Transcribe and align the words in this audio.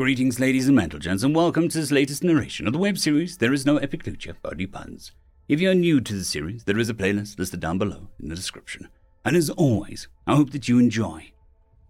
Greetings, 0.00 0.40
ladies 0.40 0.66
and 0.66 0.80
gentlemen, 0.80 1.26
and 1.26 1.36
welcome 1.36 1.68
to 1.68 1.78
this 1.78 1.90
latest 1.90 2.24
narration 2.24 2.66
of 2.66 2.72
the 2.72 2.78
web 2.78 2.96
series 2.96 3.36
There 3.36 3.52
Is 3.52 3.66
No 3.66 3.76
Epic 3.76 4.06
Loot 4.06 4.24
Here, 4.24 4.34
Only 4.42 4.66
Puns. 4.66 5.12
If 5.46 5.60
you're 5.60 5.74
new 5.74 6.00
to 6.00 6.14
the 6.14 6.24
series, 6.24 6.64
there 6.64 6.78
is 6.78 6.88
a 6.88 6.94
playlist 6.94 7.38
listed 7.38 7.60
down 7.60 7.76
below 7.76 8.08
in 8.18 8.30
the 8.30 8.34
description. 8.34 8.88
And 9.26 9.36
as 9.36 9.50
always, 9.50 10.08
I 10.26 10.36
hope 10.36 10.52
that 10.52 10.68
you 10.68 10.78
enjoy. 10.78 11.32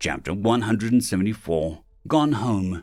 Chapter 0.00 0.34
174 0.34 1.84
Gone 2.08 2.32
Home. 2.32 2.82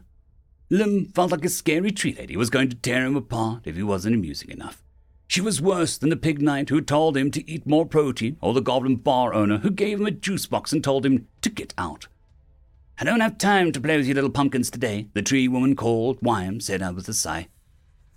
Lim 0.69 1.11
felt 1.13 1.31
like 1.31 1.43
a 1.43 1.49
scary 1.49 1.91
tree 1.91 2.15
lady 2.17 2.37
was 2.37 2.49
going 2.49 2.69
to 2.69 2.77
tear 2.77 3.03
him 3.05 3.17
apart 3.17 3.63
if 3.67 3.75
he 3.75 3.83
wasn't 3.83 4.15
amusing 4.15 4.49
enough. 4.49 4.81
She 5.27 5.41
was 5.41 5.61
worse 5.61 5.97
than 5.97 6.07
the 6.07 6.15
pig 6.15 6.41
knight 6.41 6.69
who 6.69 6.79
told 6.79 7.17
him 7.17 7.31
to 7.31 7.51
eat 7.51 7.67
more 7.67 7.85
protein, 7.85 8.37
or 8.39 8.53
the 8.53 8.61
goblin 8.61 8.95
bar 8.95 9.33
owner 9.33 9.57
who 9.57 9.71
gave 9.71 9.99
him 9.99 10.05
a 10.05 10.11
juice 10.11 10.45
box 10.45 10.71
and 10.71 10.81
told 10.81 11.05
him 11.05 11.27
to 11.41 11.49
get 11.49 11.73
out. 11.77 12.07
I 12.99 13.03
don't 13.03 13.19
have 13.19 13.37
time 13.37 13.71
to 13.73 13.79
play 13.79 13.95
with 13.95 14.07
your 14.07 14.15
little 14.15 14.31
pumpkins 14.31 14.71
today, 14.71 15.07
the 15.13 15.21
tree 15.21 15.47
woman 15.47 15.75
called, 15.75 16.17
Wyam 16.19 16.59
said 16.59 16.81
out 16.81 16.95
with 16.95 17.07
a 17.07 17.13
sigh. 17.13 17.47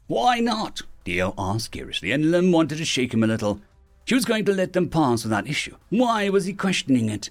Why 0.06 0.40
not? 0.40 0.80
Dio 1.04 1.34
asked 1.36 1.72
curiously, 1.72 2.12
and 2.12 2.30
Lim 2.30 2.50
wanted 2.50 2.78
to 2.78 2.86
shake 2.86 3.12
him 3.12 3.22
a 3.22 3.26
little. 3.26 3.60
She 4.06 4.14
was 4.14 4.24
going 4.24 4.46
to 4.46 4.54
let 4.54 4.72
them 4.72 4.88
pass 4.88 5.22
without 5.22 5.46
issue. 5.46 5.76
Why 5.90 6.30
was 6.30 6.46
he 6.46 6.54
questioning 6.54 7.10
it? 7.10 7.28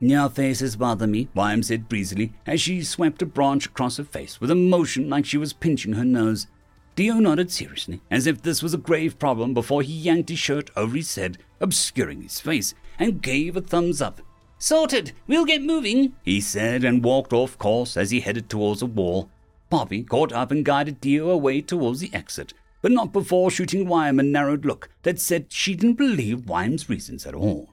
Your 0.00 0.28
faces 0.28 0.74
bother 0.74 1.06
me, 1.06 1.28
Wyam 1.32 1.62
said 1.62 1.88
breezily, 1.88 2.32
as 2.44 2.60
she 2.60 2.82
swept 2.82 3.22
a 3.22 3.26
branch 3.26 3.66
across 3.66 3.98
her 3.98 4.04
face 4.04 4.40
with 4.40 4.50
a 4.50 4.56
motion 4.56 5.08
like 5.08 5.26
she 5.26 5.38
was 5.38 5.52
pinching 5.52 5.92
her 5.92 6.04
nose. 6.04 6.48
Dio 6.96 7.20
nodded 7.20 7.52
seriously, 7.52 8.00
as 8.10 8.26
if 8.26 8.42
this 8.42 8.64
was 8.64 8.74
a 8.74 8.78
grave 8.78 9.16
problem, 9.16 9.54
before 9.54 9.82
he 9.82 9.92
yanked 9.92 10.28
his 10.28 10.40
shirt 10.40 10.70
over 10.76 10.96
his 10.96 11.14
head, 11.14 11.38
obscuring 11.60 12.22
his 12.22 12.40
face, 12.40 12.74
and 12.98 13.22
gave 13.22 13.56
a 13.56 13.60
thumbs 13.60 14.02
up. 14.02 14.20
Sorted! 14.62 15.12
We'll 15.26 15.46
get 15.46 15.62
moving, 15.62 16.14
he 16.22 16.38
said, 16.38 16.84
and 16.84 17.02
walked 17.02 17.32
off 17.32 17.56
course 17.56 17.96
as 17.96 18.10
he 18.10 18.20
headed 18.20 18.50
towards 18.50 18.82
a 18.82 18.86
wall. 18.86 19.30
Poppy 19.70 20.02
caught 20.02 20.34
up 20.34 20.50
and 20.50 20.66
guided 20.66 21.00
Dio 21.00 21.30
away 21.30 21.62
towards 21.62 22.00
the 22.00 22.12
exit, 22.12 22.52
but 22.82 22.92
not 22.92 23.10
before 23.10 23.50
shooting 23.50 23.88
Wyam 23.88 24.20
a 24.20 24.22
narrowed 24.22 24.66
look 24.66 24.90
that 25.02 25.18
said 25.18 25.46
she 25.48 25.74
didn't 25.74 25.96
believe 25.96 26.46
Wyam's 26.46 26.90
reasons 26.90 27.24
at 27.24 27.34
all. 27.34 27.70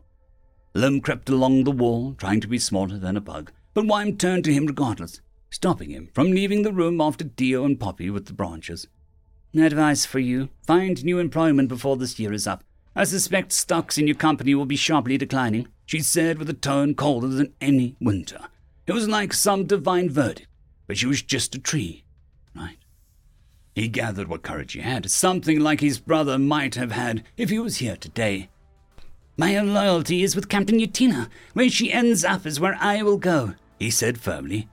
Lim 0.73 1.01
crept 1.01 1.29
along 1.29 1.65
the 1.65 1.71
wall, 1.71 2.13
trying 2.13 2.39
to 2.39 2.47
be 2.47 2.57
smaller 2.57 2.97
than 2.97 3.17
a 3.17 3.21
bug, 3.21 3.51
but 3.73 3.85
Wyam 3.85 4.15
turned 4.15 4.45
to 4.45 4.53
him 4.53 4.65
regardless, 4.65 5.19
stopping 5.49 5.89
him 5.89 6.09
from 6.13 6.31
leaving 6.31 6.61
the 6.61 6.71
room 6.71 7.01
after 7.01 7.25
Dio 7.25 7.65
and 7.65 7.77
Poppy 7.77 8.09
with 8.09 8.27
the 8.27 8.33
branches. 8.33 8.87
Advice 9.53 10.05
for 10.05 10.19
you 10.19 10.47
find 10.65 11.03
new 11.03 11.19
employment 11.19 11.67
before 11.67 11.97
this 11.97 12.17
year 12.17 12.31
is 12.31 12.47
up. 12.47 12.63
I 12.95 13.03
suspect 13.03 13.51
stocks 13.51 13.97
in 13.97 14.07
your 14.07 14.15
company 14.15 14.55
will 14.55 14.65
be 14.65 14.77
sharply 14.77 15.17
declining, 15.17 15.67
she 15.87 16.01
said 16.01 16.37
with 16.37 16.49
a 16.49 16.53
tone 16.53 16.93
colder 16.93 17.29
than 17.29 17.53
any 17.59 17.95
winter. 17.99 18.41
It 18.85 18.91
was 18.91 19.07
like 19.07 19.33
some 19.33 19.63
divine 19.63 20.09
verdict, 20.09 20.47
but 20.85 20.97
she 20.97 21.07
was 21.07 21.23
just 21.23 21.55
a 21.55 21.59
tree, 21.59 22.03
right? 22.55 22.77
He 23.73 23.87
gathered 23.87 24.27
what 24.27 24.43
courage 24.43 24.73
he 24.73 24.81
had, 24.81 25.09
something 25.09 25.59
like 25.59 25.79
his 25.79 25.97
brother 25.97 26.37
might 26.37 26.75
have 26.75 26.91
had 26.91 27.23
if 27.37 27.49
he 27.49 27.57
was 27.57 27.77
here 27.77 27.95
today. 27.95 28.49
My 29.37 29.59
loyalty 29.59 30.23
is 30.23 30.35
with 30.35 30.49
Captain 30.49 30.79
Yatina. 30.79 31.29
Where 31.53 31.69
she 31.69 31.93
ends 31.93 32.25
up 32.25 32.45
is 32.45 32.59
where 32.59 32.77
I 32.79 33.01
will 33.01 33.17
go, 33.17 33.53
he 33.79 33.89
said 33.89 34.19
firmly. 34.19 34.67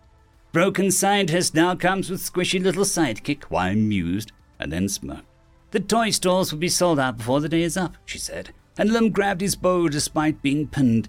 Broken 0.53 0.91
scientist 0.91 1.55
now 1.55 1.77
comes 1.77 2.11
with 2.11 2.23
squishy 2.23 2.63
little 2.63 2.85
sidekick, 2.85 3.51
Wyam 3.51 3.89
mused 3.89 4.33
and 4.59 4.73
then 4.73 4.89
smirked. 4.89 5.27
The 5.71 5.81
toy 5.81 6.11
stores 6.11 6.51
will 6.51 6.61
be 6.61 6.69
sold 6.69 6.99
out 6.99 7.19
before 7.19 7.41
the 7.41 7.49
day 7.49 7.63
is 7.63 7.77
up, 7.77 7.97
she 8.05 8.19
said, 8.19 8.53
and 8.79 8.93
Lim 8.93 9.11
grabbed 9.11 9.41
his 9.41 9.57
bow 9.57 9.89
despite 9.89 10.43
being 10.43 10.67
pinned. 10.67 11.09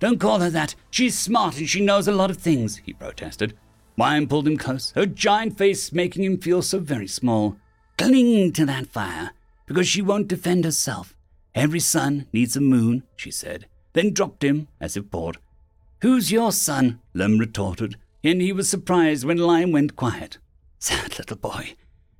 Don't 0.00 0.20
call 0.20 0.40
her 0.40 0.50
that. 0.50 0.74
She's 0.90 1.18
smart 1.18 1.58
and 1.58 1.68
she 1.68 1.80
knows 1.80 2.08
a 2.08 2.12
lot 2.12 2.30
of 2.30 2.38
things, 2.38 2.76
he 2.84 2.92
protested. 2.92 3.56
Wyam 3.96 4.26
pulled 4.26 4.48
him 4.48 4.56
close, 4.56 4.92
her 4.92 5.06
giant 5.06 5.56
face 5.56 5.92
making 5.92 6.24
him 6.24 6.38
feel 6.38 6.62
so 6.62 6.78
very 6.78 7.06
small. 7.06 7.56
Cling 7.96 8.52
to 8.52 8.66
that 8.66 8.88
fire, 8.88 9.30
because 9.66 9.86
she 9.86 10.02
won't 10.02 10.28
defend 10.28 10.64
herself. 10.64 11.14
Every 11.54 11.80
sun 11.80 12.26
needs 12.32 12.56
a 12.56 12.60
moon, 12.60 13.04
she 13.14 13.30
said, 13.30 13.66
then 13.92 14.12
dropped 14.12 14.42
him 14.42 14.66
as 14.80 14.96
if 14.96 15.10
bored. 15.10 15.38
Who's 16.02 16.32
your 16.32 16.50
son? 16.50 17.00
Lim 17.14 17.38
retorted, 17.38 17.96
and 18.24 18.40
he 18.40 18.52
was 18.52 18.68
surprised 18.68 19.24
when 19.24 19.38
Lime 19.38 19.70
went 19.70 19.96
quiet. 19.96 20.38
Sad 20.80 21.18
little 21.18 21.36
boy. 21.36 21.74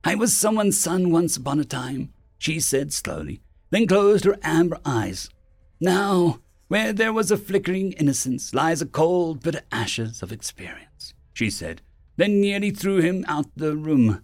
I 0.05 0.15
was 0.15 0.37
someone's 0.37 0.79
son 0.79 1.11
once 1.11 1.37
upon 1.37 1.59
a 1.59 1.65
time, 1.65 2.13
she 2.39 2.61
said 2.61 2.93
slowly, 2.93 3.41
then 3.75 3.89
closed 3.89 4.25
her 4.25 4.39
amber 4.45 4.79
eyes. 4.85 5.29
Now, 5.81 6.39
where 6.69 6.93
there 6.93 7.13
was 7.13 7.33
a 7.33 7.37
flickering 7.37 7.91
innocence 7.95 8.55
lies 8.55 8.81
a 8.81 8.87
cold, 8.87 9.43
bitter 9.43 9.63
ashes 9.73 10.23
of 10.23 10.31
experience, 10.31 11.13
she 11.33 11.51
said, 11.51 11.83
then 12.17 12.41
nearly 12.41 12.71
threw 12.71 12.99
him 13.01 13.25
out 13.27 13.47
the 13.57 13.75
room. 13.77 14.23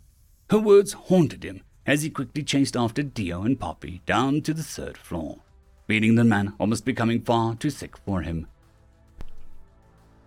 Her 0.51 0.61
words 0.61 0.93
haunted 0.93 1.43
him 1.43 1.63
as 1.85 2.03
he 2.03 2.11
quickly 2.11 2.45
chased 2.45 2.77
after 2.77 3.03
Dio 3.03 3.43
and 3.43 3.59
Poppy 3.59 4.03
down 4.07 4.43
to 4.43 4.55
the 4.55 4.63
third 4.63 4.97
floor, 4.97 5.41
leaving 5.89 6.15
the 6.15 6.23
man 6.23 6.53
almost 6.61 6.85
becoming 6.85 7.21
far 7.21 7.57
too 7.57 7.71
thick 7.71 7.97
for 7.97 8.23
him. 8.23 8.47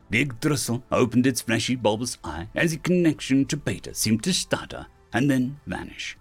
The 0.09 0.19
Yggdrasil 0.19 0.83
opened 0.91 1.25
its 1.25 1.39
fleshy, 1.39 1.77
bulbous 1.77 2.17
eye 2.25 2.49
as 2.53 2.71
the 2.71 2.77
connection 2.77 3.45
to 3.45 3.55
Beta 3.55 3.93
seemed 3.93 4.21
to 4.25 4.33
stutter 4.33 4.87
and 5.13 5.31
then 5.31 5.61
vanish. 5.65 6.17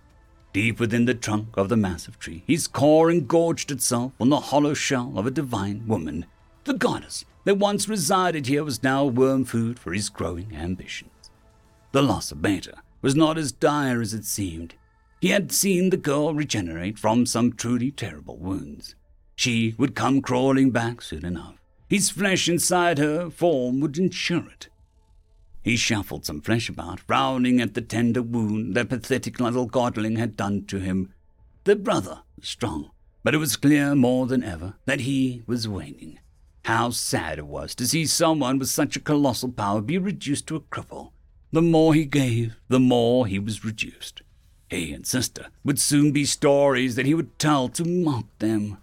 Deep 0.52 0.78
within 0.78 1.06
the 1.06 1.14
trunk 1.14 1.56
of 1.56 1.70
the 1.70 1.76
massive 1.76 2.18
tree, 2.18 2.42
his 2.46 2.66
core 2.66 3.10
engorged 3.10 3.70
itself 3.70 4.12
on 4.20 4.28
the 4.28 4.40
hollow 4.40 4.74
shell 4.74 5.14
of 5.16 5.26
a 5.26 5.30
divine 5.30 5.86
woman. 5.86 6.26
The 6.64 6.74
goddess 6.74 7.24
that 7.44 7.56
once 7.56 7.88
resided 7.88 8.46
here 8.46 8.62
was 8.62 8.82
now 8.82 9.06
worm 9.06 9.44
food 9.44 9.78
for 9.78 9.92
his 9.94 10.10
growing 10.10 10.54
ambitions. 10.54 11.30
The 11.92 12.02
loss 12.02 12.30
of 12.30 12.42
Beta 12.42 12.74
was 13.00 13.16
not 13.16 13.38
as 13.38 13.50
dire 13.50 14.00
as 14.00 14.12
it 14.12 14.26
seemed. 14.26 14.74
He 15.20 15.28
had 15.28 15.52
seen 15.52 15.88
the 15.88 15.96
girl 15.96 16.34
regenerate 16.34 16.98
from 16.98 17.24
some 17.24 17.52
truly 17.52 17.90
terrible 17.90 18.36
wounds. 18.36 18.94
She 19.36 19.74
would 19.78 19.94
come 19.94 20.20
crawling 20.20 20.70
back 20.70 21.00
soon 21.00 21.24
enough. 21.24 21.56
His 21.88 22.10
flesh 22.10 22.48
inside 22.48 22.98
her 22.98 23.30
form 23.30 23.80
would 23.80 23.98
ensure 23.98 24.46
it. 24.48 24.68
He 25.62 25.76
shuffled 25.76 26.26
some 26.26 26.40
flesh 26.40 26.68
about, 26.68 27.00
frowning 27.00 27.60
at 27.60 27.74
the 27.74 27.80
tender 27.80 28.22
wound 28.22 28.74
that 28.74 28.88
pathetic 28.88 29.38
little 29.38 29.66
godling 29.66 30.16
had 30.18 30.36
done 30.36 30.64
to 30.66 30.78
him. 30.80 31.12
The 31.64 31.76
brother 31.76 32.22
strong, 32.40 32.90
but 33.22 33.34
it 33.34 33.38
was 33.38 33.56
clear 33.56 33.94
more 33.94 34.26
than 34.26 34.42
ever 34.42 34.74
that 34.86 35.00
he 35.00 35.42
was 35.46 35.68
waning. 35.68 36.18
How 36.64 36.90
sad 36.90 37.38
it 37.38 37.46
was 37.46 37.74
to 37.76 37.86
see 37.86 38.06
someone 38.06 38.58
with 38.58 38.68
such 38.68 38.96
a 38.96 39.00
colossal 39.00 39.52
power 39.52 39.80
be 39.80 39.98
reduced 39.98 40.46
to 40.48 40.56
a 40.56 40.60
cripple. 40.60 41.12
The 41.52 41.62
more 41.62 41.94
he 41.94 42.06
gave, 42.06 42.56
the 42.68 42.80
more 42.80 43.26
he 43.26 43.38
was 43.38 43.64
reduced. 43.64 44.22
He 44.68 44.92
and 44.92 45.06
sister 45.06 45.48
would 45.64 45.78
soon 45.78 46.12
be 46.12 46.24
stories 46.24 46.96
that 46.96 47.06
he 47.06 47.14
would 47.14 47.38
tell 47.38 47.68
to 47.68 47.84
mock 47.84 48.24
them. 48.38 48.78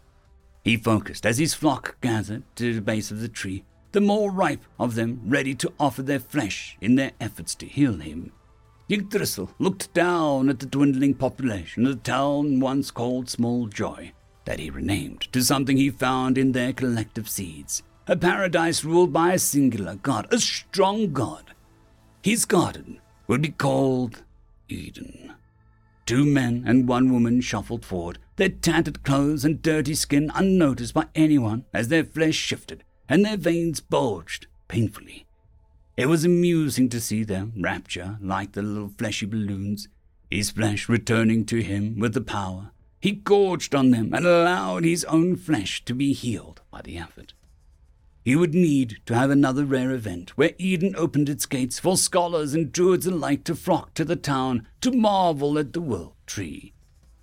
He 0.63 0.77
focused 0.77 1.25
as 1.25 1.39
his 1.39 1.53
flock 1.53 1.99
gathered 1.99 2.43
to 2.57 2.73
the 2.73 2.81
base 2.81 3.11
of 3.11 3.21
the 3.21 3.27
tree, 3.27 3.63
the 3.91 4.01
more 4.01 4.31
ripe 4.31 4.63
of 4.79 4.95
them 4.95 5.21
ready 5.25 5.55
to 5.55 5.73
offer 5.79 6.01
their 6.01 6.19
flesh 6.19 6.77
in 6.79 6.95
their 6.95 7.11
efforts 7.19 7.55
to 7.55 7.65
heal 7.65 7.95
him. 7.95 8.31
Yggdrasil 8.87 9.51
looked 9.59 9.93
down 9.93 10.49
at 10.49 10.59
the 10.59 10.65
dwindling 10.65 11.13
population 11.13 11.85
of 11.85 11.91
the 11.97 12.11
town 12.11 12.59
once 12.59 12.91
called 12.91 13.29
Small 13.29 13.67
Joy, 13.67 14.13
that 14.45 14.59
he 14.59 14.69
renamed 14.69 15.21
to 15.31 15.43
something 15.43 15.77
he 15.77 15.89
found 15.89 16.37
in 16.37 16.51
their 16.51 16.73
collective 16.73 17.29
seeds. 17.29 17.83
A 18.07 18.15
paradise 18.15 18.83
ruled 18.83 19.13
by 19.13 19.33
a 19.33 19.39
singular 19.39 19.95
god, 19.95 20.27
a 20.31 20.39
strong 20.39 21.13
god. 21.13 21.53
His 22.23 22.45
garden 22.45 22.99
would 23.27 23.41
be 23.41 23.49
called 23.49 24.23
Eden. 24.67 25.33
Two 26.07 26.25
men 26.25 26.63
and 26.65 26.87
one 26.87 27.13
woman 27.13 27.41
shuffled 27.41 27.85
forward, 27.85 28.17
their 28.37 28.49
tattered 28.49 29.03
clothes 29.03 29.45
and 29.45 29.61
dirty 29.61 29.93
skin 29.93 30.31
unnoticed 30.33 30.95
by 30.95 31.05
anyone 31.13 31.65
as 31.71 31.89
their 31.89 32.03
flesh 32.03 32.35
shifted 32.35 32.83
and 33.09 33.25
their 33.25 33.35
veins 33.35 33.81
bulged 33.81 34.45
painfully. 34.67 35.25
It 35.97 36.05
was 36.05 36.23
amusing 36.23 36.87
to 36.89 37.01
see 37.01 37.23
them 37.23 37.53
rapture 37.59 38.17
like 38.21 38.53
the 38.53 38.61
little 38.61 38.93
fleshy 38.97 39.25
balloons, 39.25 39.89
his 40.29 40.51
flesh 40.51 40.87
returning 40.87 41.45
to 41.47 41.61
him 41.61 41.99
with 41.99 42.13
the 42.13 42.21
power. 42.21 42.71
He 43.01 43.11
gorged 43.11 43.73
on 43.73 43.91
them 43.91 44.13
and 44.13 44.25
allowed 44.25 44.85
his 44.85 45.03
own 45.05 45.35
flesh 45.35 45.83
to 45.85 45.93
be 45.93 46.13
healed 46.13 46.61
by 46.71 46.81
the 46.81 46.97
effort. 46.97 47.33
He 48.23 48.35
would 48.35 48.53
need 48.53 48.99
to 49.07 49.15
have 49.15 49.31
another 49.31 49.65
rare 49.65 49.91
event 49.91 50.37
where 50.37 50.51
Eden 50.57 50.93
opened 50.95 51.29
its 51.29 51.45
gates 51.45 51.79
for 51.79 51.97
scholars 51.97 52.53
and 52.53 52.71
druids 52.71 53.07
alike 53.07 53.43
to 53.45 53.55
flock 53.55 53.93
to 53.95 54.05
the 54.05 54.15
town 54.15 54.67
to 54.81 54.91
marvel 54.91 55.57
at 55.57 55.73
the 55.73 55.81
world 55.81 56.13
tree. 56.27 56.73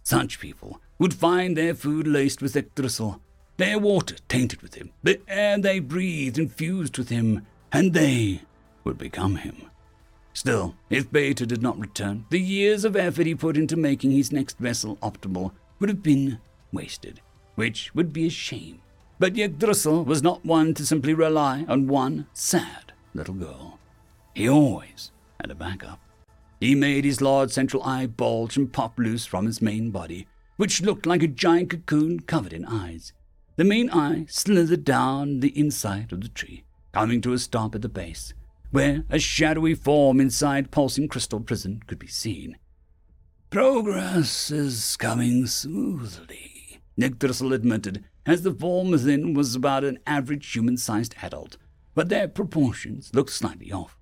Such 0.03 0.41
people 0.41 0.81
would 0.99 1.15
find 1.15 1.57
their 1.57 1.75
food 1.75 2.07
laced 2.07 2.43
with 2.43 2.57
Yggdrasil 2.57 3.21
their 3.57 3.79
water 3.79 4.17
tainted 4.29 4.63
with 4.63 4.75
him, 4.75 4.91
the 5.03 5.21
air 5.29 5.59
they 5.59 5.79
breathed 5.79 6.39
infused 6.39 6.99
with 6.99 7.09
him, 7.09 7.47
and 7.73 7.93
they 7.93 8.43
would 8.85 8.99
become 8.99 9.37
him. 9.37 9.71
Still, 10.33 10.75
if 10.91 11.11
Beta 11.11 11.47
did 11.47 11.63
not 11.63 11.79
return, 11.79 12.27
the 12.29 12.41
years 12.41 12.85
of 12.85 12.95
effort 12.95 13.27
he 13.27 13.35
put 13.35 13.57
into 13.57 13.77
making 13.77 14.11
his 14.11 14.31
next 14.31 14.59
vessel 14.59 14.97
optimal 14.97 15.53
would 15.79 15.89
have 15.89 16.03
been 16.03 16.39
wasted, 16.73 17.21
which 17.55 17.95
would 17.95 18.13
be 18.13 18.27
a 18.27 18.31
shame. 18.31 18.81
But 19.19 19.39
Yggdrasil 19.39 20.05
was 20.05 20.23
not 20.23 20.45
one 20.45 20.75
to 20.75 20.85
simply 20.85 21.15
rely 21.15 21.65
on 21.69 21.87
one 21.87 22.27
sad 22.35 22.93
little 23.15 23.35
girl. 23.35 23.79
He 24.35 24.47
always 24.47 25.11
had 25.41 25.51
a 25.51 25.55
backup. 25.55 26.01
He 26.61 26.75
made 26.75 27.07
his 27.07 27.23
large 27.23 27.51
central 27.51 27.83
eye 27.83 28.07
bulge 28.07 28.59
and 28.59 28.71
pop 28.71 28.99
loose 28.99 29.25
from 29.25 29.47
his 29.47 29.63
main 29.63 29.91
body, 29.91 30.27
which 30.59 30.83
looked 30.83 31.07
like 31.07 31.23
a 31.23 31.29
giant 31.29 31.71
cocoon 31.71 32.21
covered 32.21 32.53
in 32.53 32.67
eyes. 32.67 33.15
The 33.57 33.65
main 33.65 33.89
eye 33.89 34.27
slithered 34.29 34.85
down 34.85 35.41
the 35.41 35.59
inside 35.59 36.13
of 36.13 36.21
the 36.21 36.29
tree, 36.29 36.65
coming 36.93 37.23
to 37.23 37.33
a 37.33 37.39
stop 37.39 37.75
at 37.75 37.81
the 37.81 37.89
base, 37.89 38.35
where 38.71 39.05
a 39.09 39.19
shadowy 39.19 39.75
form 39.75 40.21
inside 40.21 40.71
pulsing 40.71 41.09
crystal 41.09 41.41
prison 41.41 41.83
could 41.87 41.99
be 41.99 42.07
seen. 42.07 42.59
Progress 43.49 44.51
is 44.51 44.97
coming 44.99 45.47
smoothly, 45.47 46.81
Yggdrasil 46.99 47.55
admitted, 47.55 48.05
as 48.27 48.43
the 48.43 48.53
form 48.53 48.91
within 48.91 49.33
was 49.33 49.55
about 49.55 49.85
an 49.85 50.01
average 50.07 50.53
human 50.53 50.77
sized 50.77 51.15
adult, 51.23 51.57
but 51.95 52.11
their 52.11 52.29
proportions 52.29 53.11
looked 53.15 53.33
slightly 53.33 53.73
off. 53.73 53.97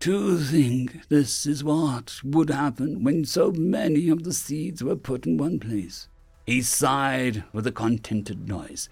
To 0.00 0.38
think 0.38 1.06
this 1.08 1.46
is 1.46 1.62
what 1.62 2.18
would 2.24 2.50
happen 2.50 3.04
when 3.04 3.24
so 3.26 3.52
many 3.52 4.08
of 4.08 4.24
the 4.24 4.32
seeds 4.32 4.82
were 4.82 4.96
put 4.96 5.24
in 5.24 5.36
one 5.36 5.60
place. 5.60 6.08
He 6.44 6.62
sighed 6.62 7.44
with 7.52 7.66
a 7.66 7.72
contented 7.72 8.48
noise. 8.48 8.88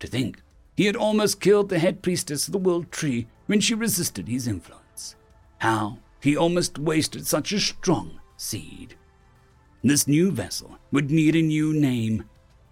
To 0.00 0.06
think 0.06 0.42
he 0.76 0.86
had 0.86 0.96
almost 0.96 1.40
killed 1.40 1.68
the 1.68 1.78
head 1.78 2.02
priestess 2.02 2.46
of 2.46 2.52
the 2.52 2.58
world 2.58 2.90
tree 2.92 3.26
when 3.46 3.60
she 3.60 3.74
resisted 3.74 4.28
his 4.28 4.46
influence. 4.46 5.16
How 5.58 5.98
he 6.20 6.36
almost 6.36 6.78
wasted 6.78 7.26
such 7.26 7.52
a 7.52 7.60
strong 7.60 8.20
seed. 8.36 8.94
This 9.82 10.06
new 10.08 10.30
vessel 10.30 10.78
would 10.90 11.10
need 11.10 11.36
a 11.36 11.42
new 11.42 11.72
name. 11.72 12.24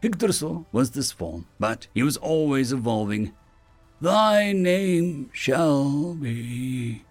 Yggdrasil 0.03 0.67
was 0.73 0.91
this 0.91 1.13
form, 1.13 1.47
but 1.59 1.87
he 1.95 2.03
was 2.03 2.17
always 2.17 2.73
evolving. 2.73 3.33
Thy 4.01 4.53
name 4.53 5.31
shall 5.33 6.15
be 6.15 7.06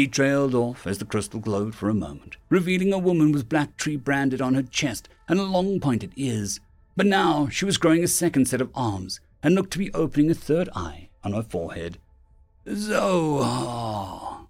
he 0.00 0.08
trailed 0.08 0.54
off 0.54 0.86
as 0.86 0.96
the 0.96 1.04
crystal 1.04 1.38
glowed 1.38 1.74
for 1.74 1.90
a 1.90 1.94
moment, 1.94 2.38
revealing 2.48 2.90
a 2.90 2.98
woman 2.98 3.32
with 3.32 3.50
black 3.50 3.76
tree 3.76 3.96
branded 3.96 4.40
on 4.40 4.54
her 4.54 4.62
chest 4.62 5.10
and 5.28 5.52
long 5.52 5.78
pointed 5.78 6.10
ears. 6.16 6.58
But 6.96 7.04
now 7.04 7.48
she 7.48 7.66
was 7.66 7.76
growing 7.76 8.02
a 8.02 8.08
second 8.08 8.48
set 8.48 8.62
of 8.62 8.70
arms 8.74 9.20
and 9.42 9.54
looked 9.54 9.72
to 9.72 9.78
be 9.78 9.92
opening 9.92 10.30
a 10.30 10.34
third 10.34 10.70
eye 10.74 11.10
on 11.22 11.34
her 11.34 11.42
forehead. 11.42 11.98
Zohar. 12.66 14.46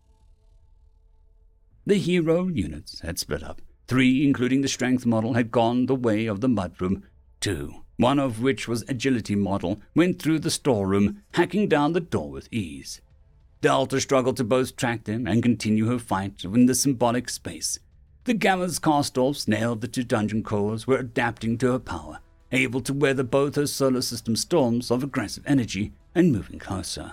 The 1.85 1.99
hero 1.99 2.47
units 2.47 3.01
had 3.01 3.19
split 3.19 3.43
up. 3.43 3.61
Three, 3.89 4.25
including 4.25 4.61
the 4.61 4.69
strength 4.69 5.05
model, 5.05 5.35
had 5.35 5.51
gone 5.51 5.87
the 5.87 5.97
way 5.97 6.27
of 6.27 6.41
the 6.41 6.49
mudroom. 6.49 7.03
Two, 7.41 7.83
one 7.97 8.21
of 8.21 8.41
which 8.41 8.69
was 8.69 8.85
agility 8.87 9.35
model, 9.35 9.81
went 9.97 10.23
through 10.23 10.39
the 10.39 10.51
storeroom, 10.51 11.23
hacking 11.33 11.67
down 11.67 11.93
the 11.93 12.01
door 12.01 12.31
with 12.31 12.49
ease. 12.53 13.01
Delta 13.61 14.01
struggled 14.01 14.39
to 14.39 14.45
both 14.45 14.75
track 14.75 15.05
them 15.05 15.27
and 15.27 15.43
continue 15.43 15.87
her 15.87 15.99
fight 15.99 16.45
within 16.45 16.65
the 16.65 16.75
symbolic 16.75 17.29
space. 17.29 17.79
The 18.25 18.33
Gamma's 18.33 18.79
cast-offs 18.79 19.47
nailed 19.47 19.83
the 19.83 19.89
two 19.89 20.03
dungeon 20.03 20.43
cores 20.43 20.87
were 20.87 20.97
adapting 20.97 21.59
to 21.59 21.73
her 21.73 21.79
power, 21.79 22.21
able 22.53 22.81
to 22.81 22.95
weather 22.95 23.23
both 23.23 23.57
her 23.57 23.67
solar 23.67 24.01
system 24.01 24.35
storms 24.35 24.91
of 24.91 25.03
aggressive 25.03 25.45
energy 25.47 25.93
and 26.15 26.33
moving 26.33 26.59
closer. 26.59 27.13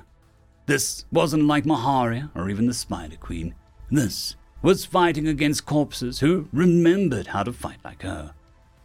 This 0.67 1.03
wasn't 1.11 1.47
like 1.47 1.65
Maharia 1.65 2.31
or 2.33 2.49
even 2.49 2.67
the 2.67 2.73
Spider 2.73 3.17
Queen. 3.17 3.53
This 3.91 4.37
was 4.61 4.85
fighting 4.85 5.27
against 5.27 5.65
corpses 5.65 6.19
who 6.19 6.47
remembered 6.53 7.27
how 7.27 7.43
to 7.43 7.51
fight 7.51 7.79
like 7.83 8.03
her. 8.03 8.33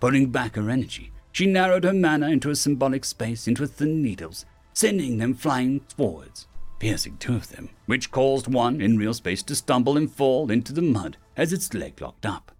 Pulling 0.00 0.30
back 0.30 0.56
her 0.56 0.68
energy, 0.68 1.12
she 1.30 1.46
narrowed 1.46 1.84
her 1.84 1.94
mana 1.94 2.28
into 2.28 2.50
a 2.50 2.56
symbolic 2.56 3.04
space 3.04 3.46
into 3.46 3.68
thin 3.68 4.02
needles, 4.02 4.46
sending 4.72 5.18
them 5.18 5.34
flying 5.34 5.80
forwards 5.96 6.48
piercing 6.82 7.16
two 7.16 7.36
of 7.36 7.48
them, 7.50 7.68
which 7.86 8.10
caused 8.10 8.52
one 8.52 8.80
in 8.80 8.98
real 8.98 9.14
space 9.14 9.40
to 9.40 9.54
stumble 9.54 9.96
and 9.96 10.10
fall 10.10 10.50
into 10.50 10.72
the 10.72 10.82
mud 10.82 11.16
as 11.36 11.52
its 11.52 11.72
leg 11.72 12.00
locked 12.00 12.26
up. 12.26 12.50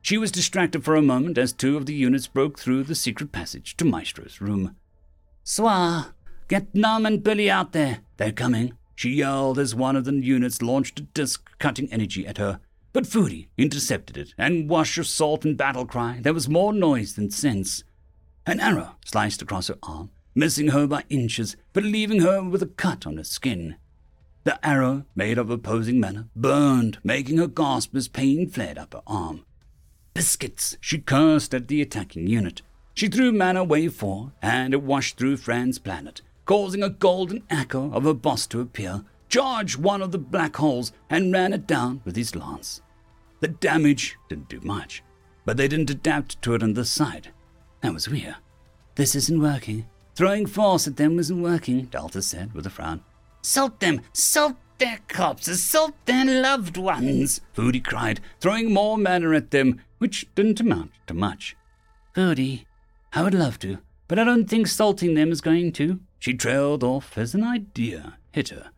She 0.00 0.16
was 0.16 0.30
distracted 0.30 0.84
for 0.84 0.94
a 0.94 1.02
moment 1.02 1.36
as 1.36 1.52
two 1.52 1.76
of 1.76 1.86
the 1.86 1.94
units 1.94 2.28
broke 2.28 2.60
through 2.60 2.84
the 2.84 2.94
secret 2.94 3.32
passage 3.32 3.76
to 3.78 3.84
Maestro's 3.84 4.40
room. 4.40 4.76
Swa, 5.44 6.12
get 6.46 6.72
Num 6.72 7.04
and 7.04 7.24
Billy 7.24 7.50
out 7.50 7.72
there. 7.72 8.02
They're 8.18 8.30
coming, 8.30 8.78
she 8.94 9.10
yelled 9.10 9.58
as 9.58 9.74
one 9.74 9.96
of 9.96 10.04
the 10.04 10.14
units 10.14 10.62
launched 10.62 11.00
a 11.00 11.02
disc 11.02 11.50
cutting 11.58 11.92
energy 11.92 12.24
at 12.24 12.38
her. 12.38 12.60
But 12.92 13.02
Foodie 13.02 13.48
intercepted 13.58 14.16
it, 14.16 14.32
and 14.38 14.70
wash 14.70 14.96
of 14.96 15.08
salt 15.08 15.44
and 15.44 15.56
battle 15.56 15.86
cry, 15.86 16.20
there 16.22 16.34
was 16.34 16.48
more 16.48 16.72
noise 16.72 17.14
than 17.14 17.32
sense. 17.32 17.82
An 18.46 18.60
arrow 18.60 18.94
sliced 19.04 19.42
across 19.42 19.66
her 19.66 19.78
arm, 19.82 20.10
missing 20.34 20.68
her 20.68 20.86
by 20.86 21.04
inches, 21.08 21.56
but 21.72 21.84
leaving 21.84 22.20
her 22.20 22.42
with 22.42 22.62
a 22.62 22.66
cut 22.66 23.06
on 23.06 23.16
her 23.16 23.24
skin. 23.24 23.76
The 24.44 24.64
arrow, 24.66 25.04
made 25.14 25.38
of 25.38 25.50
opposing 25.50 26.00
mana, 26.00 26.28
burned, 26.34 26.98
making 27.04 27.38
her 27.38 27.46
gasp 27.46 27.94
as 27.94 28.08
pain 28.08 28.48
flared 28.48 28.78
up 28.78 28.92
her 28.92 29.02
arm. 29.06 29.44
Biscuits! 30.14 30.76
She 30.80 30.98
cursed 30.98 31.54
at 31.54 31.68
the 31.68 31.80
attacking 31.80 32.26
unit. 32.26 32.62
She 32.94 33.08
threw 33.08 33.32
mana 33.32 33.64
wave 33.64 33.94
four, 33.94 34.32
and 34.42 34.74
it 34.74 34.82
washed 34.82 35.16
through 35.16 35.38
Fran's 35.38 35.78
planet, 35.78 36.22
causing 36.44 36.82
a 36.82 36.90
golden 36.90 37.44
echo 37.48 37.90
of 37.92 38.04
her 38.04 38.14
boss 38.14 38.46
to 38.48 38.60
appear, 38.60 39.04
charged 39.28 39.78
one 39.78 40.02
of 40.02 40.12
the 40.12 40.18
black 40.18 40.56
holes, 40.56 40.92
and 41.08 41.32
ran 41.32 41.52
it 41.52 41.66
down 41.66 42.02
with 42.04 42.16
his 42.16 42.34
lance. 42.34 42.82
The 43.40 43.48
damage 43.48 44.16
didn't 44.28 44.48
do 44.48 44.60
much, 44.60 45.02
but 45.44 45.56
they 45.56 45.68
didn't 45.68 45.90
adapt 45.90 46.42
to 46.42 46.54
it 46.54 46.62
on 46.62 46.74
this 46.74 46.90
side. 46.90 47.32
That 47.80 47.94
was 47.94 48.08
weird. 48.08 48.36
This 48.96 49.14
isn't 49.14 49.40
working. 49.40 49.86
Throwing 50.14 50.46
force 50.46 50.86
at 50.86 50.96
them 50.96 51.16
wasn't 51.16 51.42
working, 51.42 51.86
Delta 51.86 52.20
said 52.20 52.52
with 52.52 52.66
a 52.66 52.70
frown. 52.70 53.02
Salt 53.40 53.80
them! 53.80 54.02
Salt 54.12 54.56
their 54.78 55.00
corpses! 55.08 55.62
Salt 55.62 55.94
their 56.04 56.42
loved 56.42 56.76
ones! 56.76 57.40
Foodie 57.56 57.82
cried, 57.82 58.20
throwing 58.40 58.72
more 58.72 58.98
mana 58.98 59.34
at 59.34 59.50
them, 59.50 59.80
which 59.98 60.26
didn't 60.34 60.60
amount 60.60 60.92
to 61.06 61.14
much. 61.14 61.56
Foodie, 62.14 62.66
I 63.12 63.22
would 63.22 63.34
love 63.34 63.58
to, 63.60 63.78
but 64.06 64.18
I 64.18 64.24
don't 64.24 64.48
think 64.48 64.66
salting 64.66 65.14
them 65.14 65.32
is 65.32 65.40
going 65.40 65.72
to. 65.72 66.00
She 66.18 66.34
trailed 66.34 66.84
off 66.84 67.16
as 67.16 67.34
an 67.34 67.42
idea 67.42 68.18
hit 68.32 68.48
her. 68.48 68.70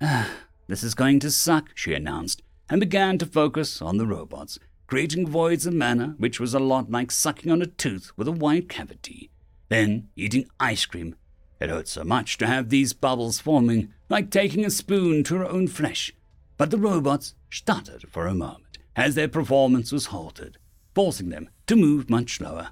Ah, 0.00 0.30
this 0.66 0.82
is 0.82 0.94
going 0.94 1.18
to 1.20 1.30
suck, 1.30 1.70
she 1.74 1.94
announced, 1.94 2.42
and 2.68 2.80
began 2.80 3.18
to 3.18 3.26
focus 3.26 3.82
on 3.82 3.98
the 3.98 4.06
robots, 4.06 4.58
creating 4.86 5.26
voids 5.26 5.66
of 5.66 5.74
mana, 5.74 6.14
which 6.18 6.38
was 6.38 6.54
a 6.54 6.58
lot 6.58 6.90
like 6.90 7.10
sucking 7.10 7.50
on 7.50 7.62
a 7.62 7.66
tooth 7.66 8.12
with 8.16 8.28
a 8.28 8.32
wide 8.32 8.68
cavity 8.68 9.30
then 9.68 10.08
eating 10.16 10.48
ice 10.60 10.86
cream. 10.86 11.16
It 11.60 11.70
hurt 11.70 11.88
so 11.88 12.04
much 12.04 12.38
to 12.38 12.46
have 12.46 12.68
these 12.68 12.92
bubbles 12.92 13.40
forming, 13.40 13.92
like 14.08 14.30
taking 14.30 14.64
a 14.64 14.70
spoon 14.70 15.24
to 15.24 15.36
her 15.36 15.46
own 15.46 15.68
flesh. 15.68 16.12
But 16.56 16.70
the 16.70 16.78
robots 16.78 17.34
stuttered 17.50 18.06
for 18.10 18.26
a 18.26 18.34
moment 18.34 18.78
as 18.96 19.14
their 19.14 19.28
performance 19.28 19.90
was 19.92 20.06
halted, 20.06 20.58
forcing 20.94 21.30
them 21.30 21.48
to 21.66 21.76
move 21.76 22.08
much 22.10 22.36
slower. 22.36 22.70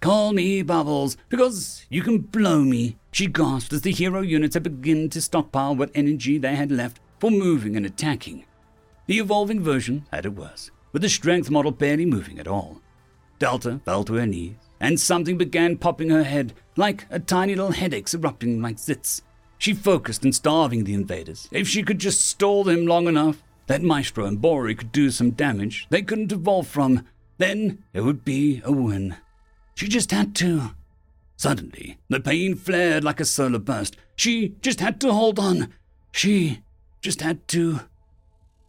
Call 0.00 0.32
me 0.32 0.62
Bubbles, 0.62 1.16
because 1.28 1.86
you 1.88 2.02
can 2.02 2.18
blow 2.18 2.60
me, 2.60 2.96
she 3.10 3.26
gasped 3.26 3.72
as 3.72 3.80
the 3.80 3.90
hero 3.90 4.20
units 4.20 4.54
had 4.54 4.62
begun 4.62 5.08
to 5.08 5.20
stockpile 5.20 5.74
what 5.74 5.90
energy 5.94 6.38
they 6.38 6.54
had 6.54 6.70
left 6.70 7.00
for 7.18 7.30
moving 7.30 7.76
and 7.76 7.86
attacking. 7.86 8.44
The 9.06 9.18
evolving 9.18 9.62
version 9.62 10.06
had 10.12 10.26
it 10.26 10.34
worse, 10.34 10.70
with 10.92 11.02
the 11.02 11.08
strength 11.08 11.50
model 11.50 11.72
barely 11.72 12.06
moving 12.06 12.38
at 12.38 12.46
all. 12.46 12.80
Delta 13.38 13.80
fell 13.84 14.04
to 14.04 14.14
her 14.14 14.26
knees, 14.26 14.56
and 14.80 15.00
something 15.00 15.38
began 15.38 15.76
popping 15.76 16.10
her 16.10 16.24
head, 16.24 16.52
like 16.76 17.06
a 17.10 17.18
tiny 17.18 17.54
little 17.54 17.72
headache 17.72 18.12
erupting 18.12 18.60
like 18.60 18.76
zits. 18.76 19.22
She 19.58 19.72
focused 19.72 20.24
on 20.24 20.32
starving 20.32 20.84
the 20.84 20.94
invaders. 20.94 21.48
If 21.50 21.68
she 21.68 21.82
could 21.82 21.98
just 21.98 22.24
stall 22.24 22.64
them 22.64 22.86
long 22.86 23.08
enough 23.08 23.42
that 23.66 23.82
Maestro 23.82 24.26
and 24.26 24.38
Vori 24.38 24.76
could 24.76 24.92
do 24.92 25.10
some 25.10 25.30
damage 25.30 25.86
they 25.90 26.02
couldn't 26.02 26.32
evolve 26.32 26.66
from, 26.66 27.06
then 27.38 27.82
it 27.92 28.02
would 28.02 28.24
be 28.24 28.62
a 28.64 28.72
win. 28.72 29.16
She 29.74 29.88
just 29.88 30.10
had 30.10 30.34
to. 30.36 30.74
Suddenly, 31.36 31.98
the 32.08 32.20
pain 32.20 32.54
flared 32.54 33.04
like 33.04 33.20
a 33.20 33.24
solar 33.24 33.58
burst. 33.58 33.96
She 34.14 34.54
just 34.62 34.80
had 34.80 35.00
to 35.02 35.12
hold 35.12 35.38
on. 35.38 35.72
She 36.12 36.62
just 37.02 37.20
had 37.20 37.46
to. 37.48 37.80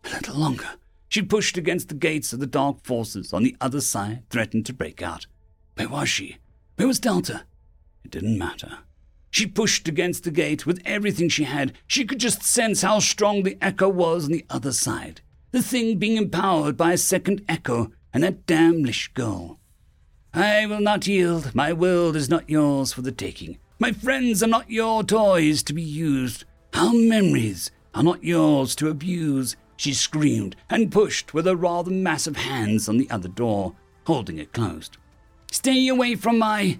A 0.03 0.09
little 0.09 0.35
longer. 0.35 0.67
She 1.07 1.21
pushed 1.21 1.57
against 1.57 1.87
the 1.87 1.95
gates 1.95 2.33
of 2.33 2.39
the 2.39 2.47
dark 2.47 2.83
forces 2.83 3.31
on 3.31 3.43
the 3.43 3.55
other 3.61 3.79
side, 3.79 4.23
threatened 4.29 4.65
to 4.65 4.73
break 4.73 5.01
out. 5.01 5.25
Where 5.77 5.89
was 5.89 6.09
she? 6.09 6.37
Where 6.75 6.87
was 6.87 6.99
Delta? 6.99 7.43
It 8.03 8.09
didn't 8.09 8.37
matter. 8.37 8.79
She 9.29 9.45
pushed 9.45 9.87
against 9.87 10.23
the 10.23 10.31
gate 10.31 10.65
with 10.65 10.81
everything 10.85 11.29
she 11.29 11.43
had. 11.43 11.73
She 11.85 12.03
could 12.03 12.19
just 12.19 12.41
sense 12.41 12.81
how 12.81 12.97
strong 12.97 13.43
the 13.43 13.59
echo 13.61 13.87
was 13.87 14.25
on 14.25 14.31
the 14.31 14.45
other 14.49 14.71
side. 14.71 15.21
The 15.51 15.61
thing 15.61 15.99
being 15.99 16.17
empowered 16.17 16.77
by 16.77 16.93
a 16.93 16.97
second 16.97 17.45
echo 17.47 17.91
and 18.11 18.23
that 18.23 18.47
damn 18.47 18.81
Lish 18.83 19.09
girl. 19.13 19.59
I 20.33 20.65
will 20.65 20.81
not 20.81 21.05
yield. 21.05 21.53
My 21.53 21.73
world 21.73 22.15
is 22.15 22.27
not 22.27 22.49
yours 22.49 22.91
for 22.91 23.03
the 23.03 23.11
taking. 23.11 23.59
My 23.77 23.91
friends 23.91 24.41
are 24.41 24.47
not 24.47 24.71
your 24.71 25.03
toys 25.03 25.61
to 25.63 25.73
be 25.73 25.83
used. 25.83 26.45
Our 26.73 26.93
memories 26.93 27.69
are 27.93 28.03
not 28.03 28.23
yours 28.23 28.73
to 28.77 28.89
abuse. 28.89 29.55
She 29.75 29.93
screamed 29.93 30.55
and 30.71 30.91
pushed 30.91 31.35
with 31.35 31.45
her 31.45 31.55
rather 31.55 31.91
massive 31.91 32.37
hands 32.37 32.89
on 32.89 32.97
the 32.97 33.09
other 33.11 33.29
door, 33.29 33.75
holding 34.07 34.39
it 34.39 34.53
closed. 34.53 34.97
Stay 35.51 35.87
away 35.87 36.15
from 36.15 36.39
my. 36.39 36.79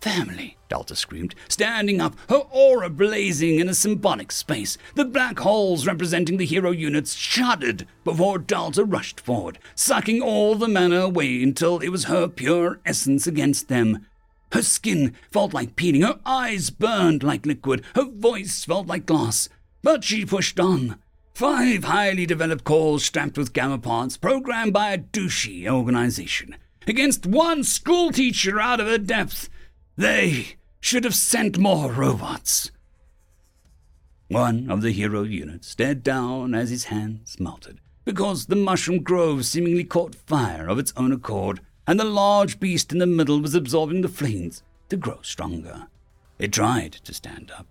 Family, 0.00 0.56
Delta 0.68 0.96
screamed, 0.96 1.34
standing 1.48 2.00
up, 2.00 2.16
her 2.28 2.42
aura 2.50 2.90
blazing 2.90 3.60
in 3.60 3.68
a 3.68 3.74
symbolic 3.74 4.32
space. 4.32 4.76
The 4.96 5.04
black 5.04 5.38
holes 5.38 5.86
representing 5.86 6.38
the 6.38 6.44
hero 6.44 6.72
units 6.72 7.14
shuddered 7.14 7.86
before 8.02 8.38
Delta 8.38 8.84
rushed 8.84 9.20
forward, 9.20 9.58
sucking 9.76 10.20
all 10.20 10.56
the 10.56 10.66
mana 10.66 11.02
away 11.02 11.42
until 11.42 11.78
it 11.78 11.90
was 11.90 12.04
her 12.04 12.26
pure 12.26 12.80
essence 12.84 13.28
against 13.28 13.68
them. 13.68 14.06
Her 14.52 14.62
skin 14.62 15.14
felt 15.30 15.54
like 15.54 15.76
peeling, 15.76 16.02
her 16.02 16.18
eyes 16.26 16.70
burned 16.70 17.22
like 17.22 17.46
liquid, 17.46 17.84
her 17.94 18.04
voice 18.04 18.64
felt 18.64 18.86
like 18.86 19.06
glass. 19.06 19.48
But 19.82 20.04
she 20.04 20.26
pushed 20.26 20.58
on. 20.58 20.98
Five 21.34 21.84
highly 21.84 22.26
developed 22.26 22.64
cores 22.64 23.04
strapped 23.04 23.38
with 23.38 23.52
gamma 23.52 23.78
pods, 23.78 24.16
programmed 24.16 24.72
by 24.72 24.90
a 24.90 24.98
douchey 24.98 25.66
organization, 25.68 26.56
against 26.86 27.26
one 27.26 27.64
schoolteacher 27.64 28.60
out 28.60 28.80
of 28.80 28.86
her 28.86 28.98
depth. 28.98 29.48
They 29.96 30.56
should 30.80 31.04
have 31.04 31.14
sent 31.14 31.58
more 31.58 31.92
robots. 31.92 32.70
One 34.28 34.70
of 34.70 34.82
the 34.82 34.92
hero 34.92 35.22
units 35.22 35.68
stared 35.68 36.02
down 36.02 36.54
as 36.54 36.70
his 36.70 36.84
hands 36.84 37.38
melted, 37.38 37.80
because 38.04 38.46
the 38.46 38.56
mushroom 38.56 39.02
grove 39.02 39.44
seemingly 39.44 39.84
caught 39.84 40.14
fire 40.14 40.68
of 40.68 40.78
its 40.78 40.92
own 40.96 41.12
accord, 41.12 41.60
and 41.86 42.00
the 42.00 42.04
large 42.04 42.58
beast 42.58 42.92
in 42.92 42.98
the 42.98 43.06
middle 43.06 43.40
was 43.40 43.54
absorbing 43.54 44.00
the 44.02 44.08
flames 44.08 44.62
to 44.88 44.96
grow 44.96 45.18
stronger. 45.22 45.86
It 46.38 46.52
tried 46.52 46.92
to 46.92 47.14
stand 47.14 47.50
up, 47.50 47.66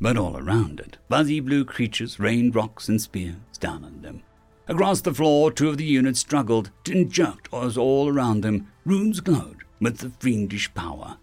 but 0.00 0.16
all 0.16 0.36
around 0.36 0.80
it, 0.80 0.98
fuzzy 1.08 1.40
blue 1.40 1.64
creatures 1.64 2.20
rained 2.20 2.54
rocks 2.54 2.88
and 2.88 3.00
spears 3.00 3.58
down 3.60 3.84
on 3.84 4.02
them. 4.02 4.22
Across 4.66 5.02
the 5.02 5.14
floor, 5.14 5.50
two 5.52 5.68
of 5.68 5.76
the 5.76 5.84
units 5.84 6.20
struggled 6.20 6.70
to 6.84 6.92
inject 6.92 7.48
as 7.52 7.76
all 7.76 8.08
around 8.08 8.42
them 8.42 8.68
runes 8.84 9.20
glowed 9.20 9.64
with 9.80 9.98
the 9.98 10.10
fiendish 10.10 10.72
power 10.74 11.18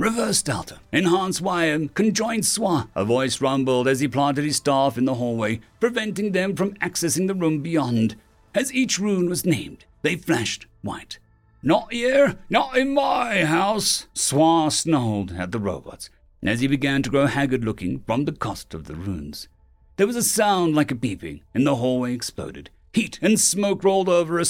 Reverse 0.00 0.40
Delta, 0.40 0.78
Enhance 0.94 1.42
YM, 1.42 1.92
conjoined 1.92 2.44
SWA, 2.44 2.88
a 2.94 3.04
voice 3.04 3.42
rumbled 3.42 3.86
as 3.86 4.00
he 4.00 4.08
planted 4.08 4.44
his 4.44 4.56
staff 4.56 4.96
in 4.96 5.04
the 5.04 5.16
hallway, 5.16 5.60
preventing 5.78 6.32
them 6.32 6.56
from 6.56 6.72
accessing 6.76 7.26
the 7.26 7.34
room 7.34 7.60
beyond. 7.60 8.16
As 8.54 8.72
each 8.72 8.98
rune 8.98 9.28
was 9.28 9.44
named, 9.44 9.84
they 10.00 10.16
flashed 10.16 10.64
white. 10.80 11.18
Not 11.62 11.92
here, 11.92 12.38
not 12.48 12.78
in 12.78 12.94
my 12.94 13.44
house, 13.44 14.06
SWA 14.14 14.72
snarled 14.72 15.32
at 15.32 15.52
the 15.52 15.58
robots, 15.58 16.08
as 16.42 16.60
he 16.60 16.66
began 16.66 17.02
to 17.02 17.10
grow 17.10 17.26
haggard 17.26 17.62
looking 17.62 18.02
from 18.06 18.24
the 18.24 18.32
cost 18.32 18.72
of 18.72 18.84
the 18.84 18.94
runes. 18.94 19.48
There 19.96 20.06
was 20.06 20.16
a 20.16 20.22
sound 20.22 20.74
like 20.74 20.90
a 20.90 20.94
beeping, 20.94 21.40
and 21.54 21.66
the 21.66 21.76
hallway 21.76 22.14
exploded. 22.14 22.70
Heat 22.92 23.18
and 23.22 23.38
smoke 23.38 23.84
rolled 23.84 24.08
over 24.08 24.38
a 24.38 24.44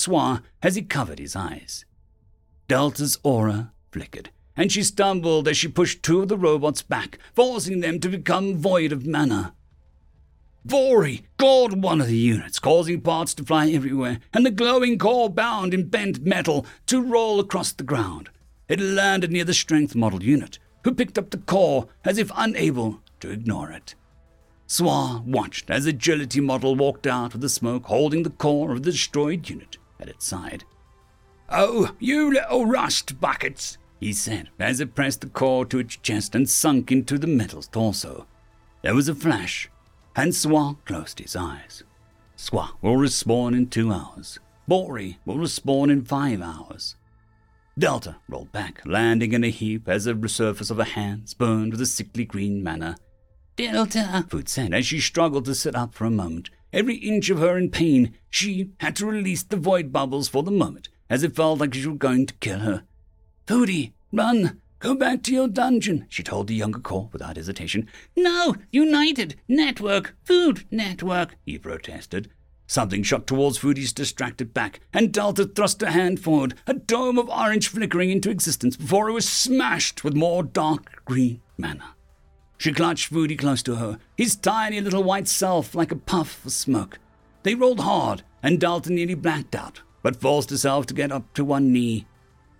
as 0.63 0.75
he 0.75 0.83
covered 0.83 1.19
his 1.19 1.37
eyes. 1.37 1.85
Delta's 2.69 3.19
aura 3.23 3.73
flickered 3.91 4.31
and 4.61 4.71
she 4.71 4.83
stumbled 4.83 5.49
as 5.49 5.57
she 5.57 5.69
pushed 5.69 6.03
two 6.03 6.21
of 6.21 6.29
the 6.29 6.37
robots 6.37 6.83
back, 6.83 7.19
forcing 7.35 7.81
them 7.81 7.99
to 7.99 8.11
become 8.11 8.59
void 8.59 8.93
of 8.93 9.07
mana. 9.07 9.55
Vori 10.67 11.23
clawed 11.39 11.83
one 11.83 11.99
of 11.99 12.09
the 12.09 12.17
units, 12.17 12.59
causing 12.59 13.01
parts 13.01 13.33
to 13.33 13.43
fly 13.43 13.71
everywhere, 13.71 14.19
and 14.35 14.45
the 14.45 14.51
glowing 14.51 14.99
core 14.99 15.31
bound 15.31 15.73
in 15.73 15.89
bent 15.89 16.27
metal 16.27 16.67
to 16.85 17.01
roll 17.01 17.41
across 17.41 17.73
the 17.73 17.83
ground. 17.83 18.29
It 18.69 18.79
landed 18.79 19.33
near 19.33 19.45
the 19.45 19.55
strength 19.55 19.95
model 19.95 20.23
unit, 20.23 20.59
who 20.85 20.93
picked 20.93 21.17
up 21.17 21.31
the 21.31 21.39
core 21.39 21.89
as 22.05 22.19
if 22.19 22.31
unable 22.37 23.01
to 23.21 23.31
ignore 23.31 23.71
it. 23.71 23.95
SWA 24.71 25.25
watched 25.25 25.69
as 25.69 25.85
Agility 25.87 26.39
model 26.39 26.77
walked 26.77 27.05
out 27.05 27.35
of 27.35 27.41
the 27.41 27.49
smoke, 27.49 27.87
holding 27.87 28.23
the 28.23 28.31
core 28.31 28.71
of 28.71 28.85
the 28.85 28.93
destroyed 28.93 29.51
unit 29.51 29.79
at 29.99 30.09
its 30.09 30.25
side. 30.25 30.63
Oh, 31.49 31.97
you 31.99 32.33
little 32.33 32.67
rust 32.67 33.21
buckets, 33.21 33.79
he 33.99 34.13
said, 34.13 34.49
as 34.61 34.79
it 34.79 34.95
pressed 34.95 35.23
the 35.23 35.27
core 35.27 35.67
to 35.67 35.81
its 35.81 35.97
chest 35.97 36.37
and 36.37 36.49
sunk 36.49 36.93
into 36.93 37.19
the 37.19 37.27
metal's 37.27 37.67
torso. 37.67 38.29
There 38.83 38.95
was 38.95 39.09
a 39.09 39.15
flash, 39.15 39.69
and 40.15 40.31
SWA 40.31 40.77
closed 40.85 41.19
his 41.19 41.35
eyes. 41.35 41.83
SWA 42.37 42.71
will 42.81 42.95
respawn 42.95 43.57
in 43.57 43.67
two 43.67 43.93
hours. 43.93 44.39
Vori 44.69 45.17
will 45.25 45.39
respawn 45.39 45.91
in 45.91 46.05
five 46.05 46.41
hours. 46.41 46.95
Delta 47.77 48.19
rolled 48.29 48.53
back, 48.53 48.83
landing 48.87 49.33
in 49.33 49.43
a 49.43 49.51
heap 49.51 49.89
as 49.89 50.05
the 50.05 50.29
surface 50.29 50.71
of 50.71 50.77
her 50.77 50.85
hands 50.85 51.35
burned 51.35 51.73
with 51.73 51.81
a 51.81 51.87
sickly 51.87 52.25
green 52.25 52.63
Delta, 53.61 54.25
Food 54.31 54.49
said 54.49 54.73
as 54.73 54.87
she 54.87 55.01
struggled 55.01 55.45
to 55.45 55.55
sit 55.55 55.75
up 55.75 55.95
for 55.95 56.07
a 56.07 56.11
moment. 56.11 56.49
Every 56.73 56.95
inch 56.97 57.29
of 57.29 57.41
her 57.41 57.59
in 57.59 57.71
pain, 57.71 58.15
she 58.31 58.71
had 58.79 58.97
to 58.97 59.07
release 59.07 59.43
the 59.43 59.59
void 59.59 59.93
bubbles 59.93 60.29
for 60.29 60.43
the 60.43 60.51
moment, 60.51 60.89
as 61.11 61.23
it 61.23 61.37
felt 61.37 61.61
like 61.61 61.75
she 61.75 61.87
was 61.87 61.99
going 61.99 62.25
to 62.27 62.35
kill 62.35 62.61
her. 62.61 62.85
Foodie, 63.47 63.93
run! 64.13 64.61
Go 64.79 64.95
back 64.95 65.23
to 65.25 65.33
your 65.35 65.47
dungeon, 65.47 66.07
she 66.09 66.23
told 66.23 66.47
the 66.47 66.55
younger 66.55 66.79
core 66.79 67.11
without 67.13 67.37
hesitation. 67.37 67.87
No, 68.17 68.57
United 68.73 69.35
Network, 69.47 70.17
Food 70.25 70.65
Network, 70.71 71.37
he 71.45 71.59
protested. 71.59 72.31
Something 72.67 73.03
shot 73.03 73.27
towards 73.27 73.59
Foodie's 73.59 73.93
distracted 73.93 74.55
back, 74.55 74.81
and 74.95 75.13
Delta 75.13 75.45
thrust 75.45 75.83
a 75.83 75.91
hand 75.91 76.19
forward, 76.19 76.55
a 76.67 76.73
dome 76.73 77.19
of 77.19 77.29
orange 77.29 77.69
flickering 77.69 78.09
into 78.09 78.31
existence 78.31 78.79
before 78.79 79.11
it 79.11 79.13
was 79.13 79.29
smashed 79.29 80.03
with 80.03 80.15
more 80.15 80.43
dark 80.43 81.05
green 81.05 81.43
mana. 81.59 81.95
She 82.61 82.75
clutched 82.75 83.11
Foodie 83.11 83.39
close 83.39 83.63
to 83.63 83.77
her, 83.77 83.99
his 84.19 84.37
tiny 84.37 84.83
little 84.83 85.03
white 85.03 85.27
self 85.27 85.75
like 85.75 85.91
a 85.91 85.97
puff 85.97 86.45
of 86.45 86.53
smoke. 86.53 86.99
They 87.43 87.55
rolled 87.55 87.81
hard, 87.81 88.23
and 88.43 88.61
Delta 88.61 88.93
nearly 88.93 89.15
blacked 89.15 89.55
out, 89.55 89.81
but 90.03 90.21
forced 90.21 90.51
herself 90.51 90.85
to 90.87 90.95
get 90.95 91.11
up 91.11 91.33
to 91.33 91.43
one 91.43 91.73
knee 91.73 92.05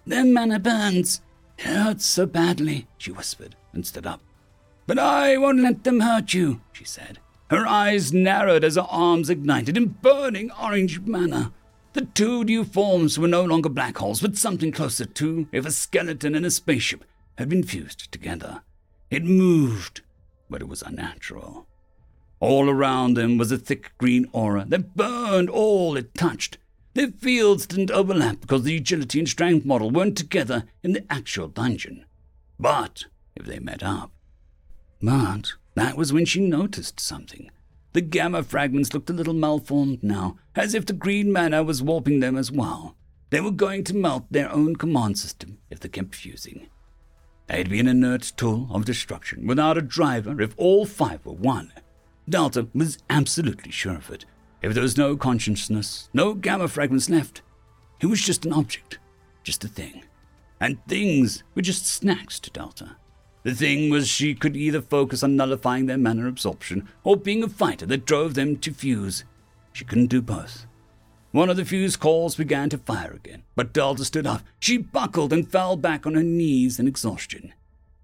their 0.07 0.25
mana 0.25 0.59
burns. 0.59 1.21
It 1.59 1.67
hurts 1.67 2.07
so 2.07 2.25
badly, 2.25 2.87
she 2.97 3.13
whispered 3.13 3.57
and 3.75 3.87
stood 3.87 4.07
up. 4.07 4.23
But 4.87 4.99
I 4.99 5.37
won't 5.37 5.61
let 5.61 5.85
them 5.85 6.01
hurt 6.01 6.33
you, 6.33 6.63
she 6.73 6.85
said. 6.85 7.19
Her 7.51 7.67
eyes 7.67 8.11
narrowed 8.11 8.65
as 8.65 8.77
her 8.77 8.87
arms 8.89 9.29
ignited 9.29 9.77
in 9.77 9.97
burning 10.01 10.51
orange 10.53 11.01
mana. 11.01 11.53
The 11.93 12.07
two 12.07 12.43
new 12.43 12.65
forms 12.65 13.19
were 13.19 13.29
no 13.29 13.45
longer 13.45 13.69
black 13.69 13.99
holes, 13.99 14.23
but 14.23 14.39
something 14.39 14.73
closer 14.73 15.05
to 15.05 15.47
if 15.53 15.67
a 15.67 15.71
skeleton 15.71 16.35
and 16.35 16.47
a 16.47 16.51
spaceship 16.51 17.05
had 17.37 17.51
been 17.51 17.65
fused 17.65 18.11
together. 18.11 18.63
It 19.11 19.25
moved, 19.25 20.03
but 20.49 20.63
it 20.63 20.69
was 20.69 20.83
unnatural. 20.83 21.67
All 22.39 22.71
around 22.71 23.15
them 23.15 23.37
was 23.37 23.53
a 23.53 23.59
thick 23.59 23.93
green 23.99 24.27
aura 24.33 24.65
that 24.69 24.97
burned 24.97 25.51
all 25.51 25.97
it 25.97 26.15
touched, 26.15 26.59
their 26.95 27.09
fields 27.09 27.67
didn't 27.67 27.91
overlap 27.91 28.41
because 28.41 28.65
the 28.65 28.77
agility 28.77 29.21
and 29.21 29.29
strength 29.29 29.65
model 29.65 29.91
weren't 29.91 30.17
together 30.17 30.65
in 30.83 30.93
the 30.93 31.05
actual 31.11 31.49
dungeon. 31.49 32.05
But 32.59 33.05
if 33.37 33.47
they 33.47 33.59
met 33.59 33.83
up. 33.83 34.11
But 35.01 35.55
that 35.75 35.97
was 35.97 36.13
when 36.13 36.25
she 36.25 36.41
noticed 36.41 36.99
something. 36.99 37.51
The 37.93 38.01
gamma 38.01 38.43
fragments 38.43 38.93
looked 38.93 39.11
a 39.11 39.15
little 39.15 39.35
malformed 39.35 40.03
now, 40.03 40.37
as 40.55 40.75
if 40.75 40.87
the 40.87 40.93
green 40.93 41.33
mana 41.33 41.63
was 41.63 41.83
warping 41.83 42.21
them 42.21 42.37
as 42.37 42.51
well. 42.53 42.97
They 43.31 43.41
were 43.41 43.51
going 43.51 43.85
to 43.85 43.97
melt 43.97 44.27
their 44.31 44.51
own 44.53 44.77
command 44.77 45.19
system 45.19 45.59
if 45.71 45.81
they 45.81 45.89
kept 45.89 46.15
fusing. 46.15 46.69
They'd 47.51 47.69
be 47.69 47.81
an 47.81 47.89
inert 47.89 48.33
tool 48.37 48.69
of 48.71 48.85
destruction 48.85 49.45
without 49.45 49.77
a 49.77 49.83
driver 49.83 50.41
if 50.41 50.55
all 50.57 50.87
five 50.87 51.27
were 51.27 51.33
one. 51.33 51.73
Delta 52.29 52.69
was 52.73 52.99
absolutely 53.11 53.73
sure 53.73 53.97
of 53.97 54.09
it, 54.11 54.25
if 54.63 54.73
there 54.73 54.85
was 54.85 54.97
no 54.97 55.17
consciousness, 55.17 56.09
no 56.13 56.35
gamma 56.35 56.69
fragments 56.69 57.11
left, 57.11 57.43
it 58.01 58.07
was 58.07 58.23
just 58.23 58.47
an 58.47 58.53
object, 58.53 58.99
just 59.43 59.65
a 59.65 59.69
thing. 59.69 60.05
And 60.61 60.85
things 60.87 61.43
were 61.57 61.63
just 61.63 61.87
snacks 61.87 62.39
to 62.41 62.51
Delta. 62.51 62.97
The 63.43 63.55
thing 63.55 63.91
was 63.91 64.07
she 64.07 64.35
could 64.35 64.57
either 64.57 64.81
focus 64.81 65.25
on 65.25 65.35
nullifying 65.35 65.87
their 65.87 65.99
mana 65.99 66.29
absorption 66.29 66.89
or 67.03 67.17
being 67.17 67.43
a 67.43 67.49
fighter 67.49 67.87
that 67.87 68.07
drove 68.07 68.35
them 68.35 68.59
to 68.59 68.73
fuse. 68.73 69.25
She 69.73 69.85
couldn't 69.85 70.07
do 70.07 70.23
both. 70.23 70.67
One 71.33 71.49
of 71.49 71.57
the 71.57 71.65
fuse 71.65 71.97
calls 71.97 72.35
began 72.35 72.71
to 72.71 72.79
fire 72.79 73.13
again, 73.13 73.45
but 73.55 73.73
Delta 73.73 74.05
stood 74.05 74.27
up. 74.27 74.43
She 74.59 74.77
buckled 74.77 75.33
and 75.33 75.49
fell 75.49 75.77
back 75.77 76.05
on 76.07 76.15
her 76.15 76.25
knees 76.25 76.81
in 76.81 76.89
exhaustion. 76.89 77.55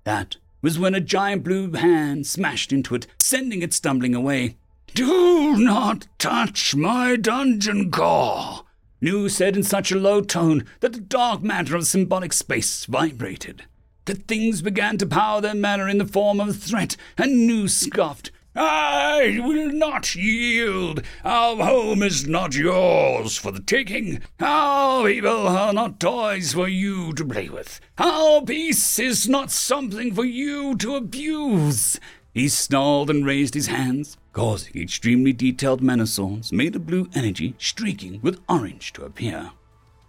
That 0.05 0.37
was 0.63 0.79
when 0.79 0.95
a 0.95 1.01
giant 1.01 1.43
blue 1.43 1.73
hand 1.73 2.27
smashed 2.27 2.73
into 2.73 2.95
it, 2.95 3.09
sending 3.19 3.63
it 3.63 3.73
stumbling 3.73 4.15
away. 4.15 4.57
Do 4.95 5.57
not 5.59 6.07
touch 6.19 6.77
my 6.77 7.17
dungeon 7.17 7.91
core, 7.91 8.65
Nu 9.01 9.29
said 9.29 9.57
in 9.57 9.65
such 9.65 9.91
a 9.91 9.99
low 9.99 10.21
tone 10.21 10.65
that 10.81 10.93
the 10.93 11.01
dark 11.01 11.43
matter 11.43 11.77
of 11.77 11.87
symbolic 11.87 12.33
space 12.33 12.85
vibrated. 12.85 13.65
The 14.05 14.15
things 14.15 14.63
began 14.63 14.99
to 14.99 15.07
power 15.07 15.41
their 15.41 15.55
mana 15.57 15.87
in 15.87 15.99
the 15.99 16.07
form 16.07 16.41
of 16.41 16.49
a 16.49 16.53
threat, 16.53 16.97
and 17.19 17.47
Nu 17.47 17.67
scoffed. 17.67 18.31
I 18.57 19.39
will 19.45 19.71
not 19.71 20.15
yield. 20.15 21.03
Our 21.25 21.63
home 21.63 22.03
is 22.03 22.27
not 22.27 22.55
yours 22.55 23.37
for 23.37 23.51
the 23.53 23.61
taking. 23.61 24.23
Our 24.41 25.07
people 25.07 25.49
are 25.49 25.75
not 25.75 26.01
toys 26.01 26.55
for 26.55 26.67
you 26.67 27.13
to 27.13 27.25
play 27.25 27.51
with. 27.51 27.81
Our 27.99 28.41
peace 28.43 28.99
is 28.99 29.29
not 29.29 29.51
something 29.51 30.15
for 30.15 30.25
you 30.25 30.75
to 30.77 30.97
abuse. 30.97 32.01
He 32.33 32.49
snarled 32.49 33.11
and 33.11 33.27
raised 33.27 33.55
his 33.55 33.67
hands, 33.67 34.17
causing 34.33 34.81
extremely 34.81 35.35
detailed 35.35 35.83
mana 35.83 36.07
swords 36.07 36.51
made 36.51 36.77
of 36.77 36.87
blue 36.87 37.09
energy 37.15 37.55
streaking 37.59 38.21
with 38.23 38.41
orange 38.49 38.93
to 38.95 39.05
appear. 39.05 39.51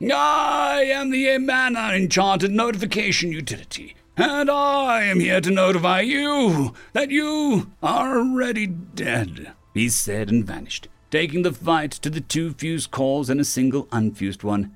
I 0.01 0.83
am 0.87 1.09
the 1.09 1.37
mana 1.37 1.93
enchanted 1.93 2.51
notification 2.51 3.31
utility. 3.31 3.95
And 4.17 4.49
I 4.49 5.03
am 5.03 5.19
here 5.19 5.39
to 5.39 5.51
notify 5.51 6.01
you 6.01 6.73
that 6.93 7.11
you 7.11 7.71
are 7.83 8.17
already 8.17 8.65
dead, 8.65 9.53
he 9.75 9.89
said 9.89 10.29
and 10.29 10.43
vanished, 10.43 10.87
taking 11.11 11.43
the 11.43 11.53
fight 11.53 11.91
to 11.91 12.09
the 12.09 12.21
two 12.21 12.53
fused 12.53 12.89
cores 12.89 13.29
and 13.29 13.39
a 13.39 13.45
single 13.45 13.87
unfused 13.91 14.43
one. 14.43 14.75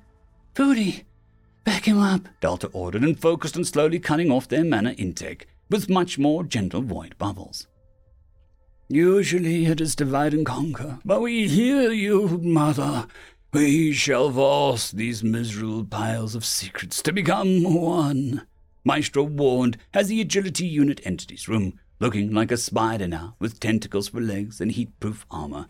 Booty, 0.54 1.04
back 1.64 1.86
him 1.86 1.98
up, 1.98 2.28
Delta 2.40 2.68
ordered 2.72 3.02
and 3.02 3.20
focused 3.20 3.56
on 3.56 3.64
slowly 3.64 3.98
cutting 3.98 4.30
off 4.30 4.46
their 4.46 4.64
mana 4.64 4.92
intake 4.92 5.48
with 5.68 5.90
much 5.90 6.18
more 6.18 6.44
gentle 6.44 6.82
void 6.82 7.16
bubbles. 7.18 7.66
Usually 8.88 9.66
it 9.66 9.80
is 9.80 9.96
divide 9.96 10.34
and 10.34 10.46
conquer, 10.46 10.98
but 11.04 11.20
we 11.20 11.48
hear 11.48 11.90
you, 11.90 12.28
Mother. 12.42 13.06
We 13.52 13.92
shall 13.92 14.30
force 14.30 14.90
these 14.90 15.24
miserable 15.24 15.84
piles 15.84 16.34
of 16.34 16.44
secrets 16.44 17.02
to 17.02 17.12
become 17.12 17.64
one. 17.64 18.46
Maestro 18.84 19.22
warned 19.22 19.76
as 19.94 20.08
the 20.08 20.20
agility 20.20 20.66
unit 20.66 21.00
entered 21.04 21.30
his 21.30 21.48
room, 21.48 21.78
looking 22.00 22.32
like 22.32 22.50
a 22.50 22.56
spider 22.56 23.06
now, 23.06 23.36
with 23.38 23.60
tentacles 23.60 24.08
for 24.08 24.20
legs 24.20 24.60
and 24.60 24.72
heat-proof 24.72 25.24
armor. 25.30 25.66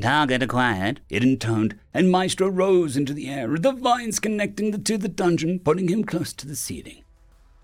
Target 0.00 0.42
acquired, 0.42 1.00
it 1.08 1.24
intoned, 1.24 1.78
and 1.92 2.10
Maestro 2.10 2.48
rose 2.48 2.96
into 2.96 3.12
the 3.12 3.28
air, 3.28 3.56
the 3.56 3.72
vines 3.72 4.20
connecting 4.20 4.70
the, 4.70 4.78
to 4.78 4.98
the 4.98 5.08
dungeon, 5.08 5.58
putting 5.58 5.88
him 5.88 6.04
close 6.04 6.32
to 6.34 6.46
the 6.46 6.54
ceiling. 6.54 7.02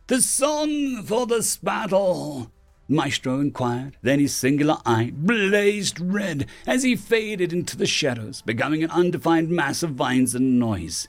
The 0.08 0.20
song 0.20 1.02
for 1.04 1.26
the 1.26 1.42
spattle, 1.42 2.50
Maestro 2.88 3.40
inquired. 3.40 3.96
Then 4.02 4.20
his 4.20 4.34
singular 4.34 4.78
eye 4.84 5.12
blazed 5.14 6.00
red 6.00 6.46
as 6.66 6.82
he 6.82 6.96
faded 6.96 7.52
into 7.52 7.76
the 7.76 7.86
shadows, 7.86 8.42
becoming 8.42 8.82
an 8.82 8.90
undefined 8.90 9.48
mass 9.48 9.82
of 9.82 9.92
vines 9.92 10.34
and 10.34 10.58
noise. 10.58 11.08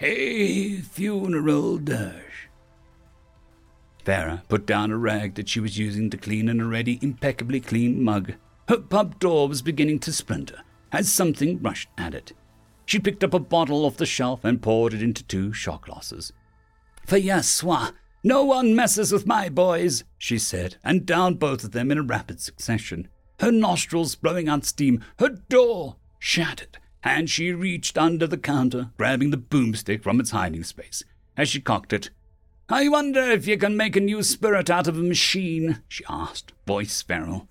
A 0.00 0.76
funeral 0.78 1.78
dirge. 1.78 2.31
Farah 4.04 4.46
put 4.48 4.66
down 4.66 4.90
a 4.90 4.96
rag 4.96 5.34
that 5.34 5.48
she 5.48 5.60
was 5.60 5.78
using 5.78 6.10
to 6.10 6.16
clean 6.16 6.48
an 6.48 6.60
already 6.60 6.98
impeccably 7.02 7.60
clean 7.60 8.02
mug. 8.02 8.34
Her 8.68 8.78
pub 8.78 9.18
door 9.18 9.48
was 9.48 9.62
beginning 9.62 10.00
to 10.00 10.12
splinter 10.12 10.62
as 10.92 11.10
something 11.10 11.60
rushed 11.62 11.88
at 11.96 12.14
it. 12.14 12.32
She 12.84 12.98
picked 12.98 13.24
up 13.24 13.32
a 13.34 13.38
bottle 13.38 13.84
off 13.84 13.96
the 13.96 14.06
shelf 14.06 14.44
and 14.44 14.60
poured 14.60 14.92
it 14.92 15.02
into 15.02 15.24
two 15.24 15.52
shot 15.52 15.82
glasses. 15.82 16.32
For 17.06 17.18
Yaswa, 17.18 17.92
no 18.22 18.44
one 18.44 18.76
messes 18.76 19.10
with 19.10 19.26
my 19.26 19.48
boys, 19.48 20.04
she 20.18 20.38
said, 20.38 20.76
and 20.84 21.06
downed 21.06 21.38
both 21.38 21.64
of 21.64 21.72
them 21.72 21.90
in 21.90 21.98
a 21.98 22.02
rapid 22.02 22.40
succession. 22.40 23.08
Her 23.40 23.50
nostrils 23.50 24.14
blowing 24.14 24.48
out 24.48 24.64
steam, 24.64 25.02
her 25.18 25.28
door 25.28 25.96
shattered, 26.18 26.78
and 27.02 27.28
she 27.28 27.52
reached 27.52 27.98
under 27.98 28.26
the 28.26 28.38
counter, 28.38 28.90
grabbing 28.96 29.30
the 29.30 29.36
boomstick 29.36 30.02
from 30.02 30.20
its 30.20 30.30
hiding 30.30 30.62
space. 30.62 31.02
As 31.36 31.48
she 31.48 31.60
cocked 31.60 31.92
it, 31.92 32.10
I 32.72 32.88
wonder 32.88 33.20
if 33.20 33.46
you 33.46 33.58
can 33.58 33.76
make 33.76 33.96
a 33.96 34.00
new 34.00 34.22
spirit 34.22 34.70
out 34.70 34.88
of 34.88 34.96
a 34.96 35.02
machine, 35.02 35.82
she 35.88 36.04
asked, 36.08 36.54
voice 36.66 37.02
feral. 37.02 37.46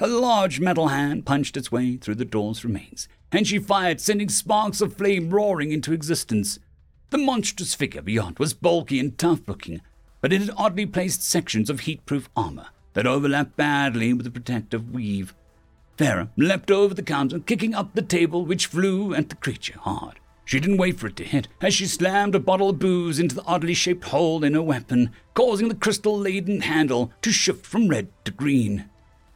A 0.00 0.08
large 0.08 0.58
metal 0.58 0.88
hand 0.88 1.24
punched 1.24 1.56
its 1.56 1.70
way 1.70 1.96
through 1.96 2.16
the 2.16 2.24
door's 2.24 2.64
remains, 2.64 3.06
and 3.30 3.46
she 3.46 3.60
fired, 3.60 4.00
sending 4.00 4.28
sparks 4.28 4.80
of 4.80 4.96
flame 4.96 5.30
roaring 5.30 5.70
into 5.70 5.92
existence. 5.92 6.58
The 7.10 7.18
monstrous 7.18 7.76
figure 7.76 8.02
beyond 8.02 8.40
was 8.40 8.54
bulky 8.54 8.98
and 8.98 9.16
tough 9.16 9.46
looking, 9.46 9.82
but 10.20 10.32
it 10.32 10.40
had 10.40 10.50
oddly 10.56 10.84
placed 10.84 11.22
sections 11.22 11.70
of 11.70 11.80
heat-proof 11.80 12.28
armor 12.36 12.66
that 12.94 13.06
overlapped 13.06 13.56
badly 13.56 14.12
with 14.14 14.24
the 14.24 14.32
protective 14.32 14.92
weave. 14.92 15.32
Farah 15.96 16.30
leapt 16.36 16.72
over 16.72 16.92
the 16.92 17.04
counter, 17.04 17.38
kicking 17.38 17.72
up 17.72 17.94
the 17.94 18.02
table, 18.02 18.44
which 18.44 18.66
flew 18.66 19.14
at 19.14 19.28
the 19.28 19.36
creature 19.36 19.78
hard. 19.78 20.18
She 20.46 20.60
didn't 20.60 20.76
wait 20.76 20.96
for 20.96 21.08
it 21.08 21.16
to 21.16 21.24
hit, 21.24 21.48
as 21.60 21.74
she 21.74 21.86
slammed 21.86 22.36
a 22.36 22.40
bottle 22.40 22.70
of 22.70 22.78
booze 22.78 23.18
into 23.18 23.34
the 23.34 23.44
oddly 23.46 23.74
shaped 23.74 24.04
hole 24.04 24.44
in 24.44 24.54
her 24.54 24.62
weapon, 24.62 25.10
causing 25.34 25.66
the 25.66 25.74
crystal-laden 25.74 26.60
handle 26.60 27.10
to 27.22 27.32
shift 27.32 27.66
from 27.66 27.88
red 27.88 28.08
to 28.24 28.30
green. 28.30 28.88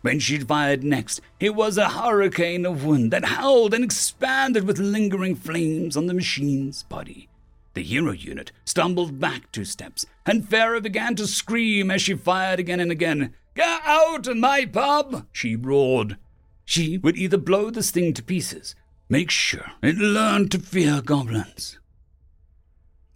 When 0.02 0.21
she 0.21 0.38
fired 0.38 0.85
next, 0.85 1.21
it 1.40 1.57
was 1.57 1.76
a 1.76 1.88
hurricane 1.88 2.64
of 2.64 2.85
wind 2.85 3.11
that 3.11 3.25
howled 3.25 3.75
and 3.75 3.83
expanded 3.83 4.69
with 4.69 4.79
lingering 4.79 5.35
flames 5.35 5.97
on 5.97 6.07
the 6.07 6.14
machine's 6.14 6.85
body. 6.85 7.29
The 7.75 7.83
hero 7.83 8.12
unit 8.12 8.52
stumbled 8.64 9.18
back 9.18 9.51
two 9.51 9.64
steps, 9.64 10.07
and 10.25 10.49
Farah 10.49 10.81
began 10.81 11.16
to 11.16 11.27
scream 11.27 11.90
as 11.90 12.03
she 12.03 12.14
fired 12.14 12.61
again 12.61 12.79
and 12.79 12.92
again. 12.92 13.35
Get 13.57 13.83
out 13.85 14.29
of 14.29 14.37
my 14.37 14.64
pub! 14.64 15.27
she 15.33 15.57
roared. 15.57 16.18
She 16.64 16.99
would 16.99 17.16
either 17.16 17.37
blow 17.37 17.70
this 17.70 17.90
thing 17.90 18.14
to 18.14 18.23
pieces, 18.23 18.77
make 19.11 19.31
sure 19.31 19.73
it 19.83 19.96
learned 19.96 20.51
to 20.53 20.59
fear 20.59 21.03
goblins. 21.03 21.79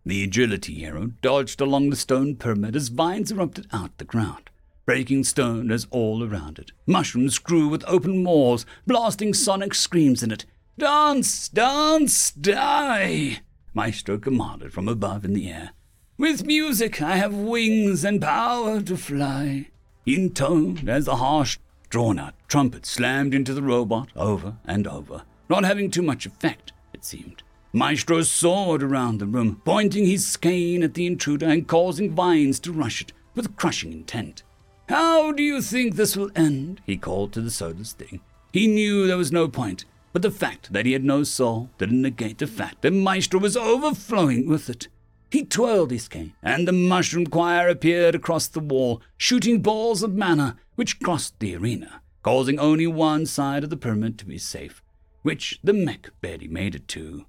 The 0.04 0.24
agility 0.24 0.74
hero 0.74 1.12
dodged 1.22 1.60
along 1.60 1.88
the 1.88 1.96
stone 1.96 2.36
pyramid 2.36 2.76
as 2.76 2.88
vines 2.88 3.32
erupted 3.32 3.68
out 3.72 3.96
the 3.96 4.04
ground, 4.04 4.50
breaking 4.84 5.24
stone 5.24 5.70
as 5.70 5.86
all 5.90 6.22
around 6.22 6.58
it. 6.58 6.72
Mushrooms 6.86 7.38
grew 7.38 7.68
with 7.68 7.84
open 7.86 8.22
maws, 8.22 8.66
blasting 8.86 9.32
sonic 9.32 9.72
screams 9.72 10.22
in 10.22 10.30
it. 10.30 10.44
Dance, 10.76 11.48
dance, 11.48 12.32
die! 12.32 13.38
Maestro 13.72 14.18
commanded 14.18 14.72
from 14.72 14.88
above 14.88 15.24
in 15.24 15.32
the 15.32 15.48
air. 15.48 15.70
With 16.18 16.44
music 16.44 17.00
I 17.00 17.16
have 17.16 17.34
wings 17.34 18.04
and 18.04 18.20
power 18.20 18.80
to 18.82 18.96
fly. 18.96 19.68
Intoned 20.04 20.88
as 20.88 21.06
the 21.06 21.16
harsh, 21.16 21.58
drawn 21.88 22.18
out 22.18 22.34
trumpet 22.48 22.84
slammed 22.84 23.32
into 23.32 23.54
the 23.54 23.62
robot 23.62 24.10
over 24.16 24.56
and 24.66 24.86
over, 24.86 25.22
not 25.54 25.64
having 25.64 25.88
too 25.88 26.02
much 26.02 26.26
effect, 26.26 26.72
it 26.92 27.04
seemed. 27.04 27.44
Maestro 27.72 28.22
soared 28.22 28.82
around 28.82 29.18
the 29.18 29.26
room, 29.26 29.62
pointing 29.64 30.04
his 30.04 30.36
cane 30.36 30.82
at 30.82 30.94
the 30.94 31.06
intruder 31.06 31.46
and 31.46 31.68
causing 31.68 32.12
vines 32.12 32.58
to 32.58 32.72
rush 32.72 33.00
it 33.00 33.12
with 33.36 33.54
crushing 33.54 33.92
intent. 33.92 34.42
How 34.88 35.30
do 35.30 35.44
you 35.44 35.62
think 35.62 35.94
this 35.94 36.16
will 36.16 36.32
end? 36.34 36.80
he 36.84 36.96
called 36.96 37.32
to 37.32 37.40
the 37.40 37.52
soulless 37.52 37.92
thing. 37.92 38.20
He 38.52 38.66
knew 38.66 39.06
there 39.06 39.16
was 39.16 39.30
no 39.30 39.46
point. 39.46 39.84
But 40.12 40.22
the 40.22 40.30
fact 40.32 40.72
that 40.72 40.86
he 40.86 40.92
had 40.92 41.04
no 41.04 41.22
soul 41.22 41.70
didn't 41.78 42.02
negate 42.02 42.38
the 42.38 42.48
fact 42.48 42.82
that 42.82 42.92
Maestro 42.92 43.38
was 43.38 43.56
overflowing 43.56 44.48
with 44.48 44.68
it. 44.68 44.88
He 45.30 45.44
twirled 45.44 45.90
his 45.92 46.08
cane, 46.08 46.34
and 46.42 46.66
the 46.66 46.72
mushroom 46.72 47.26
choir 47.26 47.68
appeared 47.68 48.14
across 48.16 48.46
the 48.48 48.60
wall, 48.60 49.02
shooting 49.16 49.62
balls 49.62 50.02
of 50.02 50.14
mana 50.14 50.56
which 50.74 51.00
crossed 51.00 51.38
the 51.38 51.56
arena, 51.56 52.00
causing 52.22 52.58
only 52.58 52.86
one 52.88 53.26
side 53.26 53.64
of 53.64 53.70
the 53.70 53.76
pyramid 53.76 54.18
to 54.18 54.24
be 54.26 54.38
safe, 54.38 54.80
which 55.24 55.58
the 55.64 55.72
mech 55.72 56.10
barely 56.20 56.46
made 56.46 56.74
it 56.74 56.86
to. 56.86 57.24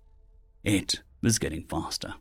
It 0.65 1.01
was 1.21 1.39
getting 1.39 1.63
faster. 1.63 2.15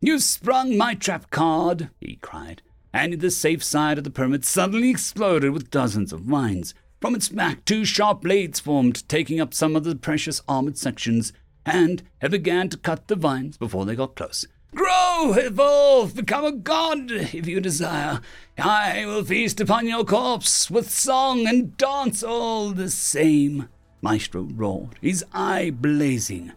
You've 0.00 0.22
sprung 0.22 0.78
my 0.78 0.94
trap 0.94 1.30
card, 1.30 1.90
he 2.00 2.16
cried, 2.16 2.62
and 2.90 3.20
the 3.20 3.30
safe 3.30 3.62
side 3.62 3.98
of 3.98 4.04
the 4.04 4.10
pyramid 4.10 4.46
suddenly 4.46 4.88
exploded 4.88 5.52
with 5.52 5.70
dozens 5.70 6.14
of 6.14 6.22
vines, 6.22 6.72
from 7.02 7.14
its 7.14 7.28
back, 7.28 7.66
two 7.66 7.84
sharp 7.84 8.22
blades 8.22 8.60
formed, 8.60 9.06
taking 9.10 9.40
up 9.40 9.52
some 9.52 9.76
of 9.76 9.84
the 9.84 9.94
precious 9.94 10.40
armored 10.48 10.78
sections, 10.78 11.34
and 11.66 12.02
it 12.22 12.30
began 12.30 12.70
to 12.70 12.78
cut 12.78 13.08
the 13.08 13.14
vines 13.14 13.58
before 13.58 13.84
they 13.84 13.94
got 13.94 14.16
close. 14.16 14.46
Grow, 14.74 15.34
evolve, 15.36 16.14
become 16.14 16.46
a 16.46 16.52
god 16.52 17.10
if 17.10 17.46
you 17.46 17.60
desire. 17.60 18.20
I 18.56 19.04
will 19.04 19.24
feast 19.24 19.60
upon 19.60 19.86
your 19.86 20.04
corpse 20.06 20.70
with 20.70 20.90
song 20.90 21.46
and 21.46 21.76
dance 21.76 22.22
all 22.22 22.70
the 22.70 22.88
same. 22.88 23.68
Maestro 24.02 24.42
roared, 24.42 24.96
his 25.00 25.24
eye 25.32 25.70
blazing. 25.70 26.52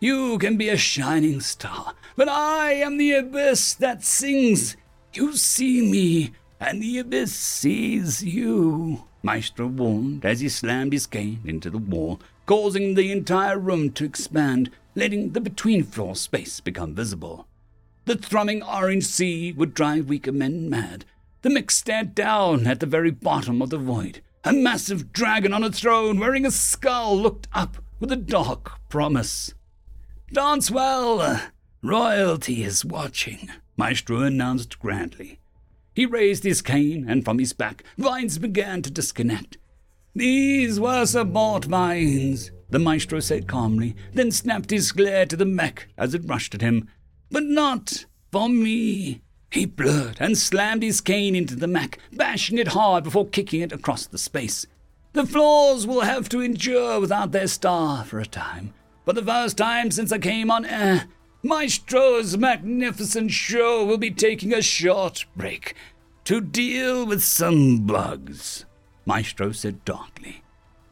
You 0.00 0.38
can 0.38 0.56
be 0.56 0.68
a 0.68 0.76
shining 0.76 1.40
star, 1.40 1.94
but 2.14 2.28
I 2.28 2.72
am 2.74 2.98
the 2.98 3.12
abyss 3.12 3.74
that 3.74 4.04
sings. 4.04 4.76
You 5.12 5.34
see 5.36 5.82
me, 5.82 6.32
and 6.60 6.80
the 6.80 6.98
abyss 6.98 7.34
sees 7.34 8.22
you. 8.22 9.04
Maestro 9.22 9.66
warned 9.66 10.24
as 10.24 10.40
he 10.40 10.48
slammed 10.48 10.92
his 10.92 11.06
cane 11.06 11.40
into 11.44 11.68
the 11.70 11.78
wall, 11.78 12.20
causing 12.46 12.94
the 12.94 13.10
entire 13.10 13.58
room 13.58 13.90
to 13.92 14.04
expand, 14.04 14.70
letting 14.94 15.32
the 15.32 15.40
between 15.40 15.82
floor 15.82 16.14
space 16.14 16.60
become 16.60 16.94
visible. 16.94 17.48
The 18.04 18.16
thrumming 18.16 18.62
orange 18.62 19.04
sea 19.04 19.52
would 19.52 19.74
drive 19.74 20.08
weaker 20.08 20.32
men 20.32 20.70
mad. 20.70 21.04
The 21.42 21.50
mix 21.50 21.76
stared 21.76 22.14
down 22.14 22.66
at 22.66 22.80
the 22.80 22.86
very 22.86 23.10
bottom 23.10 23.60
of 23.60 23.70
the 23.70 23.78
void. 23.78 24.22
A 24.48 24.52
massive 24.54 25.12
dragon 25.12 25.52
on 25.52 25.62
a 25.62 25.70
throne 25.70 26.18
wearing 26.18 26.46
a 26.46 26.50
skull 26.50 27.14
looked 27.14 27.46
up 27.52 27.76
with 28.00 28.10
a 28.10 28.16
dark 28.16 28.80
promise. 28.88 29.52
Dance 30.32 30.70
well! 30.70 31.42
Royalty 31.82 32.64
is 32.64 32.82
watching, 32.82 33.50
Maestro 33.76 34.22
announced 34.22 34.78
grandly. 34.78 35.38
He 35.94 36.06
raised 36.06 36.44
his 36.44 36.62
cane, 36.62 37.04
and 37.06 37.26
from 37.26 37.38
his 37.38 37.52
back, 37.52 37.84
vines 37.98 38.38
began 38.38 38.80
to 38.80 38.90
disconnect. 38.90 39.58
These 40.14 40.80
were 40.80 41.04
support 41.04 41.66
vines, 41.66 42.50
the 42.70 42.78
maestro 42.78 43.20
said 43.20 43.48
calmly, 43.48 43.96
then 44.14 44.30
snapped 44.30 44.70
his 44.70 44.92
glare 44.92 45.26
to 45.26 45.36
the 45.36 45.44
mech 45.44 45.88
as 45.98 46.14
it 46.14 46.22
rushed 46.24 46.54
at 46.54 46.62
him. 46.62 46.88
But 47.30 47.44
not 47.44 48.06
for 48.32 48.48
me. 48.48 49.20
He 49.50 49.64
blurred 49.64 50.18
and 50.20 50.36
slammed 50.36 50.82
his 50.82 51.00
cane 51.00 51.34
into 51.34 51.56
the 51.56 51.66
mech, 51.66 51.98
bashing 52.12 52.58
it 52.58 52.68
hard 52.68 53.04
before 53.04 53.26
kicking 53.26 53.62
it 53.62 53.72
across 53.72 54.06
the 54.06 54.18
space. 54.18 54.66
The 55.14 55.26
floors 55.26 55.86
will 55.86 56.02
have 56.02 56.28
to 56.30 56.40
endure 56.40 57.00
without 57.00 57.32
their 57.32 57.46
star 57.46 58.04
for 58.04 58.20
a 58.20 58.26
time. 58.26 58.74
For 59.04 59.14
the 59.14 59.24
first 59.24 59.56
time 59.56 59.90
since 59.90 60.12
I 60.12 60.18
came 60.18 60.50
on 60.50 60.66
air, 60.66 61.06
Maestro's 61.42 62.36
magnificent 62.36 63.30
show 63.30 63.84
will 63.84 63.96
be 63.96 64.10
taking 64.10 64.52
a 64.52 64.60
short 64.60 65.24
break 65.34 65.74
to 66.24 66.42
deal 66.42 67.06
with 67.06 67.22
some 67.22 67.86
bugs, 67.86 68.66
Maestro 69.06 69.52
said 69.52 69.82
darkly. 69.86 70.42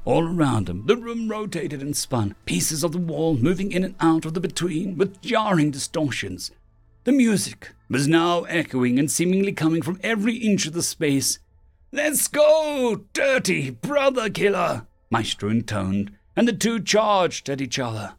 All 0.07 0.25
around 0.25 0.71
him, 0.71 0.87
the 0.87 0.97
room 0.97 1.29
rotated 1.29 1.83
and 1.83 1.95
spun, 1.95 2.37
pieces 2.47 2.83
of 2.83 2.93
the 2.93 2.99
wall 2.99 3.37
moving 3.37 3.71
in 3.71 3.85
and 3.85 3.97
out 4.01 4.25
of 4.25 4.33
the 4.33 4.41
between 4.41 4.97
with 4.97 5.21
jarring 5.21 5.71
distortions. 5.71 6.53
The 7.05 7.13
music 7.13 7.73
was 7.89 8.09
now 8.09 8.43
echoing 8.45 8.99
and 8.99 9.11
seemingly 9.11 9.53
coming 9.53 9.83
from 9.83 10.01
every 10.03 10.37
inch 10.37 10.67
of 10.67 10.73
the 10.73 10.83
space. 10.83 11.39
Let's 11.93 12.29
go, 12.29 13.05
dirty 13.13 13.71
brother 13.71 14.29
killer, 14.29 14.87
Maestro 15.11 15.49
intoned, 15.49 16.13
and 16.35 16.47
the 16.47 16.53
two 16.53 16.81
charged 16.81 17.49
at 17.49 17.61
each 17.61 17.79
other. 17.79 18.15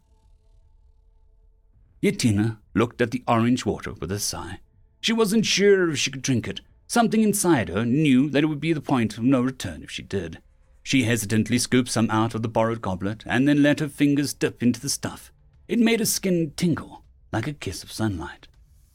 Yatina 2.02 2.58
looked 2.74 3.00
at 3.00 3.10
the 3.10 3.24
orange 3.26 3.66
water 3.66 3.92
with 3.92 4.10
a 4.12 4.18
sigh. 4.18 4.60
She 5.00 5.12
wasn't 5.12 5.46
sure 5.46 5.90
if 5.90 5.98
she 5.98 6.10
could 6.10 6.22
drink 6.22 6.48
it. 6.48 6.60
Something 6.86 7.22
inside 7.22 7.68
her 7.68 7.84
knew 7.84 8.30
that 8.30 8.42
it 8.42 8.46
would 8.46 8.60
be 8.60 8.72
the 8.72 8.80
point 8.80 9.18
of 9.18 9.24
no 9.24 9.40
return 9.42 9.82
if 9.82 9.90
she 9.90 10.02
did. 10.02 10.40
She 10.82 11.04
hesitantly 11.04 11.58
scooped 11.58 11.90
some 11.90 12.10
out 12.10 12.34
of 12.34 12.42
the 12.42 12.48
borrowed 12.48 12.80
goblet 12.80 13.22
and 13.26 13.46
then 13.46 13.62
let 13.62 13.80
her 13.80 13.88
fingers 13.88 14.32
dip 14.32 14.62
into 14.62 14.80
the 14.80 14.88
stuff. 14.88 15.30
It 15.66 15.78
made 15.78 16.00
her 16.00 16.06
skin 16.06 16.54
tingle 16.56 17.04
like 17.30 17.46
a 17.46 17.52
kiss 17.52 17.82
of 17.82 17.92
sunlight. 17.92 18.48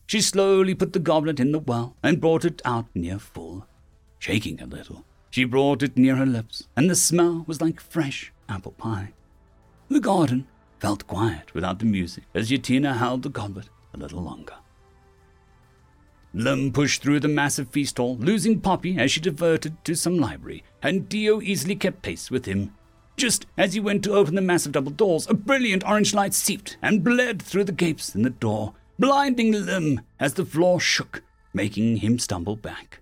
She 0.05 0.21
slowly 0.21 0.75
put 0.75 0.93
the 0.93 0.99
goblet 0.99 1.39
in 1.39 1.51
the 1.51 1.59
well 1.59 1.95
and 2.03 2.21
brought 2.21 2.45
it 2.45 2.61
out 2.65 2.85
near 2.93 3.19
full. 3.19 3.67
Shaking 4.19 4.61
a 4.61 4.65
little, 4.65 5.05
she 5.29 5.43
brought 5.43 5.83
it 5.83 5.97
near 5.97 6.15
her 6.15 6.25
lips, 6.25 6.67
and 6.75 6.89
the 6.89 6.95
smell 6.95 7.43
was 7.47 7.61
like 7.61 7.79
fresh 7.79 8.31
apple 8.47 8.73
pie. 8.73 9.13
The 9.89 9.99
garden 9.99 10.47
felt 10.79 11.07
quiet 11.07 11.53
without 11.53 11.79
the 11.79 11.85
music 11.85 12.25
as 12.33 12.51
Yatina 12.51 12.97
held 12.97 13.23
the 13.23 13.29
goblet 13.29 13.69
a 13.93 13.97
little 13.97 14.21
longer. 14.21 14.55
Lim 16.33 16.71
pushed 16.71 17.01
through 17.01 17.19
the 17.19 17.27
massive 17.27 17.69
feast 17.69 17.97
hall, 17.97 18.17
losing 18.17 18.59
Poppy 18.59 18.97
as 18.97 19.11
she 19.11 19.19
diverted 19.19 19.83
to 19.85 19.95
some 19.95 20.17
library, 20.17 20.63
and 20.81 21.07
Dio 21.07 21.41
easily 21.41 21.75
kept 21.75 22.01
pace 22.01 22.31
with 22.31 22.45
him. 22.45 22.73
Just 23.15 23.45
as 23.55 23.73
he 23.73 23.79
went 23.79 24.03
to 24.03 24.13
open 24.13 24.33
the 24.33 24.41
massive 24.41 24.71
double 24.71 24.91
doors, 24.91 25.27
a 25.29 25.35
brilliant 25.35 25.87
orange 25.87 26.13
light 26.13 26.33
seeped 26.33 26.77
and 26.81 27.03
bled 27.03 27.41
through 27.41 27.65
the 27.65 27.71
gapes 27.71 28.15
in 28.15 28.23
the 28.23 28.31
door, 28.31 28.73
blinding 28.99 29.51
Lim 29.51 30.01
as 30.19 30.33
the 30.35 30.45
floor 30.45 30.79
shook, 30.79 31.23
making 31.53 31.97
him 31.97 32.19
stumble 32.19 32.55
back. 32.55 32.99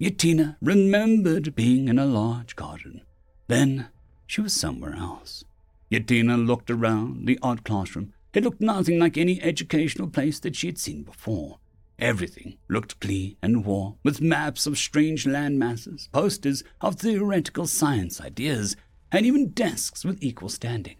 Yatina 0.00 0.56
remembered 0.62 1.54
being 1.54 1.88
in 1.88 1.98
a 1.98 2.06
large 2.06 2.56
garden. 2.56 3.02
Then 3.48 3.88
she 4.26 4.40
was 4.40 4.52
somewhere 4.52 4.94
else. 4.94 5.44
Yatina 5.90 6.46
looked 6.46 6.70
around 6.70 7.26
the 7.26 7.38
odd 7.42 7.64
classroom. 7.64 8.12
It 8.32 8.44
looked 8.44 8.60
nothing 8.60 8.98
like 8.98 9.18
any 9.18 9.42
educational 9.42 10.08
place 10.08 10.38
that 10.40 10.56
she 10.56 10.68
had 10.68 10.78
seen 10.78 11.02
before. 11.02 11.58
Everything 11.98 12.56
looked 12.68 12.98
clean 13.00 13.36
and 13.42 13.64
warm, 13.64 13.96
with 14.02 14.22
maps 14.22 14.66
of 14.66 14.78
strange 14.78 15.26
land 15.26 15.58
masses, 15.58 16.08
posters 16.12 16.64
of 16.80 16.94
theoretical 16.94 17.66
science 17.66 18.20
ideas, 18.20 18.76
and 19.12 19.26
even 19.26 19.50
desks 19.50 20.04
with 20.04 20.22
equal 20.22 20.48
standing. 20.48 20.96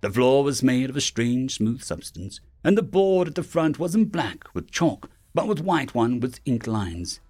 The 0.00 0.10
floor 0.10 0.44
was 0.44 0.62
made 0.62 0.90
of 0.90 0.96
a 0.96 1.00
strange 1.00 1.56
smooth 1.56 1.82
substance, 1.82 2.40
and 2.64 2.76
the 2.76 2.82
board 2.82 3.28
at 3.28 3.34
the 3.34 3.42
front 3.42 3.78
wasn't 3.78 4.12
black 4.12 4.44
with 4.54 4.70
chalk, 4.70 5.10
but 5.34 5.46
with 5.46 5.60
white 5.60 5.94
one 5.94 6.20
with 6.20 6.40
ink 6.44 6.66
lines. 6.66 7.20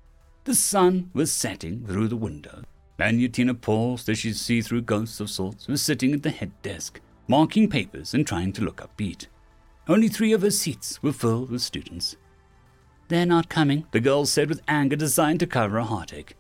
The 0.45 0.55
sun 0.55 1.11
was 1.13 1.31
setting 1.31 1.85
through 1.87 2.09
the 2.09 2.17
window, 2.17 2.63
and 2.99 3.21
Yatina 3.21 3.61
paused 3.61 4.09
as 4.09 4.19
she 4.19 4.33
see 4.33 4.63
through 4.63 4.83
ghosts 4.83 5.21
of 5.21 5.31
sorts 5.31 5.69
were 5.69 5.77
sitting 5.77 6.13
at 6.15 6.23
the 6.23 6.31
head 6.31 6.53
desk, 6.63 7.01
marking 7.27 7.69
papers 7.69 8.15
and 8.15 8.27
trying 8.27 8.53
to 8.55 8.63
look 8.63 8.79
upbeat. 8.79 9.27
Only 9.87 10.09
three 10.09 10.33
of 10.33 10.43
her 10.43 10.51
seats 10.51 11.03
were 11.03 11.13
filled 11.13 11.51
with 11.51 11.63
students. 11.63 12.17
They're 13.09 13.27
not 13.27 13.49
coming, 13.49 13.87
the 13.91 14.01
girl 14.01 14.27
said 14.27 14.49
with 14.49 14.63
anger 14.69 14.97
designed 14.97 15.41
to 15.41 15.47
cover 15.47 15.79
a 15.79 15.85
heartache. 15.85 16.37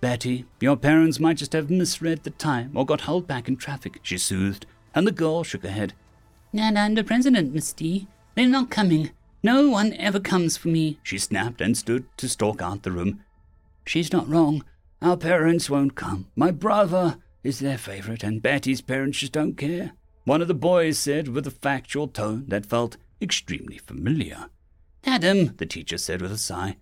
Betty, 0.00 0.44
your 0.60 0.76
parents 0.76 1.18
might 1.18 1.38
just 1.38 1.54
have 1.54 1.70
misread 1.70 2.22
the 2.22 2.30
time 2.30 2.72
or 2.74 2.84
got 2.84 3.00
held 3.00 3.26
back 3.26 3.48
in 3.48 3.56
traffic, 3.56 4.00
she 4.02 4.18
soothed, 4.18 4.66
and 4.94 5.06
the 5.06 5.12
girl 5.12 5.42
shook 5.42 5.62
her 5.62 5.70
head. 5.70 5.94
And 6.52 6.78
I'm 6.78 6.94
the 6.94 7.02
president, 7.02 7.52
Miss 7.52 7.72
D. 7.72 8.06
They're 8.34 8.48
not 8.48 8.70
coming. 8.70 9.10
No 9.42 9.68
one 9.68 9.92
ever 9.94 10.18
comes 10.18 10.56
for 10.56 10.68
me, 10.68 10.98
she 11.02 11.18
snapped 11.18 11.60
and 11.60 11.76
stood 11.76 12.06
to 12.16 12.28
stalk 12.28 12.62
out 12.62 12.82
the 12.82 12.90
room. 12.90 13.22
She's 13.86 14.12
not 14.12 14.28
wrong. 14.28 14.64
Our 15.02 15.16
parents 15.16 15.68
won't 15.68 15.94
come. 15.94 16.28
My 16.34 16.50
brother 16.50 17.18
is 17.42 17.58
their 17.58 17.78
favorite, 17.78 18.24
and 18.24 18.42
Betty's 18.42 18.80
parents 18.80 19.18
just 19.18 19.32
don't 19.32 19.56
care. 19.56 19.92
One 20.24 20.40
of 20.40 20.48
the 20.48 20.54
boys 20.54 20.98
said 20.98 21.28
with 21.28 21.46
a 21.46 21.50
factual 21.50 22.08
tone 22.08 22.46
that 22.48 22.66
felt 22.66 22.96
extremely 23.20 23.78
familiar. 23.78 24.46
Adam, 25.04 25.54
the 25.56 25.66
teacher 25.66 25.98
said 25.98 26.22
with 26.22 26.32
a 26.32 26.38
sigh. 26.38 26.76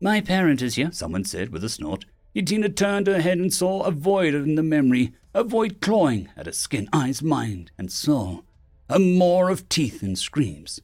My 0.00 0.20
parent 0.20 0.60
is 0.60 0.74
here, 0.74 0.92
someone 0.92 1.24
said 1.24 1.48
with 1.48 1.64
a 1.64 1.70
snort. 1.70 2.04
Yatina 2.36 2.74
turned 2.76 3.06
her 3.06 3.20
head 3.20 3.38
and 3.38 3.52
saw 3.52 3.82
a 3.82 3.90
void 3.90 4.34
in 4.34 4.54
the 4.54 4.62
memory, 4.62 5.14
a 5.32 5.42
void 5.42 5.80
clawing 5.80 6.28
at 6.36 6.46
her 6.46 6.52
skin, 6.52 6.88
eyes, 6.92 7.22
mind, 7.22 7.70
and 7.78 7.90
soul. 7.90 8.44
A 8.90 8.98
maw 8.98 9.48
of 9.48 9.68
teeth 9.70 10.02
and 10.02 10.18
screams. 10.18 10.80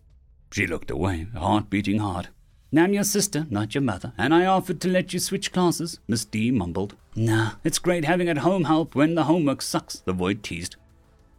She 0.50 0.66
looked 0.66 0.90
away, 0.90 1.26
heart 1.36 1.70
beating 1.70 1.98
hard. 1.98 2.28
Now 2.70 2.84
I'm 2.84 2.92
your 2.92 3.04
sister, 3.04 3.46
not 3.48 3.74
your 3.74 3.82
mother, 3.82 4.12
and 4.18 4.34
I 4.34 4.44
offered 4.44 4.80
to 4.82 4.88
let 4.88 5.12
you 5.12 5.18
switch 5.20 5.52
classes, 5.52 6.00
Miss 6.06 6.24
D 6.24 6.50
mumbled. 6.50 6.96
Nah, 7.16 7.52
it's 7.64 7.78
great 7.78 8.04
having 8.04 8.28
at 8.28 8.38
home 8.38 8.64
help 8.64 8.94
when 8.94 9.14
the 9.14 9.24
homework 9.24 9.62
sucks, 9.62 10.00
the 10.00 10.12
void 10.12 10.42
teased. 10.42 10.76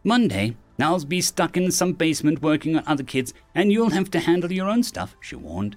Monday, 0.03 0.55
I'll 0.79 1.03
be 1.03 1.21
stuck 1.21 1.57
in 1.57 1.71
some 1.71 1.93
basement 1.93 2.41
working 2.41 2.75
on 2.75 2.83
other 2.87 3.03
kids, 3.03 3.33
and 3.53 3.71
you'll 3.71 3.91
have 3.91 4.09
to 4.11 4.19
handle 4.19 4.51
your 4.51 4.69
own 4.69 4.81
stuff, 4.81 5.15
she 5.19 5.35
warned. 5.35 5.75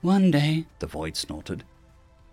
One 0.00 0.30
day, 0.30 0.66
the 0.78 0.86
void 0.86 1.16
snorted. 1.16 1.64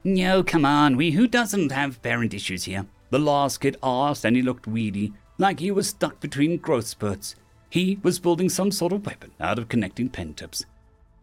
No, 0.03 0.43
come 0.43 0.65
on, 0.65 0.97
we 0.97 1.11
who 1.11 1.27
doesn't 1.27 1.71
have 1.71 2.01
parent 2.01 2.33
issues 2.33 2.63
here? 2.63 2.85
The 3.09 3.19
last 3.19 3.59
kid 3.59 3.77
asked, 3.83 4.25
and 4.25 4.35
he 4.35 4.41
looked 4.41 4.67
weedy, 4.67 5.13
like 5.37 5.59
he 5.59 5.71
was 5.71 5.89
stuck 5.89 6.19
between 6.19 6.57
growth 6.57 6.87
spurts. 6.87 7.35
He 7.75 7.99
was 8.03 8.19
building 8.19 8.47
some 8.47 8.71
sort 8.71 8.93
of 8.93 9.05
weapon 9.05 9.31
out 9.37 9.59
of 9.59 9.67
connecting 9.67 10.07
pen 10.07 10.33
tips. 10.33 10.63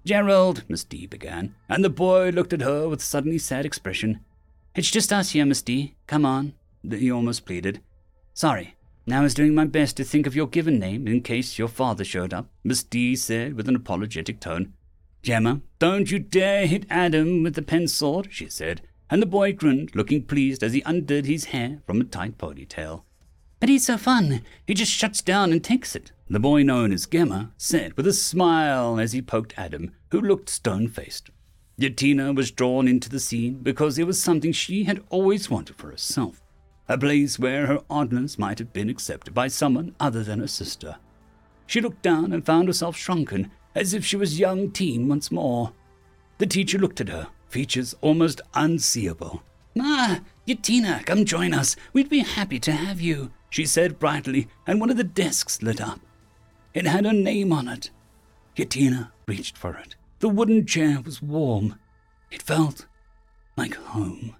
Gerald, 0.04 0.64
Miss 0.68 0.84
D 0.84 1.06
began, 1.06 1.54
and 1.66 1.82
the 1.82 1.88
boy 1.88 2.28
looked 2.28 2.52
at 2.52 2.60
her 2.60 2.90
with 2.90 3.00
a 3.00 3.02
suddenly 3.02 3.38
sad 3.38 3.64
expression. 3.64 4.20
It's 4.74 4.90
just 4.90 5.14
us 5.14 5.30
here, 5.30 5.46
Miss 5.46 5.62
D. 5.62 5.94
Come 6.06 6.26
on, 6.26 6.52
he 6.86 7.10
almost 7.10 7.46
pleaded. 7.46 7.80
Sorry, 8.34 8.74
Now 9.06 9.20
I 9.20 9.22
was 9.22 9.32
doing 9.32 9.54
my 9.54 9.64
best 9.64 9.96
to 9.96 10.04
think 10.04 10.26
of 10.26 10.36
your 10.36 10.46
given 10.46 10.78
name 10.78 11.08
in 11.08 11.22
case 11.22 11.58
your 11.58 11.68
father 11.68 12.04
showed 12.04 12.34
up, 12.34 12.50
Miss 12.62 12.82
D 12.82 13.16
said 13.16 13.54
with 13.54 13.66
an 13.66 13.74
apologetic 13.74 14.38
tone. 14.38 14.74
Gemma, 15.22 15.62
don't 15.78 16.10
you 16.10 16.18
dare 16.18 16.66
hit 16.66 16.84
Adam 16.90 17.42
with 17.42 17.54
the 17.54 17.62
pen 17.62 17.88
sword, 17.88 18.28
she 18.30 18.50
said, 18.50 18.82
and 19.08 19.22
the 19.22 19.26
boy 19.26 19.54
grinned, 19.54 19.96
looking 19.96 20.22
pleased 20.22 20.62
as 20.62 20.74
he 20.74 20.82
undid 20.84 21.24
his 21.24 21.46
hair 21.46 21.80
from 21.86 22.02
a 22.02 22.04
tight 22.04 22.36
ponytail. 22.36 23.04
But 23.58 23.70
he's 23.70 23.86
so 23.86 23.96
fun, 23.96 24.42
he 24.66 24.74
just 24.74 24.92
shuts 24.92 25.22
down 25.22 25.50
and 25.50 25.62
takes 25.62 25.96
it, 25.96 26.10
the 26.34 26.40
boy 26.40 26.62
known 26.62 26.92
as 26.92 27.06
Gemma 27.06 27.52
said 27.56 27.96
with 27.96 28.06
a 28.06 28.12
smile 28.12 28.98
as 28.98 29.12
he 29.12 29.20
poked 29.22 29.54
Adam, 29.56 29.92
who 30.10 30.20
looked 30.20 30.48
stone 30.48 30.88
faced. 30.88 31.30
Yatina 31.78 32.34
was 32.34 32.50
drawn 32.50 32.86
into 32.86 33.08
the 33.08 33.20
scene 33.20 33.54
because 33.62 33.98
it 33.98 34.06
was 34.06 34.20
something 34.20 34.52
she 34.52 34.84
had 34.84 35.02
always 35.10 35.50
wanted 35.50 35.76
for 35.76 35.90
herself 35.90 36.42
a 36.88 36.98
place 36.98 37.38
where 37.38 37.66
her 37.66 37.80
oddness 37.88 38.38
might 38.38 38.58
have 38.58 38.72
been 38.72 38.90
accepted 38.90 39.32
by 39.32 39.48
someone 39.48 39.94
other 40.00 40.22
than 40.22 40.40
her 40.40 40.46
sister. 40.46 40.96
She 41.66 41.80
looked 41.80 42.02
down 42.02 42.32
and 42.32 42.44
found 42.44 42.68
herself 42.68 42.96
shrunken, 42.96 43.50
as 43.74 43.94
if 43.94 44.04
she 44.04 44.16
was 44.16 44.38
young 44.38 44.70
teen 44.70 45.08
once 45.08 45.30
more. 45.30 45.72
The 46.38 46.46
teacher 46.46 46.78
looked 46.78 47.00
at 47.00 47.08
her, 47.08 47.28
features 47.48 47.94
almost 48.00 48.40
unseeable. 48.54 49.42
Ah, 49.80 50.20
Yatina, 50.46 51.04
come 51.06 51.24
join 51.24 51.54
us. 51.54 51.76
We'd 51.92 52.10
be 52.10 52.18
happy 52.18 52.58
to 52.60 52.72
have 52.72 53.00
you, 53.00 53.30
she 53.48 53.64
said 53.64 53.98
brightly, 53.98 54.48
and 54.66 54.80
one 54.80 54.90
of 54.90 54.98
the 54.98 55.04
desks 55.04 55.62
lit 55.62 55.80
up. 55.80 56.00
It 56.74 56.87
had 56.87 57.04
her 57.04 57.12
name 57.12 57.52
on 57.52 57.68
it. 57.68 57.90
Yatina 58.56 59.11
reached 59.26 59.56
for 59.56 59.74
it. 59.76 59.96
The 60.20 60.28
wooden 60.28 60.66
chair 60.66 61.00
was 61.04 61.22
warm. 61.22 61.78
It 62.30 62.42
felt 62.42 62.87
like 63.56 63.74
home. 63.74 64.37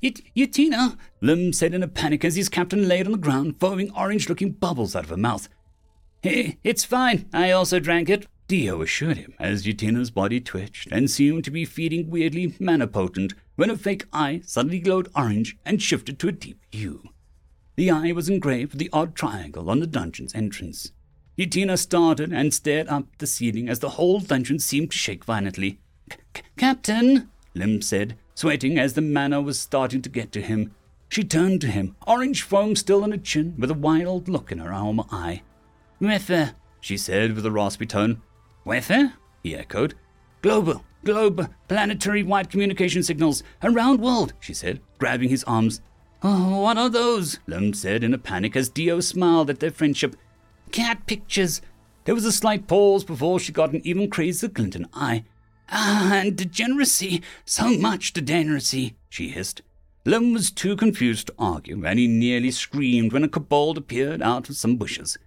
It, 0.00 0.20
Yatina, 0.34 0.96
Lim 1.20 1.52
said 1.52 1.74
in 1.74 1.82
a 1.82 1.88
panic 1.88 2.24
as 2.24 2.36
his 2.36 2.48
captain 2.48 2.86
laid 2.86 3.06
on 3.06 3.12
the 3.12 3.18
ground, 3.18 3.58
foaming 3.58 3.90
orange 3.92 4.28
looking 4.28 4.52
bubbles 4.52 4.94
out 4.94 5.04
of 5.04 5.10
her 5.10 5.16
mouth. 5.16 5.48
Hey, 6.22 6.58
it's 6.62 6.84
fine. 6.84 7.28
I 7.32 7.50
also 7.50 7.80
drank 7.80 8.08
it. 8.08 8.26
Dio 8.46 8.80
assured 8.80 9.18
him 9.18 9.34
as 9.38 9.66
Yatina's 9.66 10.10
body 10.10 10.40
twitched 10.40 10.88
and 10.90 11.10
seemed 11.10 11.44
to 11.44 11.50
be 11.50 11.64
feeding 11.64 12.08
weirdly 12.08 12.54
manipotent 12.58 13.34
when 13.56 13.70
a 13.70 13.76
fake 13.76 14.06
eye 14.12 14.40
suddenly 14.46 14.78
glowed 14.78 15.10
orange 15.14 15.56
and 15.66 15.82
shifted 15.82 16.18
to 16.18 16.28
a 16.28 16.32
deep 16.32 16.58
hue. 16.70 17.02
The 17.78 17.92
eye 17.92 18.10
was 18.10 18.28
engraved 18.28 18.72
with 18.72 18.80
the 18.80 18.90
odd 18.92 19.14
triangle 19.14 19.70
on 19.70 19.78
the 19.78 19.86
dungeon's 19.86 20.34
entrance. 20.34 20.90
Yatina 21.38 21.78
started 21.78 22.32
and 22.32 22.52
stared 22.52 22.88
up 22.88 23.04
the 23.18 23.26
ceiling 23.28 23.68
as 23.68 23.78
the 23.78 23.90
whole 23.90 24.18
dungeon 24.18 24.58
seemed 24.58 24.90
to 24.90 24.98
shake 24.98 25.24
violently. 25.24 25.78
Captain, 26.56 27.30
Lim 27.54 27.80
said, 27.80 28.18
sweating 28.34 28.80
as 28.80 28.94
the 28.94 29.00
mana 29.00 29.40
was 29.40 29.60
starting 29.60 30.02
to 30.02 30.08
get 30.08 30.32
to 30.32 30.42
him. 30.42 30.74
She 31.08 31.22
turned 31.22 31.60
to 31.60 31.68
him, 31.68 31.94
orange 32.04 32.42
foam 32.42 32.74
still 32.74 33.04
on 33.04 33.12
her 33.12 33.16
chin, 33.16 33.54
with 33.56 33.70
a 33.70 33.74
wild 33.74 34.28
look 34.28 34.50
in 34.50 34.58
her 34.58 34.72
armor 34.72 35.04
eye. 35.12 35.42
Uh, 36.04 36.48
she 36.80 36.96
said 36.96 37.36
with 37.36 37.46
a 37.46 37.52
raspy 37.52 37.86
tone. 37.86 38.20
Wayfair? 38.66 39.12
he 39.44 39.54
echoed. 39.54 39.94
Global, 40.42 40.84
globe, 41.04 41.48
planetary 41.68 42.24
wide 42.24 42.50
communication 42.50 43.04
signals, 43.04 43.44
around 43.62 44.00
world, 44.00 44.32
she 44.40 44.52
said, 44.52 44.80
grabbing 44.98 45.28
his 45.28 45.44
arms. 45.44 45.80
Oh, 46.22 46.60
what 46.62 46.76
are 46.76 46.88
those? 46.88 47.38
Lim 47.46 47.74
said 47.74 48.02
in 48.02 48.12
a 48.12 48.18
panic 48.18 48.56
as 48.56 48.68
Dio 48.68 49.00
smiled 49.00 49.50
at 49.50 49.60
their 49.60 49.70
friendship. 49.70 50.16
Cat 50.72 51.06
pictures. 51.06 51.62
There 52.04 52.14
was 52.14 52.24
a 52.24 52.32
slight 52.32 52.66
pause 52.66 53.04
before 53.04 53.38
she 53.38 53.52
got 53.52 53.72
an 53.72 53.82
even 53.84 54.10
crazier 54.10 54.48
glint 54.48 54.74
in 54.74 54.86
eye. 54.92 55.24
Ah, 55.70 56.14
and 56.14 56.36
degeneracy. 56.36 57.22
So 57.44 57.78
much 57.78 58.12
degeneracy, 58.12 58.96
she 59.08 59.28
hissed. 59.28 59.62
Lim 60.04 60.32
was 60.32 60.50
too 60.50 60.74
confused 60.74 61.26
to 61.26 61.34
argue, 61.38 61.84
and 61.84 61.98
he 61.98 62.06
nearly 62.06 62.50
screamed 62.50 63.12
when 63.12 63.24
a 63.24 63.28
kobold 63.28 63.76
appeared 63.76 64.22
out 64.22 64.48
of 64.48 64.56
some 64.56 64.76
bushes. 64.76 65.18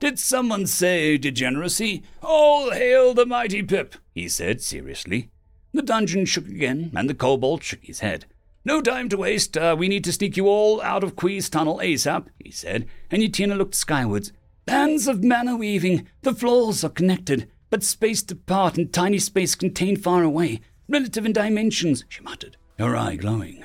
Did 0.00 0.18
someone 0.18 0.66
say 0.66 1.18
degeneracy? 1.18 2.02
All 2.22 2.70
hail 2.70 3.12
the 3.12 3.26
mighty 3.26 3.62
Pip, 3.62 3.96
he 4.14 4.28
said 4.28 4.62
seriously. 4.62 5.28
The 5.74 5.82
dungeon 5.82 6.24
shook 6.24 6.48
again, 6.48 6.90
and 6.96 7.08
the 7.08 7.14
kobold 7.14 7.62
shook 7.62 7.84
his 7.84 8.00
head. 8.00 8.24
No 8.64 8.82
time 8.82 9.08
to 9.08 9.16
waste. 9.16 9.56
Uh, 9.56 9.74
we 9.78 9.88
need 9.88 10.04
to 10.04 10.12
sneak 10.12 10.36
you 10.36 10.46
all 10.46 10.82
out 10.82 11.02
of 11.02 11.16
Quee's 11.16 11.48
tunnel 11.48 11.80
ASAP, 11.82 12.26
he 12.38 12.50
said, 12.50 12.86
and 13.10 13.22
Yatina 13.22 13.56
looked 13.56 13.74
skywards. 13.74 14.32
Bands 14.66 15.08
of 15.08 15.24
mana 15.24 15.56
weaving. 15.56 16.06
The 16.22 16.34
floors 16.34 16.84
are 16.84 16.90
connected, 16.90 17.50
but 17.70 17.82
spaced 17.82 18.30
apart 18.30 18.76
and 18.76 18.92
tiny 18.92 19.18
space 19.18 19.54
contained 19.54 20.02
far 20.02 20.22
away. 20.22 20.60
Relative 20.88 21.24
in 21.24 21.32
dimensions, 21.32 22.04
she 22.08 22.20
muttered, 22.22 22.56
her 22.78 22.94
eye 22.94 23.16
glowing. 23.16 23.64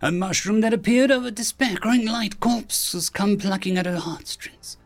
A 0.00 0.10
mushroom 0.10 0.62
that 0.62 0.72
appeared 0.72 1.10
over 1.10 1.30
despair, 1.30 1.76
growing 1.76 2.06
light 2.06 2.40
corpses 2.40 3.10
come 3.10 3.36
plucking 3.36 3.76
at 3.76 3.84
her 3.84 3.98
heartstrings. 3.98 4.78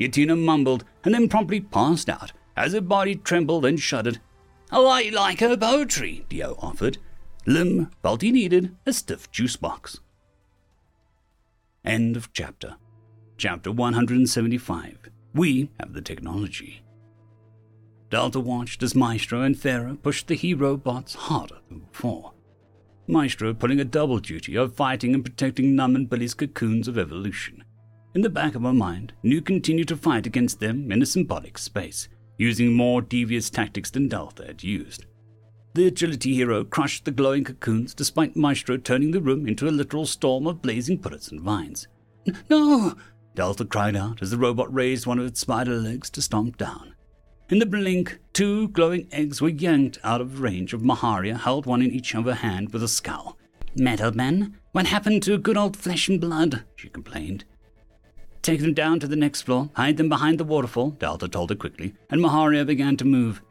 Yatina 0.00 0.36
mumbled 0.36 0.84
and 1.04 1.14
then 1.14 1.28
promptly 1.28 1.60
passed 1.60 2.08
out 2.08 2.32
as 2.56 2.72
her 2.72 2.80
body 2.80 3.14
trembled 3.14 3.64
and 3.64 3.78
shuddered. 3.78 4.20
How 4.70 4.86
I 4.86 5.10
like 5.10 5.38
her 5.40 5.56
poetry, 5.56 6.24
Dio 6.28 6.56
offered. 6.58 6.98
Lim 7.46 7.90
felt 8.02 8.22
he 8.22 8.32
needed 8.32 8.74
a 8.84 8.92
stiff 8.92 9.30
juice 9.30 9.54
box. 9.54 10.00
End 11.84 12.16
of 12.16 12.32
chapter. 12.32 12.74
Chapter 13.38 13.70
175. 13.70 14.98
We 15.32 15.70
have 15.78 15.92
the 15.92 16.00
technology. 16.00 16.82
Delta 18.10 18.40
watched 18.40 18.82
as 18.82 18.96
Maestro 18.96 19.42
and 19.42 19.54
Farah 19.54 20.02
pushed 20.02 20.26
the 20.26 20.34
hero 20.34 20.76
bots 20.76 21.14
harder 21.14 21.58
than 21.68 21.80
before. 21.80 22.32
Maestro 23.06 23.54
pulling 23.54 23.78
a 23.78 23.84
double 23.84 24.18
duty 24.18 24.56
of 24.56 24.74
fighting 24.74 25.14
and 25.14 25.24
protecting 25.24 25.76
Num 25.76 25.94
and 25.94 26.10
Billy's 26.10 26.34
cocoons 26.34 26.88
of 26.88 26.98
evolution. 26.98 27.62
In 28.14 28.22
the 28.22 28.28
back 28.28 28.56
of 28.56 28.62
her 28.62 28.72
mind, 28.72 29.12
Nu 29.22 29.40
continued 29.40 29.88
to 29.88 29.96
fight 29.96 30.26
against 30.26 30.58
them 30.58 30.90
in 30.90 31.00
a 31.00 31.06
symbolic 31.06 31.58
space, 31.58 32.08
using 32.38 32.72
more 32.72 33.02
devious 33.02 33.50
tactics 33.50 33.90
than 33.90 34.08
Delta 34.08 34.46
had 34.46 34.64
used. 34.64 35.06
The 35.76 35.88
agility 35.88 36.32
hero 36.32 36.64
crushed 36.64 37.04
the 37.04 37.10
glowing 37.10 37.44
cocoons 37.44 37.92
despite 37.92 38.34
Maestro 38.34 38.78
turning 38.78 39.10
the 39.10 39.20
room 39.20 39.46
into 39.46 39.68
a 39.68 39.70
literal 39.70 40.06
storm 40.06 40.46
of 40.46 40.62
blazing 40.62 40.96
pullets 40.96 41.28
and 41.28 41.38
vines. 41.38 41.86
No! 42.48 42.94
Delta 43.34 43.66
cried 43.66 43.94
out 43.94 44.22
as 44.22 44.30
the 44.30 44.38
robot 44.38 44.72
raised 44.72 45.04
one 45.04 45.18
of 45.18 45.26
its 45.26 45.40
spider 45.40 45.76
legs 45.76 46.08
to 46.08 46.22
stomp 46.22 46.56
down. 46.56 46.94
In 47.50 47.58
the 47.58 47.66
blink, 47.66 48.18
two 48.32 48.68
glowing 48.68 49.06
eggs 49.12 49.42
were 49.42 49.50
yanked 49.50 49.98
out 50.02 50.22
of 50.22 50.40
range 50.40 50.72
of 50.72 50.80
Maharia, 50.80 51.36
held 51.38 51.66
one 51.66 51.82
in 51.82 51.92
each 51.92 52.14
of 52.14 52.24
her 52.24 52.32
hand 52.32 52.72
with 52.72 52.82
a 52.82 52.88
scowl. 52.88 53.36
Metal 53.76 54.12
man, 54.12 54.56
what 54.72 54.86
happened 54.86 55.22
to 55.24 55.36
good 55.36 55.58
old 55.58 55.76
flesh 55.76 56.08
and 56.08 56.22
blood? 56.22 56.64
she 56.76 56.88
complained. 56.88 57.44
Take 58.40 58.62
them 58.62 58.72
down 58.72 58.98
to 59.00 59.06
the 59.06 59.14
next 59.14 59.42
floor, 59.42 59.68
hide 59.74 59.98
them 59.98 60.08
behind 60.08 60.40
the 60.40 60.44
waterfall, 60.44 60.92
Delta 60.92 61.28
told 61.28 61.50
her 61.50 61.56
quickly, 61.56 61.94
and 62.08 62.22
Maharia 62.22 62.64
began 62.64 62.96
to 62.96 63.04
move. 63.04 63.42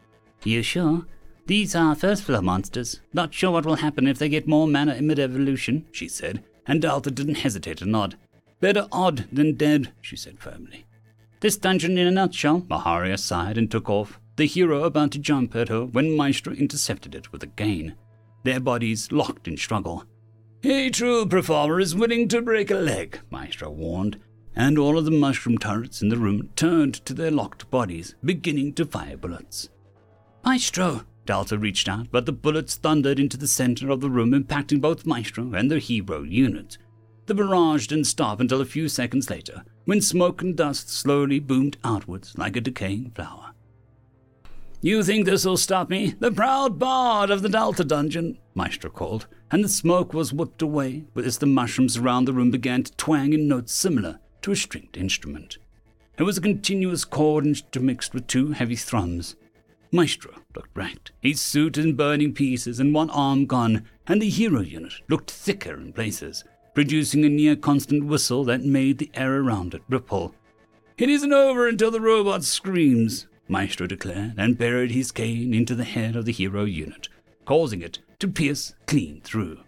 You 0.44 0.64
sure? 0.64 1.06
These 1.48 1.76
are 1.76 1.94
first 1.94 2.24
floor 2.24 2.42
monsters. 2.42 3.02
Not 3.14 3.34
sure 3.34 3.52
what 3.52 3.66
will 3.66 3.76
happen 3.76 4.08
if 4.08 4.18
they 4.18 4.30
get 4.30 4.48
more 4.48 4.68
mana 4.68 5.00
mid 5.02 5.20
evolution, 5.20 5.86
she 5.92 6.08
said, 6.08 6.44
and 6.66 6.82
Delta 6.82 7.12
didn't 7.12 7.36
hesitate 7.36 7.78
to 7.78 7.86
nod. 7.86 8.18
Better 8.60 8.88
odd 8.92 9.26
than 9.32 9.54
dead, 9.54 9.92
she 10.02 10.16
said 10.16 10.40
firmly. 10.40 10.86
This 11.42 11.58
dungeon 11.58 12.00
in 12.00 12.08
a 12.08 12.12
nutshell, 12.12 12.62
Maharia 12.62 13.20
sighed 13.20 13.60
and 13.60 13.70
took 13.70 13.90
off, 13.90 14.20
the 14.38 14.48
hero 14.48 14.84
about 14.84 15.12
to 15.12 15.20
jump 15.20 15.56
at 15.56 15.70
her 15.70 15.86
when 15.86 16.18
Maestro 16.18 16.52
intercepted 16.54 17.14
it 17.14 17.32
with 17.32 17.44
a 17.44 17.48
gain. 17.48 17.96
Their 18.44 18.60
bodies 18.60 19.12
locked 19.12 19.48
in 19.48 19.58
struggle. 19.58 20.06
A 20.64 20.90
true 20.90 21.28
performer 21.28 21.80
is 21.80 21.94
willing 21.94 22.28
to 22.30 22.42
break 22.42 22.72
a 22.72 22.76
leg, 22.76 23.20
Maestro 23.30 23.70
warned, 23.70 24.20
and 24.56 24.80
all 24.80 24.98
of 24.98 25.06
the 25.06 25.12
mushroom 25.12 25.60
turrets 25.60 26.02
in 26.02 26.10
the 26.10 26.18
room 26.18 26.50
turned 26.56 26.96
to 27.06 27.14
their 27.14 27.30
locked 27.30 27.70
bodies, 27.70 28.16
beginning 28.24 28.74
to 28.74 28.86
fire 28.86 29.18
bullets. 29.18 29.70
Maestro! 30.44 31.06
Delta 31.26 31.58
reached 31.58 31.90
out, 31.90 32.08
but 32.12 32.26
the 32.26 32.32
bullets 32.32 32.76
thundered 32.76 33.20
into 33.20 33.38
the 33.38 33.48
center 33.48 33.90
of 33.90 34.02
the 34.02 34.10
room, 34.10 34.32
impacting 34.32 34.82
both 34.82 35.06
Maestro 35.06 35.54
and 35.54 35.72
the 35.72 35.80
hero 35.80 36.24
unit. 36.24 36.78
The 37.26 37.34
barrage 37.34 37.88
didn't 37.88 38.06
stop 38.06 38.40
until 38.40 38.62
a 38.62 38.66
few 38.66 38.88
seconds 38.88 39.30
later, 39.30 39.64
when 39.86 40.02
smoke 40.02 40.42
and 40.42 40.56
dust 40.56 40.90
slowly 40.90 41.40
boomed 41.40 41.78
outwards 41.84 42.38
like 42.38 42.56
a 42.56 42.62
decaying 42.62 43.12
flower. 43.16 43.52
You 44.82 45.04
think 45.04 45.26
this'll 45.26 45.58
stop 45.58 45.90
me? 45.90 46.14
The 46.20 46.32
proud 46.32 46.78
bard 46.78 47.32
of 47.32 47.42
the 47.42 47.50
Delta 47.50 47.84
dungeon, 47.84 48.38
Maestro 48.54 48.92
called, 48.92 49.26
and 49.50 49.64
the 49.64 49.70
smoke 49.70 50.14
was 50.14 50.32
whipped 50.32 50.62
away 50.62 51.06
as 51.16 51.40
the 51.40 51.48
mushrooms 51.48 51.98
around 51.98 52.26
the 52.26 52.34
room 52.34 52.52
began 52.52 52.84
to 52.84 52.96
twang 52.96 53.34
in 53.34 53.48
notes 53.48 53.74
similar 53.74 54.20
to 54.44 54.52
a 54.52 54.56
stringed 54.56 54.96
instrument. 54.96 55.58
It 56.20 56.24
was 56.24 56.38
a 56.38 56.42
continuous 56.42 57.04
chord 57.04 57.48
intermixed 57.48 58.14
with 58.14 58.28
two 58.28 58.52
heavy 58.52 58.76
thrums. 58.76 59.36
Maestro 59.92 60.34
looked 60.56 60.76
wrecked, 60.76 61.12
his 61.22 61.42
suit 61.42 61.78
in 61.78 61.96
burning 61.96 62.34
pieces 62.34 62.80
and 62.80 62.94
one 62.94 63.10
arm 63.10 63.46
gone, 63.46 63.86
and 64.08 64.22
the 64.22 64.30
hero 64.30 64.62
unit 64.62 64.94
looked 65.10 65.30
thicker 65.30 65.76
in 65.76 65.94
places, 65.94 66.44
producing 66.74 67.26
a 67.26 67.30
near 67.30 67.56
constant 67.56 68.06
whistle 68.06 68.44
that 68.44 68.64
made 68.64 68.98
the 68.98 69.12
air 69.14 69.42
around 69.42 69.74
it 69.74 69.84
ripple. 69.90 70.34
It 70.98 71.10
isn't 71.10 71.34
over 71.34 71.68
until 71.68 71.92
the 71.92 72.02
robot 72.02 72.44
screams, 72.44 73.28
Maestro 73.48 73.86
declared, 73.86 74.36
and 74.38 74.58
buried 74.58 74.92
his 74.92 75.12
cane 75.12 75.54
into 75.54 75.76
the 75.76 75.84
head 75.84 76.16
of 76.16 76.26
the 76.26 76.32
hero 76.32 76.64
unit, 76.64 77.10
causing 77.46 77.82
it 77.82 78.00
to 78.20 78.28
pierce 78.28 78.74
clean 78.88 79.22
through. 79.22 79.60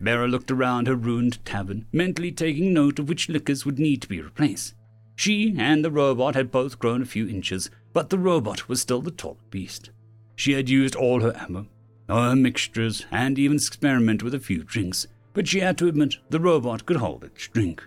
Bera 0.00 0.28
looked 0.28 0.50
around 0.50 0.86
her 0.86 0.94
ruined 0.94 1.44
tavern, 1.44 1.86
mentally 1.92 2.30
taking 2.30 2.72
note 2.72 2.98
of 2.98 3.08
which 3.08 3.28
liquors 3.28 3.64
would 3.64 3.78
need 3.78 4.02
to 4.02 4.08
be 4.08 4.20
replaced. 4.20 4.74
She 5.16 5.54
and 5.56 5.82
the 5.82 5.90
robot 5.90 6.34
had 6.34 6.50
both 6.50 6.78
grown 6.78 7.00
a 7.00 7.06
few 7.06 7.26
inches, 7.26 7.70
but 7.96 8.10
the 8.10 8.18
robot 8.18 8.68
was 8.68 8.78
still 8.78 9.00
the 9.00 9.10
taller 9.10 9.38
beast. 9.48 9.88
She 10.34 10.52
had 10.52 10.68
used 10.68 10.94
all 10.94 11.22
her 11.22 11.34
ammo, 11.34 11.66
all 12.10 12.28
her 12.28 12.36
mixtures, 12.36 13.06
and 13.10 13.38
even 13.38 13.56
experimented 13.56 14.20
with 14.20 14.34
a 14.34 14.38
few 14.38 14.64
drinks, 14.64 15.06
but 15.32 15.48
she 15.48 15.60
had 15.60 15.78
to 15.78 15.88
admit 15.88 16.16
the 16.28 16.38
robot 16.38 16.84
could 16.84 16.98
hold 16.98 17.24
its 17.24 17.48
drink. 17.48 17.82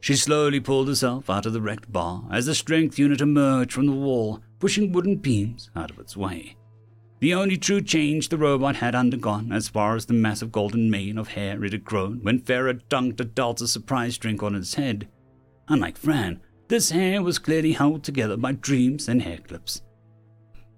She 0.00 0.16
slowly 0.16 0.58
pulled 0.58 0.88
herself 0.88 1.28
out 1.28 1.44
of 1.44 1.52
the 1.52 1.60
wrecked 1.60 1.92
bar 1.92 2.24
as 2.32 2.46
the 2.46 2.54
strength 2.54 2.98
unit 2.98 3.20
emerged 3.20 3.74
from 3.74 3.84
the 3.84 3.92
wall, 3.92 4.40
pushing 4.58 4.90
wooden 4.90 5.16
beams 5.16 5.68
out 5.76 5.90
of 5.90 5.98
its 5.98 6.16
way. 6.16 6.56
The 7.20 7.34
only 7.34 7.58
true 7.58 7.82
change 7.82 8.30
the 8.30 8.38
robot 8.38 8.76
had 8.76 8.94
undergone, 8.94 9.52
as 9.52 9.68
far 9.68 9.96
as 9.96 10.06
the 10.06 10.14
massive 10.14 10.50
golden 10.50 10.90
mane 10.90 11.18
of 11.18 11.28
hair 11.28 11.62
it 11.62 11.72
had 11.72 11.84
grown 11.84 12.20
when 12.22 12.40
Farah 12.40 12.80
dunked 12.88 13.20
a 13.20 13.24
Delta 13.24 13.68
surprise 13.68 14.16
drink 14.16 14.42
on 14.42 14.54
its 14.54 14.76
head. 14.76 15.08
Unlike 15.68 15.98
Fran, 15.98 16.40
this 16.72 16.90
hair 16.90 17.20
was 17.20 17.38
clearly 17.38 17.72
held 17.72 18.02
together 18.02 18.34
by 18.34 18.50
dreams 18.50 19.06
and 19.06 19.20
hair 19.20 19.36
clips. 19.46 19.82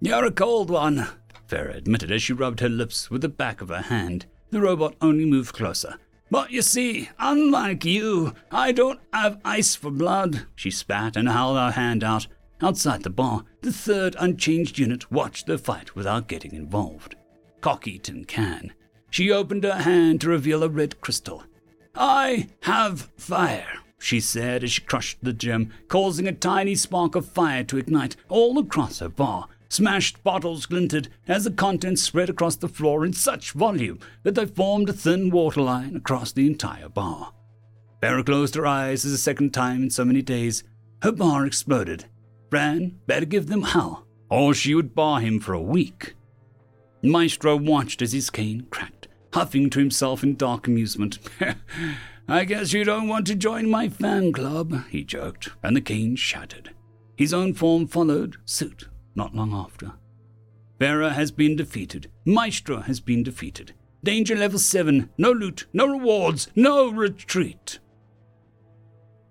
You're 0.00 0.24
a 0.24 0.32
cold 0.32 0.68
one, 0.68 1.06
Farah 1.46 1.76
admitted 1.76 2.10
as 2.10 2.20
she 2.20 2.32
rubbed 2.32 2.58
her 2.58 2.68
lips 2.68 3.12
with 3.12 3.20
the 3.20 3.28
back 3.28 3.60
of 3.60 3.68
her 3.68 3.82
hand. 3.82 4.26
The 4.50 4.60
robot 4.60 4.96
only 5.00 5.24
moved 5.24 5.54
closer. 5.54 5.94
But 6.32 6.50
you 6.50 6.62
see, 6.62 7.10
unlike 7.20 7.84
you, 7.84 8.34
I 8.50 8.72
don't 8.72 8.98
have 9.12 9.40
ice 9.44 9.76
for 9.76 9.92
blood, 9.92 10.46
she 10.56 10.68
spat 10.68 11.16
and 11.16 11.28
held 11.28 11.56
her 11.56 11.70
hand 11.70 12.02
out. 12.02 12.26
Outside 12.60 13.04
the 13.04 13.10
bar, 13.10 13.44
the 13.60 13.72
third 13.72 14.16
unchanged 14.18 14.80
unit 14.80 15.12
watched 15.12 15.46
the 15.46 15.58
fight 15.58 15.94
without 15.94 16.26
getting 16.26 16.54
involved. 16.54 17.14
Cocky 17.60 18.00
tin 18.00 18.24
can. 18.24 18.72
She 19.10 19.30
opened 19.30 19.62
her 19.62 19.82
hand 19.82 20.22
to 20.22 20.28
reveal 20.28 20.64
a 20.64 20.68
red 20.68 21.00
crystal. 21.00 21.44
I 21.94 22.48
have 22.62 23.12
fire, 23.16 23.83
she 24.04 24.20
said 24.20 24.62
as 24.62 24.70
she 24.70 24.82
crushed 24.82 25.18
the 25.22 25.32
gem, 25.32 25.72
causing 25.88 26.28
a 26.28 26.32
tiny 26.32 26.74
spark 26.74 27.14
of 27.14 27.26
fire 27.26 27.64
to 27.64 27.78
ignite 27.78 28.16
all 28.28 28.58
across 28.58 28.98
her 28.98 29.08
bar. 29.08 29.48
Smashed 29.70 30.22
bottles 30.22 30.66
glinted 30.66 31.08
as 31.26 31.44
the 31.44 31.50
contents 31.50 32.02
spread 32.02 32.28
across 32.28 32.54
the 32.54 32.68
floor 32.68 33.04
in 33.04 33.14
such 33.14 33.52
volume 33.52 33.98
that 34.22 34.34
they 34.34 34.44
formed 34.44 34.90
a 34.90 34.92
thin 34.92 35.30
waterline 35.30 35.96
across 35.96 36.32
the 36.32 36.46
entire 36.46 36.88
bar. 36.88 37.32
Farah 38.02 38.24
closed 38.24 38.54
her 38.54 38.66
eyes 38.66 39.06
as 39.06 39.12
a 39.12 39.18
second 39.18 39.54
time 39.54 39.84
in 39.84 39.90
so 39.90 40.04
many 40.04 40.20
days. 40.20 40.62
Her 41.02 41.10
bar 41.10 41.46
exploded, 41.46 42.04
Bran 42.50 43.00
better 43.06 43.26
give 43.26 43.46
them 43.46 43.62
hell, 43.62 44.06
or 44.28 44.52
she 44.52 44.74
would 44.74 44.94
bar 44.94 45.20
him 45.20 45.40
for 45.40 45.54
a 45.54 45.60
week. 45.60 46.14
Maestro 47.02 47.56
watched 47.56 48.02
as 48.02 48.12
his 48.12 48.30
cane 48.30 48.66
cracked, 48.70 49.08
huffing 49.32 49.70
to 49.70 49.78
himself 49.78 50.22
in 50.22 50.36
dark 50.36 50.68
amusement. 50.68 51.18
I 52.28 52.44
guess 52.44 52.72
you 52.72 52.84
don't 52.84 53.08
want 53.08 53.26
to 53.26 53.34
join 53.34 53.68
my 53.68 53.88
fan 53.88 54.32
club, 54.32 54.86
he 54.88 55.04
joked, 55.04 55.50
and 55.62 55.76
the 55.76 55.80
cane 55.80 56.16
shattered. 56.16 56.70
His 57.16 57.34
own 57.34 57.54
form 57.54 57.86
followed 57.86 58.36
suit 58.44 58.88
not 59.14 59.34
long 59.34 59.52
after. 59.52 59.92
Vera 60.78 61.12
has 61.12 61.30
been 61.30 61.56
defeated. 61.56 62.10
Maestro 62.24 62.80
has 62.80 63.00
been 63.00 63.22
defeated. 63.22 63.72
Danger 64.02 64.34
level 64.34 64.58
7. 64.58 65.10
No 65.16 65.30
loot, 65.30 65.66
no 65.72 65.86
rewards, 65.86 66.48
no 66.54 66.90
retreat. 66.90 67.78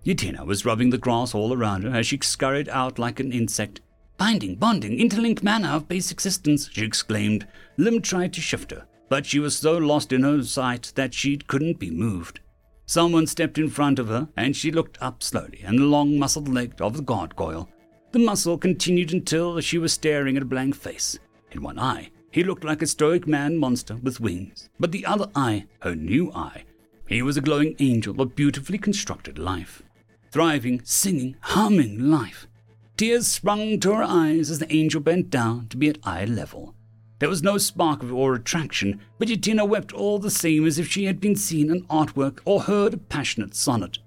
Yatina 0.04 0.44
was 0.44 0.64
rubbing 0.64 0.90
the 0.90 0.98
grass 0.98 1.34
all 1.34 1.52
around 1.52 1.84
her 1.84 1.90
as 1.90 2.06
she 2.06 2.18
scurried 2.22 2.68
out 2.68 2.98
like 2.98 3.20
an 3.20 3.32
insect. 3.32 3.80
Binding, 4.16 4.56
bonding, 4.56 4.98
interlinked 4.98 5.42
mana 5.42 5.68
of 5.68 5.88
base 5.88 6.10
existence, 6.10 6.68
she 6.72 6.84
exclaimed. 6.84 7.46
Lim 7.76 8.00
tried 8.00 8.32
to 8.34 8.40
shift 8.40 8.70
her, 8.70 8.86
but 9.08 9.26
she 9.26 9.38
was 9.38 9.56
so 9.56 9.76
lost 9.76 10.12
in 10.12 10.22
her 10.22 10.42
sight 10.42 10.92
that 10.94 11.14
she 11.14 11.36
couldn't 11.36 11.78
be 11.78 11.90
moved. 11.90 12.40
Someone 12.86 13.26
stepped 13.26 13.58
in 13.58 13.70
front 13.70 13.98
of 13.98 14.08
her, 14.08 14.28
and 14.36 14.54
she 14.54 14.70
looked 14.70 14.98
up 15.00 15.22
slowly 15.22 15.60
and 15.64 15.78
the 15.78 15.84
long 15.84 16.18
muscled 16.18 16.48
leg 16.48 16.74
of 16.80 16.96
the 16.96 17.02
gargoyle. 17.02 17.68
The 18.12 18.18
muscle 18.18 18.58
continued 18.58 19.12
until 19.12 19.60
she 19.60 19.78
was 19.78 19.92
staring 19.92 20.36
at 20.36 20.42
a 20.42 20.46
blank 20.46 20.76
face. 20.76 21.18
In 21.50 21.62
one 21.62 21.78
eye, 21.78 22.10
he 22.30 22.44
looked 22.44 22.64
like 22.64 22.82
a 22.82 22.86
stoic 22.86 23.26
man 23.26 23.56
monster 23.56 23.96
with 23.96 24.20
wings, 24.20 24.68
but 24.78 24.92
the 24.92 25.06
other 25.06 25.28
eye, 25.34 25.66
her 25.80 25.94
new 25.94 26.32
eye, 26.32 26.64
he 27.06 27.22
was 27.22 27.36
a 27.36 27.40
glowing 27.40 27.76
angel 27.78 28.20
of 28.20 28.36
beautifully 28.36 28.78
constructed 28.78 29.38
life. 29.38 29.82
Thriving, 30.30 30.80
singing, 30.84 31.36
humming 31.40 32.10
life. 32.10 32.48
Tears 32.96 33.26
sprung 33.28 33.80
to 33.80 33.92
her 33.94 34.02
eyes 34.02 34.50
as 34.50 34.58
the 34.58 34.72
angel 34.72 35.00
bent 35.00 35.30
down 35.30 35.68
to 35.68 35.76
be 35.76 35.88
at 35.88 35.98
eye 36.04 36.24
level. 36.24 36.73
There 37.18 37.28
was 37.28 37.42
no 37.42 37.58
spark 37.58 38.02
of 38.02 38.12
or 38.12 38.34
attraction, 38.34 39.00
but 39.18 39.28
Yatina 39.28 39.68
wept 39.68 39.92
all 39.92 40.18
the 40.18 40.30
same 40.30 40.66
as 40.66 40.78
if 40.78 40.88
she 40.88 41.04
had 41.04 41.20
been 41.20 41.36
seen 41.36 41.70
an 41.70 41.82
artwork 41.84 42.40
or 42.44 42.62
heard 42.62 42.94
a 42.94 42.98
passionate 42.98 43.54
sonnet. 43.54 43.98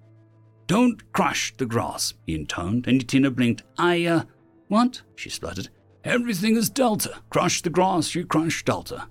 Don't 0.68 1.12
crush 1.14 1.56
the 1.56 1.66
grass, 1.66 2.14
he 2.26 2.36
intoned, 2.36 2.88
and 2.88 3.02
Yatina 3.02 3.34
blinked. 3.34 3.64
I, 3.78 4.06
uh, 4.06 4.24
what? 4.68 5.02
she 5.16 5.30
spluttered. 5.30 5.70
Everything 6.04 6.56
is 6.58 6.70
Delta. 6.70 7.22
Crush 7.30 7.62
the 7.62 7.70
grass, 7.70 8.14
you 8.14 8.26
crush 8.26 8.64
Delta. 8.66 9.08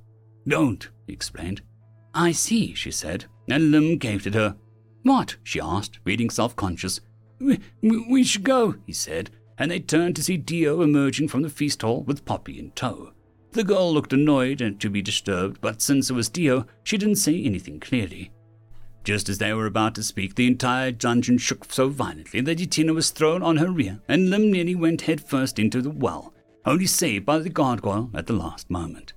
Don't, 0.47 0.89
he 1.07 1.13
explained. 1.13 1.63
I 2.15 2.33
see, 2.33 2.75
she 2.75 2.91
said, 2.91 3.25
and 3.49 3.71
Lim 3.71 3.97
gaped 3.97 4.27
at 4.27 4.35
her. 4.35 4.57
What? 5.03 5.37
she 5.43 5.61
asked, 5.61 5.99
reading 6.05 6.31
self 6.31 6.55
conscious. 6.57 7.01
We, 7.39 7.61
we, 7.83 8.07
we 8.09 8.25
should 8.25 8.45
go, 8.45 8.77
he 8.87 8.93
said, 8.93 9.31
and 9.59 9.71
they 9.71 9.81
turned 9.81 10.17
to 10.17 10.23
see 10.23 10.37
Dio 10.37 10.83
emerging 10.83 11.29
from 11.29 11.43
the 11.43 11.49
feast 11.49 11.83
hall 11.83 12.03
with 12.03 12.25
Poppy 12.25 12.59
in 12.59 12.71
tow. 12.73 13.13
The 13.57 13.65
girl 13.65 13.91
looked 13.91 14.13
annoyed 14.13 14.61
and 14.61 14.79
to 14.83 14.91
be 14.91 15.01
disturbed, 15.01 15.63
but 15.63 15.81
since 15.81 16.11
it 16.11 16.13
was 16.13 16.29
Dio, 16.29 16.67
she 16.83 16.99
didn't 16.99 17.17
say 17.17 17.43
anything 17.43 17.81
clearly. 17.81 18.31
Just 19.03 19.31
as 19.31 19.39
they 19.39 19.55
were 19.55 19.65
about 19.65 19.95
to 19.95 20.03
speak, 20.03 20.35
the 20.35 20.47
entire 20.47 20.93
dungeon 20.93 21.39
shook 21.39 21.73
so 21.73 21.89
violently 21.89 22.43
that 22.43 22.59
Yatina 22.59 22.95
was 22.95 23.09
thrown 23.09 23.43
on 23.43 23.57
her 23.57 23.71
rear, 23.71 23.99
and 24.09 24.29
Lim 24.29 24.53
nearly 24.53 24.75
went 24.75 25.01
headfirst 25.01 25.59
into 25.59 25.81
the 25.81 25.89
well, 25.89 26.35
only 26.67 26.85
saved 26.85 27.25
by 27.25 27.39
the 27.39 27.49
gargoyle 27.49 28.11
at 28.13 28.27
the 28.27 28.35
last 28.35 28.69
moment. 28.69 29.15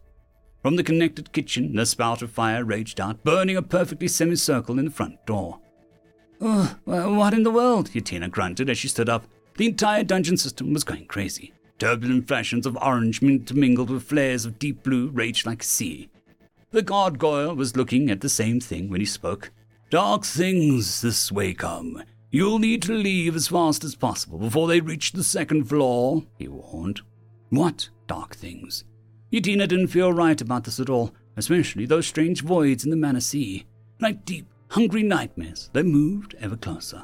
From 0.61 0.77
the 0.77 0.85
connected 0.85 1.33
kitchen, 1.33 1.75
the 1.75 1.85
spout 1.85 2.21
of 2.21 2.31
fire 2.31 2.63
raged 2.63 3.01
out, 3.01 3.21
burning 3.25 3.57
a 3.57 3.61
perfectly 3.61 4.07
semicircle 4.07 4.79
in 4.79 4.85
the 4.85 4.91
front 4.91 5.25
door. 5.25 5.59
Oh, 6.39 6.77
what 6.85 7.33
in 7.33 7.43
the 7.43 7.51
world? 7.51 7.89
Yatina 7.89 8.31
grunted 8.31 8.69
as 8.69 8.77
she 8.77 8.87
stood 8.87 9.09
up. 9.09 9.25
The 9.57 9.65
entire 9.65 10.05
dungeon 10.05 10.37
system 10.37 10.71
was 10.71 10.85
going 10.85 11.07
crazy. 11.07 11.51
Turbulent 11.79 12.27
flashes 12.27 12.65
of 12.65 12.77
orange 12.81 13.21
mingled 13.21 13.89
with 13.89 14.03
flares 14.03 14.45
of 14.45 14.59
deep 14.59 14.83
blue 14.83 15.07
raged 15.09 15.45
like 15.45 15.63
sea. 15.63 16.09
The 16.71 16.81
gargoyle 16.81 17.55
was 17.55 17.77
looking 17.77 18.11
at 18.11 18.21
the 18.21 18.29
same 18.29 18.59
thing 18.59 18.89
when 18.89 18.99
he 18.99 19.05
spoke. 19.05 19.51
Dark 19.89 20.23
things 20.23 21.01
this 21.01 21.31
way 21.31 21.53
come. 21.53 22.03
You'll 22.31 22.59
need 22.59 22.83
to 22.83 22.93
leave 22.93 23.35
as 23.35 23.47
fast 23.47 23.83
as 23.83 23.95
possible 23.95 24.37
before 24.37 24.67
they 24.67 24.81
reach 24.81 25.13
the 25.13 25.23
second 25.23 25.65
floor, 25.65 26.23
he 26.37 26.47
warned. 26.47 27.01
What 27.49 27.89
dark 28.05 28.35
things? 28.35 28.83
Yatina 29.33 29.67
didn't 29.67 29.87
feel 29.87 30.13
right 30.13 30.39
about 30.39 30.65
this 30.65 30.79
at 30.79 30.89
all, 30.89 31.15
especially 31.37 31.85
those 31.85 32.05
strange 32.05 32.43
voids 32.43 32.83
in 32.83 32.91
the 32.91 32.97
Mana 32.97 33.21
Sea, 33.21 33.65
like 33.99 34.25
deep, 34.25 34.45
hungry 34.69 35.01
nightmares 35.01 35.71
that 35.73 35.85
moved 35.85 36.35
ever 36.39 36.57
closer. 36.57 37.03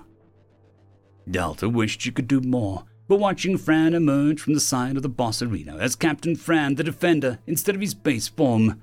Delta 1.31 1.67
wished 1.67 2.01
she 2.01 2.11
could 2.11 2.27
do 2.27 2.41
more, 2.41 2.83
but 3.07 3.19
watching 3.19 3.57
Fran 3.57 3.93
emerge 3.93 4.41
from 4.41 4.53
the 4.53 4.59
side 4.59 4.95
of 4.95 5.03
the 5.03 5.09
boss 5.09 5.41
arena 5.41 5.77
as 5.77 5.95
Captain 5.95 6.35
Fran 6.35 6.75
the 6.75 6.83
Defender 6.83 7.39
instead 7.45 7.75
of 7.75 7.81
his 7.81 7.93
base 7.93 8.27
form, 8.27 8.81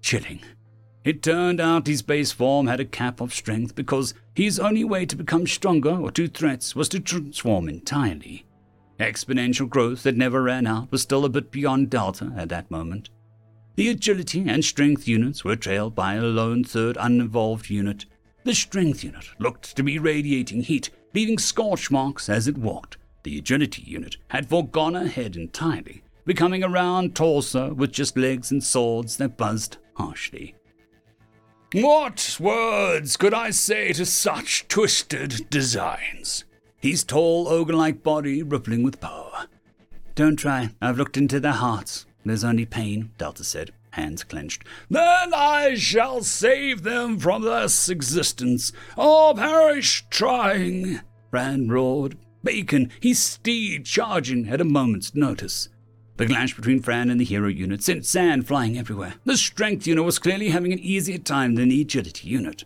chilling. 0.00 0.40
It 1.04 1.22
turned 1.22 1.60
out 1.60 1.86
his 1.86 2.02
base 2.02 2.32
form 2.32 2.66
had 2.66 2.80
a 2.80 2.84
cap 2.84 3.20
of 3.20 3.32
strength 3.32 3.74
because 3.74 4.14
his 4.34 4.58
only 4.58 4.84
way 4.84 5.06
to 5.06 5.16
become 5.16 5.46
stronger 5.46 5.90
or 5.90 6.10
to 6.12 6.28
threats 6.28 6.74
was 6.74 6.88
to 6.90 7.00
transform 7.00 7.68
entirely. 7.68 8.44
Exponential 8.98 9.68
growth 9.68 10.02
that 10.02 10.16
never 10.16 10.42
ran 10.42 10.66
out 10.66 10.90
was 10.90 11.02
still 11.02 11.24
a 11.24 11.28
bit 11.28 11.50
beyond 11.50 11.88
Delta 11.88 12.32
at 12.36 12.48
that 12.48 12.70
moment. 12.70 13.10
The 13.76 13.88
agility 13.88 14.48
and 14.48 14.64
strength 14.64 15.06
units 15.06 15.44
were 15.44 15.54
trailed 15.54 15.94
by 15.94 16.14
a 16.14 16.22
lone 16.22 16.64
third 16.64 16.96
unevolved 16.98 17.70
unit. 17.70 18.06
The 18.42 18.54
strength 18.54 19.04
unit 19.04 19.26
looked 19.38 19.76
to 19.76 19.84
be 19.84 20.00
radiating 20.00 20.62
heat, 20.62 20.90
leaving 21.14 21.38
scorch 21.38 21.90
marks 21.90 22.28
as 22.28 22.48
it 22.48 22.58
walked. 22.58 22.98
The 23.22 23.38
agility 23.38 23.82
unit 23.82 24.16
had 24.28 24.48
foregone 24.48 24.96
ahead 24.96 25.36
entirely, 25.36 26.02
becoming 26.24 26.62
a 26.62 26.68
round 26.68 27.14
torso 27.14 27.72
with 27.72 27.92
just 27.92 28.16
legs 28.16 28.50
and 28.50 28.62
swords 28.62 29.16
that 29.16 29.36
buzzed 29.36 29.78
harshly. 29.94 30.54
What 31.74 32.38
words 32.40 33.16
could 33.16 33.34
I 33.34 33.50
say 33.50 33.92
to 33.92 34.06
such 34.06 34.68
twisted 34.68 35.50
designs? 35.50 36.44
His 36.80 37.04
tall, 37.04 37.48
ogre 37.48 37.74
like 37.74 38.02
body 38.02 38.42
rippling 38.42 38.82
with 38.82 39.00
power. 39.00 39.46
Don't 40.14 40.36
try. 40.36 40.70
I've 40.80 40.96
looked 40.96 41.16
into 41.16 41.40
their 41.40 41.52
hearts. 41.52 42.06
There's 42.24 42.44
only 42.44 42.66
pain, 42.66 43.10
Delta 43.18 43.44
said, 43.44 43.72
hands 43.90 44.24
clenched. 44.24 44.64
Then 44.88 45.34
I 45.34 45.74
shall 45.74 46.22
save 46.22 46.82
them 46.82 47.18
from 47.18 47.42
this 47.42 47.88
existence, 47.88 48.72
or 48.96 49.34
perish 49.34 50.06
trying, 50.08 51.00
Fran 51.30 51.68
roared. 51.68 52.16
Bacon, 52.42 52.90
his 53.00 53.18
steed 53.18 53.84
charging 53.84 54.48
at 54.48 54.60
a 54.60 54.64
moment's 54.64 55.14
notice. 55.14 55.68
The 56.16 56.26
clash 56.26 56.54
between 56.54 56.82
Fran 56.82 57.10
and 57.10 57.20
the 57.20 57.24
hero 57.24 57.48
unit 57.48 57.82
sent 57.82 58.04
sand 58.04 58.46
flying 58.48 58.76
everywhere. 58.76 59.14
The 59.24 59.36
strength 59.36 59.86
unit 59.86 60.04
was 60.04 60.18
clearly 60.18 60.48
having 60.48 60.72
an 60.72 60.80
easier 60.80 61.18
time 61.18 61.54
than 61.54 61.68
the 61.68 61.80
agility 61.80 62.28
unit. 62.28 62.64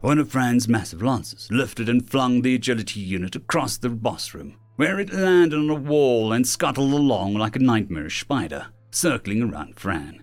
One 0.00 0.18
of 0.18 0.30
Fran's 0.30 0.68
massive 0.68 1.02
lances 1.02 1.48
lifted 1.50 1.88
and 1.88 2.08
flung 2.08 2.42
the 2.42 2.54
agility 2.54 3.00
unit 3.00 3.36
across 3.36 3.76
the 3.76 3.88
boss 3.88 4.34
room, 4.34 4.56
where 4.76 4.98
it 5.00 5.12
landed 5.12 5.58
on 5.58 5.70
a 5.70 5.74
wall 5.74 6.32
and 6.32 6.46
scuttled 6.46 6.92
along 6.92 7.34
like 7.34 7.56
a 7.56 7.60
nightmarish 7.60 8.20
spider, 8.20 8.66
circling 8.90 9.42
around 9.42 9.78
Fran. 9.78 10.22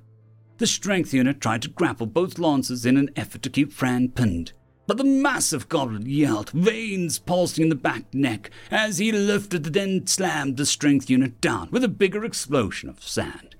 The 0.57 0.67
strength 0.67 1.13
unit 1.13 1.41
tried 1.41 1.61
to 1.63 1.69
grapple 1.69 2.07
both 2.07 2.39
lances 2.39 2.85
in 2.85 2.95
an 2.95 3.09
effort 3.17 3.41
to 3.43 3.49
keep 3.49 3.73
Fran 3.73 4.09
pinned, 4.09 4.53
but 4.87 4.97
the 4.97 5.03
massive 5.03 5.69
goblin 5.69 6.05
yelled, 6.05 6.51
veins 6.51 7.19
pulsing 7.19 7.63
in 7.63 7.69
the 7.69 7.75
back 7.75 8.13
neck, 8.13 8.49
as 8.71 8.97
he 8.97 9.11
lifted 9.11 9.63
the 9.63 9.69
then 9.69 10.05
slammed 10.07 10.57
the 10.57 10.65
strength 10.65 11.09
unit 11.09 11.41
down 11.41 11.69
with 11.71 11.83
a 11.83 11.89
bigger 11.89 12.23
explosion 12.23 12.89
of 12.89 13.03
sand. 13.03 13.55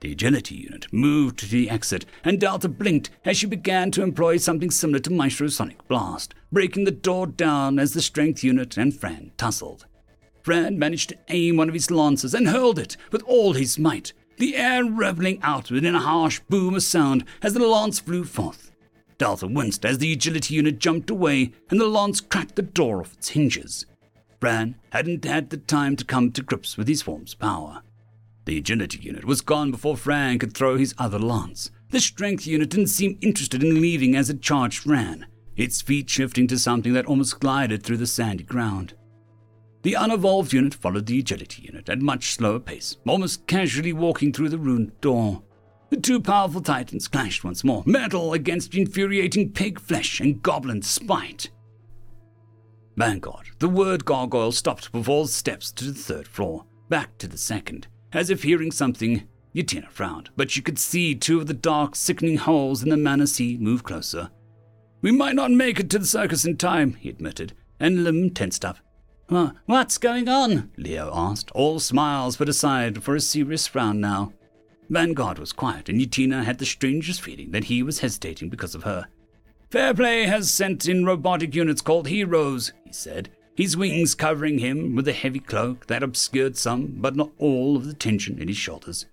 The 0.00 0.12
agility 0.12 0.56
unit 0.56 0.92
moved 0.92 1.38
to 1.38 1.46
the 1.46 1.70
exit, 1.70 2.04
and 2.24 2.40
Delta 2.40 2.68
blinked 2.68 3.10
as 3.24 3.36
she 3.36 3.46
began 3.46 3.92
to 3.92 4.02
employ 4.02 4.36
something 4.36 4.70
similar 4.70 4.98
to 4.98 5.12
Maestro's 5.12 5.54
Sonic 5.54 5.86
Blast, 5.86 6.34
breaking 6.50 6.84
the 6.84 6.90
door 6.90 7.28
down 7.28 7.78
as 7.78 7.92
the 7.92 8.02
strength 8.02 8.42
unit 8.42 8.76
and 8.76 8.92
Fran 8.98 9.30
tussled. 9.36 9.84
Fran 10.42 10.76
managed 10.76 11.10
to 11.10 11.18
aim 11.28 11.56
one 11.56 11.68
of 11.68 11.74
his 11.74 11.88
lances 11.88 12.34
and 12.34 12.48
hurled 12.48 12.80
it 12.80 12.96
with 13.12 13.22
all 13.22 13.52
his 13.52 13.78
might, 13.78 14.12
the 14.38 14.56
air 14.56 14.84
reveling 14.84 15.40
out 15.40 15.70
within 15.70 15.94
a 15.94 16.00
harsh 16.00 16.40
boom 16.48 16.74
of 16.74 16.82
sound 16.82 17.24
as 17.40 17.54
the 17.54 17.64
lance 17.64 18.00
flew 18.00 18.24
forth. 18.24 18.71
Delta 19.22 19.46
winced 19.46 19.84
as 19.84 19.98
the 19.98 20.12
agility 20.12 20.54
unit 20.54 20.80
jumped 20.80 21.08
away 21.08 21.52
and 21.70 21.78
the 21.78 21.86
lance 21.86 22.20
cracked 22.20 22.56
the 22.56 22.62
door 22.62 23.00
off 23.00 23.12
its 23.12 23.28
hinges. 23.28 23.86
Fran 24.40 24.74
hadn't 24.90 25.24
had 25.24 25.48
the 25.48 25.58
time 25.58 25.94
to 25.94 26.04
come 26.04 26.32
to 26.32 26.42
grips 26.42 26.76
with 26.76 26.88
his 26.88 27.02
form's 27.02 27.32
power. 27.32 27.82
The 28.46 28.58
agility 28.58 28.98
unit 28.98 29.24
was 29.24 29.40
gone 29.40 29.70
before 29.70 29.96
Fran 29.96 30.40
could 30.40 30.54
throw 30.54 30.76
his 30.76 30.92
other 30.98 31.20
lance. 31.20 31.70
The 31.90 32.00
strength 32.00 32.48
unit 32.48 32.70
didn't 32.70 32.88
seem 32.88 33.16
interested 33.20 33.62
in 33.62 33.80
leaving 33.80 34.16
as 34.16 34.28
it 34.28 34.42
charged 34.42 34.80
Fran, 34.80 35.26
its 35.54 35.80
feet 35.80 36.10
shifting 36.10 36.48
to 36.48 36.58
something 36.58 36.92
that 36.94 37.06
almost 37.06 37.38
glided 37.38 37.84
through 37.84 37.98
the 37.98 38.08
sandy 38.08 38.42
ground. 38.42 38.94
The 39.82 39.94
unevolved 39.94 40.52
unit 40.52 40.74
followed 40.74 41.06
the 41.06 41.20
agility 41.20 41.62
unit 41.62 41.88
at 41.88 42.02
much 42.02 42.32
slower 42.32 42.58
pace, 42.58 42.96
almost 43.06 43.46
casually 43.46 43.92
walking 43.92 44.32
through 44.32 44.48
the 44.48 44.58
ruined 44.58 45.00
door. 45.00 45.44
The 45.92 46.00
two 46.00 46.22
powerful 46.22 46.62
titans 46.62 47.06
clashed 47.06 47.44
once 47.44 47.62
more, 47.62 47.82
metal 47.84 48.32
against 48.32 48.74
infuriating 48.74 49.52
pig 49.52 49.78
flesh 49.78 50.20
and 50.20 50.42
goblin 50.42 50.80
spite. 50.80 51.50
Vanguard, 52.96 53.48
the 53.58 53.68
word 53.68 54.06
gargoyle 54.06 54.52
stopped 54.52 54.90
before 54.90 55.26
the 55.26 55.30
steps 55.30 55.70
to 55.72 55.84
the 55.84 55.92
third 55.92 56.26
floor, 56.26 56.64
back 56.88 57.18
to 57.18 57.28
the 57.28 57.36
second. 57.36 57.88
As 58.10 58.30
if 58.30 58.42
hearing 58.42 58.72
something, 58.72 59.28
Yatina 59.54 59.90
frowned, 59.90 60.30
but 60.34 60.50
she 60.50 60.62
could 60.62 60.78
see 60.78 61.14
two 61.14 61.40
of 61.40 61.46
the 61.46 61.52
dark, 61.52 61.94
sickening 61.94 62.38
holes 62.38 62.82
in 62.82 62.88
the 62.88 62.96
Mana 62.96 63.26
Sea 63.26 63.58
move 63.60 63.84
closer. 63.84 64.30
We 65.02 65.12
might 65.12 65.34
not 65.34 65.50
make 65.50 65.78
it 65.78 65.90
to 65.90 65.98
the 65.98 66.06
circus 66.06 66.46
in 66.46 66.56
time, 66.56 66.94
he 66.94 67.10
admitted, 67.10 67.52
and 67.78 68.02
Lim 68.02 68.30
tensed 68.30 68.64
up. 68.64 68.78
What's 69.66 69.98
going 69.98 70.26
on? 70.26 70.70
Leo 70.78 71.12
asked, 71.14 71.50
all 71.50 71.80
smiles 71.80 72.38
but 72.38 72.48
aside 72.48 73.02
for 73.02 73.14
a 73.14 73.20
serious 73.20 73.66
frown 73.66 74.00
now. 74.00 74.32
Vanguard 74.90 75.38
was 75.38 75.52
quiet, 75.52 75.88
and 75.88 76.00
Yatina 76.00 76.44
had 76.44 76.58
the 76.58 76.66
strangest 76.66 77.22
feeling 77.22 77.50
that 77.52 77.64
he 77.64 77.82
was 77.82 78.00
hesitating 78.00 78.48
because 78.48 78.74
of 78.74 78.82
her. 78.82 79.06
Fairplay 79.70 80.24
has 80.24 80.50
sent 80.50 80.86
in 80.86 81.06
robotic 81.06 81.54
units 81.54 81.80
called 81.80 82.08
Heroes, 82.08 82.72
he 82.84 82.92
said, 82.92 83.30
his 83.54 83.76
wings 83.76 84.14
covering 84.14 84.58
him 84.58 84.94
with 84.94 85.06
a 85.08 85.12
heavy 85.12 85.38
cloak 85.38 85.86
that 85.86 86.02
obscured 86.02 86.56
some, 86.56 86.94
but 86.96 87.16
not 87.16 87.30
all, 87.38 87.76
of 87.76 87.86
the 87.86 87.94
tension 87.94 88.38
in 88.38 88.48
his 88.48 88.56
shoulders. 88.56 89.06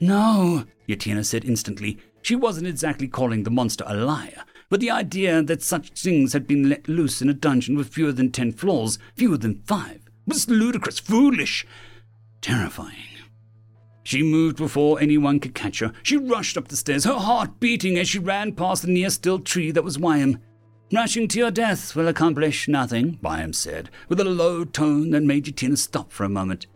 No, 0.00 0.64
Yatina 0.88 1.24
said 1.24 1.44
instantly. 1.44 1.98
She 2.22 2.34
wasn't 2.34 2.66
exactly 2.66 3.08
calling 3.08 3.42
the 3.42 3.50
monster 3.50 3.84
a 3.86 3.94
liar, 3.94 4.44
but 4.68 4.80
the 4.80 4.90
idea 4.90 5.42
that 5.42 5.62
such 5.62 5.90
things 5.90 6.32
had 6.32 6.46
been 6.46 6.68
let 6.68 6.88
loose 6.88 7.20
in 7.20 7.28
a 7.28 7.34
dungeon 7.34 7.76
with 7.76 7.88
fewer 7.88 8.12
than 8.12 8.30
ten 8.30 8.52
floors, 8.52 8.98
fewer 9.16 9.36
than 9.36 9.62
five, 9.66 10.00
was 10.26 10.48
ludicrous, 10.48 10.98
foolish, 10.98 11.66
terrifying. 12.40 13.17
She 14.08 14.22
moved 14.22 14.56
before 14.56 14.98
anyone 14.98 15.38
could 15.38 15.54
catch 15.54 15.80
her. 15.80 15.92
She 16.02 16.16
rushed 16.16 16.56
up 16.56 16.68
the 16.68 16.76
stairs, 16.76 17.04
her 17.04 17.18
heart 17.18 17.60
beating 17.60 17.98
as 17.98 18.08
she 18.08 18.18
ran 18.18 18.54
past 18.54 18.80
the 18.80 18.88
near 18.88 19.10
still 19.10 19.38
tree 19.38 19.70
that 19.72 19.84
was 19.84 19.98
Wyam. 19.98 20.38
Rushing 20.90 21.28
to 21.28 21.38
your 21.38 21.50
death 21.50 21.94
will 21.94 22.08
accomplish 22.08 22.68
nothing, 22.68 23.18
Wyam 23.20 23.52
said, 23.52 23.90
with 24.08 24.18
a 24.18 24.24
low 24.24 24.64
tone 24.64 25.10
that 25.10 25.24
made 25.24 25.44
Yatina 25.44 25.76
stop 25.76 26.10
for 26.10 26.24
a 26.24 26.30
moment. 26.30 26.66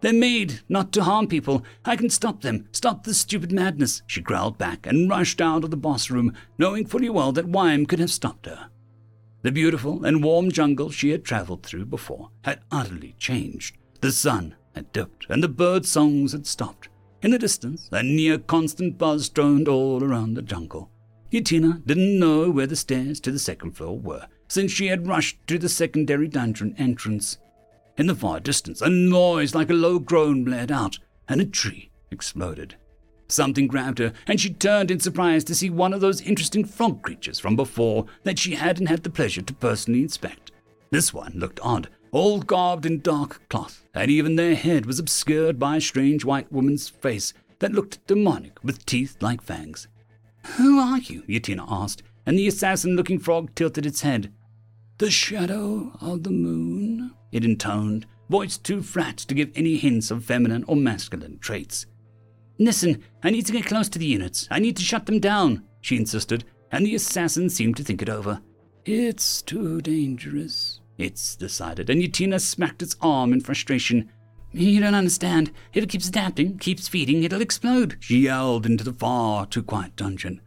They're 0.00 0.12
made 0.12 0.60
not 0.68 0.92
to 0.92 1.02
harm 1.02 1.26
people. 1.26 1.64
I 1.84 1.96
can 1.96 2.08
stop 2.08 2.42
them. 2.42 2.68
Stop 2.70 3.02
this 3.02 3.18
stupid 3.18 3.50
madness, 3.50 4.02
she 4.06 4.20
growled 4.20 4.56
back 4.56 4.86
and 4.86 5.10
rushed 5.10 5.40
out 5.40 5.64
of 5.64 5.72
the 5.72 5.76
boss 5.76 6.08
room, 6.08 6.34
knowing 6.56 6.86
fully 6.86 7.10
well 7.10 7.32
that 7.32 7.48
Wyam 7.48 7.86
could 7.86 7.98
have 7.98 8.12
stopped 8.12 8.46
her. 8.46 8.70
The 9.42 9.50
beautiful 9.50 10.04
and 10.04 10.22
warm 10.22 10.52
jungle 10.52 10.90
she 10.90 11.10
had 11.10 11.24
traveled 11.24 11.64
through 11.64 11.86
before 11.86 12.30
had 12.44 12.60
utterly 12.70 13.16
changed. 13.18 13.76
The 14.02 14.12
sun 14.12 14.54
had 14.76 14.92
dipped, 14.92 15.26
and 15.28 15.42
the 15.42 15.48
bird 15.48 15.84
songs 15.84 16.32
had 16.32 16.46
stopped. 16.46 16.88
In 17.22 17.32
the 17.32 17.38
distance, 17.38 17.88
a 17.90 18.02
near 18.02 18.38
constant 18.38 18.98
buzz 18.98 19.28
droned 19.28 19.66
all 19.66 20.04
around 20.04 20.34
the 20.34 20.42
jungle. 20.42 20.90
Yatina 21.32 21.84
didn't 21.84 22.20
know 22.20 22.50
where 22.50 22.68
the 22.68 22.76
stairs 22.76 23.18
to 23.20 23.32
the 23.32 23.38
second 23.38 23.72
floor 23.72 23.98
were, 23.98 24.28
since 24.46 24.70
she 24.70 24.86
had 24.86 25.08
rushed 25.08 25.44
to 25.48 25.58
the 25.58 25.68
secondary 25.68 26.28
dungeon 26.28 26.74
entrance. 26.78 27.38
In 27.98 28.06
the 28.06 28.14
far 28.14 28.38
distance, 28.38 28.80
a 28.80 28.88
noise 28.88 29.54
like 29.54 29.70
a 29.70 29.74
low 29.74 29.98
groan 29.98 30.44
blared 30.44 30.70
out, 30.70 30.98
and 31.28 31.40
a 31.40 31.46
tree 31.46 31.90
exploded. 32.10 32.76
Something 33.28 33.66
grabbed 33.66 33.98
her, 33.98 34.12
and 34.26 34.40
she 34.40 34.52
turned 34.52 34.90
in 34.90 35.00
surprise 35.00 35.42
to 35.44 35.54
see 35.54 35.68
one 35.68 35.92
of 35.92 36.00
those 36.00 36.20
interesting 36.20 36.64
frog 36.64 37.02
creatures 37.02 37.40
from 37.40 37.56
before 37.56 38.06
that 38.22 38.38
she 38.38 38.54
hadn't 38.54 38.86
had 38.86 39.02
the 39.02 39.10
pleasure 39.10 39.42
to 39.42 39.54
personally 39.54 40.02
inspect. 40.02 40.52
This 40.90 41.12
one 41.12 41.32
looked 41.34 41.58
odd, 41.62 41.88
all 42.12 42.40
garbed 42.40 42.86
in 42.86 43.00
dark 43.00 43.48
cloth, 43.48 43.84
and 43.94 44.10
even 44.10 44.36
their 44.36 44.54
head 44.54 44.86
was 44.86 44.98
obscured 44.98 45.58
by 45.58 45.76
a 45.76 45.80
strange 45.80 46.24
white 46.24 46.50
woman's 46.50 46.88
face 46.88 47.32
that 47.58 47.72
looked 47.72 48.06
demonic 48.06 48.62
with 48.62 48.86
teeth 48.86 49.16
like 49.20 49.42
fangs. 49.42 49.88
Who 50.56 50.78
are 50.78 50.98
you? 50.98 51.22
Yatina 51.22 51.64
asked, 51.68 52.02
and 52.24 52.38
the 52.38 52.46
assassin 52.48 52.96
looking 52.96 53.18
frog 53.18 53.54
tilted 53.54 53.86
its 53.86 54.02
head. 54.02 54.32
The 54.98 55.10
shadow 55.10 55.92
of 56.00 56.22
the 56.22 56.30
moon, 56.30 57.12
it 57.32 57.44
intoned, 57.44 58.06
voice 58.30 58.56
too 58.56 58.82
flat 58.82 59.16
to 59.18 59.34
give 59.34 59.50
any 59.54 59.76
hints 59.76 60.10
of 60.10 60.24
feminine 60.24 60.64
or 60.66 60.76
masculine 60.76 61.38
traits. 61.38 61.86
Listen, 62.58 63.02
I 63.22 63.30
need 63.30 63.46
to 63.46 63.52
get 63.52 63.66
close 63.66 63.88
to 63.90 63.98
the 63.98 64.06
units. 64.06 64.48
I 64.50 64.58
need 64.58 64.76
to 64.78 64.82
shut 64.82 65.06
them 65.06 65.20
down, 65.20 65.64
she 65.80 65.96
insisted, 65.96 66.44
and 66.72 66.86
the 66.86 66.94
assassin 66.94 67.50
seemed 67.50 67.76
to 67.76 67.84
think 67.84 68.02
it 68.02 68.08
over. 68.08 68.40
It's 68.84 69.42
too 69.42 69.80
dangerous, 69.80 70.75
it's 70.98 71.36
decided, 71.36 71.90
and 71.90 72.02
Yatina 72.02 72.40
smacked 72.40 72.82
its 72.82 72.96
arm 73.00 73.32
in 73.32 73.40
frustration. 73.40 74.10
You 74.52 74.80
don't 74.80 74.94
understand. 74.94 75.50
It 75.74 75.88
keeps 75.88 76.08
adapting, 76.08 76.58
keeps 76.58 76.88
feeding, 76.88 77.22
it'll 77.22 77.42
explode, 77.42 77.96
she 78.00 78.20
yelled 78.20 78.64
into 78.64 78.84
the 78.84 78.92
far 78.92 79.46
too 79.46 79.62
quiet 79.62 79.96
dungeon. 79.96 80.40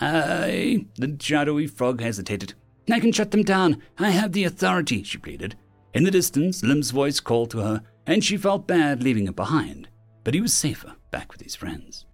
I. 0.00 0.86
The 0.96 1.16
shadowy 1.20 1.66
frog 1.66 2.00
hesitated. 2.00 2.54
I 2.90 3.00
can 3.00 3.12
shut 3.12 3.30
them 3.30 3.42
down. 3.42 3.82
I 3.98 4.10
have 4.10 4.32
the 4.32 4.44
authority, 4.44 5.02
she 5.02 5.18
pleaded. 5.18 5.56
In 5.94 6.04
the 6.04 6.10
distance, 6.10 6.62
Lim's 6.62 6.90
voice 6.90 7.20
called 7.20 7.50
to 7.50 7.58
her, 7.58 7.82
and 8.06 8.22
she 8.22 8.36
felt 8.36 8.66
bad 8.66 9.02
leaving 9.02 9.26
him 9.26 9.34
behind. 9.34 9.88
But 10.24 10.34
he 10.34 10.40
was 10.40 10.54
safer 10.54 10.94
back 11.10 11.32
with 11.32 11.42
his 11.42 11.54
friends. 11.54 12.06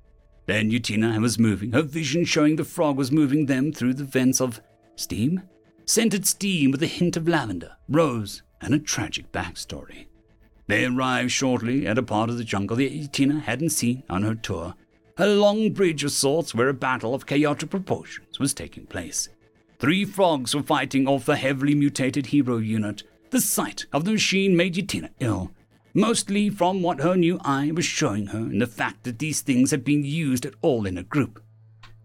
Then 0.46 0.70
Yatina 0.70 1.20
was 1.20 1.38
moving, 1.38 1.72
her 1.72 1.82
vision 1.82 2.24
showing 2.24 2.56
the 2.56 2.64
frog 2.64 2.96
was 2.96 3.10
moving 3.10 3.46
them 3.46 3.72
through 3.72 3.94
the 3.94 4.04
vents 4.04 4.40
of 4.40 4.60
steam? 4.96 5.42
Scented 5.86 6.26
steam 6.26 6.70
with 6.70 6.82
a 6.82 6.86
hint 6.86 7.16
of 7.16 7.28
lavender, 7.28 7.76
rose, 7.88 8.42
and 8.60 8.74
a 8.74 8.78
tragic 8.78 9.30
backstory. 9.32 10.06
They 10.66 10.86
arrived 10.86 11.30
shortly 11.30 11.86
at 11.86 11.98
a 11.98 12.02
part 12.02 12.30
of 12.30 12.38
the 12.38 12.44
jungle 12.44 12.76
that 12.78 12.92
Yatina 12.92 13.42
hadn't 13.42 13.70
seen 13.70 14.02
on 14.08 14.22
her 14.22 14.34
tour, 14.34 14.74
a 15.18 15.26
long 15.26 15.72
bridge 15.72 16.02
of 16.02 16.12
sorts 16.12 16.54
where 16.54 16.68
a 16.68 16.74
battle 16.74 17.14
of 17.14 17.26
chaotic 17.26 17.68
proportions 17.70 18.38
was 18.38 18.54
taking 18.54 18.86
place. 18.86 19.28
Three 19.78 20.06
frogs 20.06 20.54
were 20.54 20.62
fighting 20.62 21.06
off 21.06 21.26
the 21.26 21.36
heavily 21.36 21.74
mutated 21.74 22.26
hero 22.26 22.56
unit. 22.56 23.02
The 23.28 23.40
sight 23.40 23.84
of 23.92 24.04
the 24.04 24.12
machine 24.12 24.56
made 24.56 24.74
Yatina 24.76 25.10
ill, 25.20 25.50
mostly 25.92 26.48
from 26.48 26.82
what 26.82 27.00
her 27.00 27.14
new 27.14 27.38
eye 27.44 27.70
was 27.72 27.84
showing 27.84 28.28
her 28.28 28.38
and 28.38 28.62
the 28.62 28.66
fact 28.66 29.04
that 29.04 29.18
these 29.18 29.42
things 29.42 29.70
had 29.70 29.84
been 29.84 30.04
used 30.04 30.46
at 30.46 30.54
all 30.62 30.86
in 30.86 30.96
a 30.96 31.02
group. 31.02 31.42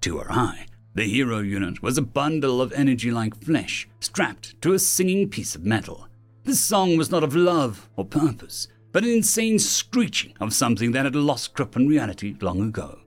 To 0.01 0.17
her 0.17 0.31
eye, 0.31 0.65
the 0.95 1.03
hero 1.03 1.39
unit 1.39 1.81
was 1.83 1.97
a 1.97 2.01
bundle 2.01 2.61
of 2.61 2.73
energy 2.73 3.11
like 3.11 3.43
flesh 3.43 3.87
strapped 3.99 4.59
to 4.61 4.73
a 4.73 4.79
singing 4.79 5.29
piece 5.29 5.55
of 5.55 5.63
metal. 5.63 6.07
The 6.43 6.55
song 6.55 6.97
was 6.97 7.11
not 7.11 7.23
of 7.23 7.35
love 7.35 7.89
or 7.95 8.05
purpose, 8.05 8.67
but 8.91 9.03
an 9.03 9.09
insane 9.09 9.59
screeching 9.59 10.33
of 10.39 10.53
something 10.53 10.91
that 10.93 11.05
had 11.05 11.15
lost 11.15 11.53
grip 11.53 11.77
on 11.77 11.87
reality 11.87 12.35
long 12.41 12.61
ago. 12.61 12.99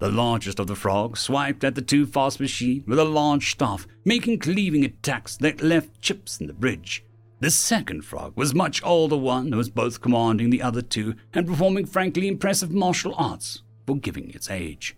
The 0.00 0.10
largest 0.10 0.58
of 0.58 0.66
the 0.66 0.74
frogs 0.74 1.20
swiped 1.20 1.62
at 1.62 1.76
the 1.76 1.80
too 1.80 2.06
fast 2.06 2.40
machine 2.40 2.82
with 2.88 2.98
a 2.98 3.04
large 3.04 3.52
staff, 3.52 3.86
making 4.04 4.40
cleaving 4.40 4.84
attacks 4.84 5.36
that 5.36 5.62
left 5.62 6.00
chips 6.02 6.40
in 6.40 6.48
the 6.48 6.52
bridge. 6.52 7.04
The 7.38 7.52
second 7.52 8.04
frog 8.04 8.32
was 8.36 8.52
much 8.52 8.82
older 8.84 9.16
one 9.16 9.52
who 9.52 9.58
was 9.58 9.70
both 9.70 10.00
commanding 10.00 10.50
the 10.50 10.62
other 10.62 10.82
two 10.82 11.14
and 11.32 11.46
performing 11.46 11.86
frankly 11.86 12.26
impressive 12.26 12.72
martial 12.72 13.14
arts, 13.16 13.62
forgiving 13.86 14.30
its 14.30 14.50
age. 14.50 14.96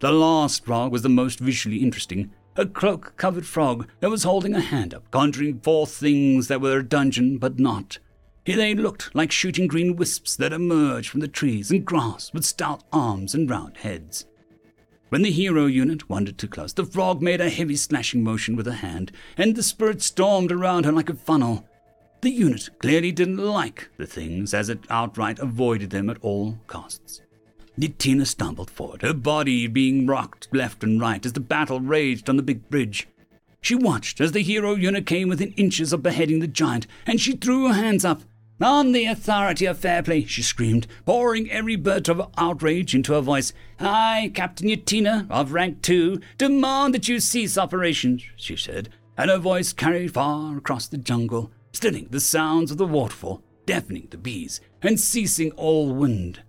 The 0.00 0.10
last 0.10 0.64
frog 0.64 0.92
was 0.92 1.02
the 1.02 1.10
most 1.10 1.38
visually 1.40 1.76
interesting. 1.76 2.32
A 2.56 2.64
cloak 2.64 3.12
covered 3.18 3.44
frog 3.44 3.86
that 4.00 4.08
was 4.08 4.24
holding 4.24 4.54
a 4.54 4.60
hand 4.60 4.94
up, 4.94 5.10
conjuring 5.10 5.60
forth 5.60 5.92
things 5.92 6.48
that 6.48 6.62
were 6.62 6.78
a 6.78 6.82
dungeon 6.82 7.36
but 7.36 7.58
not. 7.58 7.98
Here 8.46 8.56
They 8.56 8.74
looked 8.74 9.14
like 9.14 9.30
shooting 9.30 9.66
green 9.66 9.96
wisps 9.96 10.36
that 10.36 10.54
emerged 10.54 11.10
from 11.10 11.20
the 11.20 11.28
trees 11.28 11.70
and 11.70 11.84
grass 11.84 12.32
with 12.32 12.46
stout 12.46 12.82
arms 12.90 13.34
and 13.34 13.48
round 13.48 13.76
heads. 13.76 14.24
When 15.10 15.20
the 15.20 15.30
hero 15.30 15.66
unit 15.66 16.08
wandered 16.08 16.38
too 16.38 16.48
close, 16.48 16.72
the 16.72 16.86
frog 16.86 17.20
made 17.20 17.42
a 17.42 17.50
heavy 17.50 17.76
slashing 17.76 18.24
motion 18.24 18.56
with 18.56 18.66
a 18.68 18.76
hand, 18.76 19.12
and 19.36 19.54
the 19.54 19.62
spirit 19.62 20.00
stormed 20.00 20.50
around 20.50 20.86
her 20.86 20.92
like 20.92 21.10
a 21.10 21.14
funnel. 21.14 21.68
The 22.22 22.30
unit 22.30 22.70
clearly 22.78 23.12
didn't 23.12 23.36
like 23.36 23.90
the 23.98 24.06
things, 24.06 24.54
as 24.54 24.70
it 24.70 24.80
outright 24.88 25.38
avoided 25.40 25.90
them 25.90 26.08
at 26.08 26.18
all 26.22 26.58
costs. 26.66 27.20
Yatina 27.80 28.26
stumbled 28.26 28.70
forward, 28.70 29.02
her 29.02 29.14
body 29.14 29.66
being 29.66 30.06
rocked 30.06 30.48
left 30.52 30.84
and 30.84 31.00
right 31.00 31.24
as 31.24 31.32
the 31.32 31.40
battle 31.40 31.80
raged 31.80 32.28
on 32.28 32.36
the 32.36 32.42
big 32.42 32.68
bridge. 32.68 33.08
She 33.62 33.74
watched 33.74 34.20
as 34.20 34.32
the 34.32 34.42
hero 34.42 34.74
unit 34.74 35.06
came 35.06 35.28
within 35.28 35.52
inches 35.52 35.92
of 35.92 36.02
beheading 36.02 36.40
the 36.40 36.46
giant, 36.46 36.86
and 37.06 37.20
she 37.20 37.32
threw 37.32 37.68
her 37.68 37.74
hands 37.74 38.04
up. 38.04 38.22
On 38.60 38.92
the 38.92 39.06
authority 39.06 39.64
of 39.64 39.78
fair 39.78 40.02
play, 40.02 40.24
she 40.24 40.42
screamed, 40.42 40.86
pouring 41.06 41.50
every 41.50 41.76
bit 41.76 42.08
of 42.08 42.30
outrage 42.36 42.94
into 42.94 43.14
her 43.14 43.22
voice. 43.22 43.54
I, 43.78 44.30
Captain 44.34 44.68
Yatina, 44.68 45.26
of 45.30 45.52
rank 45.52 45.80
two, 45.80 46.20
demand 46.36 46.94
that 46.94 47.08
you 47.08 47.20
cease 47.20 47.56
operations, 47.56 48.22
she 48.36 48.56
said, 48.56 48.90
and 49.16 49.30
her 49.30 49.38
voice 49.38 49.72
carried 49.72 50.12
far 50.12 50.58
across 50.58 50.86
the 50.86 50.98
jungle, 50.98 51.50
stilling 51.72 52.08
the 52.10 52.20
sounds 52.20 52.70
of 52.70 52.76
the 52.76 52.86
waterfall, 52.86 53.42
deafening 53.64 54.08
the 54.10 54.18
bees, 54.18 54.60
and 54.82 55.00
ceasing 55.00 55.52
all 55.52 55.94
wind. 55.94 56.42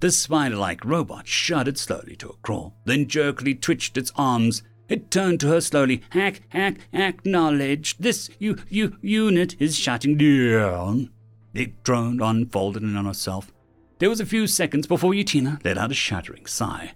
The 0.00 0.12
spider 0.12 0.56
like 0.56 0.84
robot 0.84 1.26
shuddered 1.26 1.76
slowly 1.76 2.14
to 2.16 2.28
a 2.28 2.36
crawl, 2.36 2.76
then 2.84 3.08
jerkily 3.08 3.54
twitched 3.54 3.96
its 3.96 4.12
arms. 4.14 4.62
It 4.88 5.10
turned 5.10 5.40
to 5.40 5.48
her 5.48 5.60
slowly. 5.60 6.02
Hack, 6.10 6.42
hack, 6.50 6.78
acknowledge. 6.92 7.98
This 7.98 8.30
you, 8.38 8.58
you, 8.68 8.96
unit 9.02 9.56
is 9.58 9.76
shutting 9.76 10.16
down. 10.16 11.10
It 11.52 11.82
droned, 11.82 12.22
unfolded 12.22 12.84
in 12.84 12.96
on 12.96 13.06
herself. 13.06 13.52
There 13.98 14.08
was 14.08 14.20
a 14.20 14.26
few 14.26 14.46
seconds 14.46 14.86
before 14.86 15.12
Yatina 15.12 15.62
let 15.64 15.76
out 15.76 15.90
a 15.90 15.94
shuddering 15.94 16.46
sigh. 16.46 16.92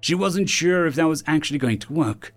She 0.00 0.14
wasn't 0.14 0.48
sure 0.48 0.86
if 0.86 0.94
that 0.94 1.08
was 1.08 1.22
actually 1.26 1.58
going 1.58 1.78
to 1.80 1.92
work. 1.92 2.32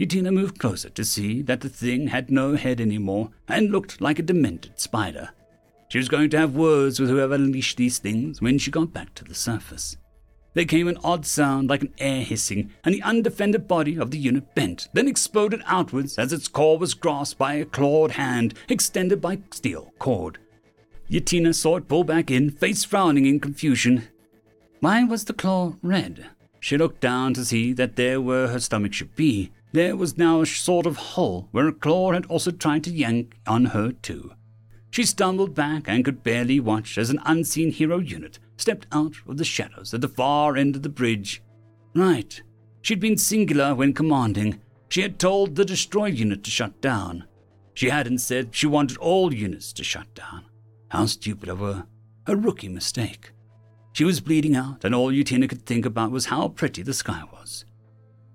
Yatina 0.00 0.32
moved 0.32 0.58
closer 0.58 0.88
to 0.90 1.04
see 1.04 1.42
that 1.42 1.60
the 1.60 1.68
thing 1.68 2.08
had 2.08 2.30
no 2.30 2.56
head 2.56 2.80
anymore 2.80 3.30
and 3.46 3.70
looked 3.70 4.00
like 4.00 4.18
a 4.18 4.22
demented 4.22 4.80
spider. 4.80 5.30
She 5.92 5.98
was 5.98 6.08
going 6.08 6.30
to 6.30 6.38
have 6.38 6.56
words 6.56 6.98
with 6.98 7.10
whoever 7.10 7.34
unleashed 7.34 7.76
these 7.76 7.98
things 7.98 8.40
when 8.40 8.56
she 8.56 8.70
got 8.70 8.94
back 8.94 9.12
to 9.12 9.24
the 9.24 9.34
surface. 9.34 9.98
There 10.54 10.64
came 10.64 10.88
an 10.88 10.96
odd 11.04 11.26
sound 11.26 11.68
like 11.68 11.82
an 11.82 11.92
air 11.98 12.22
hissing, 12.22 12.72
and 12.82 12.94
the 12.94 13.02
undefended 13.02 13.68
body 13.68 13.98
of 13.98 14.10
the 14.10 14.16
unit 14.16 14.54
bent, 14.54 14.88
then 14.94 15.06
exploded 15.06 15.60
outwards 15.66 16.18
as 16.18 16.32
its 16.32 16.48
core 16.48 16.78
was 16.78 16.94
grasped 16.94 17.38
by 17.38 17.56
a 17.56 17.66
clawed 17.66 18.12
hand 18.12 18.54
extended 18.70 19.20
by 19.20 19.40
steel 19.50 19.92
cord. 19.98 20.38
Yatina 21.10 21.54
saw 21.54 21.76
it 21.76 21.88
pull 21.88 22.04
back 22.04 22.30
in, 22.30 22.50
face 22.50 22.84
frowning 22.84 23.26
in 23.26 23.38
confusion. 23.38 24.08
Why 24.80 25.04
was 25.04 25.26
the 25.26 25.34
claw 25.34 25.74
red? 25.82 26.24
She 26.58 26.78
looked 26.78 27.02
down 27.02 27.34
to 27.34 27.44
see 27.44 27.74
that 27.74 27.96
there 27.96 28.18
where 28.18 28.48
her 28.48 28.60
stomach 28.60 28.94
should 28.94 29.14
be, 29.14 29.52
there 29.72 29.94
was 29.94 30.16
now 30.16 30.40
a 30.40 30.46
sort 30.46 30.86
of 30.86 30.96
hole 30.96 31.48
where 31.50 31.68
a 31.68 31.72
claw 31.74 32.12
had 32.12 32.24
also 32.26 32.50
tried 32.50 32.82
to 32.84 32.90
yank 32.90 33.36
on 33.46 33.66
her 33.66 33.92
too. 33.92 34.32
She 34.92 35.06
stumbled 35.06 35.54
back 35.54 35.88
and 35.88 36.04
could 36.04 36.22
barely 36.22 36.60
watch 36.60 36.98
as 36.98 37.08
an 37.08 37.18
unseen 37.24 37.72
hero 37.72 37.98
unit 37.98 38.38
stepped 38.58 38.86
out 38.92 39.14
of 39.26 39.38
the 39.38 39.44
shadows 39.44 39.94
at 39.94 40.02
the 40.02 40.08
far 40.08 40.54
end 40.54 40.76
of 40.76 40.82
the 40.82 40.90
bridge. 40.90 41.42
Right. 41.94 42.42
She'd 42.82 43.00
been 43.00 43.16
singular 43.16 43.74
when 43.74 43.94
commanding. 43.94 44.60
She 44.90 45.00
had 45.00 45.18
told 45.18 45.56
the 45.56 45.64
destroy 45.64 46.06
unit 46.06 46.44
to 46.44 46.50
shut 46.50 46.78
down. 46.82 47.24
She 47.72 47.88
hadn't 47.88 48.18
said 48.18 48.54
she 48.54 48.66
wanted 48.66 48.98
all 48.98 49.32
units 49.32 49.72
to 49.72 49.82
shut 49.82 50.14
down. 50.14 50.44
How 50.90 51.06
stupid 51.06 51.48
of 51.48 51.60
her. 51.60 51.86
A 52.26 52.36
rookie 52.36 52.68
mistake. 52.68 53.32
She 53.94 54.04
was 54.04 54.20
bleeding 54.20 54.54
out, 54.54 54.84
and 54.84 54.94
all 54.94 55.10
Yatina 55.10 55.48
could 55.48 55.64
think 55.64 55.86
about 55.86 56.10
was 56.10 56.26
how 56.26 56.48
pretty 56.48 56.82
the 56.82 56.92
sky 56.92 57.22
was. 57.32 57.64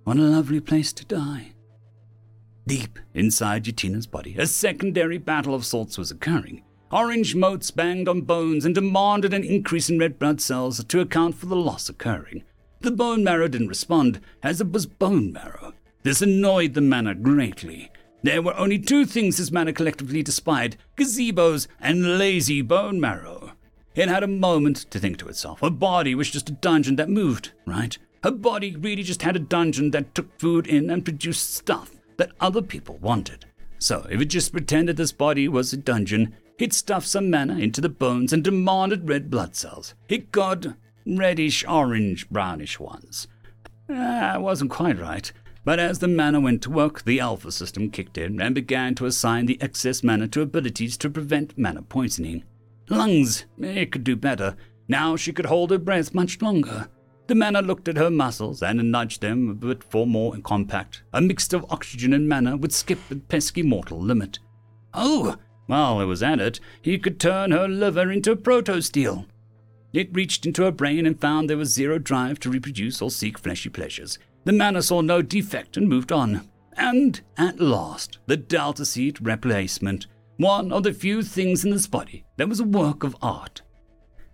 What 0.05 0.17
a 0.17 0.21
lovely 0.21 0.59
place 0.59 0.91
to 0.93 1.05
die. 1.05 1.53
Deep 2.67 2.99
inside 3.13 3.63
Yatina's 3.63 4.07
body, 4.07 4.35
a 4.37 4.45
secondary 4.45 5.17
battle 5.17 5.55
of 5.55 5.65
sorts 5.65 5.97
was 5.97 6.11
occurring. 6.11 6.63
Orange 6.91 7.33
motes 7.33 7.71
banged 7.71 8.09
on 8.09 8.21
bones 8.21 8.65
and 8.65 8.75
demanded 8.75 9.33
an 9.33 9.45
increase 9.45 9.89
in 9.89 9.97
red 9.97 10.19
blood 10.19 10.41
cells 10.41 10.83
to 10.83 10.99
account 10.99 11.35
for 11.35 11.45
the 11.45 11.55
loss 11.55 11.87
occurring. 11.87 12.43
The 12.81 12.91
bone 12.91 13.23
marrow 13.23 13.47
didn't 13.47 13.69
respond, 13.69 14.19
as 14.43 14.59
it 14.59 14.73
was 14.73 14.85
bone 14.85 15.31
marrow. 15.31 15.75
This 16.03 16.21
annoyed 16.21 16.73
the 16.73 16.81
mana 16.81 17.15
greatly. 17.15 17.89
There 18.21 18.41
were 18.41 18.57
only 18.57 18.79
two 18.79 19.05
things 19.05 19.37
this 19.37 19.49
mana 19.49 19.71
collectively 19.71 20.21
despised 20.21 20.75
gazebos 20.97 21.67
and 21.79 22.17
lazy 22.17 22.61
bone 22.61 22.99
marrow. 22.99 23.53
It 23.95 24.09
had 24.09 24.23
a 24.23 24.27
moment 24.27 24.87
to 24.89 24.99
think 24.99 25.19
to 25.19 25.29
itself. 25.29 25.61
Her 25.61 25.69
body 25.69 26.15
was 26.15 26.29
just 26.29 26.49
a 26.49 26.53
dungeon 26.53 26.97
that 26.97 27.07
moved, 27.07 27.53
right? 27.65 27.97
Her 28.25 28.31
body 28.31 28.75
really 28.75 29.03
just 29.03 29.21
had 29.21 29.37
a 29.37 29.39
dungeon 29.39 29.91
that 29.91 30.13
took 30.13 30.37
food 30.37 30.67
in 30.67 30.89
and 30.89 31.05
produced 31.05 31.53
stuff 31.53 31.91
that 32.17 32.31
other 32.39 32.61
people 32.61 32.97
wanted. 32.97 33.45
So, 33.79 34.05
if 34.09 34.19
it 34.21 34.25
just 34.25 34.51
pretended 34.51 34.97
this 34.97 35.11
body 35.11 35.47
was 35.47 35.71
a 35.71 35.77
dungeon, 35.77 36.35
it 36.57 36.73
stuffed 36.73 37.07
some 37.07 37.29
mana 37.29 37.59
into 37.59 37.81
the 37.81 37.89
bones 37.89 38.33
and 38.33 38.43
demanded 38.43 39.07
red 39.07 39.29
blood 39.29 39.55
cells. 39.55 39.93
It 40.09 40.31
got 40.31 40.65
reddish, 41.05 41.63
orange, 41.67 42.29
brownish 42.29 42.79
ones. 42.79 43.27
Ah, 43.89 44.37
wasn't 44.39 44.71
quite 44.71 44.99
right. 44.99 45.31
But 45.63 45.79
as 45.79 45.99
the 45.99 46.07
mana 46.07 46.39
went 46.39 46.61
to 46.63 46.71
work, 46.71 47.03
the 47.03 47.19
alpha 47.19 47.51
system 47.51 47.91
kicked 47.91 48.17
in 48.17 48.41
and 48.41 48.55
began 48.55 48.95
to 48.95 49.05
assign 49.05 49.45
the 49.45 49.61
excess 49.61 50.03
mana 50.03 50.27
to 50.29 50.41
abilities 50.41 50.97
to 50.97 51.09
prevent 51.09 51.57
mana 51.57 51.81
poisoning. 51.81 52.43
Lungs, 52.89 53.45
it 53.59 53.91
could 53.91 54.03
do 54.03 54.15
better. 54.15 54.55
Now 54.87 55.15
she 55.15 55.33
could 55.33 55.47
hold 55.47 55.71
her 55.71 55.77
breath 55.77 56.13
much 56.13 56.41
longer. 56.41 56.87
The 57.27 57.35
mana 57.35 57.61
looked 57.61 57.89
at 57.89 57.97
her 57.97 58.09
muscles 58.09 58.63
and 58.63 58.91
nudged 58.91 59.21
them 59.21 59.49
a 59.49 59.53
bit 59.53 59.83
for 59.83 60.07
more 60.07 60.35
compact. 60.37 61.03
A 61.13 61.21
mixture 61.21 61.57
of 61.57 61.65
oxygen 61.69 62.13
and 62.13 62.27
mana 62.27 62.55
would 62.55 62.71
skip 62.71 62.99
the 63.09 63.17
pesky 63.17 63.63
mortal 63.63 63.99
limit. 63.99 64.39
Oh, 64.93 65.35
while 65.65 65.99
it 65.99 66.05
was 66.05 66.23
at 66.23 66.39
it, 66.39 66.61
he 66.81 66.97
could 66.97 67.19
turn 67.19 67.51
her 67.51 67.67
liver 67.67 68.09
into 68.09 68.35
proto-steel. 68.37 69.25
It 69.91 70.15
reached 70.15 70.45
into 70.45 70.63
her 70.63 70.71
brain 70.71 71.05
and 71.05 71.19
found 71.19 71.49
there 71.49 71.57
was 71.57 71.73
zero 71.73 71.99
drive 71.99 72.39
to 72.41 72.49
reproduce 72.49 73.01
or 73.01 73.11
seek 73.11 73.37
fleshy 73.37 73.69
pleasures. 73.69 74.17
The 74.45 74.53
mana 74.53 74.81
saw 74.81 75.01
no 75.01 75.21
defect 75.21 75.75
and 75.75 75.89
moved 75.89 76.13
on. 76.13 76.47
And, 76.77 77.19
at 77.37 77.59
last, 77.59 78.19
the 78.27 78.37
delta 78.37 78.85
Seat 78.85 79.19
replacement, 79.19 80.07
one 80.37 80.71
of 80.71 80.83
the 80.83 80.93
few 80.93 81.23
things 81.23 81.65
in 81.65 81.71
this 81.71 81.87
body 81.87 82.23
that 82.37 82.47
was 82.47 82.59
a 82.59 82.65
work 82.65 83.03
of 83.03 83.17
art. 83.21 83.63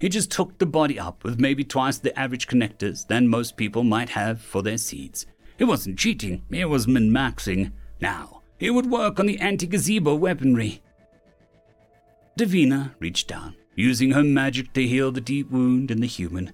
He 0.04 0.10
just 0.10 0.34
hooked 0.34 0.60
the 0.60 0.66
body 0.66 1.00
up 1.00 1.24
with 1.24 1.40
maybe 1.40 1.64
twice 1.64 1.98
the 1.98 2.20
average 2.20 2.46
connectors 2.46 3.08
than 3.08 3.30
most 3.30 3.56
people 3.56 3.86
might 3.86 4.10
have 4.10 4.42
for 4.42 4.62
their 4.62 4.78
seeds. 4.78 5.26
It 5.58 5.64
wasn't 5.64 5.98
cheating, 5.98 6.44
it 6.50 6.66
was 6.66 6.90
min 6.90 7.10
maxing. 7.10 7.72
Now, 8.02 8.42
it 8.60 8.72
would 8.72 8.92
work 8.92 9.18
on 9.18 9.28
the 9.28 9.40
anti 9.40 9.66
gazebo 9.66 10.14
weaponry. 10.16 10.82
Davina 12.38 12.96
reached 13.00 13.30
down, 13.30 13.56
using 13.76 14.12
her 14.12 14.24
magic 14.24 14.74
to 14.74 14.86
heal 14.86 15.14
the 15.14 15.22
deep 15.22 15.50
wound 15.50 15.90
in 15.90 16.02
the 16.02 16.08
human. 16.08 16.52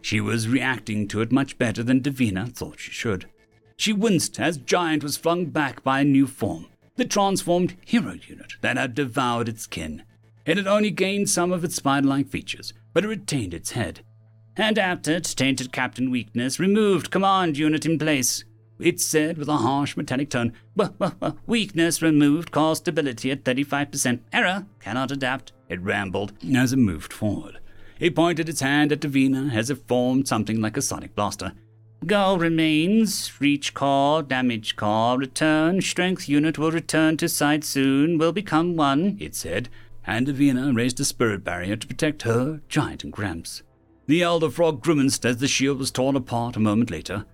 She 0.00 0.20
was 0.20 0.46
reacting 0.46 1.08
to 1.08 1.22
it 1.22 1.32
much 1.32 1.58
better 1.58 1.82
than 1.82 2.02
Davina 2.02 2.54
thought 2.54 2.78
she 2.78 2.92
should. 2.92 3.28
She 3.76 3.92
winced 3.92 4.38
as 4.38 4.58
Giant 4.58 5.02
was 5.02 5.16
flung 5.16 5.46
back 5.46 5.82
by 5.82 6.02
a 6.02 6.04
new 6.04 6.28
form, 6.28 6.68
the 6.94 7.04
transformed 7.04 7.76
hero 7.84 8.12
unit 8.28 8.52
that 8.60 8.76
had 8.76 8.94
devoured 8.94 9.48
its 9.48 9.66
kin. 9.66 10.04
It 10.46 10.56
had 10.56 10.68
only 10.68 10.92
gained 10.92 11.30
some 11.30 11.50
of 11.50 11.64
its 11.64 11.76
spider 11.76 12.06
like 12.06 12.28
features, 12.28 12.72
but 12.92 13.04
it 13.04 13.08
retained 13.08 13.54
its 13.54 13.72
head. 13.72 14.00
and 14.56 14.78
Adapted, 14.78 15.24
tainted 15.24 15.72
captain 15.72 16.10
weakness, 16.10 16.60
removed 16.60 17.10
command 17.10 17.56
unit 17.56 17.86
in 17.86 17.98
place. 17.98 18.44
It 18.78 19.00
said 19.00 19.38
with 19.38 19.48
a 19.48 19.58
harsh 19.58 19.96
metallic 19.96 20.30
tone, 20.30 20.52
weakness 21.46 22.02
removed, 22.02 22.50
cause 22.50 22.78
stability 22.78 23.30
at 23.30 23.44
35%. 23.44 24.20
Error, 24.32 24.66
cannot 24.80 25.12
adapt. 25.12 25.52
It 25.68 25.80
rambled 25.80 26.32
as 26.54 26.72
it 26.72 26.78
moved 26.78 27.12
forward. 27.12 27.58
It 28.00 28.16
pointed 28.16 28.48
its 28.48 28.60
hand 28.60 28.90
at 28.90 29.00
Davina 29.00 29.54
as 29.54 29.70
it 29.70 29.86
formed 29.86 30.26
something 30.26 30.60
like 30.60 30.76
a 30.76 30.82
sonic 30.82 31.14
blaster. 31.14 31.52
Goal 32.04 32.38
remains. 32.38 33.32
Reach 33.40 33.74
call, 33.74 34.22
damage 34.22 34.74
call, 34.74 35.18
return. 35.18 35.80
Strength 35.80 36.28
unit 36.28 36.58
will 36.58 36.72
return 36.72 37.16
to 37.18 37.28
site 37.28 37.62
soon. 37.62 38.18
Will 38.18 38.32
become 38.32 38.74
one, 38.74 39.16
it 39.20 39.36
said, 39.36 39.68
and 40.06 40.26
Davina 40.26 40.74
raised 40.76 41.00
a 41.00 41.04
spirit 41.04 41.44
barrier 41.44 41.76
to 41.76 41.86
protect 41.86 42.22
her, 42.22 42.60
Giant, 42.68 43.04
and 43.04 43.12
Gramps. 43.12 43.62
The 44.06 44.22
elder 44.22 44.50
frog 44.50 44.82
grimaced 44.82 45.24
as 45.24 45.38
the 45.38 45.48
shield 45.48 45.78
was 45.78 45.90
torn 45.90 46.16
apart 46.16 46.56
a 46.56 46.60
moment 46.60 46.90
later. 46.90 47.24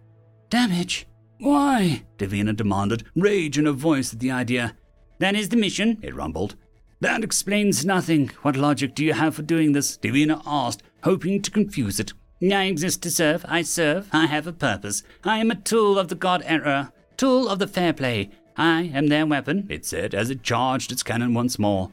Damage? 0.51 1.07
Why? 1.39 2.05
Davina 2.19 2.55
demanded, 2.55 3.05
rage 3.15 3.59
in 3.59 3.67
her 3.67 3.73
voice 3.73 4.13
at 4.13 4.21
the 4.21 4.31
idea. 4.31 4.77
That 5.19 5.35
is 5.35 5.49
the 5.49 5.57
mission, 5.57 5.99
it 6.03 6.15
rumbled. 6.15 6.57
That 7.01 7.23
explains 7.23 7.87
nothing. 7.87 8.31
What 8.43 8.57
logic 8.57 8.95
do 8.95 9.05
you 9.05 9.13
have 9.13 9.35
for 9.37 9.43
doing 9.43 9.73
this? 9.73 9.97
Davina 9.97 10.43
asked, 10.45 10.83
hoping 11.05 11.41
to 11.43 11.51
confuse 11.51 12.01
it. 12.01 12.13
I 12.43 12.65
exist 12.65 13.03
to 13.03 13.11
serve. 13.11 13.45
I 13.49 13.63
serve. 13.63 14.09
I 14.13 14.27
have 14.27 14.47
a 14.47 14.53
purpose. 14.53 15.03
I 15.25 15.39
am 15.39 15.51
a 15.51 15.57
tool 15.57 15.99
of 15.99 16.09
the 16.09 16.15
god 16.15 16.43
Error, 16.45 16.93
tool 17.17 17.49
of 17.49 17.59
the 17.59 17.67
fair 17.67 17.93
play. 17.93 18.31
I 18.57 18.91
am 18.95 19.07
their 19.07 19.27
weapon, 19.27 19.67
it 19.69 19.85
said 19.87 20.15
as 20.15 20.31
it 20.31 20.43
charged 20.43 20.91
its 20.91 21.03
cannon 21.03 21.35
once 21.35 21.59
more. 21.59 21.93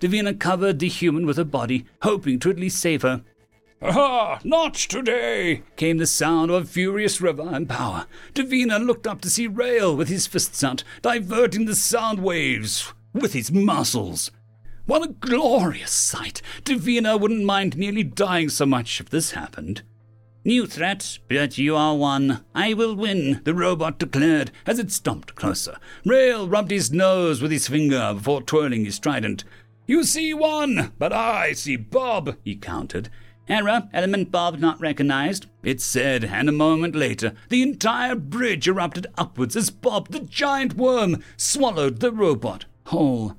Davina 0.00 0.38
covered 0.38 0.78
the 0.78 0.88
human 0.88 1.26
with 1.26 1.36
her 1.36 1.44
body, 1.44 1.86
hoping 2.02 2.38
to 2.40 2.50
at 2.50 2.58
least 2.58 2.80
save 2.80 3.02
her. 3.02 3.22
Aha! 3.82 4.40
Not 4.44 4.74
today! 4.74 5.62
came 5.76 5.98
the 5.98 6.06
sound 6.06 6.50
of 6.50 6.62
a 6.62 6.66
furious 6.66 7.20
river 7.20 7.48
and 7.52 7.68
power. 7.68 8.06
Davina 8.32 8.84
looked 8.84 9.06
up 9.06 9.20
to 9.20 9.30
see 9.30 9.46
Rael 9.46 9.94
with 9.94 10.08
his 10.08 10.26
fists 10.26 10.64
out, 10.64 10.84
diverting 11.02 11.66
the 11.66 11.74
sound 11.74 12.20
waves 12.20 12.92
with 13.12 13.34
his 13.34 13.52
muscles. 13.52 14.30
What 14.86 15.02
a 15.02 15.12
glorious 15.12 15.90
sight! 15.90 16.40
Davina 16.64 17.18
wouldn't 17.18 17.44
mind 17.44 17.76
nearly 17.76 18.04
dying 18.04 18.48
so 18.48 18.66
much 18.66 19.00
if 19.00 19.10
this 19.10 19.32
happened. 19.32 19.82
New 20.46 20.66
threat, 20.66 21.18
but 21.26 21.56
you 21.56 21.74
are 21.74 21.96
one. 21.96 22.44
I 22.54 22.74
will 22.74 22.94
win, 22.94 23.40
the 23.44 23.54
robot 23.54 23.98
declared 23.98 24.50
as 24.66 24.78
it 24.78 24.92
stomped 24.92 25.34
closer. 25.34 25.78
Rael 26.04 26.46
rubbed 26.46 26.70
his 26.70 26.92
nose 26.92 27.40
with 27.40 27.50
his 27.50 27.66
finger 27.66 28.12
before 28.14 28.42
twirling 28.42 28.84
his 28.84 28.98
trident. 28.98 29.44
You 29.86 30.04
see 30.04 30.32
one, 30.32 30.92
but 30.98 31.12
I 31.12 31.52
see 31.52 31.76
Bob, 31.76 32.36
he 32.42 32.56
countered. 32.56 33.10
Error, 33.48 33.88
element 33.92 34.30
Bob 34.30 34.58
not 34.58 34.80
recognized, 34.80 35.46
it 35.62 35.80
said, 35.80 36.24
and 36.24 36.48
a 36.48 36.52
moment 36.52 36.94
later, 36.94 37.34
the 37.50 37.62
entire 37.62 38.14
bridge 38.14 38.66
erupted 38.66 39.06
upwards 39.18 39.54
as 39.54 39.68
Bob, 39.68 40.08
the 40.08 40.20
giant 40.20 40.74
worm, 40.74 41.22
swallowed 41.36 42.00
the 42.00 42.10
robot 42.10 42.64
whole. 42.86 43.36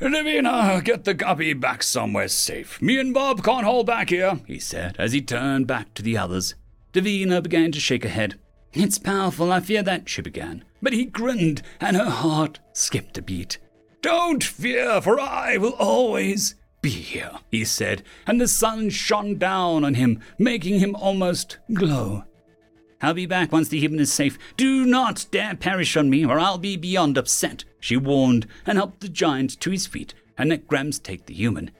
Davina, 0.00 0.82
get 0.84 1.04
the 1.04 1.14
guppy 1.14 1.52
back 1.52 1.82
somewhere 1.82 2.28
safe. 2.28 2.80
Me 2.80 2.98
and 2.98 3.14
Bob 3.14 3.42
can't 3.42 3.64
hold 3.64 3.86
back 3.86 4.10
here, 4.10 4.40
he 4.46 4.58
said 4.58 4.96
as 4.98 5.12
he 5.12 5.20
turned 5.20 5.66
back 5.66 5.94
to 5.94 6.02
the 6.02 6.16
others. 6.16 6.54
Davina 6.92 7.42
began 7.42 7.72
to 7.72 7.80
shake 7.80 8.02
her 8.04 8.08
head. 8.08 8.38
It's 8.72 8.98
powerful, 8.98 9.52
I 9.52 9.60
fear 9.60 9.82
that, 9.82 10.08
she 10.08 10.22
began. 10.22 10.64
But 10.80 10.92
he 10.92 11.04
grinned, 11.04 11.62
and 11.80 11.96
her 11.96 12.10
heart 12.10 12.58
skipped 12.72 13.18
a 13.18 13.22
beat. 13.22 13.58
Don't 14.02 14.44
fear, 14.44 15.00
for 15.00 15.18
I 15.18 15.56
will 15.56 15.74
always 15.74 16.56
be 16.82 16.90
here, 16.90 17.38
he 17.50 17.64
said, 17.64 18.02
and 18.26 18.40
the 18.40 18.48
sun 18.48 18.90
shone 18.90 19.38
down 19.38 19.84
on 19.84 19.94
him, 19.94 20.20
making 20.38 20.80
him 20.80 20.94
almost 20.96 21.58
glow. 21.72 22.24
I'll 23.00 23.14
be 23.14 23.26
back 23.26 23.52
once 23.52 23.68
the 23.68 23.80
human 23.80 24.00
is 24.00 24.12
safe. 24.12 24.38
Do 24.56 24.84
not 24.84 25.26
dare 25.30 25.54
perish 25.54 25.96
on 25.96 26.10
me, 26.10 26.24
or 26.24 26.38
I'll 26.38 26.58
be 26.58 26.76
beyond 26.76 27.16
upset, 27.16 27.64
she 27.80 27.96
warned, 27.96 28.46
and 28.66 28.78
helped 28.78 29.00
the 29.00 29.08
giant 29.08 29.58
to 29.60 29.70
his 29.70 29.86
feet 29.86 30.14
and 30.38 30.50
let 30.50 30.66
Grams 30.66 30.98
take 30.98 31.26
the 31.26 31.34
human. 31.34 31.70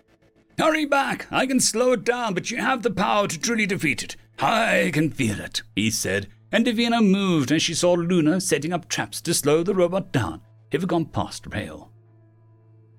Hurry 0.59 0.85
back! 0.85 1.27
I 1.31 1.47
can 1.47 1.61
slow 1.61 1.93
it 1.93 2.05
down, 2.05 2.35
but 2.35 2.51
you 2.51 2.59
have 2.59 2.83
the 2.83 2.91
power 2.91 3.27
to 3.29 3.39
truly 3.39 3.67
defeat 3.67 4.03
it. 4.03 4.17
I 4.39 4.91
can 4.93 5.11
feel 5.11 5.41
it, 5.41 5.63
he 5.75 5.91
said, 5.91 6.29
and 6.51 6.67
Davina 6.67 7.05
moved 7.05 7.51
as 7.51 7.63
she 7.63 7.75
saw 7.75 7.93
Luna 7.93 8.41
setting 8.41 8.73
up 8.73 8.89
traps 8.89 9.21
to 9.23 9.35
slow 9.35 9.63
the 9.63 9.75
robot 9.75 10.13
down 10.13 10.43
if 10.71 10.83
it 10.83 10.89
gone 10.89 11.07
past 11.07 11.47
rail. 11.53 11.92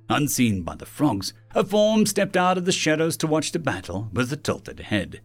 Unseen 0.10 0.64
by 0.64 0.76
the 0.76 0.86
frogs, 0.86 1.34
a 1.56 1.64
form 1.64 2.06
stepped 2.06 2.36
out 2.36 2.58
of 2.58 2.66
the 2.66 2.72
shadows 2.72 3.18
to 3.18 3.28
watch 3.28 3.52
the 3.52 3.60
battle 3.60 4.10
with 4.14 4.32
a 4.34 4.38
tilted 4.38 4.80
head. 4.80 5.22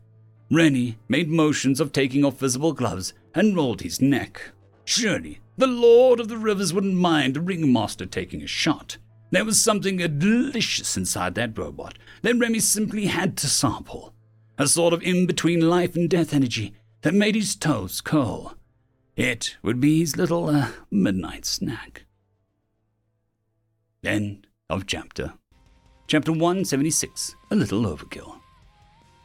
Remy 0.50 0.98
made 1.08 1.28
motions 1.28 1.80
of 1.80 1.92
taking 1.92 2.24
off 2.24 2.38
visible 2.38 2.72
gloves 2.72 3.12
and 3.34 3.54
rolled 3.54 3.82
his 3.82 4.00
neck. 4.00 4.52
Surely 4.84 5.40
the 5.56 5.66
Lord 5.66 6.20
of 6.20 6.28
the 6.28 6.38
Rivers 6.38 6.72
wouldn't 6.72 6.94
mind 6.94 7.36
a 7.36 7.40
ringmaster 7.40 8.06
taking 8.06 8.42
a 8.42 8.46
shot. 8.46 8.96
There 9.30 9.44
was 9.44 9.60
something 9.60 9.98
delicious 9.98 10.96
inside 10.96 11.34
that 11.34 11.58
robot 11.58 11.98
that 12.22 12.38
Remy 12.38 12.60
simply 12.60 13.06
had 13.06 13.36
to 13.38 13.46
sample. 13.46 14.14
A 14.56 14.66
sort 14.66 14.94
of 14.94 15.02
in 15.02 15.26
between 15.26 15.68
life 15.68 15.94
and 15.94 16.08
death 16.08 16.32
energy 16.32 16.74
that 17.02 17.14
made 17.14 17.34
his 17.34 17.54
toes 17.54 18.00
curl. 18.00 18.54
It 19.16 19.56
would 19.62 19.80
be 19.80 20.00
his 20.00 20.16
little 20.16 20.48
uh, 20.48 20.68
midnight 20.90 21.44
snack. 21.44 22.06
End 24.02 24.47
of 24.70 24.86
chapter. 24.86 25.32
Chapter 26.08 26.30
176 26.30 27.34
A 27.50 27.56
Little 27.56 27.84
Overkill. 27.84 28.38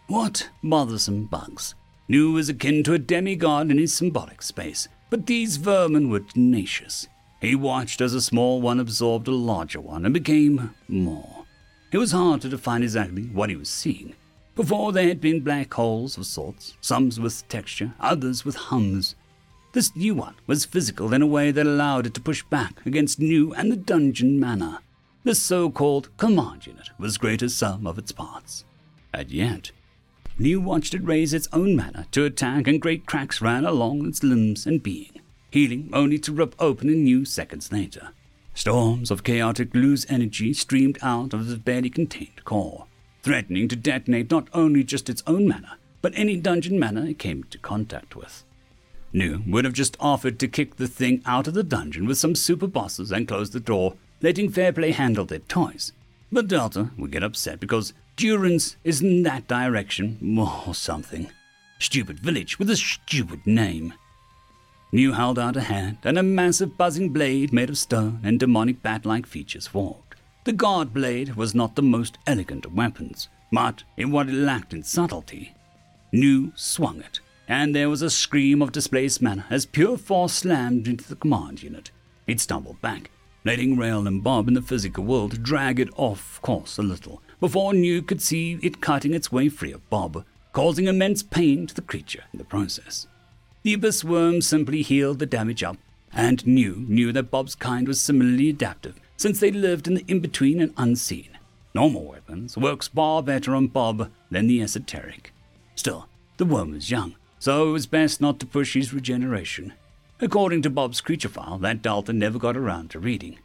What 0.08 0.50
bothersome 0.64 1.26
bugs? 1.26 1.76
New 2.08 2.32
was 2.32 2.48
akin 2.48 2.82
to 2.84 2.94
a 2.94 3.00
demigod 3.00 3.70
in 3.70 3.78
his 3.78 3.94
symbolic 3.94 4.42
space, 4.42 4.88
but 5.10 5.26
these 5.26 5.58
vermin 5.58 6.10
were 6.10 6.22
tenacious. 6.22 7.10
He 7.42 7.56
watched 7.56 8.00
as 8.00 8.14
a 8.14 8.22
small 8.22 8.62
one 8.62 8.80
absorbed 8.80 9.28
a 9.28 9.32
larger 9.32 9.82
one 9.82 10.06
and 10.06 10.14
became 10.14 10.74
more. 10.88 11.44
It 11.92 11.98
was 11.98 12.14
hard 12.14 12.40
to 12.42 12.50
define 12.50 12.82
exactly 12.82 13.24
what 13.24 13.50
he 13.50 13.58
was 13.58 13.70
seeing. 13.70 14.16
Before 14.56 14.94
there 14.94 15.10
had 15.10 15.20
been 15.20 15.42
black 15.42 15.74
holes 15.74 16.18
of 16.18 16.26
sorts, 16.26 16.78
some 16.80 17.10
with 17.20 17.46
texture, 17.50 17.94
others 18.00 18.46
with 18.46 18.56
hums. 18.56 19.16
This 19.74 19.94
new 19.94 20.16
one 20.16 20.36
was 20.48 20.64
physical 20.64 21.14
in 21.14 21.22
a 21.22 21.28
way 21.28 21.52
that 21.52 21.66
allowed 21.66 22.06
it 22.06 22.14
to 22.14 22.22
push 22.22 22.44
back 22.44 22.86
against 22.86 23.20
new 23.20 23.54
and 23.54 23.70
the 23.70 23.76
dungeon 23.76 24.40
mana. 24.40 24.80
The 25.24 25.36
so 25.36 25.70
called 25.70 26.10
command 26.18 26.68
unit 26.68 26.90
was 27.00 27.18
greater 27.18 27.48
sum 27.48 27.88
of 27.88 27.98
its 27.98 28.12
parts. 28.12 28.66
And 29.14 29.32
yet, 29.32 29.72
New 30.38 30.60
watched 30.60 30.94
it 30.94 31.06
raise 31.06 31.34
its 31.34 31.48
own 31.54 31.76
mana 31.76 32.08
to 32.12 32.26
attack, 32.26 32.68
and 32.68 32.82
great 32.82 33.06
cracks 33.06 33.42
ran 33.42 33.66
along 33.66 34.06
its 34.06 34.24
limbs 34.24 34.66
and 34.66 34.84
being, 34.84 35.22
healing 35.52 35.90
only 35.94 36.18
to 36.20 36.34
rip 36.34 36.56
open 36.60 36.90
anew 36.90 37.24
seconds 37.24 37.72
later. 37.72 38.10
Storms 38.54 39.12
of 39.12 39.24
chaotic 39.24 39.74
loose 39.74 40.06
energy 40.10 40.54
streamed 40.54 40.98
out 41.02 41.34
of 41.34 41.50
its 41.50 41.60
barely 41.60 41.90
contained 41.90 42.44
core, 42.44 42.88
threatening 43.22 43.68
to 43.68 43.76
detonate 43.76 44.30
not 44.30 44.48
only 44.54 44.84
just 44.84 45.10
its 45.10 45.24
own 45.26 45.48
mana, 45.48 45.78
but 46.02 46.14
any 46.16 46.36
dungeon 46.36 46.78
mana 46.78 47.06
it 47.06 47.20
came 47.20 47.44
into 47.44 47.58
contact 47.60 48.16
with. 48.16 48.44
New 49.14 49.44
would 49.48 49.64
have 49.64 49.74
just 49.74 49.96
offered 50.00 50.40
to 50.40 50.48
kick 50.48 50.76
the 50.76 50.88
thing 50.88 51.22
out 51.26 51.48
of 51.48 51.54
the 51.54 51.64
dungeon 51.64 52.08
with 52.08 52.18
some 52.18 52.36
super 52.36 52.68
bosses 52.68 53.12
and 53.12 53.28
close 53.28 53.52
the 53.52 53.60
door, 53.60 53.96
letting 54.24 54.50
Fairplay 54.50 54.92
handle 54.92 55.26
their 55.26 55.40
toys. 55.40 55.92
But 56.32 56.48
Delta 56.48 56.90
would 56.98 57.12
get 57.12 57.22
upset 57.22 57.60
because 57.60 57.94
Durance 58.16 58.78
is 58.84 59.02
in 59.02 59.22
that 59.24 59.48
direction, 59.48 60.18
or 60.40 60.74
something. 60.74 61.30
Stupid 61.78 62.20
village 62.20 62.58
with 62.58 62.70
a 62.70 62.76
stupid 62.76 63.46
name. 63.46 63.94
New 64.92 65.12
held 65.12 65.38
out 65.38 65.58
a 65.58 65.62
hand, 65.62 65.98
and 66.04 66.18
a 66.18 66.24
massive 66.24 66.78
buzzing 66.78 67.10
blade 67.10 67.52
made 67.52 67.70
of 67.70 67.78
stone 67.78 68.20
and 68.24 68.40
demonic 68.40 68.82
bat 68.82 69.06
like 69.06 69.26
features 69.26 69.68
formed. 69.68 69.98
The 70.46 70.54
guard 70.54 70.94
blade 70.94 71.36
was 71.36 71.56
not 71.56 71.76
the 71.76 71.82
most 71.82 72.18
elegant 72.28 72.66
of 72.66 72.76
weapons, 72.76 73.28
but 73.52 73.84
in 73.98 74.12
what 74.12 74.30
it 74.30 74.34
lacked 74.34 74.74
in 74.74 74.84
subtlety. 74.84 75.54
New 76.12 76.52
swung 76.56 77.00
it, 77.00 77.20
and 77.48 77.76
there 77.76 77.90
was 77.90 78.02
a 78.02 78.10
scream 78.10 78.62
of 78.62 78.72
displaced 78.72 79.22
mana 79.22 79.46
as 79.50 79.66
pure 79.66 79.98
force 79.98 80.34
slammed 80.34 80.88
into 80.88 81.08
the 81.10 81.16
command 81.16 81.64
unit. 81.64 81.92
It 82.28 82.40
stumbled 82.40 82.82
back, 82.82 83.10
letting 83.44 83.78
Rael 83.78 84.08
and 84.08 84.24
Bob 84.24 84.48
in 84.48 84.54
the 84.54 84.62
physical 84.62 85.04
world 85.04 85.44
drag 85.44 85.80
it 85.80 85.90
off 85.96 86.42
course 86.42 86.78
a 86.78 86.84
little, 86.84 87.22
before 87.40 87.74
New 87.74 88.02
could 88.02 88.22
see 88.22 88.58
it 88.62 88.82
cutting 88.82 89.14
its 89.14 89.32
way 89.32 89.50
free 89.50 89.74
of 89.74 89.90
Bob, 89.90 90.24
causing 90.54 90.88
immense 90.88 91.24
pain 91.24 91.68
to 91.68 91.76
the 91.76 91.82
creature 91.82 92.24
in 92.32 92.40
the 92.40 92.46
process. 92.46 93.08
The 93.64 93.74
abyss 93.74 94.04
worm 94.04 94.42
simply 94.42 94.82
healed 94.82 95.20
the 95.20 95.26
damage 95.26 95.64
up, 95.64 95.78
and 96.14 96.46
New 96.46 96.86
knew 96.88 97.12
that 97.12 97.32
Bob's 97.32 97.56
kind 97.56 97.88
was 97.88 98.02
similarly 98.02 98.50
adaptive, 98.50 99.00
since 99.18 99.40
they 99.40 99.52
lived 99.52 99.88
in 99.88 99.96
the 99.96 100.06
in-between 100.08 100.62
and 100.62 100.74
unseen. 100.78 101.30
Normal 101.74 102.06
weapons 102.06 102.56
works 102.58 102.88
far 102.88 103.24
better 103.24 103.56
on 103.56 103.68
Bob 103.68 104.12
than 104.30 104.48
the 104.48 104.62
esoteric. 104.62 105.34
Still, 105.76 106.08
the 106.38 106.46
worm 106.46 106.72
was 106.72 106.92
young, 106.92 107.16
so 107.40 107.70
it 107.70 107.72
was 107.72 107.88
best 107.88 108.22
not 108.22 108.40
to 108.40 108.46
push 108.46 108.74
his 108.74 108.94
regeneration. 108.94 109.74
According 110.22 110.62
to 110.62 110.70
Bob's 110.70 111.02
creature 111.02 111.30
file, 111.30 111.58
that 111.60 111.82
Delta 111.82 112.14
never 112.14 112.40
got 112.40 112.56
around 112.56 112.92
to 112.92 113.00
reading. 113.00 113.40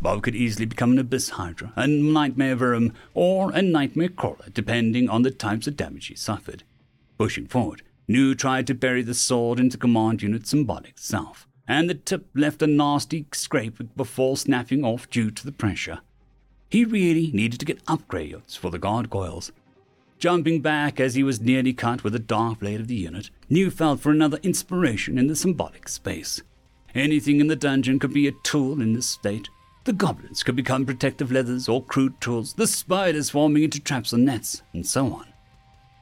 Bob 0.00 0.22
could 0.22 0.36
easily 0.36 0.66
become 0.66 0.92
an 0.92 0.98
Abyss 0.98 1.30
Hydra, 1.30 1.72
a 1.76 1.86
Nightmare 1.86 2.56
Worm, 2.56 2.92
or 3.14 3.50
a 3.52 3.62
Nightmare 3.62 4.10
Crawler, 4.10 4.50
depending 4.52 5.08
on 5.08 5.22
the 5.22 5.30
types 5.30 5.66
of 5.66 5.76
damage 5.76 6.06
he 6.06 6.14
suffered. 6.14 6.62
Pushing 7.16 7.46
forward, 7.46 7.82
New 8.06 8.34
tried 8.34 8.66
to 8.66 8.74
bury 8.74 9.02
the 9.02 9.14
sword 9.14 9.58
into 9.58 9.78
command 9.78 10.20
unit's 10.20 10.50
symbolic 10.50 10.98
self, 10.98 11.48
and 11.66 11.88
the 11.88 11.94
tip 11.94 12.26
left 12.34 12.60
a 12.60 12.66
nasty 12.66 13.26
scrape 13.32 13.96
before 13.96 14.36
snapping 14.36 14.84
off 14.84 15.08
due 15.08 15.30
to 15.30 15.44
the 15.44 15.52
pressure. 15.52 16.00
He 16.68 16.84
really 16.84 17.30
needed 17.32 17.60
to 17.60 17.66
get 17.66 17.84
upgrades 17.86 18.58
for 18.58 18.70
the 18.70 18.78
gargoyles. 18.78 19.52
Jumping 20.18 20.60
back 20.60 21.00
as 21.00 21.14
he 21.14 21.22
was 21.22 21.40
nearly 21.40 21.72
cut 21.72 22.02
with 22.02 22.12
the 22.12 22.18
dark 22.18 22.60
blade 22.60 22.80
of 22.80 22.88
the 22.88 22.94
unit, 22.94 23.30
New 23.50 23.70
felt 23.70 24.00
for 24.00 24.10
another 24.10 24.38
inspiration 24.42 25.18
in 25.18 25.26
the 25.26 25.36
symbolic 25.36 25.88
space. 25.88 26.42
Anything 26.94 27.40
in 27.40 27.48
the 27.48 27.56
dungeon 27.56 27.98
could 27.98 28.12
be 28.12 28.28
a 28.28 28.32
tool 28.42 28.80
in 28.80 28.92
this 28.92 29.06
state, 29.06 29.48
the 29.84 29.92
goblins 29.92 30.42
could 30.42 30.56
become 30.56 30.86
protective 30.86 31.30
leathers 31.30 31.68
or 31.68 31.84
crude 31.84 32.18
tools, 32.20 32.54
the 32.54 32.66
spiders 32.66 33.30
forming 33.30 33.64
into 33.64 33.80
traps 33.80 34.14
or 34.14 34.18
nets, 34.18 34.62
and 34.72 34.86
so 34.86 35.12
on. 35.12 35.26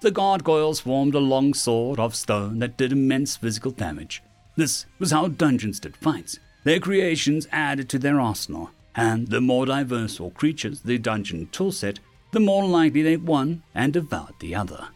The 0.03 0.13
gargoyles 0.13 0.81
formed 0.81 1.15
a 1.15 1.21
long 1.21 1.53
sword 1.53 1.99
of 1.99 2.15
stone 2.15 2.61
that 2.61 2.77
did 2.77 2.93
immense 2.93 3.37
physical 3.37 3.73
damage. 3.73 4.23
This 4.57 4.87
was 4.99 5.11
how 5.11 5.29
dungeons 5.29 5.81
did 5.81 5.97
fights. 5.97 6.39
Their 6.65 6.79
creations 6.79 7.49
added 7.51 7.89
to 7.89 7.99
their 7.99 8.21
arsenal, 8.21 8.71
and 8.95 9.29
the 9.29 9.41
more 9.41 9.67
diverse 9.67 10.21
or 10.21 10.31
creatures 10.31 10.83
the 10.83 10.99
dungeon 10.99 11.49
toolset, 11.51 11.99
the 12.33 12.41
more 12.41 12.67
likely 12.67 13.03
they 13.03 13.17
won 13.17 13.63
and 13.75 13.93
devoured 13.93 14.35
the 14.41 14.55
other. 14.55 14.89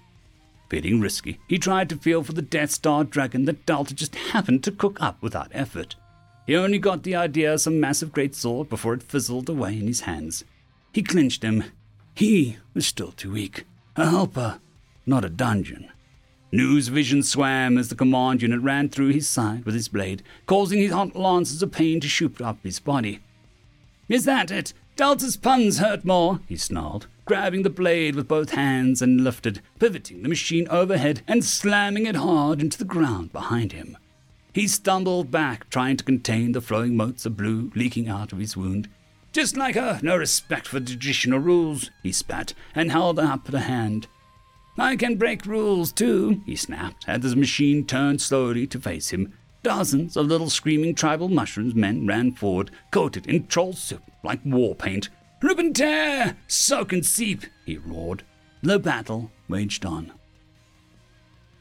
Feeling 0.68 1.00
risky, 1.00 1.38
he 1.48 1.58
tried 1.58 1.88
to 1.90 1.96
feel 1.96 2.24
for 2.24 2.32
the 2.32 2.42
Death 2.42 2.72
Star 2.72 3.04
dragon 3.04 3.44
that 3.44 3.64
Delta 3.66 3.94
just 3.94 4.16
happened 4.16 4.64
to 4.64 4.72
cook 4.72 5.00
up 5.00 5.22
without 5.22 5.50
effort. 5.52 5.94
He 6.46 6.56
only 6.56 6.78
got 6.78 7.02
the 7.02 7.14
idea 7.14 7.54
of 7.54 7.60
some 7.60 7.78
massive 7.78 8.12
great 8.12 8.34
sword 8.34 8.68
before 8.68 8.94
it 8.94 9.02
fizzled 9.02 9.48
away 9.48 9.78
in 9.78 9.86
his 9.86 10.00
hands. 10.00 10.44
He 10.92 11.02
clinched 11.02 11.42
him. 11.42 11.64
He 12.14 12.56
was 12.74 12.86
still 12.86 13.12
too 13.12 13.32
weak. 13.32 13.64
A 13.96 14.08
helper, 14.08 14.60
not 15.04 15.24
a 15.24 15.28
dungeon. 15.28 15.90
New's 16.52 16.88
vision 16.88 17.22
swam 17.22 17.76
as 17.76 17.88
the 17.88 17.94
command 17.94 18.42
unit 18.42 18.60
ran 18.60 18.88
through 18.88 19.10
his 19.10 19.28
side 19.28 19.64
with 19.64 19.74
his 19.74 19.88
blade, 19.88 20.22
causing 20.46 20.78
his 20.78 20.92
hot 20.92 21.14
lances 21.14 21.62
of 21.62 21.72
pain 21.72 22.00
to 22.00 22.08
shoot 22.08 22.40
up 22.40 22.58
his 22.62 22.80
body. 22.80 23.20
Is 24.08 24.24
that 24.24 24.50
it? 24.50 24.72
Delta's 24.96 25.36
puns 25.36 25.76
hurt 25.76 26.06
more, 26.06 26.40
he 26.46 26.56
snarled, 26.56 27.06
grabbing 27.26 27.62
the 27.62 27.70
blade 27.70 28.14
with 28.14 28.26
both 28.26 28.52
hands 28.52 29.02
and 29.02 29.22
lifted, 29.22 29.60
pivoting 29.78 30.22
the 30.22 30.28
machine 30.28 30.66
overhead 30.68 31.20
and 31.28 31.44
slamming 31.44 32.06
it 32.06 32.16
hard 32.16 32.62
into 32.62 32.78
the 32.78 32.84
ground 32.86 33.30
behind 33.30 33.72
him. 33.72 33.98
He 34.54 34.66
stumbled 34.66 35.30
back, 35.30 35.68
trying 35.68 35.98
to 35.98 36.04
contain 36.04 36.52
the 36.52 36.62
flowing 36.62 36.96
motes 36.96 37.26
of 37.26 37.36
blue 37.36 37.70
leaking 37.74 38.08
out 38.08 38.32
of 38.32 38.38
his 38.38 38.56
wound. 38.56 38.88
Just 39.32 39.54
like 39.54 39.74
her, 39.74 40.00
no 40.02 40.16
respect 40.16 40.66
for 40.66 40.80
traditional 40.80 41.40
rules, 41.40 41.90
he 42.02 42.10
spat, 42.10 42.54
and 42.74 42.90
held 42.90 43.18
up 43.18 43.52
a 43.52 43.60
hand. 43.60 44.06
I 44.78 44.96
can 44.96 45.16
break 45.16 45.44
rules 45.44 45.92
too, 45.92 46.40
he 46.46 46.56
snapped, 46.56 47.04
as 47.06 47.20
the 47.20 47.36
machine 47.36 47.84
turned 47.84 48.22
slowly 48.22 48.66
to 48.68 48.80
face 48.80 49.10
him. 49.10 49.34
Dozens 49.62 50.16
of 50.16 50.26
little 50.26 50.48
screaming 50.48 50.94
tribal 50.94 51.28
mushrooms 51.28 51.74
men 51.74 52.06
ran 52.06 52.32
forward, 52.32 52.70
coated 52.90 53.26
in 53.26 53.46
troll 53.46 53.74
soup 53.74 54.02
like 54.26 54.44
war 54.44 54.74
paint. 54.74 55.08
Rip 55.42 55.58
and 55.58 55.74
tear! 55.74 56.36
Soak 56.46 56.92
and 56.92 57.04
seep! 57.04 57.44
he 57.64 57.78
roared. 57.78 58.22
The 58.62 58.78
battle 58.78 59.30
waged 59.48 59.86
on. 59.86 60.12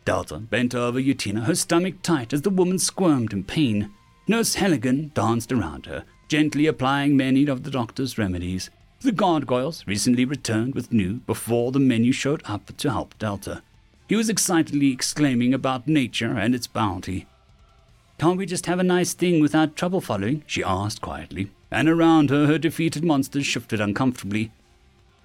Delta 0.05 0.37
bent 0.37 0.75
over 0.75 0.99
Yatina, 0.99 1.45
her 1.45 1.55
stomach 1.55 2.01
tight 2.01 2.33
as 2.33 2.41
the 2.43 2.49
woman 2.49 2.79
squirmed 2.79 3.33
in 3.33 3.43
pain. 3.43 3.91
Nurse 4.27 4.55
Halligan 4.55 5.11
danced 5.13 5.51
around 5.51 5.85
her, 5.85 6.03
gently 6.27 6.67
applying 6.67 7.15
many 7.15 7.47
of 7.47 7.63
the 7.63 7.71
doctor's 7.71 8.17
remedies. 8.17 8.69
The 9.01 9.11
gargoyles 9.11 9.85
recently 9.85 10.25
returned 10.25 10.73
with 10.73 10.91
new 10.91 11.15
before 11.27 11.71
the 11.71 11.79
menu 11.79 12.11
showed 12.11 12.41
up 12.45 12.75
to 12.77 12.89
help 12.89 13.17
Delta. 13.19 13.61
He 14.07 14.15
was 14.15 14.29
excitedly 14.29 14.91
exclaiming 14.91 15.53
about 15.53 15.87
nature 15.87 16.37
and 16.37 16.55
its 16.55 16.67
bounty. 16.67 17.27
Can't 18.17 18.37
we 18.37 18.45
just 18.45 18.67
have 18.67 18.79
a 18.79 18.83
nice 18.83 19.13
thing 19.13 19.41
without 19.41 19.75
trouble 19.75 20.01
following? 20.01 20.43
she 20.47 20.63
asked 20.63 21.01
quietly, 21.01 21.51
and 21.75 21.89
around 21.89 22.29
her 22.29 22.47
her 22.47 22.57
defeated 22.57 23.03
monsters 23.03 23.45
shifted 23.45 23.81
uncomfortably. 23.81 24.49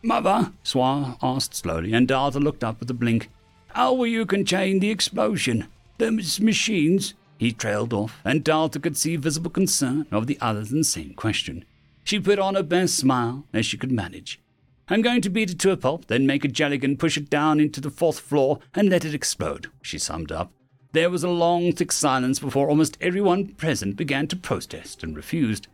Mother, 0.03 0.53
Swa 0.65 1.17
asked 1.23 1.55
slowly, 1.55 1.93
and 1.93 2.09
Delta 2.09 2.41
looked 2.41 2.65
up 2.65 2.81
with 2.81 2.91
a 2.91 2.95
blink. 2.95 3.31
How 3.69 3.93
will 3.93 4.09
you 4.09 4.27
contain 4.27 4.81
the 4.81 4.91
explosion? 4.91 5.69
The 5.99 6.11
machines? 6.11 7.15
He 7.39 7.53
trailed 7.53 7.93
off, 7.93 8.21
and 8.25 8.43
Delta 8.43 8.81
could 8.81 8.97
see 8.97 9.15
visible 9.17 9.51
concern 9.51 10.07
of 10.11 10.27
the 10.27 10.39
others 10.41 10.73
in 10.73 10.79
the 10.79 10.85
same 10.85 11.15
question. 11.15 11.65
She 12.03 12.19
put 12.19 12.41
on 12.41 12.57
her 12.57 12.65
best 12.65 12.97
smile 12.97 13.45
as 13.53 13.65
she 13.65 13.79
could 13.79 13.93
manage. 13.93 14.41
I'm 14.89 15.03
going 15.03 15.21
to 15.23 15.31
beat 15.31 15.51
it 15.53 15.61
to 15.61 15.71
a 15.71 15.77
pulp, 15.77 16.07
then 16.07 16.27
make 16.27 16.45
a 16.45 16.49
jelligan 16.49 16.99
push 16.99 17.17
it 17.17 17.31
down 17.31 17.61
into 17.61 17.81
the 17.81 17.91
fourth 17.91 18.19
floor 18.19 18.59
and 18.75 18.89
let 18.89 19.05
it 19.05 19.15
explode, 19.15 19.69
she 19.83 19.99
summed 19.99 20.33
up. 20.33 20.51
There 20.93 21.11
was 21.11 21.23
a 21.23 21.29
long, 21.29 21.73
thick 21.73 21.93
silence 21.93 22.41
before 22.41 22.69
almost 22.69 22.99
everyone 23.01 23.55
present 23.55 23.95
began 23.95 24.27
to 24.27 24.37
protest 24.37 25.05
and 25.05 25.15
refused. 25.15 25.69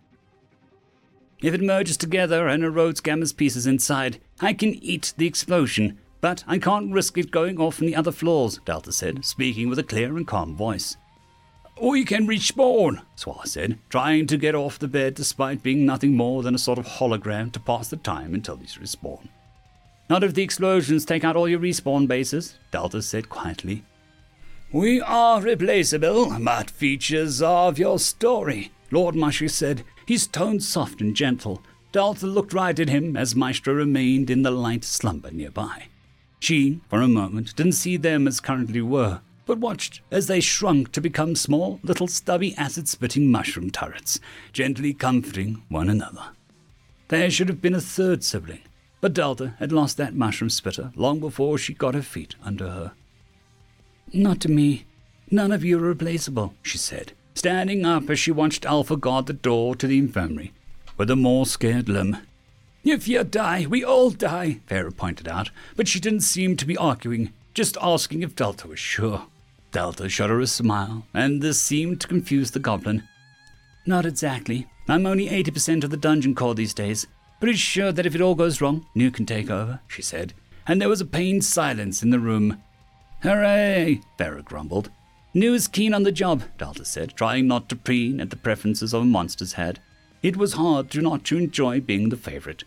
If 1.43 1.53
it 1.53 1.61
merges 1.61 1.97
together 1.97 2.49
and 2.49 2.63
erodes 2.63 3.03
Gamma's 3.03 3.33
pieces 3.33 3.67
inside, 3.67 4.19
I 4.41 4.53
can 4.55 4.75
eat 4.83 5.13
the 5.17 5.27
explosion, 5.27 5.99
but 6.21 6.43
I 6.47 6.59
can't 6.59 6.93
risk 6.93 7.19
it 7.19 7.31
going 7.31 7.61
off 7.61 7.81
in 7.81 7.87
the 7.87 7.97
other 7.97 8.13
floors, 8.13 8.59
Delta 8.65 8.91
said, 8.91 9.25
speaking 9.25 9.69
with 9.69 9.79
a 9.79 9.85
clear 9.85 10.17
and 10.17 10.27
calm 10.27 10.57
voice. 10.57 10.97
We 11.83 12.07
can 12.07 12.27
respawn, 12.27 13.03
Swa 13.19 13.47
said, 13.47 13.79
trying 13.91 14.27
to 14.29 14.39
get 14.39 14.55
off 14.55 14.79
the 14.79 14.89
bed 14.89 15.15
despite 15.15 15.63
being 15.63 15.85
nothing 15.85 16.17
more 16.17 16.43
than 16.43 16.55
a 16.55 16.59
sort 16.59 16.79
of 16.79 16.87
hologram 16.87 17.53
to 17.53 17.61
pass 17.61 17.89
the 17.89 17.99
time 17.99 18.33
until 18.33 18.57
he's 18.57 18.79
respawn. 18.79 19.29
Not 20.09 20.25
if 20.25 20.33
the 20.33 20.43
explosions 20.43 21.05
take 21.05 21.23
out 21.23 21.37
all 21.37 21.49
your 21.49 21.61
respawn 21.61 22.09
bases, 22.09 22.55
Delta 22.71 23.03
said 23.03 23.29
quietly. 23.29 23.85
We 24.73 25.03
are 25.03 25.43
replaceable, 25.43 26.35
but 26.41 26.71
features 26.71 27.43
of 27.43 27.79
your 27.79 27.99
story, 27.99 28.73
Lord 28.91 29.15
Mushy 29.15 29.49
said, 29.49 29.85
his 30.07 30.27
tone 30.27 30.61
soft 30.61 31.01
and 31.01 31.15
gentle. 31.15 31.63
Delta 31.93 32.27
looked 32.27 32.53
right 32.53 32.79
at 32.79 32.89
him 32.89 33.17
as 33.17 33.35
Maestro 33.35 33.75
remained 33.75 34.31
in 34.31 34.43
the 34.43 34.51
light 34.51 34.85
slumber 34.85 35.31
nearby. 35.31 35.89
She, 36.39 36.81
for 36.89 37.01
a 37.01 37.09
moment, 37.09 37.57
didn't 37.57 37.73
see 37.73 37.97
them 37.97 38.29
as 38.29 38.41
currently 38.41 38.83
were, 38.83 39.21
but 39.47 39.59
watched 39.59 40.01
as 40.11 40.27
they 40.27 40.41
shrunk 40.41 40.93
to 40.93 41.01
become 41.01 41.35
small, 41.35 41.81
little 41.83 42.07
stubby 42.07 42.55
acid 42.57 42.89
spitting 42.89 43.31
mushroom 43.31 43.71
turrets, 43.71 44.21
gently 44.53 44.93
comforting 44.93 45.63
one 45.69 45.89
another. 45.89 46.31
There 47.09 47.31
should 47.31 47.49
have 47.49 47.63
been 47.63 47.75
a 47.75 47.81
third 47.81 48.23
sibling, 48.25 48.63
but 49.01 49.15
Delta 49.15 49.55
had 49.59 49.73
lost 49.73 49.97
that 49.97 50.15
mushroom 50.15 50.51
spitter 50.51 50.93
long 50.97 51.21
before 51.21 51.59
she 51.59 51.73
got 51.73 51.95
her 51.95 52.03
feet 52.03 52.35
under 52.43 52.69
her. 52.69 52.93
Not 54.13 54.41
to 54.41 54.49
me. 54.49 54.85
None 55.31 55.51
of 55.51 55.65
you 55.65 55.79
are 55.79 55.83
replaceable, 55.83 56.55
she 56.63 56.79
said, 56.79 57.13
standing 57.37 57.85
up 57.85 58.09
as 58.09 58.19
she 58.19 58.33
watched 58.33 58.65
Alpha 58.65 58.97
guard 58.97 59.27
the 59.27 59.33
door 59.33 59.77
to 59.77 59.87
the 59.87 59.99
infirmary, 59.99 60.53
with 60.97 61.11
a 61.11 61.17
more 61.17 61.45
scared 61.45 61.89
limb. 61.89 62.17
If 62.83 63.07
you 63.07 63.23
die, 63.25 63.67
we 63.69 63.85
all 63.85 64.11
die, 64.11 64.61
Vera 64.69 64.91
pointed 64.91 65.29
out, 65.29 65.51
but 65.77 65.87
she 65.87 66.01
didn't 66.01 66.21
seem 66.21 66.57
to 66.57 66.67
be 66.67 66.77
arguing, 66.77 67.33
just 67.53 67.77
asking 67.83 68.23
if 68.23 68.35
Delta 68.35 68.67
was 68.67 68.79
sure. 68.79 69.27
Delta 69.71 70.09
shot 70.09 70.31
her 70.31 70.41
a 70.41 70.47
smile, 70.47 71.05
and 71.13 71.43
this 71.43 71.61
seemed 71.61 72.01
to 72.01 72.09
confuse 72.09 72.53
the 72.53 72.59
goblin. 72.59 73.03
Not 73.85 74.07
exactly. 74.07 74.67
I'm 74.89 75.05
only 75.05 75.29
80% 75.29 75.85
of 75.85 75.91
the 75.91 75.97
dungeon 75.97 76.35
core 76.35 76.55
these 76.55 76.75
days. 76.75 77.07
Pretty 77.41 77.59
sure 77.59 77.93
that 77.93 78.07
if 78.07 78.15
it 78.15 78.21
all 78.21 78.35
goes 78.35 78.61
wrong, 78.61 78.87
New 78.95 79.11
can 79.11 79.27
take 79.27 79.51
over, 79.51 79.81
she 79.89 80.01
said, 80.01 80.33
and 80.67 80.81
there 80.81 80.89
was 80.89 81.01
a 81.03 81.05
pained 81.05 81.45
silence 81.45 82.03
in 82.03 82.11
the 82.11 82.19
room. 82.19 82.63
Hooray! 83.23 84.01
Vera 84.17 84.43
grumbled. 84.43 84.91
New 85.37 85.53
is 85.53 85.69
keen 85.69 85.93
on 85.93 86.03
the 86.03 86.11
job, 86.11 86.45
Delta 86.57 86.83
said, 86.83 87.15
trying 87.15 87.47
not 87.47 87.69
to 87.69 87.77
preen 87.77 88.23
at 88.23 88.31
the 88.31 88.37
preferences 88.37 88.95
of 88.95 89.03
a 89.03 89.05
monster's 89.05 89.53
head. 89.53 89.81
It 90.23 90.39
was 90.39 90.55
hard 90.55 90.91
to 90.93 91.03
not 91.03 91.25
to 91.25 91.37
enjoy 91.37 91.79
being 91.79 92.09
the 92.09 92.17
favorite. 92.17 92.65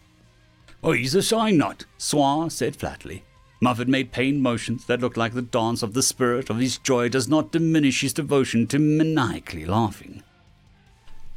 Oh, 0.83 0.91
he's 0.91 1.15
a 1.15 1.23
shy 1.23 1.49
nut, 1.49 1.85
Swa 1.97 2.51
said 2.51 2.75
flatly. 2.75 3.23
Muffet 3.59 3.87
made 3.87 4.11
pained 4.11 4.43
motions 4.43 4.85
that 4.85 4.99
looked 4.99 5.17
like 5.17 5.33
the 5.33 5.41
dance 5.41 5.81
of 5.81 5.95
the 5.95 6.03
spirit 6.03 6.51
of 6.51 6.59
his 6.59 6.77
joy 6.77 7.09
does 7.09 7.27
not 7.27 7.51
diminish 7.51 8.01
his 8.01 8.13
devotion 8.13 8.67
to 8.67 8.77
maniacally 8.77 9.65
laughing. 9.65 10.21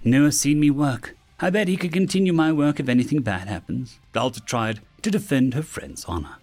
New 0.05 0.27
has 0.27 0.39
seen 0.39 0.61
me 0.61 0.69
work. 0.69 1.17
I 1.41 1.49
bet 1.49 1.67
he 1.67 1.79
could 1.79 1.95
continue 1.95 2.35
my 2.35 2.53
work 2.53 2.79
if 2.79 2.91
anything 2.91 3.23
bad 3.23 3.49
happens. 3.49 4.01
Delta 4.13 4.43
tried 4.43 4.81
to 5.01 5.11
defend 5.11 5.55
her 5.55 5.63
friend's 5.63 6.05
honor. 6.05 6.37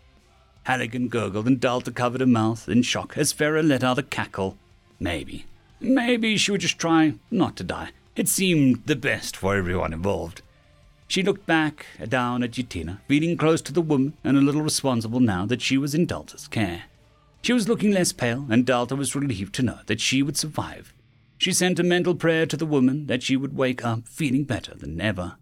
Halligan 0.64 1.10
gurgled 1.10 1.46
and 1.46 1.60
Delta 1.60 1.92
covered 1.92 2.22
her 2.22 2.26
mouth 2.26 2.68
in 2.68 2.82
shock 2.82 3.20
as 3.20 3.32
Farah 3.32 3.64
let 3.64 3.84
out 3.84 4.00
a 4.00 4.02
cackle. 4.02 4.58
Maybe. 5.00 5.46
Maybe 5.80 6.38
she 6.38 6.52
would 6.52 6.62
just 6.62 6.78
try 6.78 7.14
not 7.32 7.56
to 7.58 7.64
die. 7.64 7.92
It 8.16 8.28
seemed 8.28 8.86
the 8.86 8.96
best 8.96 9.38
for 9.38 9.56
everyone 9.56 9.94
involved. 9.94 10.42
She 11.08 11.24
looked 11.24 11.46
back 11.46 11.86
uh, 12.02 12.06
down 12.06 12.44
at 12.44 12.52
Yatina, 12.52 13.00
feeling 13.08 13.38
close 13.38 13.62
to 13.62 13.74
the 13.74 13.82
woman 13.82 14.14
and 14.24 14.38
a 14.38 14.42
little 14.42 14.62
responsible 14.62 15.20
now 15.20 15.46
that 15.46 15.62
she 15.62 15.78
was 15.78 15.96
in 15.96 16.06
Delta's 16.06 16.48
care. 16.48 16.84
She 17.42 17.54
was 17.54 17.70
looking 17.70 17.92
less 17.92 18.12
pale, 18.12 18.46
and 18.50 18.66
Delta 18.66 18.96
was 18.96 19.16
relieved 19.16 19.56
to 19.56 19.64
know 19.64 19.80
that 19.88 20.02
she 20.02 20.22
would 20.22 20.38
survive. 20.38 20.94
She 21.38 21.54
sent 21.54 21.80
a 21.80 21.84
mental 21.84 22.14
prayer 22.14 22.46
to 22.46 22.58
the 22.58 22.66
woman 22.66 23.08
that 23.08 23.24
she 23.24 23.38
would 23.38 23.56
wake 23.56 23.84
up 23.84 24.08
feeling 24.08 24.44
better 24.44 24.76
than 24.76 25.00
ever. 25.00 25.38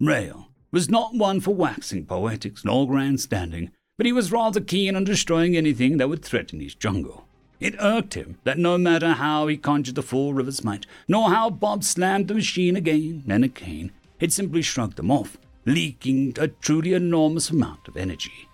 Rael 0.00 0.48
was 0.72 0.90
not 0.90 1.14
one 1.14 1.40
for 1.40 1.54
waxing 1.54 2.04
poetics 2.04 2.64
nor 2.64 2.88
grandstanding, 2.88 3.70
but 3.96 4.06
he 4.06 4.12
was 4.12 4.32
rather 4.32 4.60
keen 4.60 4.96
on 4.96 5.04
destroying 5.04 5.56
anything 5.56 5.98
that 5.98 6.08
would 6.08 6.24
threaten 6.24 6.60
his 6.60 6.74
jungle. 6.74 7.26
It 7.60 7.76
irked 7.78 8.14
him 8.14 8.38
that 8.44 8.58
no 8.58 8.78
matter 8.78 9.12
how 9.12 9.46
he 9.46 9.58
conjured 9.58 9.94
the 9.94 10.02
four 10.02 10.34
river's 10.34 10.64
might, 10.64 10.86
nor 11.06 11.28
how 11.28 11.50
Bob 11.50 11.84
slammed 11.84 12.28
the 12.28 12.34
machine 12.34 12.74
again 12.74 13.22
and 13.28 13.44
again, 13.44 13.92
it 14.18 14.32
simply 14.32 14.62
shrugged 14.62 14.96
them 14.96 15.10
off, 15.10 15.36
leaking 15.66 16.34
a 16.38 16.48
truly 16.48 16.94
enormous 16.94 17.50
amount 17.50 17.86
of 17.86 17.98
energy. 17.98 18.48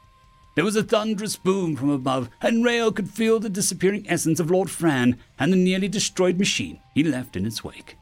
There 0.56 0.64
was 0.64 0.74
a 0.74 0.82
thunderous 0.82 1.36
boom 1.36 1.76
from 1.76 1.90
above, 1.90 2.30
and 2.40 2.64
Rael 2.64 2.90
could 2.90 3.10
feel 3.10 3.38
the 3.38 3.50
disappearing 3.50 4.06
essence 4.08 4.40
of 4.40 4.50
Lord 4.50 4.70
Fran 4.70 5.18
and 5.38 5.52
the 5.52 5.56
nearly 5.56 5.86
destroyed 5.86 6.38
machine 6.38 6.80
he 6.94 7.04
left 7.04 7.36
in 7.36 7.46
its 7.46 7.62
wake. 7.62 7.96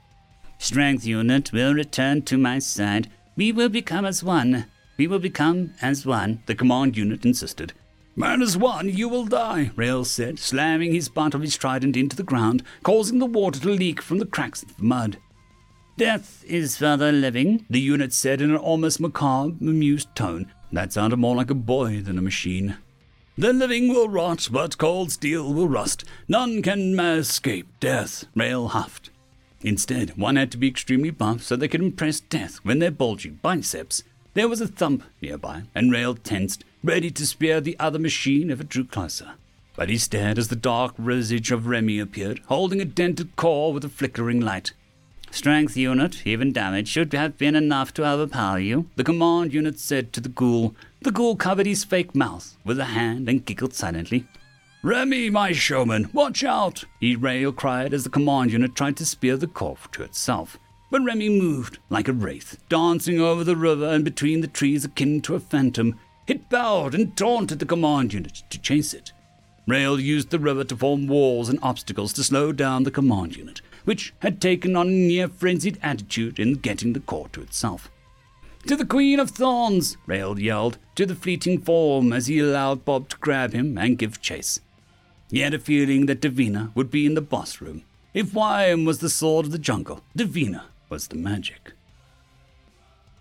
Strength 0.58 1.04
unit 1.04 1.52
will 1.52 1.74
return 1.74 2.22
to 2.22 2.38
my 2.38 2.60
side. 2.60 3.10
We 3.36 3.52
will 3.52 3.68
become 3.68 4.06
as 4.06 4.22
one. 4.22 4.66
We 4.96 5.08
will 5.08 5.18
become 5.18 5.74
as 5.82 6.06
one, 6.06 6.42
the 6.46 6.54
command 6.54 6.96
unit 6.96 7.26
insisted. 7.26 7.72
Man 8.16 8.42
as 8.42 8.56
one, 8.56 8.88
you 8.88 9.08
will 9.08 9.24
die, 9.24 9.72
Rael 9.74 10.04
said, 10.04 10.38
slamming 10.38 10.92
his 10.92 11.08
butt 11.08 11.34
of 11.34 11.42
his 11.42 11.56
trident 11.56 11.96
into 11.96 12.14
the 12.14 12.22
ground, 12.22 12.62
causing 12.84 13.18
the 13.18 13.26
water 13.26 13.58
to 13.60 13.70
leak 13.70 14.00
from 14.00 14.18
the 14.18 14.26
cracks 14.26 14.62
of 14.62 14.76
the 14.76 14.84
mud. 14.84 15.18
Death 15.96 16.44
is 16.46 16.76
for 16.76 16.96
the 16.96 17.10
living, 17.10 17.66
the 17.68 17.80
unit 17.80 18.12
said 18.12 18.40
in 18.40 18.50
an 18.50 18.56
almost 18.56 19.00
macabre, 19.00 19.56
amused 19.60 20.14
tone. 20.14 20.52
That 20.70 20.92
sounded 20.92 21.16
more 21.16 21.34
like 21.34 21.50
a 21.50 21.54
boy 21.54 22.00
than 22.02 22.18
a 22.18 22.22
machine. 22.22 22.76
The 23.36 23.52
living 23.52 23.88
will 23.88 24.08
rot, 24.08 24.48
but 24.50 24.78
cold 24.78 25.10
steel 25.10 25.52
will 25.52 25.68
rust. 25.68 26.04
None 26.28 26.62
can 26.62 26.98
escape 27.00 27.66
death, 27.80 28.26
Rael 28.36 28.68
huffed. 28.68 29.10
Instead, 29.62 30.16
one 30.16 30.36
had 30.36 30.52
to 30.52 30.58
be 30.58 30.68
extremely 30.68 31.10
buff 31.10 31.42
so 31.42 31.56
they 31.56 31.68
could 31.68 31.82
impress 31.82 32.20
death 32.20 32.56
when 32.62 32.78
their 32.78 32.92
bulging 32.92 33.40
biceps. 33.42 34.04
There 34.34 34.48
was 34.48 34.60
a 34.60 34.68
thump 34.68 35.02
nearby, 35.20 35.64
and 35.74 35.90
Rael 35.90 36.14
tensed, 36.14 36.64
ready 36.84 37.10
to 37.10 37.26
spear 37.26 37.62
the 37.62 37.76
other 37.80 37.98
machine 37.98 38.50
if 38.50 38.60
it 38.60 38.68
drew 38.68 38.84
closer. 38.84 39.32
But 39.74 39.88
he 39.88 39.96
stared 39.96 40.38
as 40.38 40.48
the 40.48 40.56
dark 40.56 40.96
visage 40.98 41.50
of 41.50 41.66
Remy 41.66 41.98
appeared, 41.98 42.40
holding 42.46 42.80
a 42.80 42.84
dented 42.84 43.34
core 43.36 43.72
with 43.72 43.84
a 43.84 43.88
flickering 43.88 44.40
light. 44.40 44.72
Strength 45.30 45.76
unit, 45.76 46.24
even 46.26 46.52
damage, 46.52 46.86
should 46.86 47.12
have 47.14 47.38
been 47.38 47.56
enough 47.56 47.92
to 47.94 48.06
overpower 48.06 48.58
you, 48.58 48.88
the 48.94 49.02
command 49.02 49.52
unit 49.52 49.80
said 49.80 50.12
to 50.12 50.20
the 50.20 50.28
ghoul. 50.28 50.76
The 51.00 51.10
ghoul 51.10 51.34
covered 51.34 51.66
his 51.66 51.82
fake 51.84 52.14
mouth 52.14 52.56
with 52.64 52.78
a 52.78 52.84
hand 52.84 53.28
and 53.28 53.44
giggled 53.44 53.74
silently. 53.74 54.26
Remy, 54.82 55.30
my 55.30 55.52
showman, 55.52 56.10
watch 56.12 56.44
out! 56.44 56.84
He 57.00 57.16
Rael 57.16 57.52
cried 57.52 57.94
as 57.94 58.04
the 58.04 58.10
command 58.10 58.52
unit 58.52 58.76
tried 58.76 58.98
to 58.98 59.06
spear 59.06 59.38
the 59.38 59.46
corpse 59.46 59.88
to 59.92 60.02
itself. 60.02 60.58
But 60.90 61.02
Remy 61.02 61.30
moved 61.30 61.78
like 61.88 62.06
a 62.06 62.12
wraith, 62.12 62.58
dancing 62.68 63.18
over 63.18 63.42
the 63.42 63.56
river 63.56 63.88
and 63.88 64.04
between 64.04 64.42
the 64.42 64.46
trees 64.46 64.84
akin 64.84 65.22
to 65.22 65.34
a 65.34 65.40
phantom. 65.40 65.98
It 66.26 66.48
bowed 66.48 66.94
and 66.94 67.16
taunted 67.16 67.58
the 67.58 67.66
command 67.66 68.14
unit 68.14 68.42
to 68.50 68.58
chase 68.58 68.94
it. 68.94 69.12
Rael 69.66 70.00
used 70.00 70.30
the 70.30 70.38
river 70.38 70.64
to 70.64 70.76
form 70.76 71.06
walls 71.06 71.48
and 71.48 71.58
obstacles 71.62 72.12
to 72.14 72.24
slow 72.24 72.52
down 72.52 72.82
the 72.82 72.90
command 72.90 73.36
unit, 73.36 73.60
which 73.84 74.14
had 74.20 74.40
taken 74.40 74.76
on 74.76 74.88
a 74.88 74.90
near 74.90 75.28
frenzied 75.28 75.78
attitude 75.82 76.38
in 76.38 76.54
getting 76.54 76.92
the 76.92 77.00
core 77.00 77.28
to 77.30 77.42
itself. 77.42 77.90
To 78.66 78.76
the 78.76 78.86
Queen 78.86 79.20
of 79.20 79.30
Thorns, 79.30 79.98
Rael 80.06 80.38
yelled 80.38 80.78
to 80.94 81.04
the 81.04 81.14
fleeting 81.14 81.60
form 81.60 82.12
as 82.12 82.26
he 82.26 82.38
allowed 82.38 82.84
Bob 82.84 83.10
to 83.10 83.18
grab 83.18 83.52
him 83.52 83.76
and 83.76 83.98
give 83.98 84.22
chase. 84.22 84.60
He 85.30 85.40
had 85.40 85.52
a 85.52 85.58
feeling 85.58 86.06
that 86.06 86.20
Davina 86.20 86.74
would 86.74 86.90
be 86.90 87.04
in 87.04 87.14
the 87.14 87.20
boss 87.20 87.60
room. 87.60 87.82
If 88.14 88.32
Wyam 88.32 88.84
was 88.84 89.00
the 89.00 89.10
sword 89.10 89.46
of 89.46 89.52
the 89.52 89.58
jungle, 89.58 90.02
Davina 90.16 90.64
was 90.88 91.08
the 91.08 91.16
magic. 91.16 91.72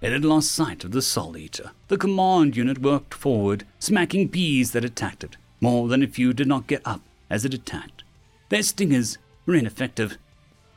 It 0.03 0.11
had 0.11 0.25
lost 0.25 0.51
sight 0.51 0.83
of 0.83 0.91
the 0.91 1.01
Soul 1.01 1.37
Eater. 1.37 1.71
The 1.87 1.97
command 1.97 2.57
unit 2.57 2.79
worked 2.79 3.13
forward, 3.13 3.65
smacking 3.79 4.27
bees 4.27 4.73
that 4.73 4.83
attacked 4.83 5.23
it. 5.23 5.37
More 5.61 5.87
than 5.87 6.03
a 6.03 6.07
few 6.07 6.33
did 6.33 6.47
not 6.47 6.67
get 6.67 6.81
up 6.83 7.01
as 7.29 7.45
it 7.45 7.53
attacked. 7.53 8.03
Their 8.49 8.63
stingers 8.63 9.17
were 9.45 9.55
ineffective, 9.55 10.17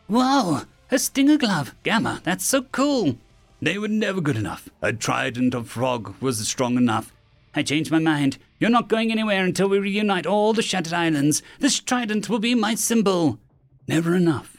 Wow, 0.08 0.62
a 0.92 0.98
stinger 1.00 1.36
glove. 1.36 1.74
Gamma, 1.82 2.20
that's 2.22 2.46
so 2.46 2.62
cool. 2.62 3.16
They 3.60 3.78
were 3.78 3.88
never 3.88 4.20
good 4.20 4.36
enough. 4.36 4.68
A 4.80 4.92
trident 4.92 5.54
of 5.54 5.68
frog 5.68 6.14
was 6.20 6.46
strong 6.46 6.76
enough. 6.76 7.12
I 7.52 7.64
changed 7.64 7.90
my 7.90 7.98
mind. 7.98 8.38
You're 8.60 8.70
not 8.70 8.88
going 8.88 9.10
anywhere 9.10 9.42
until 9.42 9.68
we 9.68 9.80
reunite 9.80 10.26
all 10.26 10.52
the 10.52 10.62
Shattered 10.62 10.92
Islands. 10.92 11.42
This 11.58 11.80
trident 11.80 12.28
will 12.28 12.38
be 12.38 12.54
my 12.54 12.76
symbol. 12.76 13.40
Never 13.88 14.14
enough. 14.14 14.58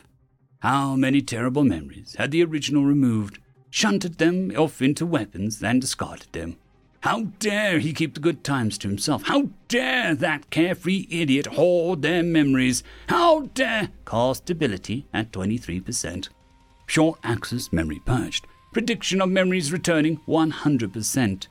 How 0.60 0.98
many 0.98 1.22
terrible 1.22 1.64
memories 1.64 2.16
had 2.18 2.32
the 2.32 2.44
original 2.44 2.84
removed, 2.84 3.40
shunted 3.78 4.18
them 4.18 4.52
off 4.58 4.82
into 4.82 5.06
weapons, 5.06 5.62
and 5.62 5.80
discarded 5.80 6.28
them? 6.32 6.58
How 7.02 7.26
dare 7.38 7.78
he 7.78 7.94
keep 7.94 8.16
the 8.16 8.20
good 8.20 8.44
times 8.44 8.76
to 8.80 8.88
himself? 8.88 9.22
How 9.28 9.50
dare 9.68 10.16
that 10.16 10.50
carefree 10.50 11.06
idiot 11.12 11.46
hoard 11.46 12.02
their 12.02 12.24
memories? 12.24 12.82
How 13.08 13.42
dare 13.54 13.90
call 14.04 14.34
stability 14.34 15.06
at 15.14 15.32
23%? 15.32 16.30
Short 16.88 17.20
access 17.24 17.72
memory 17.72 18.02
purged. 18.04 18.48
Prediction 18.74 19.22
of 19.22 19.30
memories 19.30 19.72
returning 19.72 20.22
100%. 20.28 21.48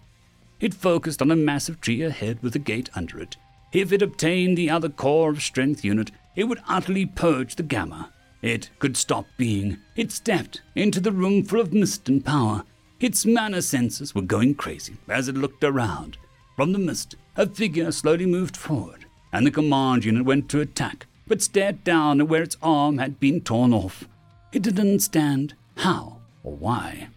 It 0.59 0.75
focused 0.75 1.23
on 1.23 1.31
a 1.31 1.37
massive 1.37 1.81
tree 1.81 2.03
ahead 2.03 2.43
with 2.43 2.57
a 2.57 2.59
gate 2.59 2.91
under 2.97 3.21
it. 3.21 3.37
If 3.73 3.93
it 3.93 4.03
obtained 4.03 4.59
the 4.59 4.71
other 4.71 4.89
core 4.89 5.31
of 5.31 5.43
strength 5.43 5.85
unit, 5.85 6.11
it 6.35 6.45
would 6.45 6.61
utterly 6.67 7.07
purge 7.07 7.55
the 7.55 7.63
gamma. 7.63 8.11
It 8.47 8.71
could 8.79 8.97
stop 8.97 9.27
being. 9.37 9.79
It 9.97 10.13
stepped 10.13 10.63
into 10.77 11.01
the 11.01 11.11
room 11.11 11.43
full 11.43 11.61
of 11.61 11.75
mist 11.75 12.09
and 12.09 12.25
power. 12.25 12.63
Its 13.01 13.27
mana 13.27 13.61
senses 13.61 14.15
were 14.15 14.23
going 14.23 14.55
crazy 14.55 14.95
as 15.09 15.27
it 15.27 15.37
looked 15.37 15.65
around. 15.65 16.17
From 16.55 16.73
the 16.73 16.79
mist, 16.79 17.17
a 17.35 17.49
figure 17.49 17.91
slowly 17.91 18.25
moved 18.25 18.57
forward, 18.57 19.05
and 19.33 19.45
the 19.45 19.51
command 19.51 20.05
unit 20.05 20.25
went 20.25 20.49
to 20.51 20.61
attack, 20.61 21.09
but 21.27 21.43
stared 21.43 21.83
down 21.83 22.21
at 22.21 22.29
where 22.29 22.45
its 22.45 22.57
arm 22.63 22.99
had 22.99 23.19
been 23.19 23.41
torn 23.41 23.75
off. 23.75 24.05
It 24.53 24.63
didn't 24.63 24.79
understand 24.79 25.55
how 25.79 26.19
or 26.45 26.55
why. 26.55 27.09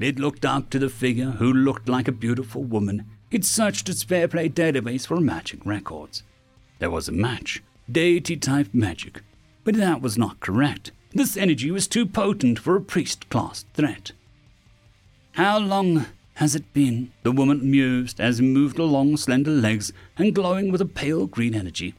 It 0.00 0.18
looked 0.18 0.44
up 0.44 0.68
to 0.70 0.80
the 0.80 0.90
figure 0.90 1.30
who 1.30 1.52
looked 1.52 1.88
like 1.88 2.08
a 2.08 2.22
beautiful 2.26 2.64
woman. 2.64 3.06
It 3.30 3.44
searched 3.44 3.88
its 3.88 4.02
fair 4.02 4.26
play 4.26 4.48
database 4.48 5.06
for 5.06 5.20
magic 5.20 5.64
records. 5.64 6.24
There 6.80 6.90
was 6.90 7.08
a 7.08 7.12
match, 7.12 7.62
deity 7.88 8.36
type 8.36 8.70
magic, 8.74 9.22
but 9.66 9.74
that 9.74 10.00
was 10.00 10.16
not 10.16 10.38
correct. 10.38 10.92
This 11.10 11.36
energy 11.36 11.72
was 11.72 11.88
too 11.88 12.06
potent 12.06 12.56
for 12.60 12.76
a 12.76 12.80
priest 12.80 13.28
class 13.30 13.64
threat. 13.74 14.12
How 15.32 15.58
long 15.58 16.06
has 16.34 16.54
it 16.54 16.72
been? 16.72 17.10
The 17.24 17.32
woman 17.32 17.68
mused 17.68 18.20
as 18.20 18.38
it 18.38 18.44
moved 18.44 18.78
along 18.78 19.16
slender 19.16 19.50
legs 19.50 19.92
and 20.16 20.32
glowing 20.32 20.70
with 20.70 20.80
a 20.80 20.86
pale 20.86 21.26
green 21.26 21.52
energy. 21.52 21.94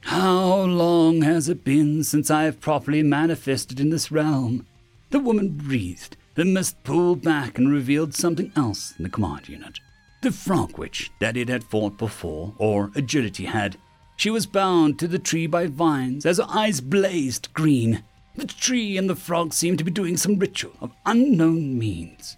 How 0.00 0.62
long 0.62 1.20
has 1.20 1.50
it 1.50 1.64
been 1.64 2.02
since 2.02 2.30
I 2.30 2.44
have 2.44 2.60
properly 2.62 3.02
manifested 3.02 3.78
in 3.78 3.90
this 3.90 4.10
realm? 4.10 4.66
The 5.10 5.20
woman 5.20 5.50
breathed. 5.50 6.16
The 6.34 6.46
mist 6.46 6.82
pulled 6.82 7.20
back 7.20 7.58
and 7.58 7.70
revealed 7.70 8.14
something 8.14 8.52
else 8.56 8.94
in 8.96 9.02
the 9.02 9.10
command 9.10 9.50
unit. 9.50 9.80
The 10.22 10.32
frog 10.32 10.78
witch 10.78 11.10
that 11.20 11.36
it 11.36 11.50
had 11.50 11.62
fought 11.62 11.98
before, 11.98 12.54
or 12.56 12.90
agility 12.94 13.44
had. 13.44 13.76
She 14.22 14.30
was 14.30 14.46
bound 14.46 15.00
to 15.00 15.08
the 15.08 15.18
tree 15.18 15.48
by 15.48 15.66
vines 15.66 16.24
as 16.24 16.38
her 16.38 16.46
eyes 16.48 16.80
blazed 16.80 17.52
green. 17.54 18.04
The 18.36 18.46
tree 18.46 18.96
and 18.96 19.10
the 19.10 19.16
frog 19.16 19.52
seemed 19.52 19.78
to 19.78 19.84
be 19.84 19.90
doing 19.90 20.16
some 20.16 20.38
ritual 20.38 20.74
of 20.80 20.92
unknown 21.04 21.76
means. 21.76 22.36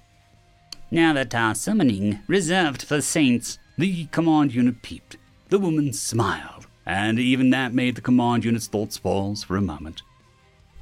Now 0.90 1.12
that 1.12 1.34
our 1.34 1.54
summoning 1.54 2.20
reserved 2.26 2.84
for 2.84 3.02
saints, 3.02 3.58
the 3.76 4.06
command 4.06 4.54
unit 4.54 4.80
peeped. 4.80 5.18
The 5.50 5.58
woman 5.58 5.92
smiled, 5.92 6.68
and 6.86 7.18
even 7.18 7.50
that 7.50 7.74
made 7.74 7.96
the 7.96 8.00
command 8.00 8.46
unit's 8.46 8.66
thoughts 8.66 8.96
pause 8.96 9.44
for 9.44 9.58
a 9.58 9.60
moment. 9.60 10.00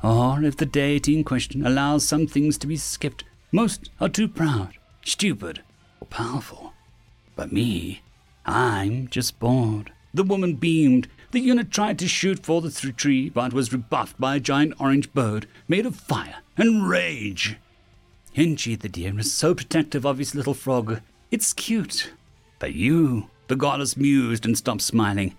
Or 0.04 0.44
if 0.44 0.56
the 0.56 0.66
deity 0.66 1.16
in 1.16 1.24
question 1.24 1.66
allows 1.66 2.06
some 2.06 2.28
things 2.28 2.56
to 2.58 2.68
be 2.68 2.76
skipped, 2.76 3.24
most 3.50 3.90
are 4.00 4.08
too 4.08 4.28
proud, 4.28 4.74
stupid, 5.04 5.64
or 6.00 6.06
powerful. 6.06 6.74
But 7.34 7.50
me, 7.50 8.02
I'm 8.46 9.08
just 9.08 9.40
bored. 9.40 9.91
The 10.14 10.24
woman 10.24 10.54
beamed. 10.54 11.08
The 11.30 11.40
unit 11.40 11.70
tried 11.70 11.98
to 12.00 12.08
shoot 12.08 12.44
for 12.44 12.60
the 12.60 12.70
tree, 12.70 13.30
but 13.30 13.52
was 13.52 13.72
rebuffed 13.72 14.20
by 14.20 14.36
a 14.36 14.40
giant 14.40 14.74
orange 14.78 15.12
bird 15.12 15.46
made 15.66 15.86
of 15.86 15.96
fire 15.96 16.36
and 16.56 16.86
rage. 16.86 17.56
Hinchy 18.32 18.78
the 18.78 18.88
deer 18.88 19.18
is 19.18 19.32
so 19.32 19.54
protective 19.54 20.04
of 20.04 20.18
his 20.18 20.34
little 20.34 20.54
frog. 20.54 21.00
It's 21.30 21.52
cute. 21.52 22.12
But 22.58 22.74
you, 22.74 23.30
the 23.48 23.56
goddess 23.56 23.96
mused 23.96 24.44
and 24.44 24.56
stopped 24.56 24.82
smiling. 24.82 25.36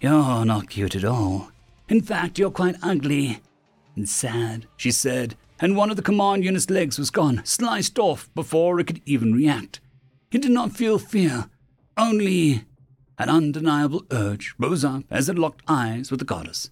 You're 0.00 0.44
not 0.44 0.70
cute 0.70 0.96
at 0.96 1.04
all. 1.04 1.50
In 1.88 2.00
fact, 2.00 2.38
you're 2.38 2.50
quite 2.50 2.76
ugly. 2.82 3.40
And 3.96 4.08
sad, 4.08 4.66
she 4.76 4.90
said, 4.90 5.36
and 5.58 5.76
one 5.76 5.90
of 5.90 5.96
the 5.96 6.02
command 6.02 6.44
unit's 6.44 6.70
legs 6.70 6.98
was 6.98 7.10
gone, 7.10 7.42
sliced 7.44 7.98
off 7.98 8.30
before 8.34 8.80
it 8.80 8.86
could 8.86 9.02
even 9.04 9.34
react. 9.34 9.80
It 10.32 10.40
did 10.40 10.52
not 10.52 10.72
feel 10.72 10.98
fear, 10.98 11.50
only 11.98 12.64
an 13.20 13.28
undeniable 13.28 14.02
urge 14.10 14.54
rose 14.58 14.82
up 14.82 15.04
as 15.10 15.28
it 15.28 15.38
locked 15.38 15.62
eyes 15.68 16.10
with 16.10 16.20
the 16.20 16.24
goddess. 16.24 16.70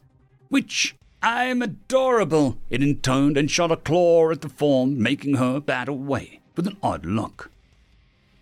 Which 0.49 0.97
I'm 1.23 1.61
adorable, 1.61 2.57
it 2.71 2.83
intoned 2.83 3.37
and 3.37 3.51
shot 3.51 3.71
a 3.71 3.77
claw 3.77 4.31
at 4.31 4.41
the 4.41 4.49
form, 4.49 5.03
making 5.03 5.35
her 5.35 5.61
bat 5.61 5.89
away 5.89 6.41
with 6.57 6.67
an 6.67 6.79
odd 6.83 7.05
look. 7.05 7.51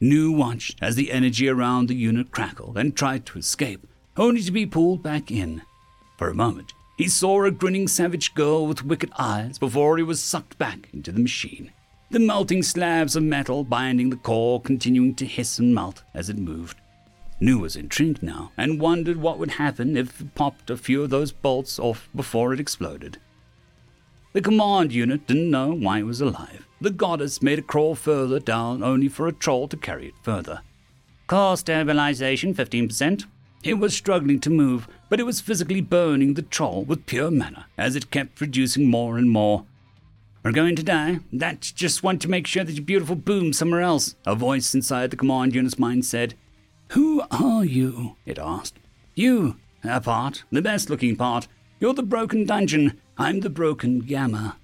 Nu 0.01 0.31
watched 0.31 0.79
as 0.81 0.95
the 0.95 1.11
energy 1.11 1.49
around 1.49 1.89
the 1.89 1.97
unit 1.97 2.31
crackled 2.31 2.79
and 2.79 2.95
tried 2.95 3.27
to 3.27 3.39
escape, 3.39 3.85
only 4.17 4.43
to 4.43 4.53
be 4.53 4.67
pulled 4.67 5.03
back 5.03 5.33
in. 5.33 5.63
For 6.17 6.31
a 6.31 6.35
moment, 6.35 6.75
he 6.97 7.09
saw 7.09 7.43
a 7.43 7.51
grinning 7.51 7.89
savage 7.89 8.35
girl 8.35 8.69
with 8.69 8.85
wicked 8.85 9.11
eyes 9.19 9.59
before 9.59 9.97
he 9.97 10.05
was 10.05 10.23
sucked 10.23 10.57
back 10.59 10.89
into 10.93 11.11
the 11.11 11.21
machine. 11.21 11.73
The 12.13 12.21
melting 12.21 12.63
slabs 12.63 13.17
of 13.17 13.25
metal 13.25 13.65
binding 13.65 14.11
the 14.11 14.17
core 14.17 14.61
continuing 14.61 15.17
to 15.17 15.27
hiss 15.27 15.59
and 15.59 15.75
melt 15.75 16.05
as 16.15 16.31
it 16.31 16.39
moved. 16.39 16.77
Nu 17.39 17.59
was 17.59 17.77
intrigued 17.77 18.23
now 18.23 18.53
and 18.57 18.81
wondered 18.81 19.19
what 19.19 19.39
would 19.39 19.53
happen 19.53 19.97
if 19.97 20.21
it 20.21 20.35
popped 20.35 20.71
a 20.71 20.77
few 20.77 21.03
of 21.03 21.11
those 21.11 21.33
bolts 21.33 21.79
off 21.79 22.09
before 22.15 22.53
it 22.53 22.61
exploded. 22.61 23.19
The 24.33 24.41
command 24.41 24.93
unit 24.93 25.27
didn't 25.27 25.51
know 25.51 25.73
why 25.73 25.99
it 25.99 26.07
was 26.07 26.21
alive. 26.21 26.67
The 26.81 26.91
goddess 26.91 27.43
made 27.43 27.59
it 27.59 27.67
crawl 27.67 27.95
further 27.95 28.39
down 28.39 28.83
only 28.83 29.09
for 29.09 29.27
a 29.27 29.33
troll 29.33 29.69
to 29.69 29.77
carry 29.77 30.09
it 30.09 30.15
further. 30.23 30.61
Core 31.27 31.57
stabilization 31.57 32.55
15%. 32.55 33.25
It 33.65 33.75
was 33.75 33.97
struggling 33.97 34.41
to 34.41 34.51
move, 34.51 34.87
but 35.09 35.19
it 35.19 35.25
was 35.25 35.41
physically 35.41 35.81
burning 35.81 36.35
the 36.35 36.43
troll 36.43 36.85
with 36.85 37.07
pure 37.07 37.31
mana 37.31 37.67
as 37.77 37.97
it 37.97 38.11
kept 38.11 38.37
producing 38.37 38.91
more 38.91 39.19
and 39.19 39.31
more. 39.31 39.65
We're 40.43 40.53
going 40.53 40.77
to 40.77 40.83
die. 40.83 41.21
That's 41.33 41.73
just 41.73 42.03
want 42.05 42.23
to 42.23 42.29
make 42.29 42.47
sure 42.47 42.63
that 42.63 42.75
your 42.75 42.85
beautiful 42.85 43.17
boom 43.17 43.53
somewhere 43.53 43.81
else, 43.81 44.15
a 44.25 44.37
voice 44.37 44.75
inside 44.75 45.11
the 45.11 45.17
command 45.17 45.55
unit's 45.55 45.79
mind 45.79 46.05
said. 46.05 46.35
Who 46.97 47.23
are 47.31 47.63
you? 47.63 48.17
it 48.25 48.39
asked. 48.39 48.79
You, 49.15 49.57
a 49.85 50.01
part, 50.01 50.45
the 50.51 50.63
best 50.63 50.89
looking 50.89 51.15
part. 51.15 51.47
You're 51.79 51.93
the 51.93 52.03
broken 52.03 52.47
dungeon. 52.47 52.99
I'm 53.19 53.41
the 53.41 53.51
broken 53.51 53.99
gamma. 53.99 54.57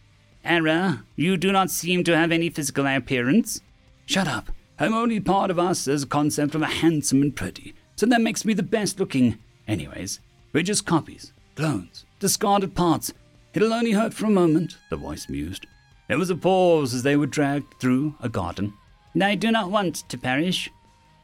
Error, 0.43 1.03
you 1.14 1.37
do 1.37 1.53
not 1.53 1.70
seem 1.70 2.05
to 2.05 2.16
have 2.16 2.33
any 2.33 2.49
physical 2.49 2.87
appearance. 2.87 3.61
Shut 4.07 4.26
up. 4.26 4.51
I'm 4.78 4.95
only 4.95 5.20
part 5.20 5.51
of 5.51 5.59
us 5.59 5.87
as 5.87 6.05
a 6.05 6.07
concept 6.07 6.55
of 6.55 6.62
a 6.62 6.66
handsome 6.80 7.20
and 7.20 7.37
pretty, 7.37 7.74
so 7.97 8.07
that 8.07 8.22
makes 8.22 8.47
me 8.47 8.55
the 8.55 8.62
best 8.62 8.99
looking. 8.99 9.37
Anyways, 9.68 10.18
we're 10.55 10.62
just 10.62 10.87
copies, 10.87 11.35
clones, 11.55 12.07
discarded 12.18 12.74
parts. 12.74 13.12
It'll 13.53 13.74
only 13.74 13.93
hurt 13.93 14.14
for 14.14 14.24
a 14.24 14.30
moment, 14.30 14.78
the 14.89 14.97
voice 14.97 15.28
mused. 15.28 15.66
There 16.09 16.16
was 16.16 16.30
a 16.30 16.35
pause 16.35 16.95
as 16.95 17.03
they 17.03 17.14
were 17.14 17.26
dragged 17.26 17.78
through 17.78 18.14
a 18.22 18.30
garden. 18.30 18.72
I 19.20 19.35
do 19.35 19.51
not 19.51 19.70
want 19.70 19.97
to 20.09 20.16
perish. 20.16 20.70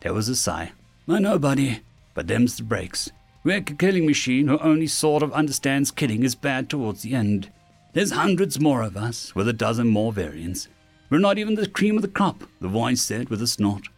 There 0.02 0.12
was 0.12 0.28
a 0.28 0.36
sigh. 0.36 0.72
I 1.11 1.20
know, 1.20 1.38
buddy, 1.38 1.80
but 2.12 2.26
them's 2.26 2.59
the 2.59 2.62
breaks. 2.62 3.11
We're 3.42 3.59
a 3.59 3.62
killing 3.62 4.04
machine 4.04 4.46
who 4.46 4.59
only 4.59 4.86
sort 4.86 5.22
of 5.22 5.32
understands 5.32 5.90
killing 5.90 6.22
is 6.22 6.34
bad 6.34 6.68
towards 6.68 7.00
the 7.00 7.14
end. 7.14 7.50
There's 7.94 8.11
hundreds 8.11 8.61
more 8.61 8.82
of 8.82 8.94
us, 8.94 9.34
with 9.34 9.48
a 9.48 9.54
dozen 9.54 9.88
more 9.88 10.12
variants. 10.12 10.68
We're 11.09 11.18
not 11.18 11.38
even 11.38 11.54
the 11.54 11.66
cream 11.66 11.96
of 11.96 12.02
the 12.02 12.09
crop, 12.09 12.44
the 12.61 12.68
voice 12.68 13.00
said 13.00 13.30
with 13.30 13.40
a 13.40 13.46
snort. 13.46 13.88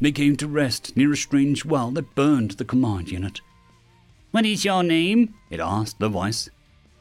They 0.00 0.12
came 0.12 0.36
to 0.36 0.46
rest 0.46 0.96
near 0.96 1.12
a 1.12 1.16
strange 1.16 1.64
well 1.64 1.90
that 1.90 2.14
burned 2.14 2.52
the 2.52 2.64
command 2.64 3.10
unit. 3.10 3.40
What 4.30 4.46
is 4.46 4.64
your 4.64 4.84
name? 4.84 5.34
It 5.50 5.58
asked 5.58 5.98
the 5.98 6.08
voice. 6.08 6.48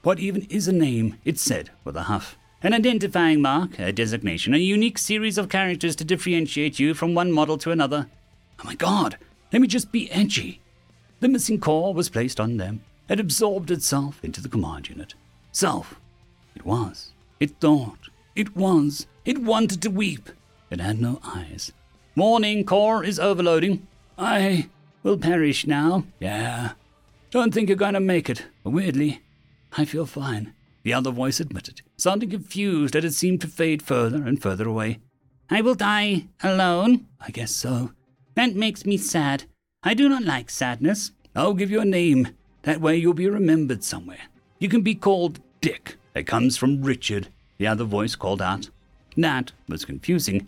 What 0.01 0.19
even 0.19 0.47
is 0.49 0.67
a 0.67 0.73
name? 0.73 1.17
It 1.25 1.37
said 1.37 1.69
with 1.83 1.95
a 1.95 2.03
huff. 2.03 2.37
An 2.63 2.73
identifying 2.73 3.39
mark, 3.39 3.77
a 3.77 3.91
designation, 3.91 4.55
a 4.55 4.57
unique 4.57 4.97
series 4.97 5.37
of 5.37 5.49
characters 5.49 5.95
to 5.97 6.03
differentiate 6.03 6.79
you 6.79 6.95
from 6.95 7.13
one 7.13 7.31
model 7.31 7.59
to 7.59 7.71
another. 7.71 8.07
Oh 8.61 8.67
my 8.67 8.75
god, 8.75 9.17
let 9.51 9.61
me 9.61 9.67
just 9.67 9.91
be 9.91 10.11
edgy. 10.11 10.61
The 11.19 11.27
missing 11.27 11.59
core 11.59 11.93
was 11.93 12.09
placed 12.09 12.39
on 12.39 12.57
them. 12.57 12.83
It 13.09 13.19
absorbed 13.19 13.71
itself 13.71 14.23
into 14.23 14.41
the 14.41 14.49
command 14.49 14.89
unit. 14.89 15.15
Self. 15.51 15.99
It 16.55 16.65
was. 16.65 17.11
It 17.39 17.59
thought. 17.59 18.09
It 18.35 18.55
was. 18.55 19.07
It 19.25 19.39
wanted 19.39 19.81
to 19.81 19.89
weep. 19.89 20.29
It 20.69 20.79
had 20.79 21.01
no 21.01 21.19
eyes. 21.23 21.71
Warning, 22.15 22.63
core 22.65 23.03
is 23.03 23.19
overloading. 23.19 23.87
I 24.17 24.69
will 25.03 25.17
perish 25.17 25.65
now. 25.65 26.05
Yeah. 26.19 26.71
Don't 27.31 27.53
think 27.53 27.67
you're 27.67 27.77
going 27.77 27.95
to 27.95 27.99
make 27.99 28.29
it. 28.29 28.45
But 28.63 28.71
weirdly, 28.71 29.21
I 29.77 29.85
feel 29.85 30.05
fine. 30.05 30.53
the 30.83 30.93
other 30.93 31.11
voice 31.11 31.39
admitted, 31.39 31.81
sounding 31.97 32.29
confused 32.29 32.95
as 32.95 33.05
it 33.05 33.11
seemed 33.13 33.41
to 33.41 33.47
fade 33.47 33.81
further 33.81 34.23
and 34.23 34.41
further 34.41 34.67
away. 34.67 34.99
I 35.49 35.61
will 35.61 35.75
die 35.75 36.27
alone? 36.41 37.07
I 37.19 37.29
guess 37.31 37.51
so. 37.51 37.91
That 38.35 38.55
makes 38.55 38.85
me 38.85 38.97
sad. 38.97 39.43
I 39.83 39.93
do 39.93 40.07
not 40.07 40.23
like 40.23 40.49
sadness. 40.49 41.11
I'll 41.35 41.53
give 41.53 41.71
you 41.71 41.81
a 41.81 41.85
name. 41.85 42.29
That 42.63 42.81
way 42.81 42.97
you'll 42.97 43.13
be 43.13 43.29
remembered 43.29 43.83
somewhere. 43.83 44.29
You 44.59 44.69
can 44.69 44.81
be 44.81 44.95
called 44.95 45.39
Dick. 45.59 45.97
It 46.13 46.27
comes 46.27 46.57
from 46.57 46.83
Richard, 46.83 47.29
the 47.57 47.67
other 47.67 47.83
voice 47.83 48.15
called 48.15 48.41
out. 48.41 48.69
That 49.17 49.51
was 49.67 49.85
confusing. 49.85 50.47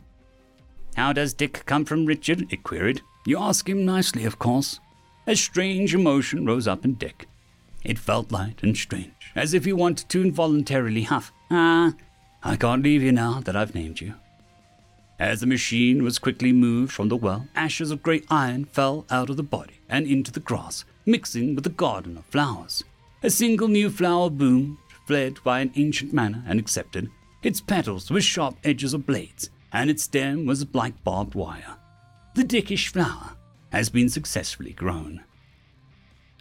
How 0.95 1.13
does 1.13 1.33
Dick 1.33 1.63
come 1.65 1.85
from 1.85 2.05
Richard? 2.05 2.45
it 2.51 2.63
queried. 2.63 3.01
You 3.25 3.39
ask 3.39 3.67
him 3.67 3.85
nicely, 3.85 4.25
of 4.25 4.37
course. 4.39 4.79
A 5.25 5.35
strange 5.35 5.95
emotion 5.95 6.45
rose 6.45 6.67
up 6.67 6.85
in 6.85 6.95
Dick. 6.95 7.27
It 7.83 7.97
felt 7.97 8.31
light 8.31 8.61
and 8.61 8.77
strange, 8.77 9.31
as 9.35 9.53
if 9.53 9.65
he 9.65 9.73
wanted 9.73 10.09
to 10.09 10.21
involuntarily 10.21 11.03
huff. 11.03 11.31
Ah, 11.49 11.93
I 12.43 12.55
can't 12.55 12.83
leave 12.83 13.01
you 13.01 13.11
now 13.11 13.41
that 13.41 13.55
I've 13.55 13.75
named 13.75 14.01
you. 14.01 14.15
As 15.23 15.39
the 15.39 15.47
machine 15.47 16.03
was 16.03 16.19
quickly 16.19 16.51
moved 16.51 16.91
from 16.91 17.07
the 17.07 17.15
well, 17.15 17.47
ashes 17.55 17.91
of 17.91 18.03
grey 18.03 18.23
iron 18.29 18.65
fell 18.65 19.05
out 19.09 19.29
of 19.29 19.37
the 19.37 19.41
body 19.41 19.75
and 19.87 20.05
into 20.05 20.33
the 20.33 20.41
grass, 20.41 20.83
mixing 21.05 21.55
with 21.55 21.63
the 21.63 21.69
garden 21.69 22.17
of 22.17 22.25
flowers. 22.25 22.83
A 23.23 23.29
single 23.29 23.69
new 23.69 23.89
flower 23.89 24.29
bloomed, 24.29 24.75
fled 25.07 25.41
by 25.41 25.61
an 25.61 25.71
ancient 25.77 26.11
mana 26.11 26.43
and 26.45 26.59
accepted. 26.59 27.09
Its 27.41 27.61
petals 27.61 28.11
were 28.11 28.19
sharp 28.19 28.57
edges 28.65 28.93
of 28.93 29.05
blades, 29.05 29.49
and 29.71 29.89
its 29.89 30.03
stem 30.03 30.45
was 30.45 30.67
like 30.73 31.05
barbed 31.05 31.35
wire. 31.35 31.77
The 32.35 32.43
dickish 32.43 32.89
flower 32.89 33.37
has 33.71 33.89
been 33.89 34.09
successfully 34.09 34.73
grown. 34.73 35.23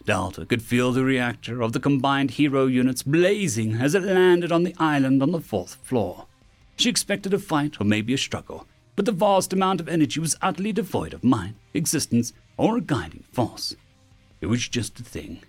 Delta 0.05 0.45
could 0.45 0.61
feel 0.61 0.91
the 0.91 1.05
reactor 1.05 1.61
of 1.61 1.71
the 1.71 1.79
combined 1.79 2.31
hero 2.31 2.65
units 2.65 3.01
blazing 3.01 3.75
as 3.75 3.95
it 3.95 4.03
landed 4.03 4.51
on 4.51 4.63
the 4.63 4.75
island 4.77 5.23
on 5.23 5.31
the 5.31 5.39
fourth 5.39 5.75
floor. 5.75 6.27
She 6.75 6.89
expected 6.89 7.33
a 7.33 7.39
fight 7.39 7.79
or 7.79 7.85
maybe 7.85 8.13
a 8.13 8.17
struggle, 8.17 8.67
but 8.95 9.05
the 9.05 9.11
vast 9.11 9.53
amount 9.53 9.79
of 9.79 9.89
energy 9.89 10.19
was 10.19 10.35
utterly 10.41 10.71
devoid 10.71 11.13
of 11.13 11.23
mind, 11.23 11.55
existence, 11.73 12.33
or 12.57 12.77
a 12.77 12.81
guiding 12.81 13.23
force. 13.31 13.75
It 14.41 14.47
was 14.47 14.67
just 14.67 14.99
a 14.99 15.03
thing. 15.03 15.41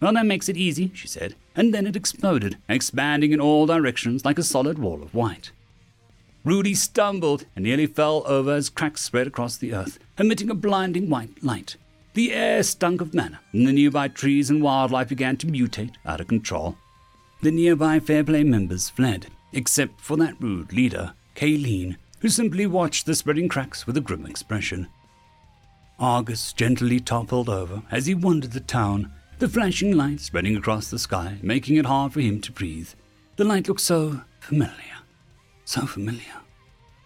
Well, 0.00 0.14
that 0.14 0.26
makes 0.26 0.48
it 0.48 0.56
easy, 0.56 0.90
she 0.94 1.06
said, 1.06 1.36
and 1.54 1.72
then 1.72 1.86
it 1.86 1.94
exploded, 1.94 2.56
expanding 2.68 3.32
in 3.32 3.40
all 3.40 3.66
directions 3.66 4.24
like 4.24 4.38
a 4.38 4.42
solid 4.42 4.78
wall 4.78 5.02
of 5.02 5.14
white. 5.14 5.52
Rudy 6.44 6.74
stumbled 6.74 7.44
and 7.54 7.64
nearly 7.64 7.86
fell 7.86 8.24
over 8.26 8.52
as 8.54 8.68
cracks 8.68 9.02
spread 9.02 9.28
across 9.28 9.56
the 9.56 9.72
earth, 9.72 10.00
emitting 10.18 10.50
a 10.50 10.54
blinding 10.54 11.08
white 11.08 11.42
light. 11.44 11.76
The 12.14 12.32
air 12.32 12.64
stunk 12.64 13.00
of 13.00 13.14
mana, 13.14 13.40
and 13.52 13.66
the 13.66 13.72
nearby 13.72 14.08
trees 14.08 14.50
and 14.50 14.60
wildlife 14.60 15.08
began 15.08 15.36
to 15.38 15.46
mutate 15.46 15.94
out 16.04 16.20
of 16.20 16.26
control. 16.26 16.76
The 17.42 17.52
nearby 17.52 18.00
Fairplay 18.00 18.42
members 18.42 18.88
fled, 18.88 19.28
except 19.52 20.00
for 20.00 20.16
that 20.16 20.40
rude 20.40 20.72
leader, 20.72 21.14
Kayleen, 21.36 21.96
who 22.22 22.28
simply 22.28 22.66
watched 22.66 23.04
the 23.04 23.16
spreading 23.16 23.48
cracks 23.48 23.84
with 23.84 23.96
a 23.96 24.00
grim 24.00 24.24
expression. 24.24 24.86
Argus 25.98 26.52
gently 26.52 27.00
toppled 27.00 27.48
over 27.48 27.82
as 27.90 28.06
he 28.06 28.14
wandered 28.14 28.52
the 28.52 28.60
town, 28.60 29.12
the 29.40 29.48
flashing 29.48 29.96
light 29.96 30.20
spreading 30.20 30.56
across 30.56 30.88
the 30.88 31.00
sky, 31.00 31.38
making 31.42 31.76
it 31.76 31.84
hard 31.84 32.12
for 32.12 32.20
him 32.20 32.40
to 32.40 32.52
breathe. 32.52 32.90
The 33.34 33.44
light 33.44 33.66
looked 33.66 33.80
so 33.80 34.20
familiar, 34.38 35.00
so 35.64 35.84
familiar. 35.84 36.40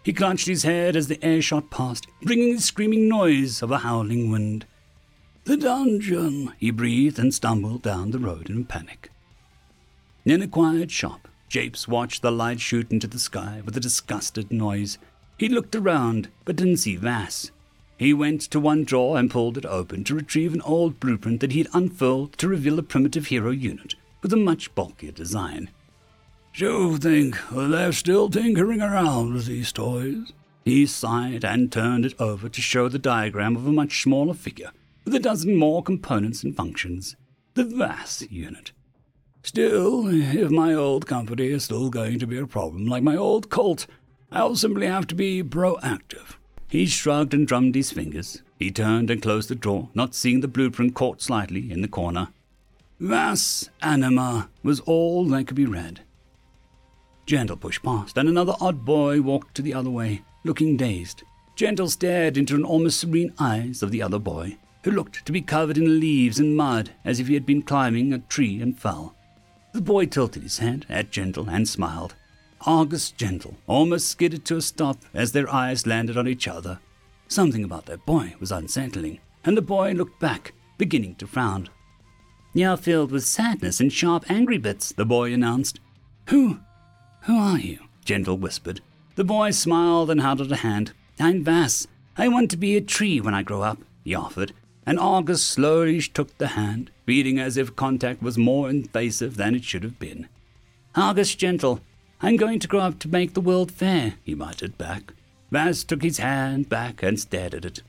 He 0.03 0.13
clutched 0.13 0.45
his 0.45 0.61
head 0.61 0.95
as 0.95 1.07
the 1.07 1.23
air 1.25 1.41
shot 1.41 1.71
past, 1.71 2.05
bringing 2.21 2.53
the 2.53 2.61
screaming 2.61 3.09
noise 3.09 3.63
of 3.63 3.71
a 3.71 3.79
howling 3.79 4.29
wind. 4.29 4.67
The 5.45 5.57
dungeon, 5.57 6.53
he 6.59 6.69
breathed 6.69 7.17
and 7.17 7.33
stumbled 7.33 7.81
down 7.81 8.11
the 8.11 8.19
road 8.19 8.51
in 8.51 8.65
panic. 8.65 9.09
In 10.25 10.43
a 10.43 10.47
quiet 10.47 10.91
shop, 10.91 11.27
Japes 11.49 11.87
watched 11.87 12.21
the 12.21 12.31
light 12.31 12.59
shoot 12.59 12.91
into 12.91 13.07
the 13.07 13.19
sky 13.19 13.61
with 13.65 13.77
a 13.77 13.81
disgusted 13.81 14.51
noise. 14.51 14.97
He 15.37 15.47
looked 15.49 15.75
around, 15.75 16.29
but 16.45 16.55
didn't 16.55 16.77
see 16.77 16.95
Vass. 16.95 17.51
He 17.97 18.13
went 18.13 18.41
to 18.41 18.59
one 18.59 18.83
drawer 18.83 19.17
and 19.17 19.31
pulled 19.31 19.57
it 19.57 19.65
open 19.65 20.03
to 20.03 20.15
retrieve 20.15 20.53
an 20.53 20.61
old 20.61 20.99
blueprint 20.99 21.39
that 21.39 21.51
he 21.53 21.59
had 21.59 21.69
unfurled 21.73 22.37
to 22.37 22.47
reveal 22.47 22.77
a 22.77 22.83
primitive 22.83 23.27
hero 23.27 23.51
unit 23.51 23.95
with 24.21 24.33
a 24.33 24.37
much 24.37 24.73
bulkier 24.75 25.11
design. 25.11 25.69
Do 26.53 26.97
think 26.97 27.37
they're 27.51 27.91
still 27.91 28.29
tinkering 28.29 28.81
around 28.81 29.33
with 29.33 29.45
these 29.45 29.71
toys? 29.71 30.33
He 30.65 30.85
sighed 30.85 31.45
and 31.45 31.71
turned 31.71 32.05
it 32.05 32.19
over 32.19 32.49
to 32.49 32.61
show 32.61 32.89
the 32.89 32.99
diagram 32.99 33.55
of 33.55 33.65
a 33.65 33.71
much 33.71 34.01
smaller 34.01 34.33
figure 34.33 34.71
with 35.05 35.15
a 35.15 35.19
dozen 35.19 35.55
more 35.55 35.81
components 35.81 36.43
and 36.43 36.55
functions. 36.55 37.15
The 37.53 37.63
Vass 37.63 38.23
unit. 38.29 38.73
Still, 39.47 40.07
if 40.09 40.51
my 40.51 40.73
old 40.73 41.07
company 41.07 41.47
is 41.47 41.63
still 41.63 41.89
going 41.89 42.19
to 42.19 42.27
be 42.27 42.37
a 42.37 42.45
problem 42.45 42.85
like 42.85 43.01
my 43.01 43.15
old 43.15 43.49
cult, 43.49 43.87
I'll 44.29 44.57
simply 44.57 44.87
have 44.87 45.07
to 45.07 45.15
be 45.15 45.41
proactive. 45.41 46.35
He 46.67 46.85
shrugged 46.85 47.33
and 47.33 47.47
drummed 47.47 47.73
his 47.73 47.93
fingers. 47.93 48.41
He 48.59 48.71
turned 48.71 49.09
and 49.09 49.21
closed 49.21 49.47
the 49.47 49.55
drawer, 49.55 49.87
not 49.93 50.13
seeing 50.13 50.41
the 50.41 50.49
blueprint 50.49 50.95
caught 50.95 51.21
slightly 51.21 51.71
in 51.71 51.81
the 51.81 51.87
corner. 51.87 52.27
Vas 52.99 53.69
anima 53.81 54.49
was 54.63 54.81
all 54.81 55.23
that 55.27 55.47
could 55.47 55.55
be 55.55 55.65
read. 55.65 56.01
Gentle 57.25 57.55
pushed 57.55 57.83
past, 57.83 58.17
and 58.17 58.27
another 58.27 58.55
odd 58.59 58.83
boy 58.83 59.21
walked 59.21 59.55
to 59.55 59.61
the 59.61 59.73
other 59.73 59.89
way, 59.89 60.23
looking 60.43 60.75
dazed. 60.75 61.23
Gentle 61.55 61.89
stared 61.89 62.37
into 62.37 62.55
an 62.55 62.65
almost 62.65 62.99
serene 62.99 63.33
eyes 63.39 63.81
of 63.81 63.91
the 63.91 64.01
other 64.01 64.19
boy, 64.19 64.57
who 64.83 64.91
looked 64.91 65.25
to 65.25 65.31
be 65.31 65.41
covered 65.41 65.77
in 65.77 66.01
leaves 66.01 66.37
and 66.37 66.57
mud 66.57 66.89
as 67.05 67.21
if 67.21 67.29
he 67.29 67.33
had 67.33 67.45
been 67.45 67.61
climbing 67.61 68.11
a 68.11 68.19
tree 68.19 68.61
and 68.61 68.77
fell. 68.77 69.13
The 69.77 69.83
boy 69.83 70.07
tilted 70.07 70.41
his 70.41 70.57
head 70.57 70.87
at 70.89 71.11
Gentle 71.11 71.51
and 71.51 71.69
smiled. 71.69 72.15
Argus 72.65 73.11
Gentle 73.11 73.57
almost 73.67 74.07
skidded 74.09 74.43
to 74.45 74.57
a 74.57 74.61
stop 74.63 74.97
as 75.13 75.33
their 75.33 75.47
eyes 75.53 75.85
landed 75.85 76.17
on 76.17 76.27
each 76.27 76.47
other. 76.47 76.79
Something 77.27 77.63
about 77.63 77.85
that 77.85 78.03
boy 78.03 78.33
was 78.39 78.51
unsettling, 78.51 79.19
and 79.45 79.55
the 79.55 79.61
boy 79.61 79.91
looked 79.91 80.19
back, 80.19 80.53
beginning 80.79 81.13
to 81.17 81.27
frown. 81.27 81.69
You're 82.55 82.75
filled 82.75 83.11
with 83.11 83.23
sadness 83.23 83.79
and 83.79 83.93
sharp, 83.93 84.25
angry 84.31 84.57
bits, 84.57 84.93
the 84.93 85.05
boy 85.05 85.31
announced. 85.31 85.79
Who? 86.29 86.59
Who 87.25 87.37
are 87.37 87.59
you? 87.59 87.77
Gentle 88.03 88.39
whispered. 88.39 88.81
The 89.13 89.25
boy 89.25 89.51
smiled 89.51 90.09
and 90.09 90.21
held 90.21 90.41
out 90.41 90.51
a 90.51 90.55
hand. 90.55 90.93
I'm 91.19 91.43
Vass. 91.43 91.85
I 92.17 92.29
want 92.29 92.49
to 92.49 92.57
be 92.57 92.75
a 92.75 92.81
tree 92.81 93.21
when 93.21 93.35
I 93.35 93.43
grow 93.43 93.61
up, 93.61 93.77
he 94.03 94.15
offered, 94.15 94.53
and 94.87 94.97
Argus 94.97 95.43
slowly 95.43 95.99
took 95.99 96.35
the 96.37 96.47
hand, 96.47 96.89
feeling 97.05 97.37
as 97.37 97.57
if 97.57 97.75
contact 97.75 98.21
was 98.23 98.37
more 98.37 98.69
invasive 98.69 99.35
than 99.35 99.53
it 99.53 99.65
should 99.65 99.83
have 99.83 99.99
been. 99.99 100.29
Argus 100.95 101.35
gentle, 101.35 101.81
I'm 102.21 102.37
going 102.37 102.59
to 102.59 102.69
grow 102.69 102.79
up 102.79 102.97
to 102.99 103.09
make 103.09 103.33
the 103.33 103.41
world 103.41 103.69
fair, 103.69 104.13
he 104.23 104.33
muttered 104.33 104.77
back. 104.77 105.13
Vass 105.51 105.83
took 105.83 106.03
his 106.03 106.19
hand 106.19 106.69
back 106.69 107.03
and 107.03 107.19
stared 107.19 107.53
at 107.53 107.65
it. 107.65 107.83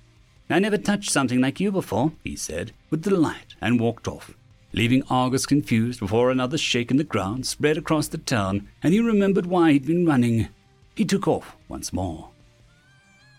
I 0.51 0.59
never 0.59 0.77
touched 0.77 1.13
something 1.13 1.41
like 1.41 1.61
you 1.61 1.71
before, 1.71 2.13
he 2.25 2.35
said, 2.35 2.73
with 2.91 3.03
delight, 3.03 3.55
and 3.61 3.79
walked 3.79 4.09
off, 4.09 4.35
leaving 4.73 5.05
Argus 5.09 5.47
confused 5.47 6.01
before 6.01 6.33
another 6.33 6.59
shake 6.59 6.91
in 6.91 6.97
the 6.97 7.05
ground 7.05 7.47
spread 7.47 7.79
across 7.79 8.09
the 8.09 8.19
town, 8.19 8.69
and 8.83 8.93
he 8.93 8.99
remembered 8.99 9.47
why 9.47 9.71
he'd 9.71 9.87
been 9.87 10.05
running. 10.05 10.49
He 10.97 11.05
took 11.05 11.29
off 11.29 11.55
once 11.69 11.93
more. 11.93 12.31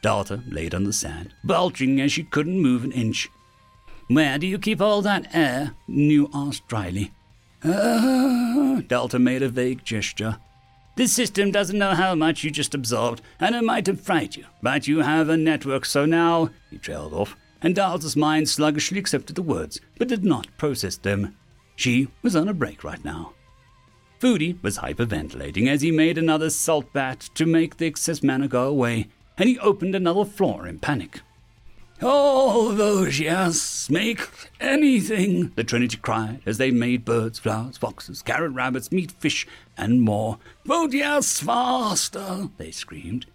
Delta 0.02 0.42
laid 0.48 0.74
on 0.74 0.86
the 0.86 0.94
sand, 0.94 1.34
belching 1.44 2.00
as 2.00 2.14
she 2.14 2.24
couldn't 2.24 2.62
move 2.62 2.86
an 2.86 2.94
inch. 2.94 3.28
Where 4.10 4.40
do 4.40 4.48
you 4.48 4.58
keep 4.58 4.82
all 4.82 5.04
that 5.04 5.36
air? 5.36 5.76
Nu 5.88 6.32
asked 6.34 6.68
dryly. 6.68 7.12
Uh, 7.64 8.82
Delta 8.88 9.20
made 9.20 9.44
a 9.44 9.50
vague 9.50 9.86
gesture. 9.86 10.38
This 10.96 11.14
system 11.14 11.52
doesn't 11.52 11.78
know 11.78 11.94
how 11.94 12.16
much 12.16 12.44
you 12.44 12.50
just 12.50 12.74
absorbed, 12.74 13.22
and 13.40 13.54
it 13.54 13.64
might 13.64 13.86
have 13.86 14.02
frightened 14.02 14.38
you, 14.38 14.46
but 14.64 14.88
you 14.88 15.02
have 15.02 15.30
a 15.30 15.38
network, 15.38 15.86
so 15.86 16.08
now. 16.08 16.50
He 16.72 16.80
trailed 16.80 17.14
off, 17.14 17.36
and 17.62 17.76
Delta's 17.76 18.16
mind 18.16 18.50
sluggishly 18.50 18.98
accepted 18.98 19.36
the 19.36 19.44
words, 19.44 19.80
but 20.00 20.08
did 20.08 20.26
not 20.26 20.58
process 20.58 20.98
them. 20.98 21.36
She 21.76 22.08
was 22.24 22.36
on 22.36 22.50
a 22.50 22.54
break 22.54 22.84
right 22.84 23.06
now. 23.06 23.34
Foodie 24.20 24.62
was 24.64 24.80
hyperventilating 24.80 25.68
as 25.68 25.82
he 25.82 25.92
made 25.92 26.18
another 26.18 26.50
salt 26.50 26.92
bat 26.94 27.30
to 27.36 27.46
make 27.46 27.78
the 27.78 27.86
excess 27.86 28.24
mana 28.24 28.48
go 28.48 28.68
away, 28.68 29.08
and 29.38 29.48
he 29.48 29.60
opened 29.60 29.94
another 29.94 30.26
floor 30.26 30.68
in 30.68 30.80
panic. 30.80 31.22
All 32.02 32.70
those, 32.70 33.20
yes, 33.20 33.90
make 33.90 34.30
anything, 34.62 35.52
the 35.56 35.66
Trinity 35.66 35.98
cried 35.98 36.40
as 36.46 36.58
they 36.58 36.72
made 36.72 37.04
birds, 37.04 37.40
flowers, 37.40 37.78
foxes, 37.78 38.22
carrot 38.22 38.54
rabbits, 38.54 38.92
meat, 38.92 39.12
fish, 39.12 39.46
and 39.78 40.02
more. 40.02 40.38
Vote 40.66 40.94
yes 40.94 41.42
faster, 41.42 42.50
they 42.58 42.72
screamed. 42.72 43.26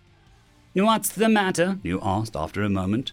What's 0.72 1.10
the 1.10 1.28
matter? 1.28 1.78
you 1.82 2.00
asked 2.02 2.34
after 2.34 2.62
a 2.62 2.70
moment. 2.70 3.12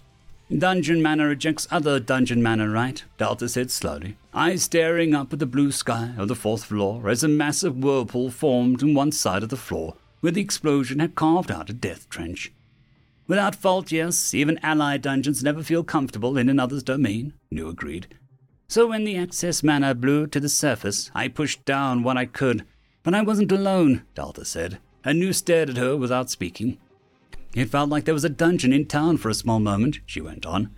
Dungeon 0.57 1.01
mana 1.01 1.27
rejects 1.27 1.67
other 1.69 1.99
dungeon 1.99 2.41
mana, 2.41 2.69
right? 2.69 3.03
Delta 3.17 3.47
said 3.47 3.71
slowly, 3.71 4.17
eyes 4.33 4.63
staring 4.63 5.13
up 5.13 5.31
at 5.31 5.39
the 5.39 5.45
blue 5.45 5.71
sky 5.71 6.11
of 6.17 6.27
the 6.27 6.35
fourth 6.35 6.65
floor 6.65 7.09
as 7.09 7.23
a 7.23 7.27
massive 7.27 7.77
whirlpool 7.77 8.31
formed 8.31 8.83
on 8.83 8.93
one 8.93 9.11
side 9.11 9.43
of 9.43 9.49
the 9.49 9.57
floor 9.57 9.95
where 10.21 10.31
the 10.31 10.41
explosion 10.41 10.99
had 10.99 11.15
carved 11.15 11.51
out 11.51 11.69
a 11.69 11.73
death 11.73 12.09
trench. 12.09 12.51
Without 13.31 13.55
fault, 13.55 13.93
yes, 13.93 14.33
even 14.33 14.59
allied 14.61 15.03
dungeons 15.03 15.41
never 15.41 15.63
feel 15.63 15.85
comfortable 15.85 16.37
in 16.37 16.49
another's 16.49 16.83
domain, 16.83 17.31
Nu 17.49 17.69
agreed. 17.69 18.13
So 18.67 18.87
when 18.87 19.05
the 19.05 19.15
excess 19.15 19.63
mana 19.63 19.95
blew 19.95 20.27
to 20.27 20.39
the 20.41 20.49
surface, 20.49 21.09
I 21.15 21.29
pushed 21.29 21.63
down 21.63 22.03
what 22.03 22.17
I 22.17 22.25
could. 22.25 22.65
But 23.03 23.15
I 23.15 23.21
wasn't 23.21 23.53
alone, 23.53 24.03
Delta 24.15 24.43
said, 24.43 24.79
and 25.05 25.17
Nu 25.17 25.31
stared 25.31 25.69
at 25.69 25.77
her 25.77 25.95
without 25.95 26.29
speaking. 26.29 26.77
It 27.55 27.69
felt 27.69 27.89
like 27.89 28.03
there 28.03 28.13
was 28.13 28.25
a 28.25 28.29
dungeon 28.29 28.73
in 28.73 28.85
town 28.85 29.15
for 29.15 29.29
a 29.29 29.33
small 29.33 29.61
moment, 29.61 29.99
she 30.05 30.19
went 30.19 30.45
on. 30.45 30.69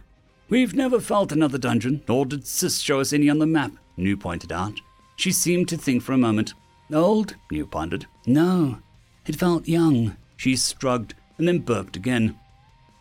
We've 0.47 0.75
never 0.75 0.99
felt 0.99 1.31
another 1.31 1.57
dungeon, 1.57 2.03
nor 2.07 2.23
did 2.23 2.45
Sis 2.45 2.81
show 2.81 2.99
us 2.99 3.13
any 3.13 3.31
on 3.31 3.39
the 3.39 3.47
map, 3.47 3.71
Nu 3.97 4.15
pointed 4.15 4.51
out. 4.51 4.79
She 5.15 5.31
seemed 5.31 5.69
to 5.69 5.77
think 5.77 6.03
for 6.03 6.13
a 6.13 6.19
moment. 6.19 6.53
Old? 6.93 7.35
Nu 7.49 7.65
pondered. 7.65 8.05
No, 8.27 8.77
it 9.25 9.37
felt 9.37 9.67
young. 9.67 10.17
She 10.37 10.55
shrugged 10.55 11.15
and 11.39 11.47
then 11.47 11.57
burped 11.57 11.95
again. 11.95 12.37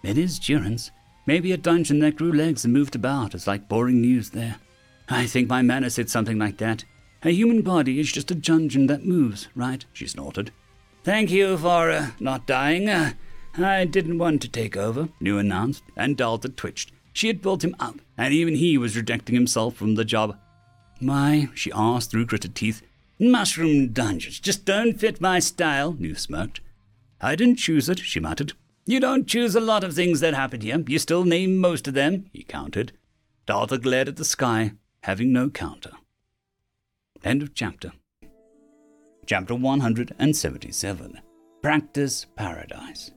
It 0.03 0.19
is 0.19 0.39
Durance. 0.39 0.91
Maybe 1.27 1.53
a 1.53 1.57
dungeon 1.57 2.01
that 2.01 2.17
grew 2.17 2.33
legs 2.33 2.65
and 2.65 2.73
moved 2.75 2.97
about 2.97 3.35
is 3.35 3.47
like 3.47 3.69
boring 3.69 4.01
news 4.01 4.31
there. 4.31 4.57
I 5.09 5.27
think 5.27 5.49
my 5.49 5.63
manner 5.63 5.91
said 5.91 6.11
something 6.11 6.39
like 6.39 6.59
that. 6.59 6.85
A 7.23 7.31
human 7.31 7.63
body 7.63 8.01
is 8.01 8.11
just 8.11 8.31
a 8.33 8.35
dungeon 8.35 8.89
that 8.89 9.05
moves, 9.05 9.49
right? 9.55 9.85
She 9.93 10.09
snorted. 10.09 10.51
Thank 11.05 11.31
you 11.31 11.57
for 11.57 11.91
uh, 11.91 12.11
not 12.19 12.47
dying. 12.47 12.89
Uh, 12.89 13.13
I 13.57 13.85
didn't 13.85 14.19
want 14.19 14.43
to 14.43 14.49
take 14.49 14.77
over, 14.77 15.09
Nu 15.21 15.39
announced, 15.39 15.85
and 15.97 16.17
Delta 16.17 16.49
twitched. 16.49 16.91
She 17.13 17.29
had 17.29 17.43
built 17.43 17.63
him 17.63 17.77
up, 17.79 18.01
and 18.17 18.35
even 18.35 18.57
he 18.57 18.79
was 18.79 18.97
rejecting 18.97 19.35
himself 19.35 19.77
from 19.77 19.95
the 19.95 20.05
job. 20.05 20.37
My, 21.01 21.49
she 21.55 21.71
asked 21.73 22.11
through 22.11 22.27
gritted 22.27 22.55
teeth. 22.55 22.83
Mushroom 23.21 23.89
dungeons 23.93 24.41
just 24.41 24.65
don't 24.65 24.99
fit 24.99 25.21
my 25.21 25.39
style, 25.39 25.95
Nu 25.99 26.15
smirked. 26.15 26.61
I 27.21 27.37
didn't 27.37 27.57
choose 27.57 27.89
it, 27.89 28.01
she 28.01 28.19
muttered. 28.19 28.55
You 28.85 28.99
don't 28.99 29.29
choose 29.29 29.55
a 29.55 29.61
lot 29.61 29.85
of 29.85 29.95
things 29.95 30.19
that 30.21 30.35
happen 30.35 30.61
here. 30.61 30.83
You 30.89 30.99
still 30.99 31.25
name 31.25 31.57
most 31.57 31.87
of 31.87 31.95
them, 31.95 32.27
he 32.33 32.43
countered. 32.43 32.93
Delta 33.47 33.79
glared 33.79 34.09
at 34.09 34.17
the 34.17 34.25
sky, 34.25 34.73
having 35.05 35.33
no 35.33 35.51
counter. 35.51 35.93
End 37.23 37.43
of 37.43 37.55
chapter. 37.55 37.93
Chapter 39.25 39.55
177 39.55 41.21
Practice 41.63 42.27
Paradise. 42.35 43.13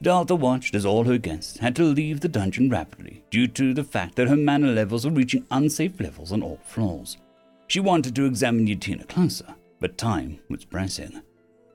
Delta 0.00 0.34
watched 0.34 0.74
as 0.74 0.86
all 0.86 1.04
her 1.04 1.18
guests 1.18 1.58
had 1.58 1.76
to 1.76 1.82
leave 1.82 2.20
the 2.20 2.28
dungeon 2.28 2.70
rapidly 2.70 3.22
due 3.30 3.46
to 3.48 3.74
the 3.74 3.84
fact 3.84 4.16
that 4.16 4.28
her 4.28 4.36
mana 4.36 4.68
levels 4.68 5.04
were 5.04 5.12
reaching 5.12 5.44
unsafe 5.50 6.00
levels 6.00 6.32
on 6.32 6.42
all 6.42 6.58
floors. 6.64 7.18
She 7.66 7.80
wanted 7.80 8.16
to 8.16 8.24
examine 8.24 8.66
Yatina 8.66 9.06
closer, 9.06 9.54
but 9.78 9.98
time 9.98 10.38
was 10.48 10.64
pressing. 10.64 11.20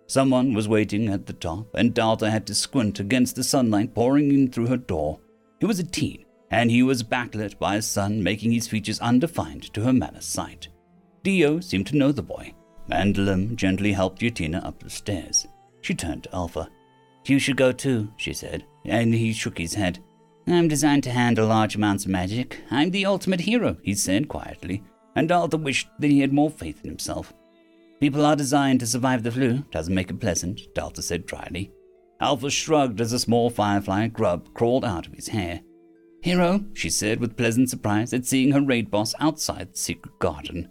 Someone 0.08 0.53
was 0.53 0.68
waiting 0.68 1.08
at 1.08 1.26
the 1.26 1.34
top, 1.34 1.68
and 1.74 1.93
Delta 1.93 2.30
had 2.30 2.45
to 2.47 2.56
squint 2.56 2.99
against 2.99 3.36
the 3.36 3.43
sunlight 3.43 3.93
pouring 3.95 4.32
in 4.32 4.51
through 4.51 4.68
her 4.68 4.78
door. 4.78 5.20
He 5.60 5.66
was 5.66 5.80
a 5.80 5.84
teen, 5.84 6.26
and 6.51 6.70
he 6.70 6.84
was 6.84 7.03
backlit 7.03 7.58
by 7.58 7.78
a 7.78 7.82
sun 7.82 8.22
making 8.22 8.51
his 8.51 8.68
features 8.68 8.99
undefined 8.99 9.74
to 9.74 9.82
her 9.82 9.93
mana's 9.93 10.26
sight. 10.26 10.68
Dio 11.24 11.60
seemed 11.60 11.88
to 11.88 11.97
know 11.97 12.12
the 12.12 12.22
boy, 12.22 12.53
and 12.89 13.58
gently 13.58 13.93
helped 13.93 14.22
Yatina 14.22 14.64
up 14.64 14.82
the 14.82 14.89
stairs. 14.89 15.47
She 15.82 15.95
turned 15.95 16.24
to 16.24 16.36
Alpha. 16.36 16.70
You 17.26 17.39
should 17.39 17.58
go 17.58 17.72
too, 17.72 18.12
she 18.18 18.34
said, 18.34 18.64
and 18.86 19.14
he 19.14 19.34
shook 19.34 19.58
his 19.58 19.74
head. 19.74 19.99
I'm 20.47 20.68
designed 20.68 21.03
to 21.06 21.10
handle 21.10 21.47
large 21.47 21.76
amounts 21.76 22.06
of 22.06 22.12
magic. 22.12 22.62
I'm 22.70 22.91
the 22.91 23.08
ultimate 23.08 23.41
hero, 23.41 23.78
he 23.82 23.95
said 23.95 24.28
quietly, 24.28 24.84
and 25.16 25.32
Alpha 25.32 25.58
wished 25.58 25.88
that 25.97 26.12
he 26.12 26.20
had 26.20 26.32
more 26.32 26.51
faith 26.51 26.82
in 26.84 26.89
himself. 26.91 27.34
People 28.06 28.24
are 28.24 28.36
designed 28.36 28.82
to 28.82 28.86
survive 28.86 29.24
the 29.24 29.32
flu. 29.32 29.64
Doesn't 29.72 29.95
make 29.95 30.12
it 30.12 30.20
pleasant, 30.20 30.62
Delta 30.76 31.01
said 31.01 31.26
dryly. 31.26 31.72
Alpha 32.22 32.51
shrugged 32.51 33.01
as 33.01 33.14
a 33.14 33.18
small 33.18 33.49
firefly 33.49 34.10
grub 34.10 34.53
crawled 34.53 34.86
out 34.86 35.08
of 35.08 35.14
his 35.14 35.30
hair. 35.30 35.62
Hero, 36.22 36.64
she 36.76 36.88
said 36.88 37.20
with 37.20 37.36
pleasant 37.36 37.72
surprise 37.72 38.14
at 38.14 38.28
seeing 38.28 38.51
her 38.51 38.62
raid 38.62 38.91
boss 38.91 39.16
outside 39.20 39.74
the 39.74 39.78
secret 39.80 40.20
garden. 40.20 40.70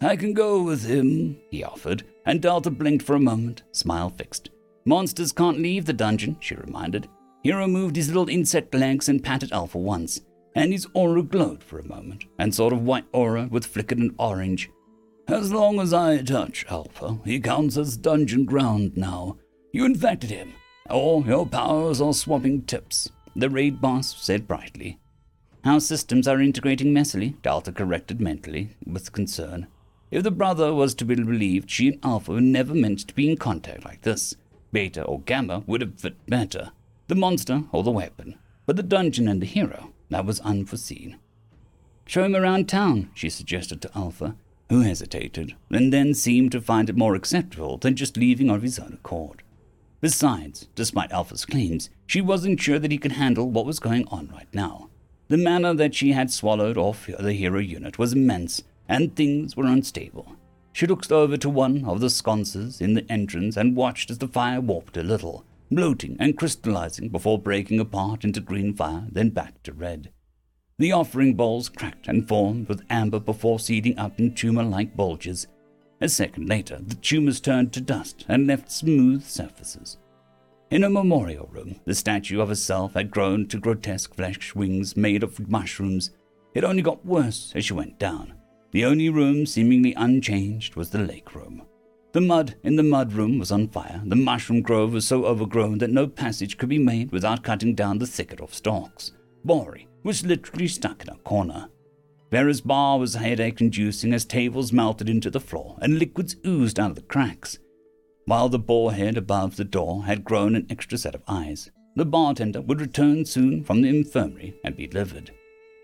I 0.00 0.14
can 0.14 0.34
go 0.34 0.62
with 0.62 0.84
him, 0.84 1.36
he 1.50 1.64
offered, 1.64 2.04
and 2.26 2.40
Delta 2.40 2.70
blinked 2.70 3.04
for 3.04 3.16
a 3.16 3.20
moment, 3.20 3.64
smile 3.72 4.10
fixed. 4.10 4.50
Monsters 4.86 5.32
can't 5.32 5.58
leave 5.58 5.86
the 5.86 5.92
dungeon, 5.92 6.36
she 6.38 6.54
reminded. 6.54 7.08
Hero 7.42 7.66
moved 7.66 7.96
his 7.96 8.06
little 8.06 8.28
insect 8.28 8.72
legs 8.72 9.08
and 9.08 9.24
patted 9.24 9.50
Alpha 9.50 9.78
once, 9.78 10.20
and 10.54 10.70
his 10.70 10.86
aura 10.94 11.24
glowed 11.24 11.64
for 11.64 11.80
a 11.80 11.88
moment, 11.88 12.22
and 12.38 12.54
sort 12.54 12.72
of 12.72 12.84
white 12.84 13.06
aura 13.12 13.48
with 13.50 13.66
flickered 13.66 13.98
and 13.98 14.14
orange. 14.16 14.70
As 15.28 15.52
long 15.52 15.80
as 15.80 15.92
I 15.92 16.20
touch 16.22 16.66
Alpha, 16.68 17.18
he 17.24 17.38
counts 17.38 17.76
as 17.76 17.96
dungeon 17.96 18.44
ground 18.44 18.96
now. 18.96 19.36
You 19.72 19.84
infected 19.84 20.30
him, 20.30 20.54
or 20.90 21.24
your 21.24 21.46
powers 21.46 22.00
are 22.00 22.12
swapping 22.12 22.62
tips, 22.62 23.10
the 23.34 23.48
raid 23.48 23.80
boss 23.80 24.16
said 24.20 24.48
brightly. 24.48 24.98
Our 25.64 25.80
systems 25.80 26.26
are 26.26 26.40
integrating 26.40 26.92
messily, 26.92 27.40
Delta 27.40 27.70
corrected 27.70 28.20
mentally, 28.20 28.76
with 28.84 29.12
concern. 29.12 29.68
If 30.10 30.24
the 30.24 30.30
brother 30.32 30.74
was 30.74 30.94
to 30.96 31.04
be 31.04 31.14
believed, 31.14 31.70
she 31.70 31.88
and 31.88 31.98
Alpha 32.04 32.32
were 32.32 32.40
never 32.40 32.74
meant 32.74 33.06
to 33.06 33.14
be 33.14 33.30
in 33.30 33.36
contact 33.36 33.84
like 33.84 34.02
this. 34.02 34.34
Beta 34.72 35.02
or 35.04 35.20
Gamma 35.20 35.62
would 35.66 35.80
have 35.80 36.00
fit 36.00 36.16
better. 36.26 36.72
The 37.06 37.14
monster 37.14 37.62
or 37.70 37.82
the 37.82 37.90
weapon. 37.90 38.38
But 38.66 38.76
the 38.76 38.82
dungeon 38.82 39.28
and 39.28 39.40
the 39.40 39.46
hero, 39.46 39.92
that 40.10 40.26
was 40.26 40.40
unforeseen. 40.40 41.18
Show 42.06 42.24
him 42.24 42.34
around 42.34 42.68
town, 42.68 43.10
she 43.14 43.30
suggested 43.30 43.80
to 43.82 43.90
Alpha, 43.96 44.36
who 44.72 44.80
hesitated, 44.80 45.54
and 45.70 45.92
then 45.92 46.14
seemed 46.14 46.50
to 46.50 46.58
find 46.58 46.88
it 46.88 46.96
more 46.96 47.14
acceptable 47.14 47.76
than 47.76 47.94
just 47.94 48.16
leaving 48.16 48.48
of 48.48 48.62
his 48.62 48.78
own 48.78 48.94
accord. 48.94 49.42
Besides, 50.00 50.66
despite 50.74 51.12
Alpha's 51.12 51.44
claims, 51.44 51.90
she 52.06 52.22
wasn't 52.22 52.58
sure 52.58 52.78
that 52.78 52.90
he 52.90 52.96
could 52.96 53.12
handle 53.12 53.50
what 53.50 53.66
was 53.66 53.78
going 53.78 54.08
on 54.08 54.30
right 54.32 54.48
now. 54.54 54.88
The 55.28 55.36
mana 55.36 55.74
that 55.74 55.94
she 55.94 56.12
had 56.12 56.30
swallowed 56.30 56.78
off 56.78 57.06
the 57.06 57.34
hero 57.34 57.60
unit 57.60 57.98
was 57.98 58.14
immense, 58.14 58.62
and 58.88 59.14
things 59.14 59.58
were 59.58 59.66
unstable. 59.66 60.36
She 60.72 60.86
looked 60.86 61.12
over 61.12 61.36
to 61.36 61.50
one 61.50 61.84
of 61.84 62.00
the 62.00 62.08
sconces 62.08 62.80
in 62.80 62.94
the 62.94 63.04
entrance 63.12 63.58
and 63.58 63.76
watched 63.76 64.10
as 64.10 64.18
the 64.18 64.26
fire 64.26 64.62
warped 64.62 64.96
a 64.96 65.02
little, 65.02 65.44
bloating 65.70 66.16
and 66.18 66.38
crystallizing 66.38 67.10
before 67.10 67.38
breaking 67.38 67.78
apart 67.78 68.24
into 68.24 68.40
green 68.40 68.72
fire, 68.72 69.04
then 69.12 69.28
back 69.28 69.62
to 69.64 69.72
red. 69.74 70.10
The 70.78 70.92
offering 70.92 71.34
bowls 71.34 71.68
cracked 71.68 72.08
and 72.08 72.26
formed 72.26 72.68
with 72.68 72.84
amber 72.90 73.20
before 73.20 73.60
seeding 73.60 73.98
up 73.98 74.18
in 74.18 74.34
tumor 74.34 74.64
like 74.64 74.96
bulges. 74.96 75.46
A 76.00 76.08
second 76.08 76.48
later, 76.48 76.78
the 76.84 76.96
tumors 76.96 77.40
turned 77.40 77.72
to 77.72 77.80
dust 77.80 78.24
and 78.28 78.46
left 78.46 78.72
smooth 78.72 79.24
surfaces. 79.24 79.98
In 80.70 80.84
a 80.84 80.90
memorial 80.90 81.48
room, 81.52 81.76
the 81.84 81.94
statue 81.94 82.40
of 82.40 82.48
herself 82.48 82.94
had 82.94 83.10
grown 83.10 83.46
to 83.48 83.58
grotesque 83.58 84.14
flesh 84.14 84.54
wings 84.54 84.96
made 84.96 85.22
of 85.22 85.48
mushrooms. 85.48 86.10
It 86.54 86.64
only 86.64 86.82
got 86.82 87.04
worse 87.04 87.52
as 87.54 87.66
she 87.66 87.74
went 87.74 87.98
down. 87.98 88.34
The 88.70 88.86
only 88.86 89.10
room 89.10 89.44
seemingly 89.44 89.92
unchanged 89.94 90.74
was 90.74 90.88
the 90.88 90.98
lake 90.98 91.34
room. 91.34 91.62
The 92.12 92.22
mud 92.22 92.56
in 92.62 92.76
the 92.76 92.82
mud 92.82 93.12
room 93.12 93.38
was 93.38 93.52
on 93.52 93.68
fire. 93.68 94.02
The 94.04 94.16
mushroom 94.16 94.62
grove 94.62 94.94
was 94.94 95.06
so 95.06 95.26
overgrown 95.26 95.78
that 95.78 95.90
no 95.90 96.06
passage 96.06 96.56
could 96.56 96.70
be 96.70 96.78
made 96.78 97.12
without 97.12 97.42
cutting 97.42 97.74
down 97.74 97.98
the 97.98 98.06
thicket 98.06 98.40
of 98.40 98.54
stalks. 98.54 99.12
Vori 99.46 99.86
was 100.02 100.24
literally 100.24 100.68
stuck 100.68 101.02
in 101.02 101.08
a 101.08 101.16
corner. 101.18 101.68
Vera's 102.30 102.60
bar 102.60 102.98
was 102.98 103.14
headache 103.14 103.60
inducing 103.60 104.14
as 104.14 104.24
tables 104.24 104.72
melted 104.72 105.08
into 105.08 105.30
the 105.30 105.40
floor 105.40 105.76
and 105.82 105.98
liquids 105.98 106.36
oozed 106.46 106.80
out 106.80 106.90
of 106.90 106.96
the 106.96 107.02
cracks. 107.02 107.58
While 108.24 108.48
the 108.48 108.58
boar 108.58 108.92
head 108.92 109.18
above 109.18 109.56
the 109.56 109.64
door 109.64 110.04
had 110.04 110.24
grown 110.24 110.54
an 110.54 110.66
extra 110.70 110.96
set 110.96 111.14
of 111.14 111.22
eyes, 111.28 111.70
the 111.96 112.06
bartender 112.06 112.60
would 112.60 112.80
return 112.80 113.24
soon 113.24 113.62
from 113.64 113.82
the 113.82 113.88
infirmary 113.88 114.54
and 114.64 114.76
be 114.76 114.86
livid. 114.88 115.32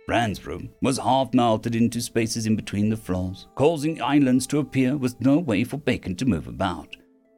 Brand's 0.06 0.46
room 0.46 0.70
was 0.80 0.96
half 0.96 1.34
melted 1.34 1.74
into 1.74 2.00
spaces 2.00 2.46
in 2.46 2.56
between 2.56 2.88
the 2.88 2.96
floors, 2.96 3.46
causing 3.56 4.00
islands 4.00 4.46
to 4.46 4.58
appear 4.58 4.96
with 4.96 5.20
no 5.20 5.36
way 5.38 5.64
for 5.64 5.76
Bacon 5.76 6.16
to 6.16 6.24
move 6.24 6.46
about. 6.46 6.96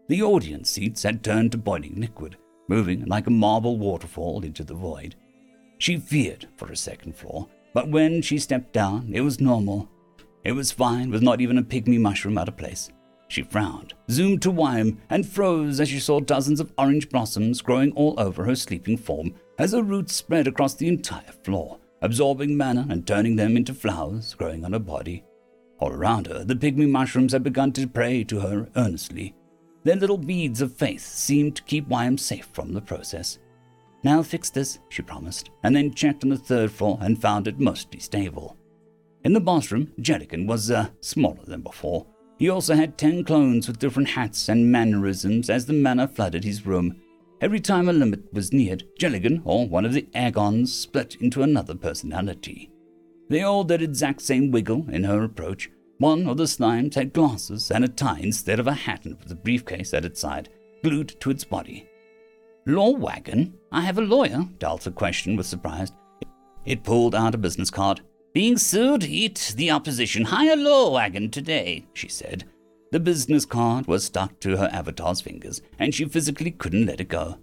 The 0.09 0.23
audience 0.23 0.71
seats 0.71 1.03
had 1.03 1.25
turned 1.25 1.51
to 1.53 1.59
boiling 1.59 1.97
liquid, 1.97 2.37
moving 2.69 3.07
like 3.07 3.27
a 3.27 3.31
marble 3.31 3.77
waterfall 3.77 4.45
into 4.45 4.63
the 4.63 4.75
void. 4.75 5.17
She 5.81 5.97
feared 5.97 6.47
for 6.59 6.71
a 6.71 6.77
second 6.77 7.17
floor, 7.17 7.49
but 7.73 7.89
when 7.89 8.21
she 8.21 8.39
stepped 8.39 8.75
down, 8.75 9.11
it 9.15 9.23
was 9.23 9.41
normal. 9.41 9.89
It 10.45 10.53
was 10.53 10.71
fine 10.71 11.09
with 11.11 11.23
not 11.23 11.41
even 11.41 11.57
a 11.57 11.63
pygmy 11.63 11.99
mushroom 11.99 12.37
out 12.37 12.49
of 12.49 12.59
place. 12.59 12.91
She 13.29 13.43
frowned, 13.43 13.95
zoomed 14.11 14.43
to 14.43 14.51
Wyam, 14.51 15.01
and 15.09 15.27
froze 15.27 15.81
as 15.81 15.89
she 15.89 15.99
saw 15.99 16.21
dozens 16.21 16.61
of 16.61 16.71
orange 16.77 17.09
blossoms 17.09 17.63
growing 17.63 17.93
all 17.93 18.15
over 18.19 18.45
her 18.45 18.55
sleeping 18.55 18.99
form 18.99 19.35
as 19.59 19.73
her 19.73 19.83
roots 19.83 20.15
spread 20.15 20.47
across 20.47 20.75
the 20.75 20.87
entire 20.87 21.33
floor, 21.45 21.79
absorbing 22.03 22.59
mana 22.59 22.87
and 22.91 23.07
turning 23.07 23.37
them 23.37 23.57
into 23.57 23.73
flowers 23.73 24.35
growing 24.35 24.67
on 24.67 24.75
her 24.75 24.79
body. 24.79 25.25
All 25.79 25.93
around 25.93 26.27
her, 26.27 26.45
the 26.45 26.57
pygmy 26.57 26.91
mushrooms 26.91 27.33
had 27.33 27.43
begun 27.43 27.73
to 27.73 27.87
pray 27.87 28.23
to 28.25 28.41
her 28.41 28.69
earnestly. 28.77 29.35
Their 29.85 29.97
little 29.97 30.19
beads 30.19 30.61
of 30.61 30.75
faith 30.75 31.07
seemed 31.07 31.57
to 31.57 31.63
keep 31.63 31.89
Wyam 31.89 32.19
safe 32.19 32.51
from 32.53 32.75
the 32.75 32.83
process. 32.83 33.39
Now 34.03 34.23
fix 34.23 34.51
this, 34.51 34.79
she 34.89 35.03
promised, 35.03 35.51
and 35.63 35.77
then 35.77 35.93
checked 35.93 36.25
on 36.25 36.31
the 36.31 36.37
third 36.37 36.71
floor 36.71 36.99
and 37.01 37.21
found 37.21 37.47
it 37.47 37.61
mostly 37.61 38.01
stable. 38.01 38.57
In 39.25 39.33
the 39.35 39.41
bathroom, 39.41 39.93
Jelligan 40.01 40.47
was 40.47 40.71
uh, 40.71 40.89
smaller 41.01 41.45
than 41.45 41.61
before. 41.61 42.07
He 42.39 42.49
also 42.49 42.75
had 42.75 42.97
ten 42.97 43.23
clones 43.25 43.69
with 43.69 43.79
different 43.79 44.09
hats 44.09 44.49
and 44.49 44.73
mannerisms 44.73 45.51
as 45.51 45.67
the 45.67 45.75
mana 45.75 46.09
flooded 46.09 46.43
his 46.45 46.65
room. 46.65 46.97
Every 47.43 47.61
time 47.61 47.89
a 47.89 47.93
limit 47.93 48.33
was 48.33 48.53
neared, 48.53 48.85
Jelligan 48.99 49.43
or 49.45 49.69
one 49.69 49.85
of 49.85 49.93
the 49.93 50.09
Agons 50.15 50.69
split 50.69 51.17
into 51.21 51.43
another 51.43 51.75
personality. 51.75 52.71
They 53.29 53.43
all 53.43 53.65
did 53.65 53.83
exact 53.83 54.23
same 54.23 54.51
wiggle 54.51 54.87
in 54.91 55.05
her 55.05 55.23
approach, 55.23 55.71
One 56.01 56.27
of 56.27 56.39
the 56.39 56.45
slimes 56.45 56.95
had 56.95 57.13
glasses 57.13 57.71
and 57.71 57.85
a 57.85 57.89
tie 57.89 58.21
instead 58.21 58.59
of 58.59 58.67
a 58.67 58.73
hat 58.73 59.05
and 59.05 59.19
with 59.19 59.31
a 59.33 59.35
briefcase 59.35 59.93
at 59.93 60.07
its 60.07 60.19
side, 60.19 60.49
glued 60.83 61.21
to 61.21 61.29
its 61.29 61.45
body. 61.45 61.90
Law 62.71 62.91
wagon? 62.91 63.53
I 63.73 63.81
have 63.81 63.99
a 63.99 64.03
lawyer, 64.03 64.45
Delta 64.59 64.93
questioned 64.93 65.37
with 65.37 65.47
surprise. 65.47 65.91
It 66.65 66.85
pulled 66.85 67.17
out 67.17 67.35
a 67.35 67.39
business 67.39 67.69
card. 67.69 68.01
Being 68.33 68.59
sued, 68.59 69.03
eat 69.03 69.55
the 69.57 69.73
opposition. 69.73 70.25
Hire 70.25 70.57
law 70.57 70.93
wagon 70.93 71.31
today, 71.31 71.87
she 71.95 72.09
said. 72.09 72.45
The 72.93 73.01
business 73.01 73.45
card 73.45 73.89
was 73.89 74.05
stuck 74.05 74.39
to 74.41 74.57
her 74.57 74.71
avatar's 74.73 75.21
fingers, 75.21 75.63
and 75.81 75.93
she 75.93 76.05
physically 76.05 76.53
couldn't 76.53 76.87
let 76.87 77.01
it 77.01 77.09
go. 77.09 77.39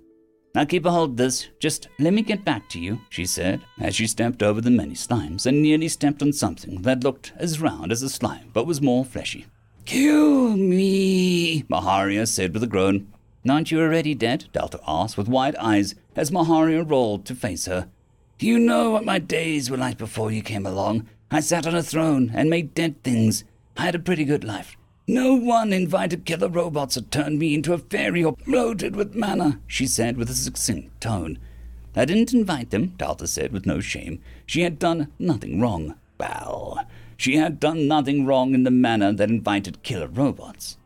Now 0.56 0.64
keep 0.64 0.86
a 0.86 0.92
hold 0.92 1.12
of 1.12 1.18
this. 1.18 1.50
Just 1.60 1.90
let 2.00 2.14
me 2.14 2.22
get 2.22 2.46
back 2.46 2.70
to 2.70 2.80
you, 2.80 3.02
she 3.10 3.26
said, 3.26 3.60
as 3.82 3.96
she 3.96 4.08
stepped 4.08 4.42
over 4.42 4.62
the 4.62 4.72
many 4.72 4.94
slimes 4.94 5.46
and 5.46 5.62
nearly 5.62 5.90
stepped 5.90 6.22
on 6.22 6.32
something 6.32 6.84
that 6.84 7.04
looked 7.04 7.34
as 7.36 7.60
round 7.60 7.92
as 7.92 8.02
a 8.02 8.10
slime 8.10 8.50
but 8.54 8.66
was 8.66 8.82
more 8.82 9.04
fleshy. 9.04 9.46
Kill 9.84 10.56
me, 10.56 11.64
Maharia 11.64 12.26
said 12.26 12.54
with 12.54 12.64
a 12.64 12.68
groan. 12.68 13.12
Aren't 13.50 13.72
you 13.72 13.82
already 13.82 14.14
dead? 14.14 14.46
Delta 14.54 14.80
asked 14.88 15.18
with 15.18 15.28
wide 15.28 15.56
eyes 15.58 15.96
as 16.16 16.32
Maharia 16.32 16.84
rolled 16.84 17.26
to 17.26 17.36
face 17.36 17.66
her. 17.66 17.88
You 18.40 18.60
know 18.60 18.92
what 18.92 19.06
my 19.06 19.20
days 19.20 19.70
were 19.70 19.78
like 19.78 19.98
before 19.98 20.32
you 20.32 20.42
came 20.42 20.66
along. 20.66 21.08
I 21.32 21.40
sat 21.40 21.66
on 21.66 21.76
a 21.76 21.84
throne 21.84 22.32
and 22.34 22.50
made 22.50 22.74
dead 22.74 23.04
things. 23.04 23.44
I 23.76 23.84
had 23.84 23.96
a 23.96 24.00
pretty 24.00 24.26
good 24.26 24.44
life. 24.44 24.78
No 25.08 25.34
one 25.36 25.72
invited 25.72 26.26
killer 26.26 26.50
robots 26.50 26.96
that 26.96 27.12
turned 27.12 27.40
me 27.40 27.54
into 27.54 27.74
a 27.74 27.78
fairy 27.78 28.24
or 28.24 28.34
bloated 28.46 28.96
with 28.96 29.16
mana, 29.16 29.60
she 29.66 29.88
said 29.88 30.18
with 30.18 30.30
a 30.30 30.34
succinct 30.34 31.00
tone. 31.00 31.40
I 31.96 32.06
didn't 32.06 32.34
invite 32.34 32.70
them, 32.70 32.94
Delta 32.98 33.26
said 33.26 33.52
with 33.52 33.66
no 33.66 33.80
shame. 33.80 34.22
She 34.46 34.62
had 34.62 34.78
done 34.78 35.12
nothing 35.18 35.60
wrong. 35.60 35.96
Well, 36.20 36.86
she 37.16 37.38
had 37.38 37.60
done 37.60 37.88
nothing 37.88 38.26
wrong 38.26 38.54
in 38.54 38.64
the 38.64 38.72
manner 38.72 39.12
that 39.14 39.30
invited 39.30 39.82
killer 39.82 40.08
robots. 40.08 40.78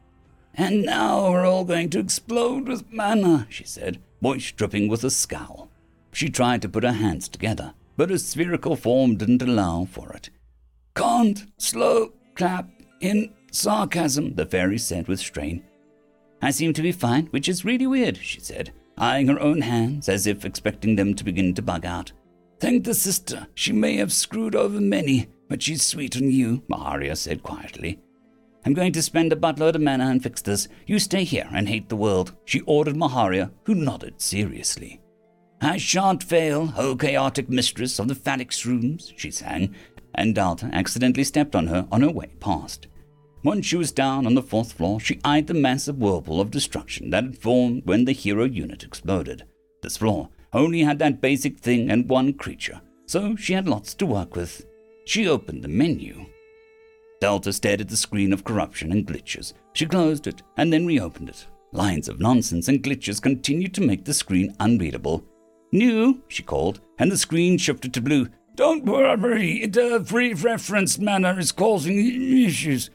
And 0.56 0.84
now 0.84 1.32
we're 1.32 1.46
all 1.46 1.64
going 1.64 1.90
to 1.92 2.00
explode 2.00 2.68
with 2.68 2.92
mana, 2.92 3.48
she 3.50 3.64
said, 3.64 4.02
voice 4.22 4.52
dripping 4.52 4.88
with 4.88 5.04
a 5.04 5.10
scowl. 5.10 5.70
She 6.12 6.30
tried 6.30 6.62
to 6.64 6.70
put 6.70 6.84
her 6.84 6.92
hands 6.92 7.30
together, 7.30 7.74
but 7.96 8.10
her 8.10 8.18
spherical 8.18 8.76
form 8.76 9.16
didn't 9.16 9.42
allow 9.42 9.86
for 9.86 10.12
it. 10.12 10.30
Can't 10.96 11.46
slow 11.58 12.14
clap 12.36 12.70
in 13.00 13.34
sarcasm, 13.52 14.36
the 14.36 14.46
fairy 14.46 14.78
said 14.78 15.08
with 15.08 15.20
strain. 15.20 15.64
I 16.42 16.52
seem 16.52 16.74
to 16.74 16.82
be 16.82 16.92
fine, 16.92 17.28
which 17.28 17.48
is 17.48 17.64
really 17.64 17.88
weird, 17.88 18.18
she 18.18 18.40
said, 18.40 18.74
eyeing 18.98 19.28
her 19.28 19.40
own 19.40 19.62
hands 19.62 20.10
as 20.10 20.28
if 20.28 20.44
expecting 20.44 20.96
them 20.96 21.14
to 21.16 21.24
begin 21.24 21.54
to 21.54 21.62
bug 21.62 21.86
out. 21.86 22.12
Thank 22.60 22.84
the 22.84 22.94
sister. 22.94 23.48
She 23.56 23.72
may 23.72 23.96
have 23.98 24.14
screwed 24.14 24.56
over 24.56 24.82
many, 24.82 25.30
but 25.48 25.62
she's 25.64 25.82
sweet 25.84 26.16
on 26.16 26.30
you, 26.30 26.64
Maharia 26.70 27.16
said 27.16 27.42
quietly. 27.42 28.00
I'm 28.66 28.74
going 28.74 28.94
to 28.94 29.02
spend 29.02 29.34
a 29.34 29.36
buttload 29.36 29.76
of 29.76 29.82
mana 29.82 30.06
and 30.06 30.22
fix 30.22 30.42
this. 30.42 30.68
You 30.86 31.00
stay 31.00 31.24
here 31.24 31.50
and 31.52 31.68
hate 31.68 31.90
the 31.90 31.96
world, 31.96 32.34
she 32.46 32.62
ordered 32.62 32.96
Maharia, 32.96 33.52
who 33.64 33.76
nodded 33.76 34.22
seriously. 34.22 35.02
I 35.62 35.78
shan't 35.78 36.24
fail, 36.24 36.74
O 36.78 36.96
chaotic 36.96 37.50
mistress 37.50 38.00
of 38.00 38.08
the 38.08 38.16
phallic 38.16 38.50
shrooms, 38.50 39.14
she 39.16 39.32
sang, 39.32 39.76
and 40.16 40.36
Delta 40.36 40.70
accidentally 40.74 41.24
stepped 41.24 41.56
on 41.56 41.68
her 41.68 41.88
on 41.92 42.02
her 42.02 42.12
way 42.12 42.28
past. 42.40 42.88
Once 43.44 43.66
she 43.66 43.76
was 43.76 43.92
down 43.92 44.28
on 44.28 44.36
the 44.36 44.42
fourth 44.44 44.74
floor, 44.74 45.00
she 45.00 45.20
eyed 45.24 45.48
the 45.48 45.54
massive 45.54 45.98
whirlpool 45.98 46.40
of 46.40 46.52
destruction 46.52 47.10
that 47.10 47.24
had 47.24 47.38
formed 47.38 47.82
when 47.86 48.06
the 48.06 48.12
hero 48.12 48.46
unit 48.46 48.84
exploded. 48.84 49.44
This 49.82 49.98
floor 49.98 50.30
only 50.54 50.82
had 50.82 51.00
that 51.00 51.22
basic 51.22 51.58
thing 51.58 51.90
and 51.90 52.08
one 52.10 52.34
creature, 52.34 52.82
so 53.08 53.36
she 53.36 53.54
had 53.54 53.68
lots 53.68 53.96
to 53.96 54.06
work 54.06 54.36
with. 54.36 54.66
She 55.06 55.28
opened 55.28 55.64
the 55.64 55.68
menu. 55.68 56.26
Delta 57.22 57.54
stared 57.54 57.82
at 57.82 57.88
the 57.88 57.96
screen 57.96 58.34
of 58.34 58.44
corruption 58.44 58.92
and 58.92 59.06
glitches. 59.06 59.54
She 59.74 59.86
closed 59.86 60.26
it 60.26 60.42
and 60.58 60.74
then 60.74 60.88
reopened 60.88 61.30
it. 61.30 61.46
Lines 61.72 62.10
of 62.10 62.20
nonsense 62.20 62.68
and 62.68 62.84
glitches 62.84 63.22
continued 63.22 63.74
to 63.76 63.82
make 63.86 64.04
the 64.04 64.14
screen 64.14 64.56
unreadable. 64.60 65.24
Nu, 65.72 66.22
she 66.28 66.44
called, 66.44 66.82
and 66.98 67.12
the 67.12 67.18
screen 67.18 67.58
shifted 67.58 67.94
to 67.94 68.02
blue. 68.02 68.28
Don't 68.56 68.84
worry, 68.84 69.66
the 69.68 70.04
free 70.06 70.34
reference 70.34 71.00
mana 71.00 71.36
is 71.38 71.52
causing 71.52 71.98
issues. 72.44 72.90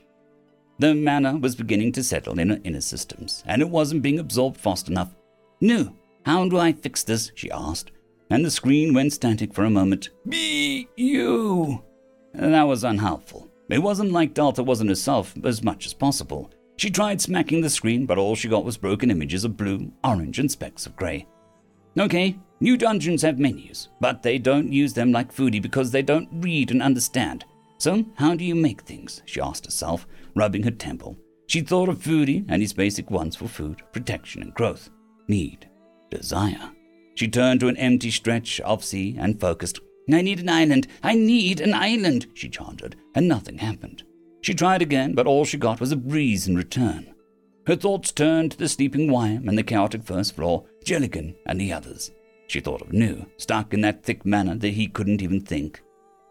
The 0.78 0.94
mana 0.94 1.38
was 1.38 1.54
beginning 1.54 1.92
to 1.92 2.04
settle 2.04 2.38
in 2.38 2.50
her 2.50 2.60
inner 2.64 2.82
systems, 2.82 3.42
and 3.46 3.62
it 3.62 3.70
wasn't 3.70 4.02
being 4.02 4.18
absorbed 4.18 4.58
fast 4.58 4.88
enough. 4.88 5.14
Nu, 5.60 5.94
how 6.26 6.46
do 6.48 6.58
I 6.58 6.72
fix 6.72 7.02
this? 7.02 7.32
she 7.34 7.50
asked, 7.50 7.92
and 8.28 8.44
the 8.44 8.50
screen 8.50 8.92
went 8.92 9.14
static 9.14 9.54
for 9.54 9.64
a 9.64 9.70
moment. 9.70 10.10
Be 10.28 10.88
you. 10.96 11.82
That 12.34 12.64
was 12.64 12.84
unhelpful. 12.84 13.48
It 13.68 13.78
wasn't 13.78 14.12
like 14.12 14.34
Delta 14.34 14.62
wasn't 14.62 14.90
herself 14.90 15.34
as 15.44 15.62
much 15.62 15.86
as 15.86 15.94
possible. 15.94 16.51
She 16.76 16.90
tried 16.90 17.20
smacking 17.20 17.62
the 17.62 17.70
screen, 17.70 18.06
but 18.06 18.18
all 18.18 18.34
she 18.34 18.48
got 18.48 18.64
was 18.64 18.76
broken 18.76 19.10
images 19.10 19.44
of 19.44 19.56
blue, 19.56 19.90
orange, 20.05 20.38
and 20.38 20.51
specks 20.51 20.86
of 20.86 20.94
grey. 20.94 21.26
Okay, 21.98 22.38
new 22.60 22.76
dungeons 22.76 23.22
have 23.22 23.38
menus, 23.38 23.88
but 24.01 24.22
they 24.22 24.38
don't 24.38 24.72
use 24.72 24.93
them 24.93 25.10
like 25.12 25.34
Foodie 25.34 25.62
because 25.62 25.90
they 25.90 26.02
don't 26.02 26.28
read 26.32 26.70
and 26.70 26.82
understand. 26.82 27.44
So, 27.78 28.05
how 28.16 28.34
do 28.34 28.44
you 28.44 28.55
make 28.55 28.82
things? 28.82 29.22
she 29.24 29.40
asked 29.40 29.64
herself, 29.64 30.06
rubbing 30.34 30.62
her 30.62 30.70
temple. 30.70 31.16
She 31.47 31.60
thought 31.60 31.88
of 31.88 31.98
Foodie 31.98 32.44
and 32.48 32.60
his 32.60 32.72
basic 32.72 33.10
wants 33.10 33.36
for 33.36 33.48
food, 33.48 33.82
protection, 33.93 34.43
and 34.43 34.55
growth. 34.55 34.90
Need, 35.28 35.68
desire. 36.10 36.70
She 37.14 37.28
turned 37.28 37.60
to 37.60 37.68
an 37.68 37.76
empty 37.78 38.10
stretch 38.10 38.60
of 38.60 38.84
sea 38.84 39.16
and 39.18 39.40
focused. 39.40 39.80
I 40.12 40.22
need 40.22 40.40
an 40.40 40.48
island. 40.48 40.86
I 41.02 41.14
need 41.14 41.60
an 41.60 41.74
island, 41.74 42.26
she 42.34 42.48
chanted, 42.48 42.96
and 43.14 43.26
nothing 43.26 43.58
happened. 43.58 44.04
She 44.40 44.54
tried 44.54 44.82
again, 44.82 45.14
but 45.14 45.26
all 45.26 45.44
she 45.44 45.58
got 45.58 45.80
was 45.80 45.90
a 45.90 45.96
breeze 45.96 46.46
in 46.46 46.56
return. 46.56 47.12
Her 47.66 47.74
thoughts 47.74 48.12
turned 48.12 48.52
to 48.52 48.58
the 48.58 48.68
sleeping 48.68 49.10
Wyam 49.10 49.48
and 49.48 49.58
the 49.58 49.64
chaotic 49.64 50.04
first 50.04 50.36
floor, 50.36 50.64
Jelligan 50.84 51.34
and 51.46 51.60
the 51.60 51.72
others. 51.72 52.12
She 52.46 52.60
thought 52.60 52.82
of 52.82 52.92
Nu, 52.92 53.26
stuck 53.38 53.74
in 53.74 53.80
that 53.80 54.04
thick 54.04 54.24
mana 54.24 54.54
that 54.56 54.68
he 54.68 54.86
couldn't 54.86 55.22
even 55.22 55.40
think. 55.40 55.82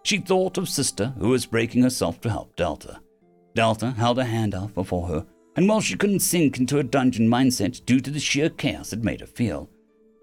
She 0.03 0.19
thought 0.19 0.57
of 0.57 0.69
Sister, 0.69 1.13
who 1.17 1.29
was 1.29 1.45
breaking 1.45 1.83
herself 1.83 2.21
to 2.21 2.29
help 2.29 2.55
Delta. 2.55 3.01
Delta 3.53 3.91
held 3.91 4.19
a 4.19 4.23
hand 4.23 4.55
out 4.55 4.73
before 4.73 5.07
her, 5.07 5.25
and 5.57 5.67
while 5.67 5.81
she 5.81 5.97
couldn't 5.97 6.19
sink 6.19 6.57
into 6.57 6.79
a 6.79 6.83
dungeon 6.83 7.27
mindset 7.27 7.83
due 7.85 7.99
to 7.99 8.11
the 8.11 8.19
sheer 8.19 8.49
chaos 8.49 8.93
it 8.93 9.03
made 9.03 9.19
her 9.19 9.27
feel, 9.27 9.69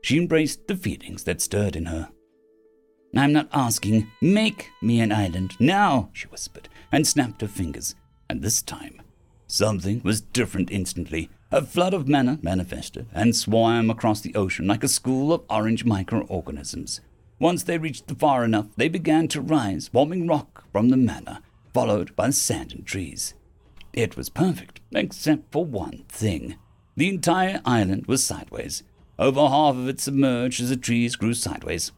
she 0.02 0.18
embraced 0.18 0.66
the 0.66 0.76
feelings 0.76 1.24
that 1.24 1.42
stirred 1.42 1.76
in 1.76 1.86
her. 1.86 2.08
I'm 3.14 3.32
not 3.32 3.48
asking. 3.52 4.10
Make 4.20 4.70
me 4.80 5.01
an 5.01 5.12
island 5.12 5.55
now, 5.60 6.09
she 6.12 6.26
whispered, 6.28 6.68
and 6.90 7.06
snapped 7.06 7.40
her 7.43 7.48
fingers. 7.48 7.94
And 8.28 8.40
this 8.40 8.62
time, 8.62 9.02
something 9.47 10.01
was 10.02 10.22
different 10.22 10.70
instantly. 10.70 11.28
A 11.51 11.60
flood 11.60 11.93
of 11.93 12.09
mana 12.09 12.39
manifested 12.40 13.06
and 13.12 13.36
swam 13.36 13.90
across 13.90 14.22
the 14.22 14.34
ocean 14.34 14.66
like 14.66 14.82
a 14.82 14.89
school 14.89 15.32
of 15.32 15.43
orange 15.51 15.84
microorganisms. 15.84 17.02
Once 17.39 17.64
they 17.64 17.76
reached 17.76 18.06
the 18.06 18.14
far 18.14 18.44
enough, 18.44 18.68
they 18.76 18.89
began 18.89 19.28
to 19.28 19.40
rise, 19.40 19.89
forming 19.89 20.26
rock 20.26 20.64
from 20.72 20.89
the 20.89 20.97
mana, 20.97 21.43
followed 21.74 22.16
by 22.16 22.30
sand 22.30 22.72
and 22.72 22.86
trees. 22.86 23.34
It 23.93 24.16
was 24.16 24.30
perfect, 24.30 24.80
except 24.94 25.52
for 25.52 25.66
one 25.66 26.05
thing. 26.09 26.56
The 26.97 27.09
entire 27.09 27.60
island 27.66 28.06
was 28.06 28.24
sideways. 28.24 28.82
Over 29.18 29.48
half 29.48 29.74
of 29.76 29.89
it 29.89 30.01
submerged 30.01 30.62
as 30.62 30.70
the 30.70 30.76
trees 30.76 31.16
grew 31.16 31.34
sideways. 31.34 31.93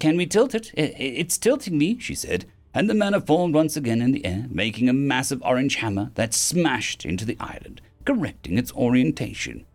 Can 0.00 0.16
we 0.16 0.26
tilt 0.26 0.54
it? 0.54 0.72
It's 0.74 1.38
tilting 1.38 1.78
me, 1.78 1.98
she 1.98 2.14
said, 2.14 2.46
and 2.74 2.88
the 2.88 2.94
mana 2.94 3.20
formed 3.20 3.54
once 3.54 3.76
again 3.76 4.00
in 4.00 4.12
the 4.12 4.24
air, 4.24 4.46
making 4.48 4.88
a 4.88 4.94
massive 4.94 5.42
orange 5.42 5.76
hammer 5.76 6.10
that 6.14 6.34
smashed 6.34 7.04
into 7.04 7.24
the 7.24 7.36
island, 7.38 7.80
correcting 8.04 8.58
its 8.58 8.72
orientation. 8.72 9.66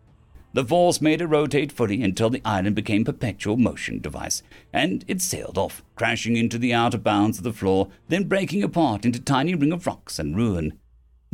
The 0.54 0.64
force 0.64 1.00
made 1.00 1.20
it 1.20 1.26
rotate 1.26 1.70
fully 1.70 2.02
until 2.02 2.30
the 2.30 2.42
island 2.44 2.74
became 2.74 3.04
perpetual 3.04 3.56
motion 3.56 4.00
device, 4.00 4.42
and 4.72 5.04
it 5.06 5.22
sailed 5.22 5.58
off, 5.58 5.84
crashing 5.94 6.36
into 6.36 6.58
the 6.58 6.74
outer 6.74 6.98
bounds 6.98 7.38
of 7.38 7.44
the 7.44 7.52
floor, 7.52 7.88
then 8.08 8.24
breaking 8.24 8.62
apart 8.62 9.04
into 9.04 9.20
tiny 9.20 9.54
ring 9.54 9.72
of 9.72 9.86
rocks 9.86 10.18
and 10.18 10.36
ruin. 10.36 10.78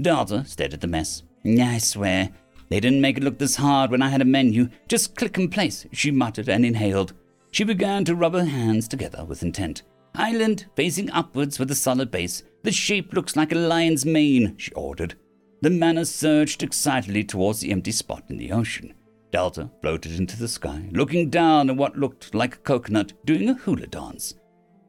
Delta 0.01 0.45
stared 0.45 0.75
at 0.75 0.81
the 0.81 0.87
mess. 0.87 1.23
I 1.47 1.79
swear, 1.79 2.31
they 2.69 2.81
didn't 2.81 3.01
make 3.01 3.17
it 3.17 3.23
look 3.23 3.39
this 3.39 3.57
hard 3.57 3.91
when 3.91 4.03
I 4.03 4.09
had 4.09 4.21
a 4.21 4.27
menu. 4.27 4.69
Just 4.89 5.17
click 5.17 5.39
and 5.39 5.51
place, 5.51 5.87
she 5.93 6.11
muttered 6.11 6.49
and 6.49 6.67
inhaled. 6.67 7.15
She 7.55 7.63
began 7.63 8.05
to 8.07 8.17
rub 8.17 8.35
her 8.35 8.47
hands 8.47 8.89
together 8.89 9.25
with 9.25 9.45
intent. 9.45 9.83
Island 10.17 10.67
facing 10.75 11.09
upwards 11.13 11.57
with 11.57 11.71
a 11.71 11.77
solid 11.77 12.11
base. 12.11 12.43
The 12.65 12.73
shape 12.73 13.13
looks 13.13 13.37
like 13.37 13.53
a 13.53 13.55
lion's 13.55 14.05
mane, 14.05 14.57
she 14.59 14.73
ordered. 14.73 15.15
The 15.61 15.71
mana 15.71 16.05
surged 16.05 16.65
excitedly 16.65 17.23
towards 17.23 17.61
the 17.61 17.71
empty 17.71 17.93
spot 17.93 18.25
in 18.29 18.39
the 18.39 18.51
ocean. 18.51 18.93
Delta 19.31 19.71
floated 19.81 20.19
into 20.19 20.37
the 20.37 20.49
sky, 20.49 20.89
looking 20.91 21.31
down 21.31 21.71
at 21.71 21.77
what 21.77 21.97
looked 21.97 22.35
like 22.35 22.57
a 22.57 22.59
coconut 22.59 23.13
doing 23.25 23.49
a 23.49 23.55
hula 23.55 23.87
dance. 23.87 24.35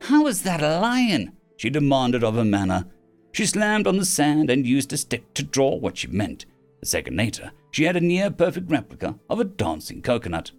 How 0.02 0.26
is 0.26 0.42
that 0.42 0.64
a 0.64 0.80
lion? 0.80 1.34
she 1.58 1.70
demanded 1.70 2.24
of 2.24 2.34
her 2.34 2.44
mana. 2.44 2.88
She 3.32 3.46
slammed 3.46 3.86
on 3.86 3.98
the 3.98 4.06
sand 4.06 4.50
and 4.50 4.66
used 4.66 4.92
a 4.92 4.98
stick 4.98 5.36
to 5.36 5.44
draw 5.44 5.76
what 5.76 6.00
she 6.00 6.08
meant. 6.08 6.48
A 6.82 6.88
second 6.88 7.16
later, 7.16 7.52
she 7.70 7.84
had 7.84 7.96
a 7.96 8.02
near 8.02 8.32
perfect 8.32 8.72
replica 8.72 9.20
of 9.30 9.40
a 9.40 9.44
dancing 9.44 10.02
coconut. 10.02 10.50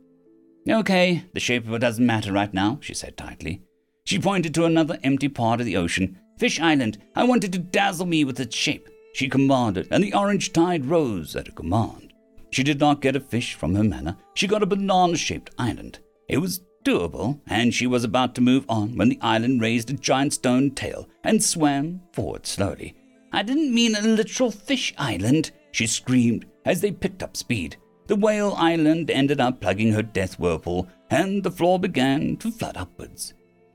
Okay, 0.69 1.25
the 1.33 1.41
shape 1.41 1.67
of 1.67 1.75
it 1.75 1.79
doesn't 1.79 2.05
matter 2.05 2.33
right 2.33 2.53
now, 2.53 2.79
she 2.81 2.93
said 2.93 3.17
tightly. 3.17 3.63
She 4.05 4.19
pointed 4.19 4.55
to 4.55 4.65
another 4.65 4.99
empty 5.05 5.29
part 5.29 5.61
of 5.61 5.67
the 5.67 5.77
ocean. 5.77 6.19
Fish 6.39 6.61
Island. 6.61 6.99
I 7.15 7.25
wanted 7.25 7.53
to 7.53 7.59
dazzle 7.59 8.07
me 8.07 8.25
with 8.25 8.41
its 8.41 8.55
shape. 8.55 8.89
she 9.15 9.29
commanded, 9.29 9.89
and 9.91 10.05
the 10.05 10.13
orange 10.13 10.53
tide 10.53 10.85
rose 10.85 11.35
at 11.35 11.47
her 11.47 11.53
command. 11.53 12.13
She 12.51 12.63
did 12.63 12.79
not 12.79 13.01
get 13.01 13.17
a 13.17 13.21
fish 13.21 13.55
from 13.55 13.75
her 13.75 13.85
mana, 13.85 14.19
she 14.35 14.47
got 14.47 14.63
a 14.63 14.67
banana 14.67 15.17
shaped 15.17 15.51
island. 15.59 16.01
It 16.29 16.39
was 16.39 16.61
doable, 16.85 17.41
and 17.47 17.73
she 17.73 17.87
was 17.87 18.05
about 18.05 18.35
to 18.35 18.41
move 18.41 18.65
on 18.69 18.97
when 18.97 19.09
the 19.09 19.19
island 19.23 19.61
raised 19.61 19.91
a 19.91 19.95
giant 19.95 20.35
stone 20.35 20.71
tail 20.73 21.09
and 21.25 21.43
swam 21.43 22.03
forward 22.13 22.47
slowly. 22.47 22.95
I 23.33 23.43
didn't 23.43 23.75
mean 23.75 23.95
a 23.95 24.03
literal 24.03 24.51
fish 24.51 24.95
island, 24.99 25.51
she 25.73 25.87
screamed 25.87 26.47
as 26.65 26.81
they 26.81 26.93
picked 26.93 27.23
up 27.23 27.37
speed. 27.37 27.77
The 28.07 28.17
whale 28.17 28.55
island 28.57 29.11
ended 29.11 29.41
up 29.41 29.61
plugging 29.61 29.93
her 29.93 30.03
death 30.03 30.39
whirlpool, 30.39 30.89
and 31.11 31.43
the 31.43 31.51
floor 31.51 31.79
began 31.79 32.37
to 32.39 32.51
flood 32.51 32.77
upwards. 32.77 33.35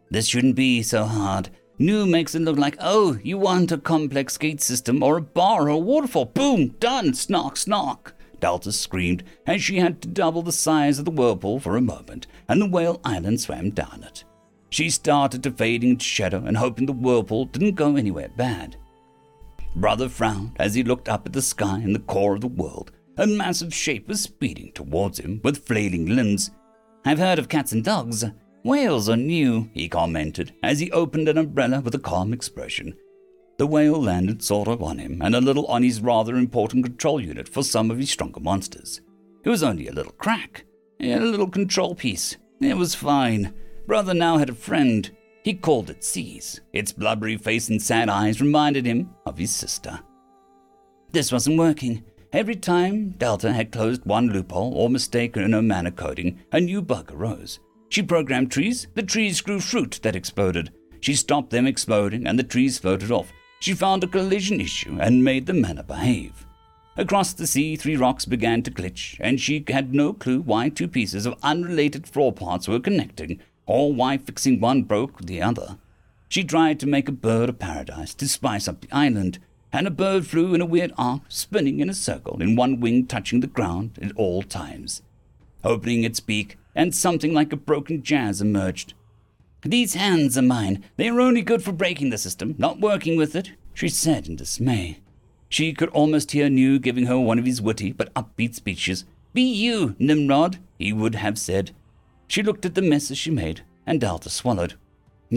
This 0.10 0.28
shouldn't 0.28 0.56
be 0.56 0.84
so 0.84 1.06
hard. 1.06 1.50
Nu 1.80 2.06
makes 2.06 2.36
it 2.36 2.42
look 2.42 2.58
like, 2.58 2.78
oh, 2.80 3.18
you 3.24 3.38
want 3.38 3.72
a 3.72 3.78
complex 3.78 4.38
gate 4.38 4.62
system 4.62 5.02
or 5.02 5.18
a 5.18 5.22
bar 5.22 5.64
or 5.64 5.70
a 5.70 5.78
waterfall. 5.78 6.26
Boom, 6.26 6.70
done, 6.80 7.14
snark, 7.14 7.58
snark. 7.58 8.16
Delta 8.40 8.72
screamed 8.72 9.24
as 9.46 9.64
she 9.64 9.78
had 9.78 10.02
to 10.02 10.08
double 10.08 10.42
the 10.42 10.52
size 10.52 11.00
of 11.00 11.06
the 11.06 11.12
whirlpool 11.12 11.60
for 11.60 11.78
a 11.78 11.82
moment, 11.82 12.28
and 12.48 12.62
the 12.62 12.70
whale 12.70 13.02
island 13.04 13.40
swam 13.40 13.70
down 13.70 14.04
it. 14.04 14.24
She 14.70 14.90
started 14.90 15.44
to 15.44 15.52
fade 15.52 15.84
into 15.84 16.06
shadow 16.06 16.44
and 16.46 16.58
hoping 16.58 16.86
the 16.86 16.94
whirlpool 16.94 17.46
didn't 17.46 17.76
go 17.76 17.98
anywhere 17.98 18.30
bad. 18.38 18.78
Brother 19.76 20.08
frowned 20.10 20.56
as 20.60 20.74
he 20.74 20.84
looked 20.84 21.10
up 21.10 21.26
at 21.26 21.34
the 21.34 21.42
sky 21.42 21.80
in 21.80 21.94
the 21.94 22.00
core 22.00 22.36
of 22.36 22.42
the 22.42 22.48
world. 22.48 22.92
A 23.18 23.28
massive 23.28 23.74
shape 23.74 24.08
was 24.08 24.22
speeding 24.22 24.72
towards 24.74 25.20
him 25.20 25.42
with 25.44 25.66
flailing 25.66 26.08
limbs. 26.08 26.52
I've 27.06 27.20
heard 27.20 27.40
of 27.40 27.50
cats 27.50 27.72
and 27.72 27.84
dogs. 27.84 28.24
Whales 28.64 29.10
are 29.10 29.18
new, 29.18 29.70
he 29.74 29.90
commented 29.90 30.54
as 30.64 30.80
he 30.80 30.92
opened 30.92 31.28
an 31.28 31.38
umbrella 31.38 31.82
with 31.82 31.96
a 31.96 32.00
calm 32.00 32.32
expression. 32.32 32.96
The 33.58 33.68
whale 33.68 34.02
landed 34.02 34.42
sort 34.42 34.68
of 34.68 34.82
on 34.82 34.98
him 34.98 35.22
and 35.22 35.36
a 35.36 35.42
little 35.42 35.66
on 35.66 35.84
his 35.84 36.02
rather 36.02 36.36
important 36.36 36.86
control 36.86 37.20
unit 37.20 37.50
for 37.50 37.64
some 37.64 37.92
of 37.92 37.98
his 37.98 38.10
stronger 38.10 38.40
monsters. 38.40 39.02
It 39.44 39.50
was 39.50 39.64
only 39.64 39.88
a 39.88 39.94
little 39.94 40.14
crack, 40.14 40.66
a 41.00 41.20
little 41.20 41.50
control 41.50 41.96
piece. 41.96 42.38
It 42.62 42.78
was 42.78 42.96
fine. 42.96 43.54
Brother 43.88 44.14
now 44.14 44.38
had 44.38 44.50
a 44.50 44.56
friend. 44.56 45.10
He 45.44 45.54
called 45.54 45.90
it 45.90 46.04
Seas. 46.04 46.62
Its 46.72 46.92
blubbery 46.92 47.38
face 47.38 47.70
and 47.70 47.82
sad 47.82 48.10
eyes 48.10 48.42
reminded 48.42 48.86
him 48.86 49.10
of 49.26 49.38
his 49.38 49.54
sister. 49.54 50.00
This 51.12 51.32
wasn't 51.32 51.58
working. 51.58 52.04
Every 52.34 52.56
time 52.56 53.10
Delta 53.10 53.52
had 53.52 53.74
closed 53.74 54.06
one 54.06 54.30
loophole 54.30 54.74
or 54.74 54.90
mistake 54.90 55.36
in 55.36 55.52
her 55.52 55.62
mana 55.62 55.92
coding, 55.92 56.40
a 56.54 56.62
new 56.62 56.82
bug 56.82 57.12
arose. 57.12 57.60
She 57.90 58.02
programmed 58.02 58.52
trees, 58.52 58.88
the 58.94 59.04
trees 59.04 59.42
grew 59.42 59.60
fruit 59.60 60.00
that 60.04 60.16
exploded. 60.16 60.72
She 61.02 61.14
stopped 61.14 61.50
them 61.50 61.68
exploding, 61.68 62.26
and 62.26 62.40
the 62.40 62.44
trees 62.44 62.80
floated 62.80 63.12
off. 63.12 63.34
She 63.60 63.74
found 63.74 64.06
a 64.06 64.08
collision 64.08 64.62
issue 64.62 64.98
and 65.02 65.26
made 65.26 65.46
the 65.46 65.54
mana 65.54 65.84
behave. 65.84 66.46
Across 66.96 67.34
the 67.34 67.48
sea, 67.48 67.76
three 67.76 67.98
rocks 67.98 68.24
began 68.24 68.64
to 68.64 68.72
glitch, 68.72 69.18
and 69.20 69.38
she 69.38 69.66
had 69.68 69.94
no 69.94 70.14
clue 70.14 70.40
why 70.40 70.70
two 70.70 70.88
pieces 70.88 71.26
of 71.26 71.38
unrelated 71.44 72.08
floor 72.08 72.32
parts 72.32 72.66
were 72.66 72.80
connecting, 72.80 73.42
or 73.66 73.92
why 73.92 74.18
fixing 74.18 74.62
one 74.62 74.84
broke 74.84 75.20
the 75.20 75.42
other. 75.42 75.78
She 76.30 76.46
tried 76.46 76.80
to 76.80 76.88
make 76.88 77.10
a 77.10 77.14
bird 77.14 77.50
of 77.50 77.60
paradise 77.60 78.14
to 78.14 78.28
spice 78.28 78.70
up 78.70 78.80
the 78.80 78.96
island, 78.96 79.40
and 79.74 79.88
a 79.88 79.92
bird 79.92 80.28
flew 80.28 80.54
in 80.54 80.62
a 80.62 80.66
weird 80.66 80.92
arc, 80.98 81.22
spinning 81.30 81.80
in 81.80 81.90
a 81.90 81.94
circle, 81.94 82.42
in 82.42 82.56
one 82.56 82.80
wing 82.80 83.06
touching 83.06 83.40
the 83.40 83.48
ground 83.48 83.98
at 84.02 84.16
all 84.16 84.44
times. 84.44 85.02
Opening 85.64 86.04
its 86.04 86.20
beak, 86.20 86.58
and 86.76 86.96
something 86.96 87.34
like 87.34 87.54
a 87.54 87.58
broken 87.58 88.02
jazz 88.02 88.42
emerged. 88.42 88.94
These 89.64 89.94
hands 89.94 90.38
are 90.38 90.42
mine. 90.42 90.84
They 90.98 91.08
are 91.08 91.22
only 91.22 91.42
good 91.42 91.64
for 91.64 91.72
breaking 91.72 92.10
the 92.10 92.18
system, 92.18 92.56
not 92.58 92.80
working 92.80 93.16
with 93.16 93.36
it, 93.36 93.52
she 93.74 93.90
said 93.90 94.28
in 94.28 94.36
dismay. 94.36 95.00
She 95.50 95.74
could 95.74 95.90
almost 95.90 96.32
hear 96.32 96.50
Nu 96.50 96.80
giving 96.80 97.06
her 97.06 97.20
one 97.20 97.38
of 97.38 97.46
his 97.46 97.62
witty 97.62 97.92
but 97.92 98.14
upbeat 98.14 98.56
speeches. 98.56 99.06
Be 99.34 99.44
you, 99.44 99.96
Nimrod, 100.00 100.58
he 100.80 100.92
would 100.92 101.16
have 101.16 101.38
said. 101.38 101.72
She 102.28 102.42
looked 102.42 102.66
at 102.66 102.74
the 102.74 102.82
messes 102.82 103.18
she 103.18 103.32
made, 103.32 103.62
and 103.86 104.02
Delta 104.02 104.30
swallowed. 104.30 104.76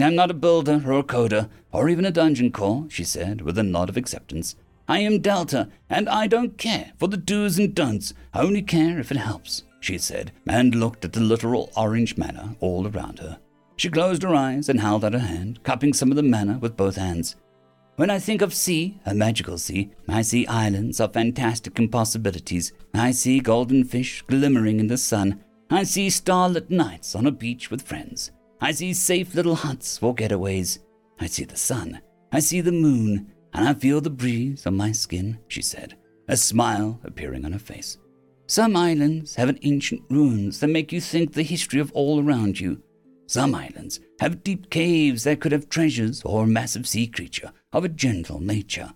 I'm 0.01 0.15
not 0.15 0.31
a 0.31 0.33
builder 0.33 0.83
or 0.85 0.99
a 0.99 1.03
coder 1.03 1.49
or 1.71 1.89
even 1.89 2.05
a 2.05 2.11
dungeon 2.11 2.51
core, 2.51 2.85
she 2.89 3.03
said 3.03 3.41
with 3.41 3.57
a 3.57 3.63
nod 3.63 3.89
of 3.89 3.97
acceptance. 3.97 4.55
I 4.87 4.99
am 4.99 5.19
Delta, 5.19 5.69
and 5.89 6.07
I 6.07 6.27
don't 6.27 6.57
care 6.57 6.91
for 6.97 7.07
the 7.07 7.17
do's 7.17 7.57
and 7.57 7.73
don'ts. 7.73 8.13
I 8.33 8.41
only 8.41 8.61
care 8.61 8.99
if 8.99 9.11
it 9.11 9.17
helps, 9.17 9.63
she 9.79 9.97
said, 9.97 10.31
and 10.47 10.75
looked 10.75 11.05
at 11.05 11.13
the 11.13 11.21
literal 11.21 11.71
orange 11.75 12.17
mana 12.17 12.55
all 12.59 12.87
around 12.87 13.19
her. 13.19 13.39
She 13.77 13.89
closed 13.89 14.21
her 14.23 14.35
eyes 14.35 14.69
and 14.69 14.79
held 14.79 15.03
out 15.03 15.13
her 15.13 15.19
hand, 15.19 15.63
cupping 15.63 15.93
some 15.93 16.11
of 16.11 16.17
the 16.17 16.23
mana 16.23 16.59
with 16.59 16.77
both 16.77 16.97
hands. 16.97 17.35
When 17.95 18.09
I 18.09 18.19
think 18.19 18.41
of 18.41 18.53
sea, 18.53 18.99
a 19.05 19.15
magical 19.15 19.57
sea, 19.57 19.91
I 20.07 20.21
see 20.21 20.45
islands 20.47 20.99
of 20.99 21.13
fantastic 21.13 21.79
impossibilities. 21.79 22.73
I 22.93 23.11
see 23.11 23.39
golden 23.39 23.85
fish 23.85 24.21
glimmering 24.27 24.79
in 24.79 24.87
the 24.87 24.97
sun. 24.97 25.43
I 25.69 25.83
see 25.83 26.09
starlit 26.09 26.69
nights 26.69 27.15
on 27.15 27.25
a 27.25 27.31
beach 27.31 27.71
with 27.71 27.81
friends. 27.81 28.31
I 28.65 28.71
see 28.71 28.93
safe 28.93 29.35
little 29.35 29.53
huts 29.53 29.99
for 29.99 30.15
getaways. 30.15 30.79
I 31.19 31.27
see 31.27 31.45
the 31.45 31.55
sun. 31.55 32.01
I 32.31 32.39
see 32.39 32.61
the 32.61 32.71
moon. 32.71 33.31
And 33.53 33.69
I 33.69 33.75
feel 33.75 34.01
the 34.01 34.09
breeze 34.09 34.65
on 34.65 34.75
my 34.75 34.91
skin, 34.91 35.37
she 35.47 35.61
said, 35.61 35.95
a 36.27 36.35
smile 36.35 36.99
appearing 37.03 37.45
on 37.45 37.51
her 37.51 37.59
face. 37.59 37.99
Some 38.47 38.75
islands 38.75 39.35
have 39.35 39.55
ancient 39.61 40.01
ruins 40.09 40.59
that 40.59 40.69
make 40.69 40.91
you 40.91 40.99
think 40.99 41.33
the 41.33 41.43
history 41.43 41.79
of 41.79 41.91
all 41.91 42.19
around 42.23 42.59
you. 42.59 42.81
Some 43.27 43.53
islands 43.53 43.99
have 44.19 44.43
deep 44.43 44.71
caves 44.71 45.25
that 45.25 45.41
could 45.41 45.51
have 45.51 45.69
treasures 45.69 46.23
or 46.23 46.45
a 46.45 46.47
massive 46.47 46.87
sea 46.87 47.05
creature 47.05 47.51
of 47.71 47.85
a 47.85 47.89
gentle 47.89 48.39
nature. 48.39 48.91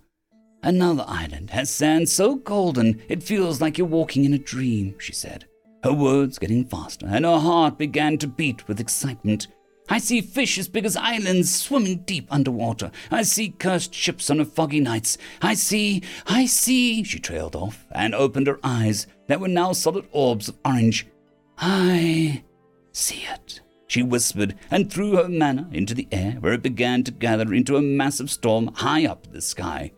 Another 0.64 1.06
island 1.08 1.52
has 1.52 1.70
sand 1.70 2.10
so 2.10 2.38
golden 2.38 3.04
it 3.08 3.22
feels 3.22 3.62
like 3.62 3.78
you're 3.78 3.86
walking 3.86 4.26
in 4.26 4.34
a 4.34 4.40
dream, 4.40 4.96
she 4.98 5.14
said 5.14 5.46
her 5.84 5.94
words 5.94 6.38
getting 6.40 6.66
faster, 6.66 7.06
and 7.08 7.26
her 7.26 7.40
heart 7.40 7.78
began 7.78 8.18
to 8.18 8.28
beat 8.28 8.68
with 8.68 8.80
excitement. 8.80 9.48
I 9.90 9.98
see 9.98 10.22
fish 10.22 10.60
as 10.60 10.68
big 10.68 10.86
as 10.86 10.96
islands 10.96 11.54
swimming 11.54 12.04
deep 12.06 12.28
underwater. 12.30 12.92
I 13.10 13.24
see 13.24 13.50
cursed 13.50 13.94
ships 13.94 14.30
on 14.30 14.44
foggy 14.46 14.80
nights. 14.80 15.18
I 15.42 15.56
see, 15.56 16.04
I 16.28 16.46
see, 16.46 17.04
she 17.04 17.20
trailed 17.20 17.56
off 17.56 17.86
and 17.92 18.14
opened 18.14 18.48
her 18.48 18.60
eyes 18.64 19.08
that 19.28 19.40
were 19.40 19.48
now 19.48 19.74
solid 19.74 20.08
orbs 20.12 20.48
of 20.48 20.58
orange. 20.64 21.08
I 21.58 22.44
see 22.92 23.24
it, 23.34 23.62
she 23.88 24.04
whispered 24.04 24.56
and 24.70 24.92
threw 24.92 25.16
her 25.16 25.28
mana 25.28 25.68
into 25.72 25.96
the 25.96 26.08
air 26.12 26.34
where 26.40 26.54
it 26.54 26.62
began 26.62 27.04
to 27.04 27.12
gather 27.12 27.52
into 27.54 27.76
a 27.76 27.82
massive 27.82 28.30
storm 28.30 28.68
high 28.76 29.06
up 29.08 29.32
the 29.32 29.42
sky. 29.42 29.92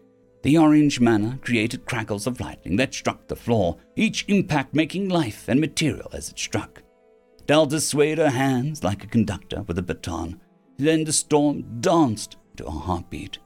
The 0.43 0.57
orange 0.57 0.99
mana 0.99 1.38
created 1.41 1.85
crackles 1.85 2.26
of 2.26 2.39
lightning 2.39 2.77
that 2.77 2.93
struck 2.93 3.27
the 3.27 3.35
floor, 3.35 3.77
each 3.95 4.26
impact 4.27 4.73
making 4.73 5.09
life 5.09 5.47
and 5.47 5.59
material 5.59 6.09
as 6.13 6.30
it 6.30 6.39
struck. 6.39 6.81
Delta 7.47 7.80
swayed 7.81 8.18
her 8.18 8.30
hands 8.30 8.84
like 8.84 9.03
a 9.03 9.07
conductor 9.07 9.63
with 9.63 9.77
a 9.77 9.81
baton. 9.81 10.39
Then 10.77 11.03
the 11.03 11.13
storm 11.13 11.80
danced 11.81 12.38
to 12.57 12.65
a 12.65 12.72
heartbeat. 12.72 13.39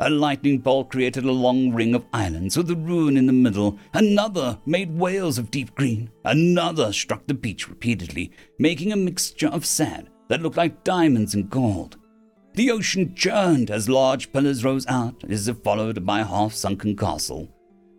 A 0.00 0.10
lightning 0.10 0.58
bolt 0.58 0.90
created 0.90 1.24
a 1.24 1.30
long 1.32 1.72
ring 1.72 1.94
of 1.94 2.04
islands 2.12 2.56
with 2.56 2.68
a 2.70 2.74
ruin 2.74 3.16
in 3.16 3.26
the 3.26 3.32
middle. 3.32 3.78
Another 3.92 4.58
made 4.66 4.98
whales 4.98 5.38
of 5.38 5.50
deep 5.52 5.74
green. 5.76 6.10
Another 6.24 6.92
struck 6.92 7.26
the 7.26 7.34
beach 7.34 7.68
repeatedly, 7.68 8.32
making 8.58 8.92
a 8.92 8.96
mixture 8.96 9.48
of 9.48 9.64
sand 9.64 10.10
that 10.28 10.42
looked 10.42 10.56
like 10.56 10.82
diamonds 10.82 11.34
and 11.34 11.48
gold. 11.48 11.96
The 12.54 12.70
ocean 12.70 13.14
churned 13.14 13.70
as 13.70 13.88
large 13.88 14.32
pillars 14.32 14.64
rose 14.64 14.86
out, 14.88 15.22
as 15.28 15.46
if 15.48 15.58
followed 15.58 16.04
by 16.04 16.20
a 16.20 16.24
half 16.24 16.54
sunken 16.54 16.96
castle. 16.96 17.48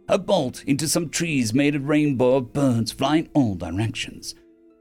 A 0.07 0.17
bolt 0.17 0.63
into 0.65 0.87
some 0.87 1.09
trees 1.09 1.53
made 1.53 1.75
a 1.75 1.79
rainbow 1.79 2.35
of 2.35 2.53
birds 2.53 2.91
flying 2.91 3.29
all 3.33 3.55
directions. 3.55 4.35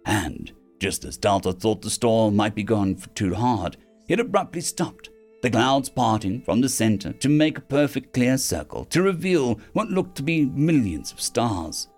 And, 0.04 0.52
just 0.80 1.04
as 1.04 1.16
Delta 1.16 1.52
thought 1.52 1.82
the 1.82 1.90
storm 1.90 2.36
might 2.36 2.54
be 2.54 2.62
gone 2.62 2.96
too 3.14 3.34
hard, 3.34 3.76
it 4.08 4.20
abruptly 4.20 4.60
stopped, 4.60 5.10
the 5.42 5.50
clouds 5.50 5.88
parting 5.88 6.42
from 6.42 6.60
the 6.60 6.68
center 6.68 7.12
to 7.12 7.28
make 7.28 7.58
a 7.58 7.62
perfect 7.62 8.12
clear 8.12 8.36
circle 8.36 8.84
to 8.86 9.02
reveal 9.02 9.60
what 9.72 9.88
looked 9.88 10.16
to 10.16 10.22
be 10.22 10.44
millions 10.44 11.12
of 11.12 11.20
stars. 11.20 11.88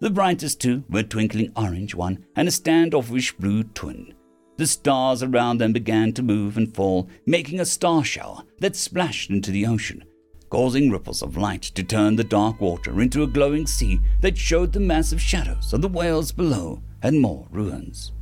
The 0.00 0.10
brightest 0.10 0.60
two 0.60 0.84
were 0.90 1.00
a 1.00 1.04
twinkling 1.04 1.52
orange 1.56 1.94
one 1.94 2.24
and 2.36 2.48
a 2.48 2.50
standoffish 2.50 3.32
blue 3.32 3.62
twin, 3.62 4.14
the 4.56 4.66
stars 4.66 5.22
around 5.22 5.58
them 5.58 5.72
began 5.72 6.12
to 6.12 6.22
move 6.22 6.56
and 6.56 6.72
fall, 6.72 7.08
making 7.26 7.58
a 7.58 7.64
star 7.64 8.04
shower 8.04 8.42
that 8.60 8.76
splashed 8.76 9.30
into 9.30 9.50
the 9.50 9.66
ocean, 9.66 10.04
causing 10.48 10.90
ripples 10.90 11.22
of 11.22 11.36
light 11.36 11.62
to 11.62 11.82
turn 11.82 12.14
the 12.14 12.22
dark 12.22 12.60
water 12.60 13.00
into 13.00 13.24
a 13.24 13.26
glowing 13.26 13.66
sea 13.66 14.00
that 14.20 14.38
showed 14.38 14.72
the 14.72 14.78
massive 14.78 15.20
shadows 15.20 15.72
of 15.72 15.82
the 15.82 15.88
whales 15.88 16.30
below 16.30 16.80
and 17.04 17.20
more 17.20 17.46
ruins. 17.50 18.12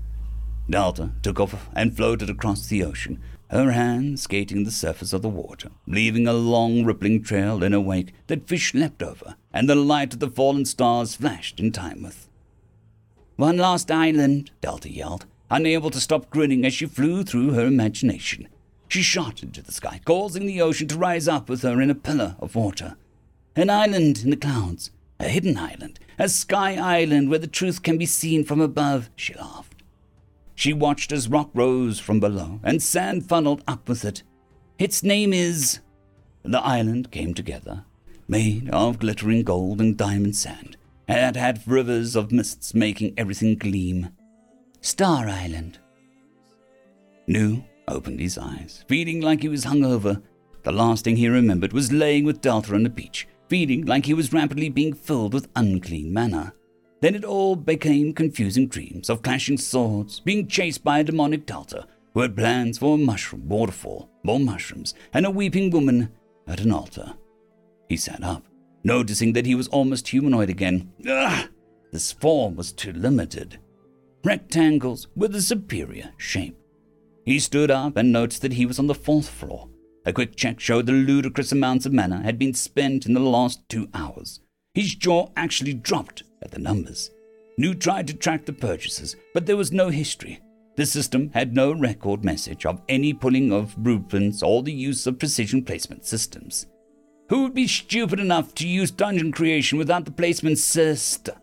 Delta 0.69 1.13
took 1.23 1.39
off 1.39 1.69
and 1.73 1.97
floated 1.97 2.29
across 2.29 2.67
the 2.67 2.83
ocean, 2.83 3.23
her 3.49 3.71
hands 3.71 4.23
skating 4.23 4.65
the 4.65 4.71
surface 4.71 5.13
of 5.13 5.23
the 5.23 5.29
water, 5.29 5.71
leaving 5.87 6.27
a 6.27 6.33
long 6.33 6.85
rippling 6.85 7.23
trail 7.23 7.63
in 7.63 7.73
her 7.73 7.81
wake 7.81 8.13
that 8.27 8.49
fish 8.49 8.75
leapt 8.75 9.03
over, 9.03 9.37
and 9.53 9.69
the 9.69 9.77
light 9.77 10.13
of 10.13 10.21
the 10.21 10.31
fallen 10.31 10.65
stars 10.65 11.15
flashed 11.15 11.61
in 11.61 11.71
time 11.71 12.03
with. 12.03 12.29
One 13.37 13.57
last 13.57 13.91
island, 13.91 14.51
Delta 14.61 14.91
yelled, 14.91 15.27
unable 15.51 15.91
to 15.91 16.01
stop 16.01 16.31
grinning 16.31 16.65
as 16.67 16.75
she 16.75 16.87
flew 16.87 17.23
through 17.23 17.53
her 17.53 17.67
imagination. 17.67 18.49
She 18.89 19.03
shot 19.03 19.43
into 19.43 19.63
the 19.63 19.73
sky, 19.73 20.01
causing 20.05 20.47
the 20.47 20.61
ocean 20.61 20.89
to 20.89 20.99
rise 20.99 21.29
up 21.29 21.49
with 21.49 21.63
her 21.63 21.81
in 21.81 21.91
a 21.91 21.95
pillar 21.95 22.37
of 22.41 22.57
water. 22.57 22.97
An 23.55 23.71
island 23.71 24.23
in 24.25 24.31
the 24.31 24.37
clouds. 24.37 24.91
A 25.21 25.29
hidden 25.29 25.57
island. 25.57 26.01
A 26.23 26.29
sky 26.29 26.77
island 26.77 27.31
where 27.31 27.41
the 27.41 27.49
truth 27.49 27.83
can 27.83 27.99
be 27.99 28.07
seen 28.07 28.45
from 28.45 28.61
above, 28.61 29.11
she 29.17 29.35
laughed. 29.35 29.83
She 30.55 30.73
watched 30.73 31.11
as 31.11 31.27
rock 31.27 31.51
rose 31.53 31.99
from 31.99 32.21
below 32.21 32.61
and 32.63 32.81
sand 32.81 33.29
funneled 33.29 33.65
up 33.67 33.89
with 33.89 34.05
it. 34.05 34.23
Its 34.79 35.03
name 35.03 35.33
is. 35.33 35.81
The 36.45 36.61
island 36.61 37.11
came 37.11 37.35
together, 37.35 37.87
made 38.29 38.71
of 38.71 39.01
glittering 39.01 39.43
gold 39.43 39.81
and 39.81 39.97
diamond 39.97 40.37
sand, 40.37 40.77
and 41.09 41.35
had 41.35 41.67
rivers 41.67 42.15
of 42.15 42.31
mists 42.31 42.73
making 42.73 43.15
everything 43.17 43.57
gleam. 43.57 44.11
Star 44.81 45.29
Island. 45.29 45.81
Nu 47.27 47.65
opened 47.89 48.21
his 48.21 48.39
eyes, 48.39 48.85
feeling 48.87 49.21
like 49.21 49.43
he 49.43 49.49
was 49.49 49.65
hungover. 49.65 50.23
The 50.63 50.71
last 50.71 51.03
thing 51.03 51.17
he 51.17 51.29
remembered 51.29 51.73
was 51.73 51.91
laying 51.91 52.25
with 52.25 52.41
Delta 52.41 52.77
on 52.77 52.85
the 52.85 52.91
beach, 52.91 53.27
feeling 53.53 53.85
like 53.85 54.07
he 54.07 54.15
was 54.15 54.33
rapidly 54.33 54.71
being 54.71 54.95
filled 54.95 55.35
with 55.35 55.51
unclean 55.57 56.11
mana. 56.11 56.55
Then 57.03 57.15
it 57.15 57.23
all 57.23 57.55
became 57.55 58.15
confusing 58.15 58.67
dreams 58.67 59.11
of 59.11 59.21
clashing 59.21 59.59
swords, 59.59 60.21
being 60.21 60.49
chased 60.49 60.83
by 60.83 61.01
a 61.01 61.05
demonic 61.05 61.45
Delta 61.45 61.87
who 62.15 62.21
had 62.21 62.35
plans 62.35 62.79
for 62.79 62.95
a 62.95 62.99
mushroom 62.99 63.47
waterfall, 63.47 64.09
more 64.23 64.41
mushrooms, 64.41 64.95
and 65.13 65.27
a 65.27 65.31
weeping 65.31 65.69
woman 65.69 66.09
at 66.47 66.61
an 66.61 66.73
altar. 66.73 67.13
He 67.91 67.99
sat 67.99 68.25
up, 68.25 68.43
noticing 68.85 69.35
that 69.35 69.45
he 69.45 69.55
was 69.55 69.69
almost 69.69 70.09
humanoid 70.09 70.49
again. 70.49 70.91
Ah! 71.07 71.43
Ugh! 71.43 71.51
This 71.93 72.11
form 72.11 72.57
was 72.57 72.73
too 72.73 72.95
limited. 72.95 73.59
Rectangles 74.25 75.09
were 75.15 75.29
the 75.29 75.43
superior 75.43 76.11
shape. 76.17 76.57
He 77.27 77.39
stood 77.39 77.71
up 77.71 77.99
and 77.99 78.13
noticed 78.13 78.41
that 78.41 78.55
he 78.55 78.65
was 78.65 78.79
on 78.79 78.87
the 78.87 78.95
fourth 78.95 79.29
floor. 79.29 79.69
A 80.05 80.13
quick 80.13 80.37
check 80.37 80.59
showed 80.59 80.87
the 80.87 80.93
ludicrous 80.93 81.53
amounts 81.53 81.87
of 81.87 81.93
mana 81.93 82.23
had 82.23 82.39
been 82.39 82.55
spent 82.55 83.07
in 83.07 83.15
the 83.15 83.21
last 83.21 83.61
two 83.69 83.89
hours. 83.95 84.41
His 84.75 84.95
jaw 84.95 85.29
actually 85.37 85.75
dropped 85.75 86.25
at 86.43 86.51
the 86.51 86.59
numbers. 86.59 87.11
Nu 87.59 87.75
tried 87.75 88.07
to 88.09 88.15
track 88.15 88.47
the 88.47 88.53
purchases, 88.53 89.15
but 89.35 89.47
there 89.47 89.57
was 89.57 89.71
no 89.71 89.91
history. 89.91 90.41
The 90.75 90.87
system 90.87 91.31
had 91.35 91.55
no 91.55 91.73
record 91.73 92.25
message 92.25 92.65
of 92.65 92.81
any 92.89 93.13
pulling 93.13 93.53
of 93.53 93.77
blueprints 93.77 94.43
or 94.43 94.63
the 94.63 94.73
use 94.73 95.07
of 95.07 95.19
precision 95.19 95.63
placement 95.65 96.07
systems. 96.07 96.67
Who 97.29 97.43
would 97.43 97.55
be 97.55 97.69
stupid 97.69 98.19
enough 98.19 98.55
to 98.57 98.67
use 98.67 98.91
dungeon 98.91 99.33
creation 99.33 99.79
without 99.79 100.07
the 100.07 100.11
placement 100.11 100.59
system? 100.59 101.37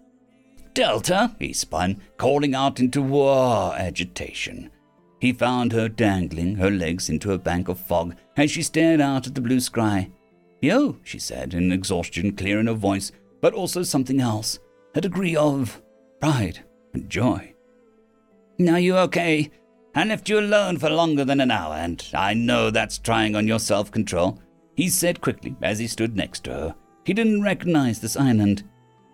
Delta, 0.73 1.36
he 1.40 1.53
spun, 1.53 2.02
calling 2.18 2.56
out 2.56 2.80
into 2.80 3.02
war 3.02 3.76
agitation. 3.76 4.72
He 5.19 5.34
found 5.34 5.73
her 5.73 5.90
dangling 5.90 6.56
her 6.56 6.72
legs 6.72 7.10
into 7.10 7.34
a 7.34 7.38
bank 7.38 7.68
of 7.68 7.80
fog 7.80 8.15
as 8.40 8.49
she 8.49 8.64
stared 8.64 9.02
out 9.02 9.28
at 9.28 9.36
the 9.36 9.41
blue 9.41 9.60
sky. 9.60 10.10
Yo, 10.61 10.98
she 11.03 11.20
said, 11.20 11.53
in 11.53 11.74
exhaustion 11.74 12.36
clear 12.36 12.60
in 12.60 12.68
her 12.68 12.74
voice, 12.74 13.11
but 13.41 13.53
also 13.53 13.84
something 13.84 14.20
else 14.22 14.60
a 14.95 15.02
degree 15.02 15.36
of 15.36 15.82
pride 16.20 16.60
and 16.94 17.10
joy. 17.10 17.53
Are 18.68 18.80
you 18.80 18.98
okay? 18.98 19.52
I 19.94 20.06
left 20.06 20.30
you 20.30 20.40
alone 20.40 20.78
for 20.78 20.90
longer 20.90 21.26
than 21.26 21.41
an 21.41 21.52
hour, 21.52 21.76
and 21.76 22.03
I 22.14 22.34
know 22.34 22.72
that's 22.72 22.98
trying 22.98 23.36
on 23.36 23.48
your 23.48 23.60
self 23.60 23.91
control, 23.91 24.40
he 24.76 24.88
said 24.90 25.22
quickly 25.22 25.56
as 25.61 25.78
he 25.80 25.88
stood 25.88 26.16
next 26.16 26.45
to 26.45 26.52
her. 26.52 26.76
He 27.06 27.14
didn't 27.14 27.44
recognize 27.44 27.99
this 27.99 28.18
island. 28.18 28.64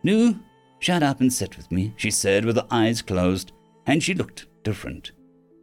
No, 0.03 0.35
shut 0.79 1.01
up 1.01 1.19
and 1.19 1.33
sit 1.33 1.57
with 1.57 1.71
me, 1.71 1.93
she 1.97 2.11
said 2.11 2.45
with 2.45 2.57
her 2.57 2.67
eyes 2.69 3.01
closed, 3.01 3.53
and 3.87 4.03
she 4.03 4.13
looked 4.13 4.45
different. 4.63 5.11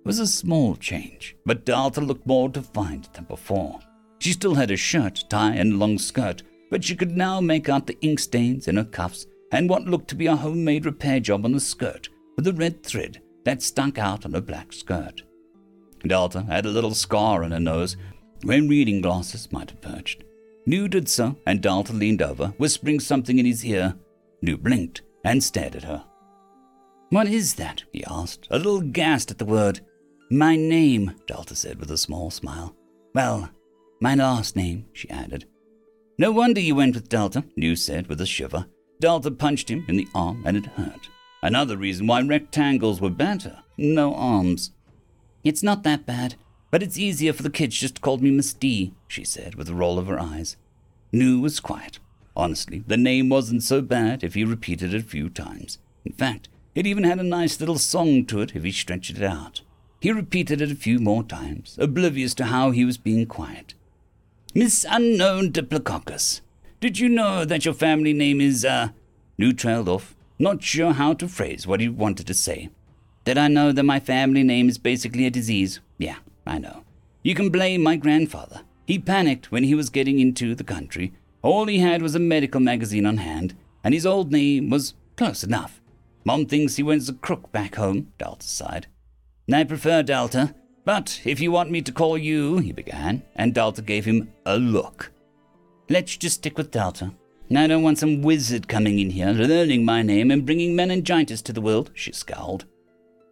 Was 0.05 0.19
a 0.19 0.27
small 0.27 0.74
change, 0.77 1.37
but 1.47 1.65
Delta 1.65 2.01
looked 2.01 2.27
more 2.27 2.49
defined 2.49 3.09
than 3.12 3.24
before. 3.24 3.79
She 4.19 4.33
still 4.33 4.55
had 4.55 4.70
a 4.70 4.77
shirt, 4.77 5.24
tie, 5.29 5.55
and 5.55 5.79
long 5.79 5.99
skirt, 5.99 6.43
but 6.70 6.83
she 6.83 6.97
could 6.97 7.16
now 7.16 7.41
make 7.41 7.69
out 7.69 7.87
the 7.87 8.01
ink 8.01 8.19
stains 8.19 8.66
in 8.69 8.77
her 8.77 8.85
cuffs 8.85 9.27
and 9.53 9.69
what 9.69 9.85
looked 9.85 10.09
to 10.09 10.15
be 10.15 10.27
a 10.27 10.35
homemade 10.35 10.87
repair 10.87 11.20
job 11.20 11.45
on 11.45 11.53
the 11.53 11.61
skirt 11.61 12.09
with 12.37 12.47
a 12.47 12.53
red 12.53 12.83
thread 12.83 13.20
that 13.45 13.62
stuck 13.62 13.99
out 13.99 14.24
on 14.24 14.33
her 14.33 14.41
black 14.41 14.73
skirt. 14.73 15.23
Delta 16.07 16.43
had 16.43 16.66
a 16.66 16.70
little 16.70 16.95
scar 16.95 17.45
on 17.45 17.53
her 17.53 17.61
nose 17.61 17.97
where 18.43 18.62
reading 18.62 19.01
glasses 19.01 19.53
might 19.53 19.70
have 19.70 19.81
perched. 19.81 20.24
Nu 20.66 20.89
did 20.89 21.09
so, 21.09 21.37
and 21.47 21.61
Delta 21.61 21.93
leaned 21.93 22.23
over, 22.23 22.49
whispering 22.57 23.01
something 23.01 23.39
in 23.39 23.47
his 23.47 23.65
ear. 23.65 23.95
Nu 24.41 24.57
blinked 24.57 25.03
and 25.24 25.43
stared 25.43 25.77
at 25.77 25.85
her. 25.85 26.05
What 27.11 27.29
is 27.29 27.55
that? 27.55 27.85
he 27.93 28.05
asked, 28.05 28.49
a 28.51 28.57
little 28.57 28.81
gassed 28.81 29.31
at 29.31 29.39
the 29.39 29.45
word. 29.45 29.81
My 30.33 30.57
name, 30.57 31.15
Delta 31.27 31.55
said 31.55 31.79
with 31.79 31.91
a 31.91 31.99
small 31.99 32.31
smile. 32.31 32.75
Well, 33.15 33.51
my 34.01 34.15
last 34.15 34.57
name, 34.57 34.87
she 34.95 35.11
added. 35.11 35.45
No 36.17 36.33
wonder 36.33 36.59
you 36.59 36.75
went 36.75 36.95
with 36.95 37.11
Delta, 37.11 37.45
Nu 37.55 37.77
said 37.77 38.07
with 38.07 38.19
a 38.19 38.25
shiver. 38.25 38.65
Delta 38.99 39.31
punched 39.31 39.69
him 39.69 39.85
in 39.89 39.99
the 39.99 40.09
arm 40.15 40.43
and 40.47 40.57
it 40.57 40.65
hurt. 40.65 41.11
Another 41.43 41.77
reason 41.77 42.07
why 42.07 42.23
rectangles 42.23 42.99
were 42.99 43.11
better. 43.11 43.59
No 43.77 44.15
arms. 44.15 44.71
It's 45.45 45.63
not 45.63 45.83
that 45.83 46.07
bad, 46.07 46.37
but 46.71 46.83
it's 46.83 46.97
easier 46.97 47.35
for 47.35 47.43
the 47.43 47.51
kids 47.51 47.79
just 47.79 47.97
to 47.97 48.01
call 48.01 48.17
me 48.17 48.31
Miss 48.31 48.55
D, 48.55 48.95
she 49.09 49.25
said 49.25 49.57
with 49.57 49.69
a 49.69 49.75
roll 49.75 49.99
of 49.99 50.07
her 50.07 50.19
eyes. 50.19 50.57
Nu 51.13 51.41
was 51.41 51.61
quiet. 51.61 51.99
Honestly, 52.35 52.83
the 52.87 52.97
name 52.97 53.29
wasn't 53.29 53.65
so 53.65 53.83
bad 53.83 54.25
if 54.25 54.33
he 54.33 54.45
repeated 54.45 54.95
it 54.95 55.03
a 55.03 55.07
few 55.07 55.29
times. 55.29 55.77
In 56.07 56.13
fact, 56.13 56.49
it 56.75 56.87
even 56.87 57.05
had 57.05 57.21
a 57.21 57.23
nice 57.23 57.61
little 57.61 57.77
song 57.77 58.25
to 58.25 58.41
it 58.41 58.57
if 58.57 58.65
he 58.65 58.73
stretched 58.73 59.11
it 59.19 59.23
out. 59.23 59.61
He 60.03 60.11
repeated 60.11 60.61
it 60.61 60.73
a 60.73 60.74
few 60.74 60.99
more 60.99 61.23
times, 61.23 61.79
oblivious 61.81 62.35
to 62.35 62.47
how 62.47 62.73
he 62.73 62.85
was 62.85 62.99
being 62.99 63.24
quiet. 63.24 63.74
Miss 64.53 64.85
Unknown 64.91 65.53
Diplococcus, 65.53 66.41
did 66.81 66.99
you 66.99 67.09
know 67.09 67.45
that 67.45 67.65
your 67.65 67.73
family 67.73 68.12
name 68.12 68.41
is, 68.41 68.65
uh... 68.65 68.89
Nu 69.39 69.53
trailed 69.53 69.89
off, 69.89 70.16
not 70.41 70.61
sure 70.61 70.95
how 70.95 71.12
to 71.15 71.29
phrase 71.29 71.69
what 71.69 71.79
he 71.79 71.89
wanted 71.89 72.27
to 72.27 72.35
say. 72.35 72.70
Did 73.24 73.39
I 73.39 73.47
know 73.47 73.70
that 73.70 73.85
my 73.85 74.01
family 74.01 74.43
name 74.43 74.69
is 74.69 74.77
basically 74.77 75.24
a 75.24 75.31
disease? 75.31 75.79
Yeah, 75.99 76.16
I 76.45 76.59
know. 76.59 76.83
You 77.23 77.37
can 77.37 77.51
blame 77.51 77.81
my 77.81 77.95
grandfather. 77.95 78.62
He 78.85 78.99
panicked 78.99 79.53
when 79.53 79.62
he 79.62 79.77
was 79.77 79.89
getting 79.89 80.19
into 80.19 80.57
the 80.57 80.65
country. 80.65 81.12
All 81.43 81.66
he 81.66 81.79
had 81.79 82.03
was 82.03 82.16
a 82.16 82.19
medical 82.19 82.61
magazine 82.61 83.07
on 83.07 83.19
hand, 83.19 83.55
and 83.85 83.95
his 83.95 84.05
old 84.05 84.33
name 84.33 84.69
was 84.69 84.95
close 85.16 85.45
enough. 85.45 85.81
Mom 86.24 86.47
thinks 86.47 86.74
he 86.74 86.83
went 86.83 87.03
as 87.03 87.09
a 87.09 87.15
crook 87.15 87.53
back 87.53 87.77
home, 87.77 88.09
Delta 88.19 88.49
sighed. 88.49 88.89
I 89.51 89.64
prefer 89.64 90.02
Delta, 90.02 90.55
but 90.85 91.20
if 91.24 91.40
you 91.40 91.51
want 91.51 91.70
me 91.70 91.82
to 91.82 91.93
call 91.93 92.19
you, 92.19 92.59
he 92.59 92.73
began, 92.73 93.23
and 93.35 93.55
Delta 93.55 93.82
gave 93.82 94.05
him 94.05 94.32
a 94.47 94.59
look. 94.59 95.10
Let's 95.89 96.16
just 96.16 96.36
stick 96.36 96.56
with 96.56 96.70
Delta. 96.70 97.12
I 97.55 97.66
don't 97.66 97.82
want 97.82 97.98
some 97.98 98.23
wizard 98.23 98.66
coming 98.66 98.98
in 98.98 99.10
here, 99.10 99.31
learning 99.31 99.85
my 99.85 100.02
name 100.02 100.31
and 100.31 100.47
bringing 100.47 100.74
meningitis 100.74 101.43
to 101.43 101.52
the 101.52 101.60
world, 101.60 101.90
she 101.93 102.12
scowled. 102.12 102.64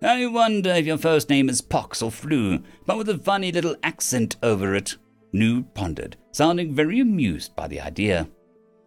I 0.02 0.26
wonder 0.26 0.70
if 0.70 0.84
your 0.84 0.98
first 0.98 1.30
name 1.30 1.48
is 1.48 1.60
Pox 1.60 2.02
or 2.02 2.10
Flu, 2.10 2.62
but 2.86 2.98
with 2.98 3.08
a 3.08 3.18
funny 3.18 3.50
little 3.52 3.76
accent 3.82 4.36
over 4.42 4.74
it. 4.74 4.96
Nu 5.32 5.62
pondered, 5.62 6.16
sounding 6.32 6.74
very 6.74 7.00
amused 7.00 7.54
by 7.56 7.68
the 7.68 7.80
idea. 7.80 8.28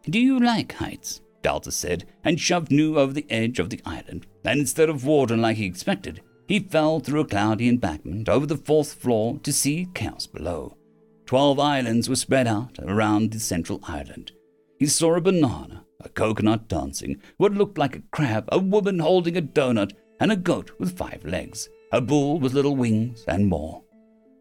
Do 0.03 0.19
you 0.19 0.39
like 0.39 0.73
heights? 0.73 1.21
Delta 1.41 1.71
said, 1.71 2.05
and 2.23 2.39
shoved 2.39 2.71
Nu 2.71 2.97
over 2.97 3.13
the 3.13 3.25
edge 3.29 3.59
of 3.59 3.69
the 3.69 3.81
island. 3.85 4.27
And 4.45 4.59
instead 4.59 4.89
of 4.89 5.05
water 5.05 5.37
like 5.37 5.57
he 5.57 5.65
expected, 5.65 6.21
he 6.47 6.59
fell 6.59 6.99
through 6.99 7.21
a 7.21 7.25
cloudy 7.25 7.67
embankment 7.67 8.29
over 8.29 8.45
the 8.45 8.57
fourth 8.57 8.93
floor 8.93 9.39
to 9.39 9.53
see 9.53 9.87
chaos 9.93 10.27
below. 10.27 10.77
Twelve 11.25 11.59
islands 11.59 12.09
were 12.09 12.15
spread 12.15 12.47
out 12.47 12.77
around 12.79 13.31
the 13.31 13.39
central 13.39 13.79
island. 13.83 14.31
He 14.77 14.85
saw 14.87 15.15
a 15.15 15.21
banana, 15.21 15.85
a 16.01 16.09
coconut 16.09 16.67
dancing, 16.67 17.21
what 17.37 17.53
looked 17.53 17.77
like 17.77 17.95
a 17.95 18.03
crab, 18.11 18.49
a 18.51 18.59
woman 18.59 18.99
holding 18.99 19.37
a 19.37 19.41
donut, 19.41 19.93
and 20.19 20.31
a 20.31 20.35
goat 20.35 20.71
with 20.79 20.97
five 20.97 21.23
legs, 21.23 21.69
a 21.91 22.01
bull 22.01 22.39
with 22.39 22.53
little 22.53 22.75
wings, 22.75 23.23
and 23.27 23.47
more. 23.47 23.83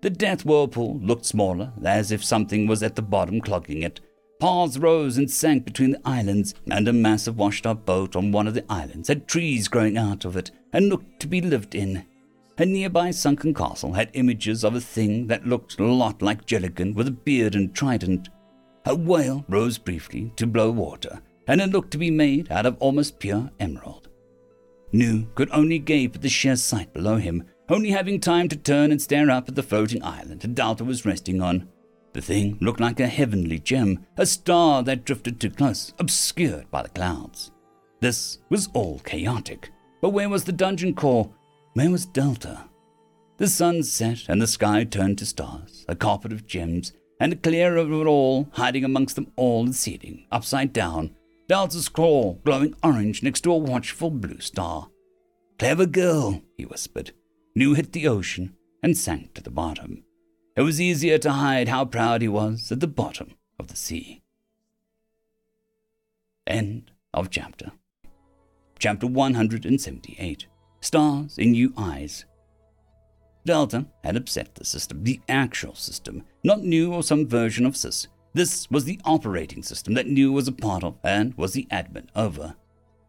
The 0.01 0.11
death 0.11 0.45
whirlpool 0.45 0.99
looked 1.01 1.25
smaller, 1.25 1.73
as 1.85 2.11
if 2.11 2.25
something 2.25 2.67
was 2.67 2.83
at 2.83 2.97
the 2.97 3.03
bottom 3.03 3.41
clogging 3.41 3.83
it, 3.83 4.01
Paths 4.43 4.77
rose 4.77 5.19
and 5.19 5.31
sank 5.31 5.65
between 5.65 5.93
the 5.93 6.01
islands, 6.05 6.53
and 6.69 6.89
a 6.89 6.93
massive 6.93 7.39
washed 7.39 7.65
up 7.65 7.87
boat 7.87 8.17
on 8.17 8.33
one 8.33 8.49
of 8.49 8.55
the 8.55 8.65
islands 8.69 9.07
had 9.07 9.29
trees 9.29 9.69
growing 9.69 9.97
out 9.97 10.25
of 10.25 10.37
it 10.37 10.51
and 10.73 10.89
looked 10.89 11.21
to 11.21 11.27
be 11.27 11.41
lived 11.41 11.75
in. 11.75 12.05
A 12.59 12.67
nearby 12.67 13.11
sunken 13.11 13.55
castle 13.55 13.93
had 13.93 14.11
images 14.13 14.65
of 14.65 14.75
a 14.75 14.81
thing 14.81 15.27
that 15.27 15.47
looked 15.47 15.79
a 15.81 15.85
lot 15.85 16.23
like 16.23 16.47
Jelligan 16.47 16.95
with 16.95 17.09
a 17.09 17.13
beard 17.13 17.55
and 17.55 17.75
trident. 17.75 18.29
A 18.85 18.95
whale 18.95 19.45
rose 19.49 19.79
briefly 19.79 20.33
to 20.37 20.47
blow 20.47 20.71
water, 20.71 21.21
and 21.47 21.61
it 21.61 21.71
looked 21.71 21.91
to 21.93 21.99
be 21.99 22.11
made 22.11 22.51
out 22.53 22.67
of 22.67 22.77
almost 22.79 23.19
pure 23.19 23.51
emerald. 23.59 24.09
Nu 24.93 25.27
could 25.35 25.51
only 25.51 25.79
gape 25.79 26.15
at 26.15 26.23
the 26.23 26.29
sheer 26.29 26.57
sight 26.57 26.93
below 26.93 27.17
him, 27.17 27.45
only 27.69 27.91
having 27.91 28.21
time 28.21 28.49
to 28.49 28.57
turn 28.57 28.91
and 28.91 29.01
stare 29.01 29.31
up 29.31 29.49
at 29.49 29.55
the 29.55 29.63
floating 29.63 30.03
island 30.05 30.55
Delta 30.55 30.85
was 30.85 31.07
resting 31.07 31.41
on. 31.41 31.69
The 32.13 32.21
thing 32.21 32.59
looked 32.61 32.81
like 32.81 33.01
a 33.01 33.07
heavenly 33.07 33.59
gem, 33.59 34.05
a 34.19 34.27
star 34.27 34.83
that 34.83 35.07
drifted 35.07 35.41
too 35.41 35.51
close, 35.51 35.95
obscured 35.99 36.71
by 36.71 36.83
the 36.83 36.91
clouds. 36.91 37.51
This 38.01 38.39
was 38.51 38.69
all 38.75 38.99
chaotic. 38.99 39.71
But 40.03 40.11
where 40.11 40.29
was 40.29 40.45
the 40.45 40.53
dungeon 40.53 40.95
core? 40.95 41.31
Where 41.73 41.91
was 41.91 42.05
Delta? 42.05 42.69
The 43.39 43.49
sun 43.49 43.83
set 43.85 44.29
and 44.29 44.43
the 44.43 44.47
sky 44.47 44.85
turned 44.85 45.19
to 45.19 45.27
stars, 45.27 45.87
a 45.89 45.97
carpet 45.97 46.33
of 46.33 46.47
gems, 46.47 46.93
and 47.21 47.43
clear 47.43 47.77
it 47.79 47.89
all, 47.89 48.49
hiding 48.53 48.85
amongst 48.85 49.15
them 49.15 49.33
all 49.37 49.65
and 49.65 49.75
seating, 49.75 50.27
upside 50.31 50.73
down, 50.73 51.15
Delta's 51.49 51.89
claw 51.89 52.35
glowing 52.45 52.75
orange 52.83 53.23
next 53.23 53.43
to 53.43 53.53
a 53.53 53.57
watchful 53.57 54.11
blue 54.11 54.41
star. 54.41 54.89
Clever 55.59 55.87
girl, 55.87 56.43
he 56.57 56.65
whispered. 56.65 57.13
Nu 57.55 57.75
hit 57.75 57.93
the 57.93 58.09
ocean 58.09 58.57
and 58.83 58.99
sank 58.99 59.35
to 59.35 59.43
the 59.43 59.51
bottom. 59.51 60.03
It 60.57 60.63
was 60.63 60.81
easier 60.81 61.19
to 61.19 61.33
hide 61.33 61.69
how 61.69 61.85
proud 61.85 62.23
he 62.23 62.29
was 62.29 62.73
at 62.73 62.81
the 62.81 62.89
bottom 62.89 63.35
of 63.59 63.69
the 63.69 63.77
sea. 63.77 64.23
End 66.47 66.91
of 67.15 67.31
chapter. 67.31 67.73
Chapter 68.83 69.07
178 69.07 70.47
Stars 70.81 71.39
in 71.39 71.53
New 71.53 71.73
Eyes. 71.77 72.25
Delta 73.47 73.87
had 74.03 74.17
upset 74.17 74.57
the 74.57 74.65
system, 74.65 75.05
the 75.05 75.21
actual 75.29 75.77
system, 75.77 76.25
not 76.43 76.65
new 76.65 76.93
or 76.93 77.05
some 77.05 77.29
version 77.29 77.65
of 77.65 77.77
SYS. 77.77 78.09
This 78.35 78.69
was 78.73 78.85
the 78.85 78.99
operating 79.05 79.63
system 79.63 79.95
that 79.95 80.09
Nu 80.09 80.33
was 80.33 80.49
a 80.49 80.53
part 80.53 80.83
of 80.83 80.97
and 81.05 81.33
was 81.35 81.53
the 81.53 81.69
admin 81.71 82.09
over. 82.17 82.57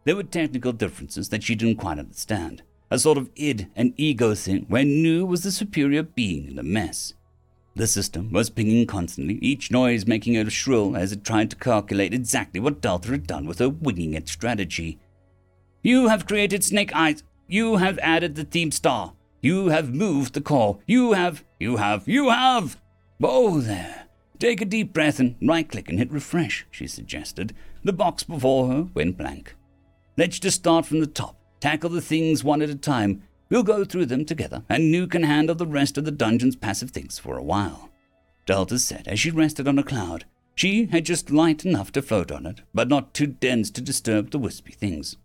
There 0.03 0.15
were 0.15 0.21
technical 0.21 0.73
differences 0.73 1.29
that 1.29 1.41
she 1.41 1.55
didn't 1.55 1.79
quite 1.79 1.97
understand, 1.97 2.61
a 2.91 2.99
sort 2.99 3.17
of 3.17 3.31
id 3.35 3.67
and 3.75 3.95
ego 3.97 4.35
thing 4.35 4.67
where 4.67 4.85
Nu 4.85 5.25
was 5.25 5.41
the 5.41 5.51
superior 5.51 6.03
being 6.03 6.49
in 6.49 6.55
the 6.55 6.61
mess. 6.61 7.15
The 7.75 7.87
system 7.87 8.31
was 8.31 8.51
pinging 8.51 8.85
constantly, 8.85 9.39
each 9.41 9.71
noise 9.71 10.05
making 10.05 10.35
it 10.35 10.51
shrill 10.51 10.95
as 10.95 11.11
it 11.11 11.23
tried 11.23 11.49
to 11.49 11.55
calculate 11.55 12.13
exactly 12.13 12.59
what 12.59 12.79
Delta 12.79 13.09
had 13.09 13.25
done 13.25 13.47
with 13.47 13.57
her 13.57 13.69
winging 13.69 14.13
it 14.13 14.29
strategy. 14.29 14.99
You 15.85 16.07
have 16.07 16.25
created 16.25 16.63
Snake 16.63 16.95
Eyes. 16.95 17.23
You 17.45 17.75
have 17.75 17.99
added 17.99 18.35
the 18.35 18.45
theme 18.45 18.71
star. 18.71 19.13
You 19.41 19.67
have 19.67 19.93
moved 19.93 20.33
the 20.33 20.39
call. 20.39 20.81
You 20.87 21.11
have, 21.11 21.43
you 21.59 21.75
have, 21.75 22.07
you 22.07 22.29
have. 22.29 22.81
Oh, 23.21 23.59
there. 23.59 24.05
Take 24.39 24.61
a 24.61 24.65
deep 24.65 24.93
breath 24.93 25.19
and 25.19 25.35
right 25.41 25.69
click 25.69 25.89
and 25.89 25.99
hit 25.99 26.09
refresh, 26.09 26.65
she 26.71 26.87
suggested. 26.87 27.53
The 27.83 27.91
box 27.91 28.23
before 28.23 28.69
her 28.69 28.83
went 28.93 29.17
blank. 29.17 29.55
Let's 30.17 30.39
just 30.39 30.57
start 30.57 30.85
from 30.85 31.01
the 31.01 31.05
top. 31.05 31.37
Tackle 31.59 31.89
the 31.89 31.99
things 31.99 32.45
one 32.45 32.61
at 32.61 32.69
a 32.69 32.75
time. 32.75 33.23
We'll 33.49 33.63
go 33.63 33.83
through 33.83 34.05
them 34.05 34.23
together, 34.23 34.63
and 34.69 34.89
Nu 34.89 35.05
can 35.05 35.23
handle 35.23 35.55
the 35.55 35.67
rest 35.67 35.97
of 35.97 36.05
the 36.05 36.11
dungeon's 36.11 36.55
passive 36.55 36.91
things 36.91 37.19
for 37.19 37.37
a 37.37 37.43
while. 37.43 37.89
Delta 38.45 38.79
said 38.79 39.07
as 39.09 39.19
she 39.19 39.31
rested 39.31 39.67
on 39.67 39.77
a 39.77 39.83
cloud. 39.83 40.23
She 40.55 40.85
had 40.85 41.05
just 41.05 41.29
light 41.29 41.65
enough 41.65 41.91
to 41.91 42.01
float 42.01 42.31
on 42.31 42.45
it, 42.45 42.61
but 42.73 42.87
not 42.87 43.13
too 43.13 43.27
dense 43.27 43.69
to 43.71 43.81
disturb 43.81 44.31
the 44.31 44.39
wispy 44.39 44.71
things. 44.71 45.17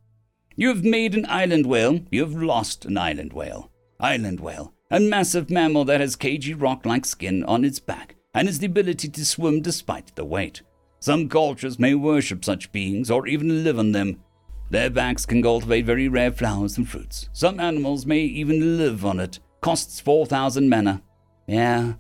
You 0.61 0.71
have 0.71 0.83
made 0.83 1.15
an 1.15 1.25
island 1.29 1.67
whale. 1.67 2.01
You 2.11 2.23
have 2.23 2.35
lost 2.35 2.85
an 2.85 2.99
island 2.99 3.33
whale. 3.33 3.71
Island 4.01 4.41
whale, 4.41 4.75
a 4.91 4.99
massive 4.99 5.51
mammal 5.51 5.85
that 5.85 6.01
has 6.01 6.17
cagey 6.17 6.53
rock 6.53 6.85
like 6.85 7.07
skin 7.07 7.45
on 7.45 7.65
its 7.65 7.79
back 7.79 8.17
and 8.35 8.49
has 8.49 8.59
the 8.59 8.67
ability 8.67 9.09
to 9.09 9.25
swim 9.25 9.63
despite 9.63 10.17
the 10.17 10.25
weight. 10.25 10.63
Some 10.99 11.29
cultures 11.29 11.79
may 11.79 11.95
worship 11.95 12.45
such 12.45 12.73
beings 12.73 13.09
or 13.09 13.29
even 13.29 13.63
live 13.63 13.79
on 13.79 13.93
them. 13.93 14.21
Their 14.69 14.91
backs 14.91 15.25
can 15.25 15.45
cultivate 15.45 15.85
very 15.87 16.09
rare 16.09 16.33
flowers 16.33 16.77
and 16.77 16.89
fruits. 16.89 17.29
Some 17.33 17.61
animals 17.61 18.05
may 18.05 18.23
even 18.23 18.79
live 18.79 19.07
on 19.07 19.21
it. 19.21 19.39
Costs 19.61 20.01
4,000 20.01 20.69
mana. 20.69 21.05
Yeah, 21.47 21.93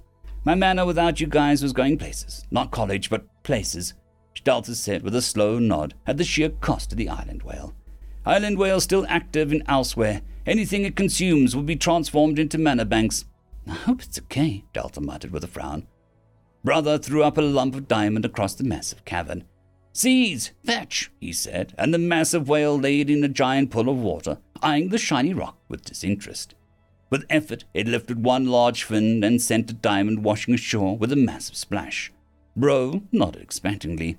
my 0.45 0.57
mana 0.57 0.85
without 0.85 1.21
you 1.21 1.29
guys 1.29 1.63
was 1.63 1.73
going 1.73 1.97
places. 1.97 2.45
Not 2.51 2.73
college, 2.73 3.09
but 3.09 3.25
places. 3.45 3.95
Stalter 4.35 4.75
said 4.75 5.05
with 5.05 5.15
a 5.15 5.23
slow 5.23 5.61
nod 5.61 5.95
at 6.09 6.17
the 6.17 6.25
sheer 6.25 6.51
cost 6.51 6.91
of 6.91 6.99
the 6.99 7.09
island 7.09 7.45
whale. 7.45 7.73
Island 8.29 8.59
whale 8.59 8.81
still 8.81 9.07
active 9.09 9.53
in 9.53 9.63
elsewhere, 9.67 10.23
Anything 10.49 10.87
it 10.87 10.97
consumes 10.97 11.55
will 11.55 11.63
be 11.63 11.77
transformed 11.77 12.39
into 12.39 12.57
mana 12.57 12.87
banks. 12.87 13.27
I 13.67 13.73
hope 13.73 14.01
it's 14.01 14.19
okay, 14.19 14.65
Delta 14.73 14.99
muttered 14.99 15.31
with 15.31 15.45
a 15.45 15.47
frown. 15.47 15.87
Brother 16.65 16.97
threw 16.97 17.23
up 17.23 17.37
a 17.37 17.43
lump 17.43 17.75
of 17.75 17.87
diamond 17.87 18.25
across 18.25 18.55
the 18.55 18.65
massive 18.65 19.05
cavern. 19.05 19.45
Seize! 19.93 20.53
Fetch! 20.65 21.11
he 21.21 21.35
said, 21.35 21.75
and 21.77 21.93
the 21.93 21.99
massive 21.99 22.49
whale 22.49 22.79
laid 22.79 23.11
in 23.11 23.23
a 23.23 23.29
giant 23.29 23.71
pool 23.71 23.91
of 23.91 23.99
water, 23.99 24.39
eyeing 24.63 24.89
the 24.89 24.97
shiny 24.97 25.35
rock 25.35 25.59
with 25.69 25.85
disinterest. 25.85 26.55
With 27.11 27.27
effort, 27.29 27.67
it 27.75 27.87
lifted 27.87 28.25
one 28.25 28.47
large 28.47 28.85
fin 28.85 29.23
and 29.23 29.43
sent 29.43 29.67
the 29.67 29.75
diamond 29.75 30.25
washing 30.25 30.55
ashore 30.55 30.97
with 30.97 31.13
a 31.13 31.17
massive 31.17 31.57
splash. 31.57 32.11
Bro 32.57 33.03
nodded 33.13 33.43
expectantly. 33.43 34.17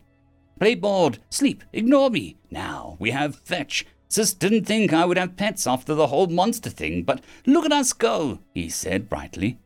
Play 0.59 0.75
board, 0.75 1.17
sleep, 1.31 1.63
ignore 1.73 2.11
me. 2.11 2.37
Now 2.51 2.97
we 2.99 3.09
have 3.09 3.37
fetch. 3.37 3.87
Sis 4.09 4.33
didn't 4.33 4.65
think 4.65 4.91
I 4.91 5.05
would 5.05 5.17
have 5.17 5.37
pets 5.37 5.67
after 5.67 5.93
the 5.93 6.07
whole 6.07 6.27
monster 6.27 6.71
thing, 6.71 7.03
but 7.03 7.23
look 7.45 7.65
at 7.65 7.71
us 7.71 7.93
go, 7.93 8.39
he 8.53 8.67
said 8.67 9.07
brightly. 9.07 9.59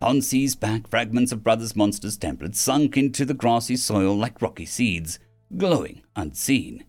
On 0.00 0.22
C's 0.22 0.54
back, 0.54 0.88
fragments 0.88 1.30
of 1.30 1.44
Brothers 1.44 1.76
Monsters 1.76 2.16
template 2.16 2.54
sunk 2.54 2.96
into 2.96 3.24
the 3.24 3.34
grassy 3.34 3.76
soil 3.76 4.16
like 4.16 4.40
rocky 4.40 4.64
seeds, 4.64 5.18
glowing 5.56 6.02
unseen. 6.14 6.84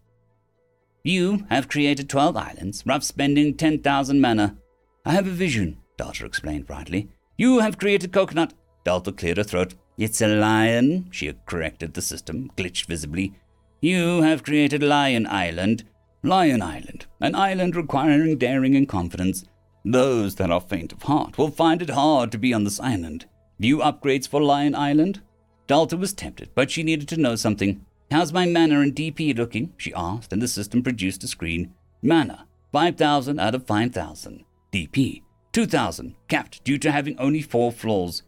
You 1.04 1.46
have 1.50 1.70
created 1.70 2.10
12 2.10 2.36
islands, 2.36 2.84
rough 2.86 3.04
spending 3.04 3.56
10,000 3.56 4.20
mana. 4.20 4.58
I 5.06 5.12
have 5.12 5.28
a 5.28 5.32
vision, 5.32 5.78
Delta 5.98 6.26
explained 6.26 6.68
brightly. 6.68 7.10
You 7.38 7.60
have 7.60 7.78
created 7.78 8.12
coconut. 8.12 8.54
Delta 8.84 9.12
cleared 9.12 9.38
her 9.38 9.44
throat. 9.44 9.76
It's 9.98 10.22
a 10.22 10.28
lion, 10.28 11.08
she 11.12 11.34
corrected 11.46 11.94
the 11.94 12.02
system, 12.02 12.52
glitched 12.58 12.86
visibly. 12.86 13.34
You 13.82 14.22
have 14.22 14.44
created 14.44 14.84
Lion 14.84 15.28
Island. 15.28 15.86
Lion 16.24 16.62
Island, 16.62 17.06
an 17.22 17.36
island 17.36 17.76
requiring 17.76 18.38
daring 18.38 18.76
and 18.76 18.88
confidence. 18.88 19.46
Those 19.86 20.36
that 20.36 20.52
are 20.52 20.60
faint 20.60 20.92
of 20.92 21.04
heart 21.04 21.38
will 21.38 21.52
find 21.52 21.82
it 21.82 21.92
hard 21.92 22.32
to 22.32 22.38
be 22.38 22.54
on 22.54 22.64
this 22.64 22.80
island. 22.80 23.26
New 23.60 23.78
upgrades 23.78 24.28
for 24.28 24.42
Lion 24.42 24.76
Island? 24.76 25.22
Delta 25.68 25.96
was 25.96 26.14
tempted, 26.14 26.50
but 26.56 26.72
she 26.72 26.84
needed 26.84 27.08
to 27.10 27.18
know 27.18 27.36
something. 27.36 27.86
How's 28.10 28.34
my 28.34 28.46
mana 28.46 28.80
and 28.80 28.96
DP 28.96 29.38
looking? 29.38 29.74
she 29.78 29.94
asked, 29.94 30.34
and 30.34 30.42
the 30.42 30.48
system 30.48 30.82
produced 30.82 31.24
a 31.24 31.28
screen. 31.28 31.74
Mana, 32.02 32.48
5,000 32.72 33.40
out 33.40 33.56
of 33.56 33.68
5,000. 33.68 34.44
DP, 34.72 35.22
2,000, 35.52 36.16
capped 36.28 36.64
due 36.64 36.78
to 36.78 36.92
having 36.92 37.18
only 37.20 37.42
four 37.42 37.72
floors. 37.72 38.24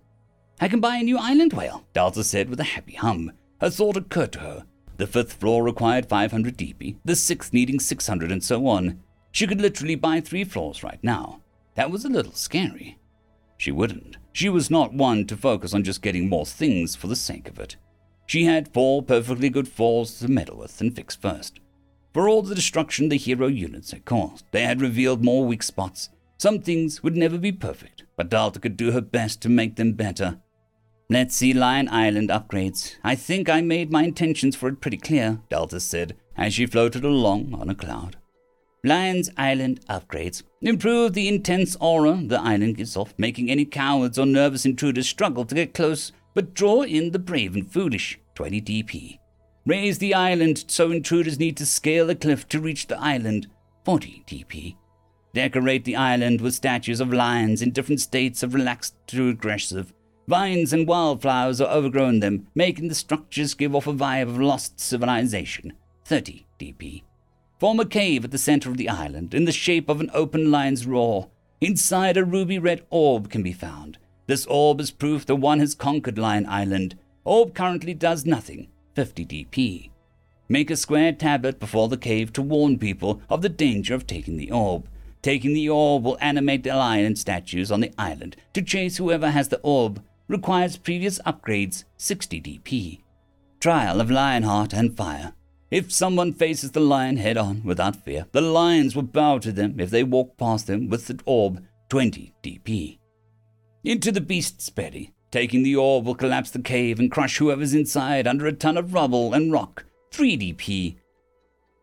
I 0.62 0.68
can 0.68 0.80
buy 0.80 0.98
a 0.98 1.04
new 1.04 1.18
island 1.18 1.54
whale, 1.54 1.86
Delta 1.94 2.24
said 2.24 2.50
with 2.50 2.60
a 2.60 2.66
happy 2.76 2.96
hum. 2.96 3.32
A 3.62 3.72
thought 3.72 3.98
occurred 3.98 4.32
to 4.34 4.40
her. 4.40 4.66
The 5.00 5.08
fifth 5.08 5.32
floor 5.32 5.64
required 5.64 6.10
500 6.10 6.58
DP, 6.58 6.98
the 7.06 7.16
sixth 7.16 7.54
needing 7.54 7.80
600, 7.80 8.34
and 8.34 8.44
so 8.44 8.68
on. 8.68 9.02
She 9.32 9.48
could 9.48 9.62
literally 9.62 9.96
buy 9.96 10.20
three 10.20 10.44
floors 10.44 10.84
right 10.84 11.02
now. 11.02 11.42
That 11.76 11.90
was 11.90 12.04
a 12.04 12.10
little 12.10 12.34
scary. 12.34 13.00
She 13.56 13.72
wouldn't. 13.72 14.18
She 14.34 14.50
was 14.50 14.70
not 14.70 14.94
one 14.94 15.26
to 15.28 15.38
focus 15.38 15.74
on 15.74 15.86
just 15.86 16.02
getting 16.02 16.28
more 16.28 16.46
things 16.46 16.98
for 16.98 17.08
the 17.08 17.16
sake 17.16 17.48
of 17.48 17.60
it. 17.60 17.78
She 18.26 18.44
had 18.44 18.74
four 18.74 19.02
perfectly 19.02 19.50
good 19.50 19.70
floors 19.70 20.20
to 20.20 20.28
meddle 20.28 20.58
with 20.58 20.82
and 20.82 20.94
fix 20.94 21.16
first. 21.16 21.62
For 22.14 22.28
all 22.28 22.42
the 22.42 22.54
destruction 22.54 23.08
the 23.08 23.16
hero 23.16 23.48
units 23.48 23.92
had 23.92 24.04
caused, 24.04 24.48
they 24.52 24.64
had 24.64 24.82
revealed 24.82 25.24
more 25.24 25.46
weak 25.46 25.64
spots. 25.64 26.10
Some 26.38 26.60
things 26.60 27.02
would 27.04 27.16
never 27.16 27.38
be 27.38 27.54
perfect, 27.54 28.04
but 28.18 28.28
Delta 28.28 28.60
could 28.60 28.76
do 28.76 28.92
her 28.92 29.00
best 29.00 29.42
to 29.44 29.50
make 29.50 29.78
them 29.78 29.94
better. 29.94 30.42
Let's 31.12 31.36
see 31.36 31.54
Lion 31.54 31.90
Island 31.90 32.30
upgrades. 32.30 32.98
I 33.04 33.16
think 33.16 33.50
I 33.50 33.62
made 33.62 33.92
my 33.92 34.04
intentions 34.04 34.56
for 34.56 34.70
it 34.70 34.80
pretty 34.80 34.98
clear, 34.98 35.40
Delta 35.50 35.80
said 35.80 36.16
as 36.38 36.54
she 36.54 36.68
floated 36.68 37.04
along 37.04 37.52
on 37.54 37.68
a 37.68 37.74
cloud. 37.74 38.16
Lion's 38.84 39.30
Island 39.36 39.86
upgrades. 39.88 40.44
Improve 40.62 41.14
the 41.14 41.28
intense 41.28 41.76
aura 41.82 42.22
the 42.24 42.40
island 42.40 42.78
gives 42.78 42.96
off, 42.96 43.16
making 43.18 43.50
any 43.50 43.66
cowards 43.66 44.20
or 44.20 44.28
nervous 44.28 44.68
intruders 44.68 45.10
struggle 45.10 45.46
to 45.46 45.56
get 45.56 45.74
close, 45.74 46.12
but 46.36 46.54
draw 46.54 46.84
in 46.84 47.10
the 47.10 47.20
brave 47.20 47.56
and 47.56 47.70
foolish. 47.72 48.20
20 48.36 48.62
DP. 48.62 49.18
Raise 49.66 49.98
the 49.98 50.14
island 50.14 50.64
so 50.68 50.92
intruders 50.92 51.40
need 51.40 51.58
to 51.58 51.66
scale 51.66 52.06
the 52.06 52.16
cliff 52.16 52.48
to 52.50 52.60
reach 52.62 52.86
the 52.86 53.00
island. 53.00 53.48
40 53.84 54.24
DP. 54.28 54.76
Decorate 55.34 55.86
the 55.86 55.96
island 55.96 56.40
with 56.40 56.54
statues 56.54 57.02
of 57.02 57.12
lions 57.12 57.64
in 57.64 57.72
different 57.72 58.00
states 58.00 58.44
of 58.44 58.54
relaxed 58.54 58.96
to 59.08 59.30
aggressive. 59.30 59.92
Vines 60.30 60.72
and 60.74 60.88
wildflowers 60.88 61.60
are 61.60 61.76
overgrown 61.76 62.20
them, 62.20 62.46
making 62.54 62.88
the 62.88 62.94
structures 62.94 63.56
give 63.56 63.76
off 63.76 63.88
a 63.88 63.94
vibe 63.94 64.30
of 64.30 64.40
lost 64.40 64.80
civilization. 64.80 65.74
30 66.06 66.46
dp. 66.60 67.02
Form 67.60 67.80
a 67.80 67.86
cave 67.86 68.24
at 68.24 68.30
the 68.30 68.38
center 68.38 68.70
of 68.70 68.78
the 68.78 68.90
island 68.90 69.34
in 69.34 69.46
the 69.46 69.52
shape 69.52 69.90
of 69.90 70.00
an 70.00 70.12
open 70.14 70.52
lion's 70.52 70.86
roar. 70.86 71.30
Inside, 71.62 72.16
a 72.16 72.24
ruby 72.24 72.60
red 72.60 72.86
orb 72.92 73.32
can 73.32 73.42
be 73.42 73.52
found. 73.52 73.98
This 74.28 74.46
orb 74.46 74.80
is 74.80 74.92
proof 74.92 75.26
that 75.26 75.38
one 75.38 75.60
has 75.62 75.74
conquered 75.74 76.20
Lion 76.20 76.46
Island. 76.46 76.96
Orb 77.24 77.56
currently 77.56 77.96
does 77.96 78.24
nothing. 78.24 78.68
50 78.94 79.26
dp. 79.26 79.90
Make 80.48 80.70
a 80.70 80.76
square 80.76 81.12
tablet 81.12 81.60
before 81.60 81.88
the 81.88 81.98
cave 81.98 82.32
to 82.34 82.44
warn 82.44 82.78
people 82.78 83.20
of 83.32 83.42
the 83.42 83.50
danger 83.50 83.96
of 83.96 84.06
taking 84.06 84.38
the 84.38 84.52
orb. 84.52 84.88
Taking 85.24 85.56
the 85.56 85.70
orb 85.70 86.04
will 86.04 86.20
animate 86.22 86.62
the 86.62 86.76
lion 86.76 87.16
statues 87.16 87.72
on 87.72 87.80
the 87.80 87.92
island 87.98 88.36
to 88.54 88.62
chase 88.62 88.98
whoever 88.98 89.32
has 89.32 89.48
the 89.48 89.60
orb 89.64 90.04
requires 90.30 90.78
previous 90.78 91.20
upgrades 91.26 91.84
60 91.98 92.40
DP. 92.42 93.02
Trial 93.60 94.00
of 94.00 94.10
Lionheart 94.10 94.74
and 94.74 94.96
Fire. 94.96 95.34
If 95.70 95.92
someone 95.92 96.34
faces 96.34 96.72
the 96.72 96.80
lion 96.80 97.18
head 97.18 97.36
on 97.36 97.64
without 97.64 98.06
fear, 98.06 98.28
the 98.32 98.40
lions 98.40 98.96
will 98.96 99.04
bow 99.04 99.40
to 99.40 99.52
them 99.52 99.80
if 99.80 99.90
they 99.90 100.04
walk 100.04 100.38
past 100.38 100.68
them 100.68 100.88
with 100.88 101.08
the 101.08 101.20
orb 101.26 101.66
20 101.90 102.34
DP. 102.42 103.00
Into 103.84 104.12
the 104.12 104.22
beast's 104.22 104.70
belly. 104.70 105.14
Taking 105.32 105.62
the 105.62 105.76
orb 105.76 106.06
will 106.06 106.16
collapse 106.16 106.50
the 106.50 106.60
cave 106.60 107.00
and 107.00 107.12
crush 107.12 107.38
whoever's 107.38 107.74
inside 107.74 108.26
under 108.26 108.48
a 108.48 108.54
ton 108.54 108.78
of 108.78 108.94
rubble 108.94 109.34
and 109.34 109.52
rock. 109.52 109.86
3DP. 110.12 110.96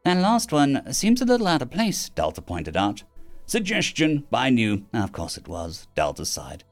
That 0.05 0.17
last 0.19 0.53
one 0.53 0.93
seems 0.93 1.21
a 1.21 1.25
little 1.25 1.47
out 1.47 1.63
of 1.63 1.71
place, 1.71 2.09
Delta 2.09 2.43
pointed 2.43 2.77
out. 2.77 3.03
Suggestion, 3.47 4.25
by 4.31 4.51
Nu. 4.51 4.85
Of 4.93 5.13
course 5.13 5.37
it 5.37 5.47
was, 5.47 5.87
Delta 5.95 6.25
sighed. 6.25 6.65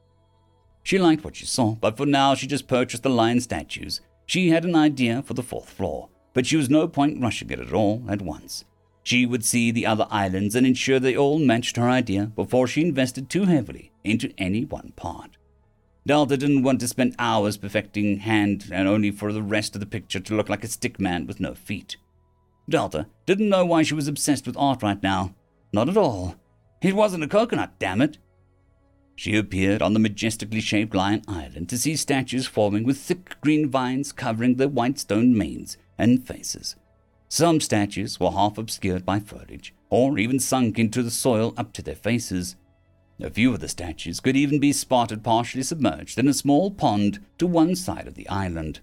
She 0.85 0.99
liked 0.99 1.23
what 1.23 1.35
she 1.35 1.47
saw, 1.47 1.73
but 1.73 1.97
for 1.97 2.05
now 2.05 2.35
she 2.35 2.45
just 2.45 2.67
purchased 2.67 3.01
the 3.01 3.09
lion 3.09 3.41
statues. 3.41 4.01
She 4.27 4.49
had 4.49 4.65
an 4.65 4.75
idea 4.75 5.23
for 5.23 5.33
the 5.33 5.41
fourth 5.41 5.67
floor, 5.67 6.09
but 6.35 6.45
she 6.45 6.57
was 6.57 6.69
no 6.69 6.87
point 6.87 7.19
rushing 7.19 7.49
it 7.49 7.59
at 7.59 7.73
all 7.73 8.03
at 8.07 8.21
once. 8.21 8.65
She 9.01 9.25
would 9.25 9.43
see 9.43 9.71
the 9.71 9.87
other 9.87 10.05
islands 10.11 10.53
and 10.53 10.65
ensure 10.65 10.99
they 10.99 11.17
all 11.17 11.39
matched 11.39 11.77
her 11.77 11.89
idea 11.89 12.27
before 12.35 12.67
she 12.67 12.81
invested 12.81 13.31
too 13.31 13.45
heavily 13.45 13.91
into 14.03 14.31
any 14.37 14.63
one 14.63 14.93
part. 14.95 15.37
Delta 16.05 16.37
didn't 16.37 16.61
want 16.61 16.79
to 16.81 16.87
spend 16.87 17.15
hours 17.17 17.57
perfecting 17.57 18.19
hand 18.19 18.69
and 18.71 18.87
only 18.87 19.09
for 19.09 19.33
the 19.33 19.41
rest 19.41 19.73
of 19.75 19.79
the 19.79 19.87
picture 19.87 20.19
to 20.19 20.35
look 20.35 20.49
like 20.49 20.63
a 20.63 20.67
stick 20.67 20.99
man 20.99 21.25
with 21.25 21.39
no 21.39 21.55
feet. 21.55 21.97
Delta 22.69 23.07
didn't 23.25 23.49
know 23.49 23.65
why 23.65 23.81
she 23.81 23.95
was 23.95 24.07
obsessed 24.07 24.45
with 24.45 24.55
art 24.55 24.83
right 24.83 25.01
now. 25.01 25.33
Not 25.73 25.89
at 25.89 25.97
all. 25.97 26.35
It 26.83 26.93
wasn't 26.93 27.23
a 27.23 27.27
coconut, 27.27 27.73
damn 27.79 28.01
it. 28.01 28.19
She 29.15 29.37
appeared 29.37 29.81
on 29.81 29.93
the 29.93 29.99
majestically 29.99 30.59
shaped 30.59 30.93
Lion 30.93 31.21
Island 31.27 31.69
to 31.69 31.77
see 31.77 31.95
statues 31.95 32.47
forming 32.47 32.83
with 32.83 32.97
thick 32.97 33.39
green 33.41 33.69
vines 33.69 34.11
covering 34.11 34.55
their 34.55 34.67
white 34.67 34.99
stone 34.99 35.37
manes 35.37 35.77
and 35.97 36.25
faces. 36.27 36.75
Some 37.29 37.59
statues 37.59 38.19
were 38.19 38.31
half 38.31 38.57
obscured 38.57 39.05
by 39.05 39.19
foliage, 39.19 39.73
or 39.89 40.19
even 40.19 40.39
sunk 40.39 40.77
into 40.77 41.01
the 41.01 41.11
soil 41.11 41.53
up 41.57 41.71
to 41.73 41.81
their 41.81 41.95
faces. 41.95 42.55
A 43.19 43.29
few 43.29 43.53
of 43.53 43.61
the 43.61 43.69
statues 43.69 44.19
could 44.19 44.35
even 44.35 44.59
be 44.59 44.73
spotted 44.73 45.23
partially 45.23 45.63
submerged 45.63 46.19
in 46.19 46.27
a 46.27 46.33
small 46.33 46.69
pond 46.69 47.19
to 47.37 47.47
one 47.47 47.75
side 47.75 48.07
of 48.07 48.15
the 48.15 48.27
island. 48.27 48.81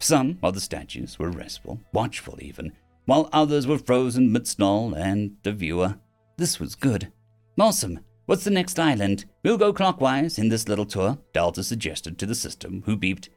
Some 0.00 0.38
of 0.42 0.54
the 0.54 0.60
statues 0.60 1.18
were 1.18 1.30
restful, 1.30 1.80
watchful 1.92 2.38
even, 2.42 2.72
while 3.04 3.30
others 3.32 3.66
were 3.66 3.78
frozen 3.78 4.32
midst 4.32 4.58
Null 4.58 4.94
and 4.94 5.36
the 5.44 5.52
viewer. 5.52 5.98
This 6.36 6.58
was 6.58 6.74
good. 6.74 7.12
Awesome. 7.58 8.00
What's 8.26 8.42
the 8.42 8.50
next 8.50 8.80
island? 8.80 9.24
We'll 9.44 9.56
go 9.56 9.72
clockwise 9.72 10.36
in 10.36 10.48
this 10.48 10.68
little 10.68 10.84
tour, 10.84 11.18
Delta 11.32 11.62
suggested 11.62 12.18
to 12.18 12.26
the 12.26 12.34
system, 12.34 12.82
who 12.84 12.96
beeped. 12.96 13.28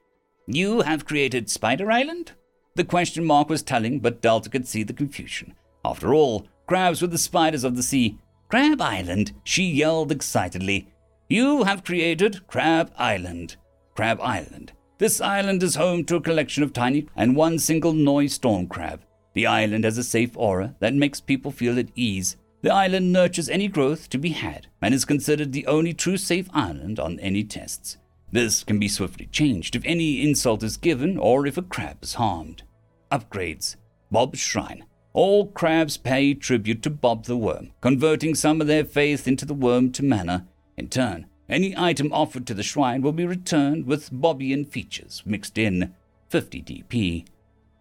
You 0.48 0.82
have 0.82 1.06
created 1.06 1.48
Spider 1.48 1.92
Island? 1.92 2.32
The 2.74 2.84
question 2.84 3.24
mark 3.24 3.50
was 3.50 3.62
telling, 3.62 4.00
but 4.00 4.20
Delta 4.20 4.50
could 4.50 4.68
see 4.68 4.82
the 4.82 4.94
confusion. 4.94 5.54
After 5.86 6.12
all, 6.16 6.48
crabs 6.66 7.04
were 7.04 7.08
the 7.08 7.20
spiders 7.20 7.64
of 7.64 7.76
the 7.76 7.84
sea. 7.84 8.18
Crab 8.50 8.82
Island, 8.82 9.34
she 9.44 9.64
yelled 9.64 10.12
excitedly. 10.12 10.92
You 11.30 11.66
have 11.66 11.84
created 11.84 12.48
Crab 12.48 12.92
Island. 12.98 13.58
Crab 13.96 14.20
Island. 14.22 14.72
This 14.98 15.22
island 15.22 15.62
is 15.62 15.76
home 15.76 16.04
to 16.06 16.16
a 16.16 16.22
collection 16.22 16.64
of 16.64 16.74
tiny 16.74 17.08
and 17.16 17.36
one 17.36 17.60
single 17.60 17.94
noise 17.94 18.34
storm 18.34 18.66
crab. 18.66 19.02
The 19.36 19.46
island 19.46 19.84
has 19.84 20.00
a 20.00 20.04
safe 20.04 20.36
aura 20.36 20.76
that 20.80 20.96
makes 20.96 21.22
people 21.22 21.52
feel 21.52 21.78
at 21.78 21.90
ease. 21.96 22.38
The 22.62 22.74
island 22.74 23.14
nurtures 23.14 23.48
any 23.48 23.68
growth 23.70 24.10
to 24.10 24.18
be 24.18 24.30
had 24.30 24.68
and 24.82 24.94
is 24.94 25.06
considered 25.06 25.54
the 25.54 25.66
only 25.66 25.94
true 25.94 26.18
safe 26.18 26.50
island 26.54 27.00
on 27.00 27.20
any 27.20 27.44
tests. 27.44 27.98
This 28.32 28.64
can 28.64 28.80
be 28.80 28.88
swiftly 28.88 29.28
changed 29.28 29.76
if 29.76 29.86
any 29.86 30.22
insult 30.22 30.62
is 30.62 30.78
given 30.78 31.18
or 31.18 31.48
if 31.48 31.58
a 31.58 31.62
crab 31.62 32.04
is 32.04 32.16
harmed. 32.16 32.64
Upgrades. 33.12 33.76
Bob's 34.12 34.40
Shrine. 34.40 34.86
All 35.14 35.48
crabs 35.48 35.98
pay 35.98 36.34
tribute 36.34 36.84
to 36.84 36.90
Bob 36.90 37.26
the 37.26 37.38
Worm, 37.38 37.72
converting 37.82 38.36
some 38.36 38.62
of 38.62 38.68
their 38.68 38.86
faith 38.86 39.28
into 39.28 39.46
the 39.46 39.54
worm 39.54 39.92
to 39.94 40.04
mana. 40.04 40.48
In 40.78 40.90
turn, 40.90 41.26
any 41.48 41.76
item 41.76 42.14
offered 42.14 42.46
to 42.48 42.54
the 42.54 42.62
shrine 42.62 43.02
will 43.02 43.12
be 43.12 43.26
returned 43.26 43.86
with 43.86 44.12
Bobbian 44.12 44.68
features 44.68 45.24
mixed 45.26 45.58
in 45.58 45.96
50 46.30 46.62
DP. 46.62 47.26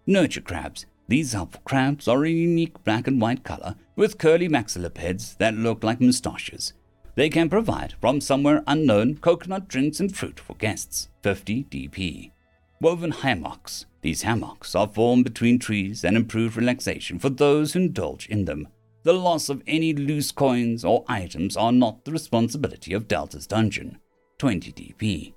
Nurture 0.06 0.40
crabs. 0.40 0.86
These 1.08 1.34
crabs 1.64 2.06
are 2.06 2.24
a 2.24 2.30
unique 2.30 2.84
black 2.84 3.06
and 3.08 3.18
white 3.18 3.42
color 3.42 3.76
with 3.96 4.18
curly 4.18 4.46
maxillipeds 4.46 5.38
that 5.38 5.54
look 5.54 5.82
like 5.82 6.02
moustaches. 6.02 6.74
They 7.14 7.30
can 7.30 7.48
provide, 7.48 7.94
from 8.00 8.20
somewhere 8.20 8.62
unknown, 8.66 9.16
coconut 9.16 9.68
drinks 9.68 10.00
and 10.00 10.14
fruit 10.14 10.38
for 10.38 10.54
guests. 10.54 11.08
50 11.22 11.64
DP. 11.64 12.32
Woven 12.82 13.10
hammocks. 13.10 13.86
These 14.02 14.22
hammocks 14.22 14.74
are 14.74 14.86
formed 14.86 15.24
between 15.24 15.58
trees 15.58 16.04
and 16.04 16.14
improve 16.14 16.56
relaxation 16.58 17.18
for 17.18 17.30
those 17.30 17.72
who 17.72 17.80
indulge 17.80 18.28
in 18.28 18.44
them. 18.44 18.68
The 19.02 19.14
loss 19.14 19.48
of 19.48 19.62
any 19.66 19.94
loose 19.94 20.30
coins 20.30 20.84
or 20.84 21.04
items 21.08 21.56
are 21.56 21.72
not 21.72 22.04
the 22.04 22.12
responsibility 22.12 22.92
of 22.92 23.08
Delta's 23.08 23.46
dungeon. 23.46 23.98
20 24.36 24.72
DP. 24.72 25.32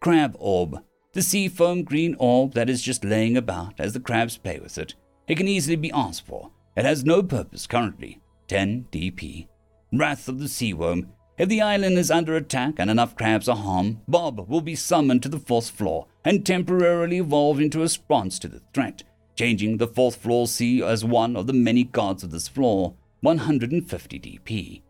Crab 0.00 0.34
Orb. 0.38 0.82
The 1.12 1.22
sea 1.22 1.48
foam 1.48 1.84
green 1.84 2.16
orb 2.18 2.54
that 2.54 2.70
is 2.70 2.82
just 2.82 3.04
laying 3.04 3.36
about 3.36 3.78
as 3.78 3.92
the 3.92 4.00
crabs 4.00 4.36
play 4.36 4.58
with 4.58 4.78
it. 4.78 4.94
It 5.30 5.36
can 5.36 5.46
easily 5.46 5.76
be 5.76 5.92
asked 5.92 6.26
for. 6.26 6.50
It 6.76 6.84
has 6.84 7.04
no 7.04 7.22
purpose 7.22 7.68
currently. 7.68 8.20
10 8.48 8.88
DP. 8.90 9.46
Wrath 9.92 10.26
of 10.28 10.40
the 10.40 10.48
Sea 10.48 10.74
Worm. 10.74 11.12
If 11.38 11.48
the 11.48 11.60
island 11.60 11.98
is 11.98 12.10
under 12.10 12.34
attack 12.34 12.74
and 12.78 12.90
enough 12.90 13.14
crabs 13.14 13.48
are 13.48 13.54
harmed, 13.54 14.00
Bob 14.08 14.48
will 14.48 14.60
be 14.60 14.74
summoned 14.74 15.22
to 15.22 15.28
the 15.28 15.38
fourth 15.38 15.70
floor 15.70 16.08
and 16.24 16.44
temporarily 16.44 17.18
evolve 17.18 17.60
into 17.60 17.78
a 17.78 17.82
response 17.82 18.40
to 18.40 18.48
the 18.48 18.60
threat, 18.74 19.04
changing 19.36 19.76
the 19.76 19.86
fourth 19.86 20.16
floor 20.16 20.48
sea 20.48 20.82
as 20.82 21.04
one 21.04 21.36
of 21.36 21.46
the 21.46 21.52
many 21.52 21.84
gods 21.84 22.24
of 22.24 22.32
this 22.32 22.48
floor, 22.48 22.94
150 23.20 24.18
DP. 24.18 24.82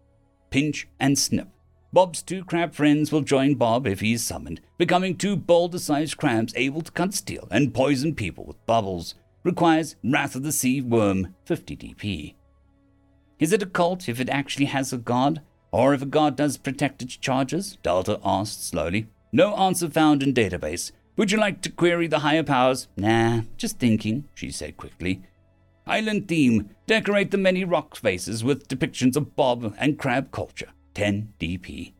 Pinch 0.49 0.89
and 0.99 1.19
Snip. 1.19 1.49
Bob's 1.93 2.23
two 2.23 2.45
crab 2.45 2.75
friends 2.75 3.13
will 3.13 3.21
join 3.21 3.57
Bob 3.57 3.87
if 3.87 4.01
he 4.01 4.15
is 4.15 4.25
summoned, 4.25 4.63
becoming 4.79 5.19
two 5.19 5.37
boulder 5.37 5.79
sized 5.79 6.17
crabs 6.17 6.55
able 6.57 6.81
to 6.81 6.93
cut 6.93 7.13
steel 7.13 7.47
and 7.51 7.75
poison 7.75 8.15
people 8.15 8.47
with 8.47 8.65
bubbles. 8.65 9.17
Requires 9.43 9.97
Wrath 10.05 10.35
of 10.35 10.43
the 10.43 10.53
Sea 10.53 10.81
Worm, 10.81 11.35
50 11.47 11.77
DP. 11.77 12.35
Is 13.39 13.53
it 13.53 13.63
a 13.63 13.67
cult 13.67 14.09
if 14.09 14.21
it 14.21 14.29
actually 14.29 14.67
has 14.67 14.93
a 14.93 14.99
god? 14.99 15.41
Or 15.73 15.95
if 15.95 16.03
a 16.03 16.07
god 16.07 16.37
does 16.37 16.59
protect 16.59 17.01
its 17.01 17.17
charges? 17.17 17.79
Delta 17.83 18.21
asked 18.25 18.69
slowly. 18.69 19.07
No 19.33 19.55
answer 19.57 19.89
found 19.89 20.23
in 20.23 20.35
database. 20.35 20.93
Would 21.17 21.33
you 21.33 21.39
like 21.39 21.63
to 21.63 21.71
query 21.71 22.07
the 22.07 22.19
higher 22.19 22.43
powers? 22.43 22.89
Nah, 22.97 23.43
just 23.57 23.79
thinking, 23.79 24.29
she 24.35 24.51
said 24.51 24.77
quickly. 24.77 25.23
Island 25.87 26.29
theme. 26.29 26.71
Decorate 26.87 27.31
the 27.31 27.39
many 27.39 27.65
rock 27.65 27.97
faces 27.97 28.45
with 28.45 28.69
depictions 28.69 29.17
of 29.17 29.37
bob 29.37 29.75
and 29.79 29.99
crab 29.99 30.33
culture. 30.33 30.69
10 30.95 31.33
DP. 31.41 31.95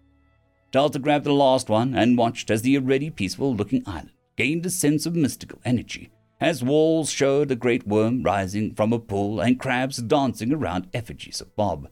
Delta 0.73 0.99
grabbed 0.99 1.25
the 1.25 1.33
last 1.33 1.69
one 1.69 1.95
and 1.95 2.19
watched 2.19 2.51
as 2.51 2.63
the 2.63 2.77
already 2.77 3.09
peaceful 3.09 3.55
looking 3.55 3.83
island 3.87 4.11
gained 4.37 4.65
a 4.65 4.71
sense 4.71 5.05
of 5.05 5.15
mystical 5.15 5.61
energy, 5.67 6.11
as 6.41 6.65
walls 6.65 7.11
showed 7.11 7.51
a 7.51 7.57
great 7.57 7.87
worm 7.87 8.23
rising 8.23 8.75
from 8.75 8.93
a 8.93 8.99
pool 8.99 9.41
and 9.41 9.61
crabs 9.61 9.99
dancing 9.99 10.53
around 10.53 10.89
effigies 10.95 11.41
of 11.41 11.55
Bob. 11.55 11.89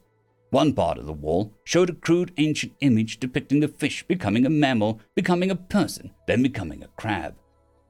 One 0.49 0.73
part 0.73 0.97
of 0.97 1.05
the 1.05 1.13
wall 1.13 1.53
showed 1.63 1.91
a 1.91 1.93
crude 1.93 2.33
ancient 2.37 2.73
image 2.81 3.19
depicting 3.19 3.59
the 3.59 3.67
fish 3.67 4.03
becoming 4.07 4.45
a 4.45 4.49
mammal, 4.49 4.99
becoming 5.15 5.51
a 5.51 5.55
person, 5.55 6.11
then 6.25 6.41
becoming 6.41 6.83
a 6.83 6.87
crab. 6.97 7.35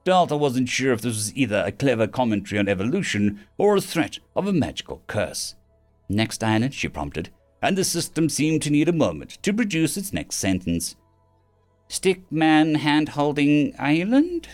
Delta 0.04 0.36
wasn't 0.36 0.68
sure 0.68 0.92
if 0.92 1.00
this 1.00 1.14
was 1.14 1.34
either 1.34 1.62
a 1.66 1.72
clever 1.72 2.06
commentary 2.06 2.58
on 2.58 2.68
evolution 2.68 3.40
or 3.56 3.76
a 3.76 3.80
threat 3.80 4.18
of 4.36 4.46
a 4.46 4.52
magical 4.52 5.02
curse. 5.06 5.54
Next 6.08 6.42
island, 6.44 6.74
she 6.74 6.88
prompted, 6.88 7.30
and 7.62 7.76
the 7.76 7.84
system 7.84 8.28
seemed 8.28 8.62
to 8.62 8.70
need 8.70 8.88
a 8.88 8.92
moment 8.92 9.38
to 9.42 9.52
produce 9.52 9.96
its 9.96 10.12
next 10.12 10.36
sentence. 10.36 10.96
Stick 11.88 12.30
man 12.30 12.76
hand 12.76 13.10
holding 13.10 13.74
island? 13.78 14.48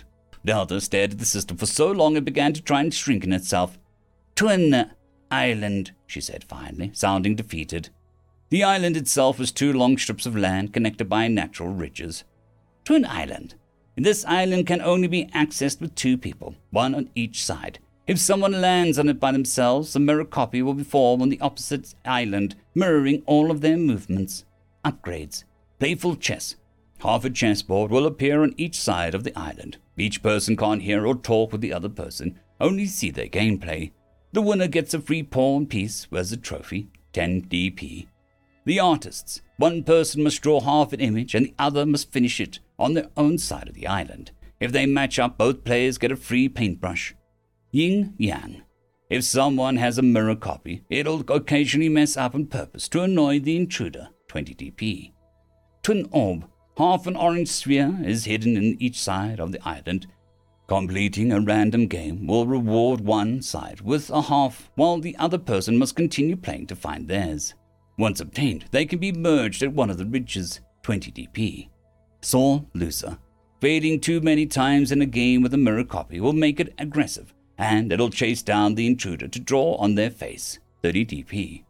Delta 0.46 0.80
stared 0.80 1.12
at 1.12 1.18
the 1.18 1.26
system 1.26 1.56
for 1.56 1.66
so 1.66 1.90
long 1.90 2.16
it 2.16 2.24
began 2.24 2.52
to 2.54 2.62
try 2.62 2.80
and 2.80 2.94
shrink 2.94 3.24
in 3.24 3.32
itself. 3.32 3.78
Twin 4.34 4.90
island, 5.30 5.92
she 6.06 6.20
said 6.20 6.44
finally, 6.44 6.90
sounding 6.94 7.34
defeated. 7.34 7.90
The 8.48 8.62
island 8.62 8.96
itself 8.96 9.38
was 9.38 9.50
two 9.50 9.72
long 9.72 9.98
strips 9.98 10.24
of 10.24 10.36
land 10.36 10.72
connected 10.72 11.08
by 11.08 11.26
natural 11.26 11.70
ridges. 11.70 12.22
Twin 12.84 13.04
Island. 13.04 13.56
This 13.96 14.24
island 14.26 14.68
can 14.68 14.80
only 14.80 15.08
be 15.08 15.26
accessed 15.34 15.80
with 15.80 15.96
two 15.96 16.16
people, 16.16 16.54
one 16.70 16.94
on 16.94 17.10
each 17.16 17.44
side. 17.44 17.80
If 18.06 18.20
someone 18.20 18.60
lands 18.60 19.00
on 19.00 19.08
it 19.08 19.18
by 19.18 19.32
themselves, 19.32 19.96
a 19.96 19.98
mirror 19.98 20.24
copy 20.24 20.62
will 20.62 20.74
be 20.74 20.84
formed 20.84 21.22
on 21.22 21.28
the 21.28 21.40
opposite 21.40 21.94
island, 22.04 22.54
mirroring 22.72 23.24
all 23.26 23.50
of 23.50 23.62
their 23.62 23.76
movements. 23.76 24.44
Upgrades. 24.84 25.42
Playful 25.80 26.14
chess. 26.16 26.54
Half 27.00 27.24
a 27.24 27.30
chessboard 27.30 27.90
will 27.90 28.06
appear 28.06 28.42
on 28.42 28.54
each 28.56 28.78
side 28.78 29.14
of 29.14 29.24
the 29.24 29.38
island. 29.38 29.76
Each 29.96 30.22
person 30.22 30.56
can't 30.56 30.82
hear 30.82 31.06
or 31.06 31.14
talk 31.14 31.52
with 31.52 31.60
the 31.60 31.72
other 31.72 31.88
person, 31.88 32.38
only 32.60 32.86
see 32.86 33.10
their 33.10 33.28
gameplay. 33.28 33.92
The 34.32 34.42
winner 34.42 34.66
gets 34.66 34.94
a 34.94 35.00
free 35.00 35.22
pawn 35.22 35.66
piece 35.66 36.06
as 36.12 36.32
a 36.32 36.36
trophy, 36.36 36.88
10 37.12 37.42
DP. 37.42 38.06
The 38.64 38.80
artists. 38.80 39.42
One 39.58 39.84
person 39.84 40.22
must 40.22 40.42
draw 40.42 40.60
half 40.60 40.92
an 40.92 41.00
image 41.00 41.34
and 41.34 41.46
the 41.46 41.54
other 41.58 41.86
must 41.86 42.10
finish 42.10 42.40
it 42.40 42.58
on 42.78 42.94
their 42.94 43.08
own 43.16 43.38
side 43.38 43.68
of 43.68 43.74
the 43.74 43.86
island. 43.86 44.32
If 44.58 44.72
they 44.72 44.86
match 44.86 45.18
up, 45.18 45.38
both 45.38 45.64
players 45.64 45.98
get 45.98 46.12
a 46.12 46.16
free 46.16 46.48
paintbrush. 46.48 47.14
Yin 47.70 48.14
Yang. 48.18 48.62
If 49.08 49.22
someone 49.22 49.76
has 49.76 49.98
a 49.98 50.02
mirror 50.02 50.34
copy, 50.34 50.82
it'll 50.90 51.24
occasionally 51.30 51.88
mess 51.88 52.16
up 52.16 52.34
on 52.34 52.46
purpose 52.46 52.88
to 52.88 53.02
annoy 53.02 53.38
the 53.38 53.56
intruder. 53.56 54.08
20 54.28 54.54
DP. 54.54 55.12
Twin 55.82 56.08
Orb. 56.10 56.46
Half 56.76 57.06
an 57.06 57.16
orange 57.16 57.48
sphere 57.48 57.96
is 58.04 58.26
hidden 58.26 58.56
in 58.56 58.76
each 58.82 59.00
side 59.00 59.40
of 59.40 59.50
the 59.50 59.66
island. 59.66 60.06
Completing 60.66 61.32
a 61.32 61.40
random 61.40 61.86
game 61.86 62.26
will 62.26 62.46
reward 62.46 63.00
one 63.00 63.40
side 63.40 63.80
with 63.80 64.10
a 64.10 64.20
half, 64.20 64.70
while 64.74 64.98
the 64.98 65.16
other 65.16 65.38
person 65.38 65.78
must 65.78 65.96
continue 65.96 66.36
playing 66.36 66.66
to 66.66 66.76
find 66.76 67.08
theirs. 67.08 67.54
Once 67.96 68.20
obtained, 68.20 68.66
they 68.72 68.84
can 68.84 68.98
be 68.98 69.10
merged 69.10 69.62
at 69.62 69.72
one 69.72 69.88
of 69.88 69.96
the 69.96 70.04
ridges, 70.04 70.60
20 70.82 71.12
dp. 71.12 71.68
Saw 72.20 72.60
loser. 72.74 73.16
Failing 73.62 73.98
too 73.98 74.20
many 74.20 74.44
times 74.44 74.92
in 74.92 75.00
a 75.00 75.06
game 75.06 75.40
with 75.40 75.54
a 75.54 75.58
mirror 75.58 75.84
copy 75.84 76.20
will 76.20 76.34
make 76.34 76.60
it 76.60 76.74
aggressive, 76.78 77.32
and 77.56 77.90
it'll 77.90 78.10
chase 78.10 78.42
down 78.42 78.74
the 78.74 78.86
intruder 78.86 79.28
to 79.28 79.40
draw 79.40 79.76
on 79.76 79.94
their 79.94 80.10
face, 80.10 80.58
30 80.82 81.06
dp. 81.06 81.64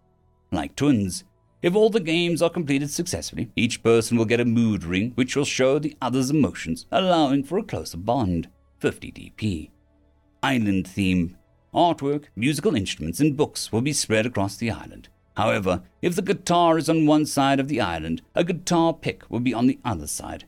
Like 0.51 0.75
twins, 0.75 1.23
if 1.63 1.75
all 1.75 1.91
the 1.91 2.01
games 2.01 2.43
are 2.43 2.51
completed 2.51 2.91
successfully, 2.91 3.51
each 3.57 3.83
person 3.83 4.17
will 4.17 4.25
get 4.25 4.41
a 4.41 4.45
mood 4.45 4.85
ring 4.85 5.13
which 5.15 5.35
will 5.35 5.45
show 5.45 5.79
the 5.79 5.97
other's 6.01 6.31
emotions, 6.31 6.87
allowing 6.93 7.43
for 7.43 7.59
a 7.59 7.63
closer 7.63 7.97
bond. 7.97 8.49
50 8.81 9.11
dp. 9.13 9.71
Island 10.43 10.87
theme. 10.87 11.37
Artwork, 11.75 12.25
musical 12.37 12.77
instruments, 12.77 13.21
and 13.21 13.37
books 13.37 13.73
will 13.73 13.81
be 13.81 13.93
spread 13.93 14.27
across 14.27 14.57
the 14.57 14.71
island. 14.71 15.09
However, 15.37 15.83
if 16.01 16.15
the 16.15 16.23
guitar 16.23 16.79
is 16.79 16.89
on 16.89 17.07
one 17.07 17.27
side 17.27 17.61
of 17.61 17.69
the 17.69 17.81
island, 17.81 18.23
a 18.35 18.45
guitar 18.45 18.95
pick 18.95 19.31
will 19.31 19.41
be 19.41 19.53
on 19.53 19.67
the 19.67 19.79
other 19.85 20.07
side. 20.07 20.45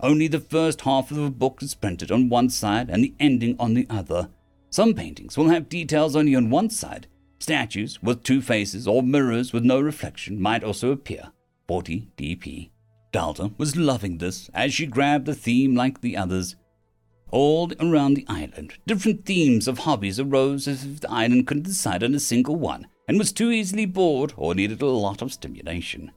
Only 0.00 0.26
the 0.26 0.40
first 0.40 0.80
half 0.80 1.10
of 1.12 1.18
a 1.18 1.30
book 1.30 1.62
is 1.62 1.74
printed 1.76 2.10
on 2.10 2.28
one 2.28 2.50
side 2.50 2.90
and 2.90 3.04
the 3.04 3.14
ending 3.20 3.54
on 3.60 3.74
the 3.74 3.86
other. 3.88 4.30
Some 4.70 4.94
paintings 4.94 5.36
will 5.36 5.50
have 5.50 5.68
details 5.68 6.16
only 6.16 6.34
on 6.34 6.50
one 6.50 6.70
side, 6.70 7.06
Statues 7.42 8.00
with 8.00 8.22
two 8.22 8.40
faces 8.40 8.86
or 8.86 9.02
mirrors 9.02 9.52
with 9.52 9.64
no 9.64 9.80
reflection 9.80 10.40
might 10.40 10.62
also 10.62 10.92
appear. 10.92 11.32
40 11.66 12.06
dp. 12.16 12.70
Delta 13.10 13.50
was 13.58 13.74
loving 13.74 14.18
this 14.18 14.48
as 14.54 14.72
she 14.72 14.86
grabbed 14.86 15.26
the 15.26 15.34
theme 15.34 15.74
like 15.74 16.02
the 16.02 16.16
others. 16.16 16.54
All 17.32 17.72
around 17.80 18.14
the 18.14 18.24
island, 18.28 18.74
different 18.86 19.24
themes 19.24 19.66
of 19.66 19.80
hobbies 19.80 20.20
arose 20.20 20.68
as 20.68 20.84
if 20.84 21.00
the 21.00 21.10
island 21.10 21.48
couldn't 21.48 21.64
decide 21.64 22.04
on 22.04 22.14
a 22.14 22.20
single 22.20 22.54
one 22.54 22.86
and 23.08 23.18
was 23.18 23.32
too 23.32 23.50
easily 23.50 23.86
bored 23.86 24.32
or 24.36 24.54
needed 24.54 24.80
a 24.80 24.86
lot 24.86 25.20
of 25.20 25.32
stimulation. 25.32 26.12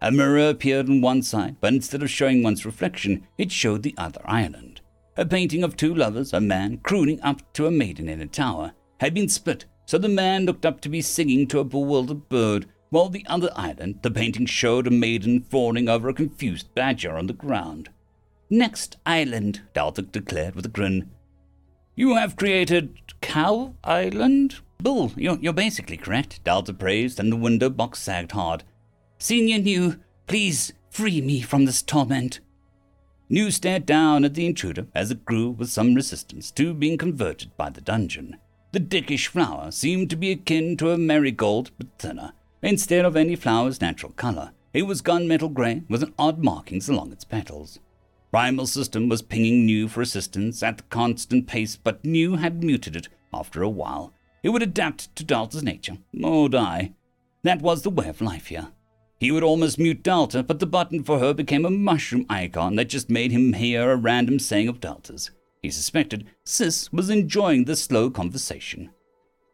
A 0.00 0.10
mirror 0.10 0.48
appeared 0.48 0.88
on 0.88 1.02
one 1.02 1.20
side, 1.20 1.56
but 1.60 1.74
instead 1.74 2.02
of 2.02 2.08
showing 2.08 2.42
one's 2.42 2.64
reflection, 2.64 3.26
it 3.36 3.52
showed 3.52 3.82
the 3.82 3.94
other 3.98 4.22
island. 4.24 4.80
A 5.18 5.26
painting 5.26 5.64
of 5.64 5.76
two 5.76 5.94
lovers, 5.94 6.32
a 6.32 6.40
man 6.40 6.78
crooning 6.78 7.20
up 7.20 7.52
to 7.52 7.66
a 7.66 7.70
maiden 7.70 8.08
in 8.08 8.22
a 8.22 8.26
tower, 8.26 8.72
had 9.00 9.12
been 9.12 9.28
split 9.28 9.66
so 9.86 9.98
the 9.98 10.08
man 10.08 10.46
looked 10.46 10.64
up 10.64 10.80
to 10.80 10.88
be 10.88 11.00
singing 11.00 11.46
to 11.48 11.58
a 11.58 11.64
bewildered 11.64 12.28
bird, 12.28 12.66
while 12.90 13.08
the 13.08 13.24
other 13.26 13.50
island, 13.56 14.00
the 14.02 14.10
painting 14.10 14.46
showed 14.46 14.86
a 14.86 14.90
maiden 14.90 15.40
fawning 15.40 15.88
over 15.88 16.08
a 16.08 16.14
confused 16.14 16.74
badger 16.74 17.16
on 17.16 17.26
the 17.26 17.32
ground. 17.32 17.88
Next 18.50 18.96
island, 19.06 19.62
Delta 19.72 20.02
declared 20.02 20.54
with 20.54 20.66
a 20.66 20.68
grin. 20.68 21.10
You 21.94 22.16
have 22.16 22.36
created 22.36 22.98
Cow 23.20 23.74
Island? 23.82 24.60
Bull, 24.78 25.12
you're, 25.16 25.38
you're 25.40 25.52
basically 25.52 25.96
correct, 25.96 26.42
Delta 26.44 26.74
praised, 26.74 27.20
and 27.20 27.32
the 27.32 27.36
window 27.36 27.70
box 27.70 28.00
sagged 28.00 28.32
hard. 28.32 28.64
Senior 29.18 29.58
Nu, 29.58 29.96
please 30.26 30.72
free 30.90 31.20
me 31.20 31.40
from 31.40 31.64
this 31.64 31.82
torment. 31.82 32.40
Nu 33.28 33.50
stared 33.50 33.86
down 33.86 34.24
at 34.24 34.34
the 34.34 34.44
intruder 34.44 34.86
as 34.94 35.10
it 35.10 35.24
grew 35.24 35.48
with 35.48 35.70
some 35.70 35.94
resistance 35.94 36.50
to 36.50 36.74
being 36.74 36.98
converted 36.98 37.56
by 37.56 37.70
the 37.70 37.80
dungeon. 37.80 38.36
The 38.72 38.80
dickish 38.80 39.26
flower 39.26 39.70
seemed 39.70 40.08
to 40.10 40.16
be 40.16 40.30
akin 40.30 40.78
to 40.78 40.90
a 40.90 40.98
marigold, 40.98 41.70
but 41.76 41.88
thinner. 41.98 42.32
Instead 42.62 43.04
of 43.04 43.16
any 43.16 43.36
flower's 43.36 43.82
natural 43.82 44.12
color, 44.12 44.52
it 44.72 44.82
was 44.84 45.02
gunmetal 45.02 45.52
gray 45.52 45.82
with 45.90 46.02
an 46.02 46.14
odd 46.18 46.42
markings 46.42 46.88
along 46.88 47.12
its 47.12 47.24
petals. 47.24 47.80
Primal 48.30 48.66
System 48.66 49.10
was 49.10 49.20
pinging 49.20 49.66
Nu 49.66 49.88
for 49.88 50.00
assistance 50.00 50.62
at 50.62 50.78
the 50.78 50.84
constant 50.84 51.46
pace, 51.46 51.76
but 51.76 52.02
Nu 52.02 52.36
had 52.36 52.64
muted 52.64 52.96
it 52.96 53.10
after 53.30 53.62
a 53.62 53.68
while. 53.68 54.14
It 54.42 54.48
would 54.48 54.62
adapt 54.62 55.14
to 55.16 55.24
Delta's 55.24 55.62
nature, 55.62 55.98
or 56.24 56.48
die. 56.48 56.94
That 57.42 57.60
was 57.60 57.82
the 57.82 57.90
way 57.90 58.08
of 58.08 58.22
life 58.22 58.46
here. 58.46 58.68
He 59.20 59.30
would 59.30 59.42
almost 59.42 59.78
mute 59.78 60.02
Delta, 60.02 60.42
but 60.42 60.60
the 60.60 60.66
button 60.66 61.04
for 61.04 61.18
her 61.18 61.34
became 61.34 61.66
a 61.66 61.70
mushroom 61.70 62.24
icon 62.30 62.76
that 62.76 62.88
just 62.88 63.10
made 63.10 63.32
him 63.32 63.52
hear 63.52 63.90
a 63.90 63.96
random 63.96 64.38
saying 64.38 64.68
of 64.68 64.80
Delta's. 64.80 65.30
He 65.62 65.70
suspected 65.70 66.26
Sis 66.44 66.92
was 66.92 67.08
enjoying 67.08 67.64
the 67.64 67.76
slow 67.76 68.10
conversation. 68.10 68.90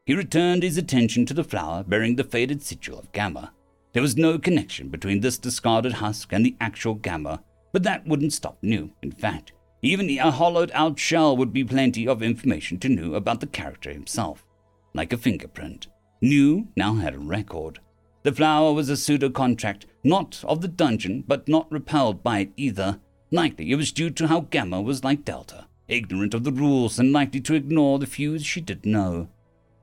He 0.06 0.14
returned 0.14 0.62
his 0.62 0.78
attention 0.78 1.26
to 1.26 1.34
the 1.34 1.44
flower 1.44 1.84
bearing 1.84 2.16
the 2.16 2.24
faded 2.24 2.62
sigil 2.62 2.98
of 2.98 3.12
Gamma. 3.12 3.52
There 3.92 4.00
was 4.00 4.16
no 4.16 4.38
connection 4.38 4.88
between 4.88 5.20
this 5.20 5.36
discarded 5.36 5.94
husk 5.94 6.32
and 6.32 6.46
the 6.46 6.56
actual 6.60 6.94
Gamma, 6.94 7.44
but 7.74 7.82
that 7.82 8.06
wouldn't 8.06 8.32
stop 8.32 8.56
Nu. 8.62 8.90
In 9.02 9.12
fact, 9.12 9.52
even 9.82 10.08
a 10.08 10.30
hollowed 10.30 10.70
out 10.72 10.98
shell 10.98 11.36
would 11.36 11.52
be 11.52 11.62
plenty 11.62 12.08
of 12.08 12.22
information 12.22 12.78
to 12.78 12.88
Nu 12.88 13.14
about 13.14 13.40
the 13.40 13.46
character 13.46 13.92
himself. 13.92 14.46
Like 14.94 15.12
a 15.12 15.18
fingerprint, 15.18 15.88
Nu 16.22 16.68
now 16.74 16.94
had 16.94 17.14
a 17.14 17.18
record. 17.18 17.80
The 18.22 18.32
flower 18.32 18.72
was 18.72 18.88
a 18.88 18.96
pseudo 18.96 19.28
contract, 19.28 19.84
not 20.02 20.42
of 20.44 20.62
the 20.62 20.68
dungeon, 20.68 21.24
but 21.28 21.48
not 21.48 21.70
repelled 21.70 22.22
by 22.22 22.38
it 22.40 22.52
either. 22.56 22.98
Likely 23.30 23.70
it 23.72 23.76
was 23.76 23.92
due 23.92 24.08
to 24.08 24.28
how 24.28 24.40
Gamma 24.40 24.80
was 24.80 25.04
like 25.04 25.26
Delta 25.26 25.67
ignorant 25.88 26.34
of 26.34 26.44
the 26.44 26.52
rules 26.52 26.98
and 26.98 27.12
likely 27.12 27.40
to 27.40 27.54
ignore 27.54 27.98
the 27.98 28.06
few 28.06 28.38
she 28.38 28.60
did 28.60 28.86
know. 28.86 29.28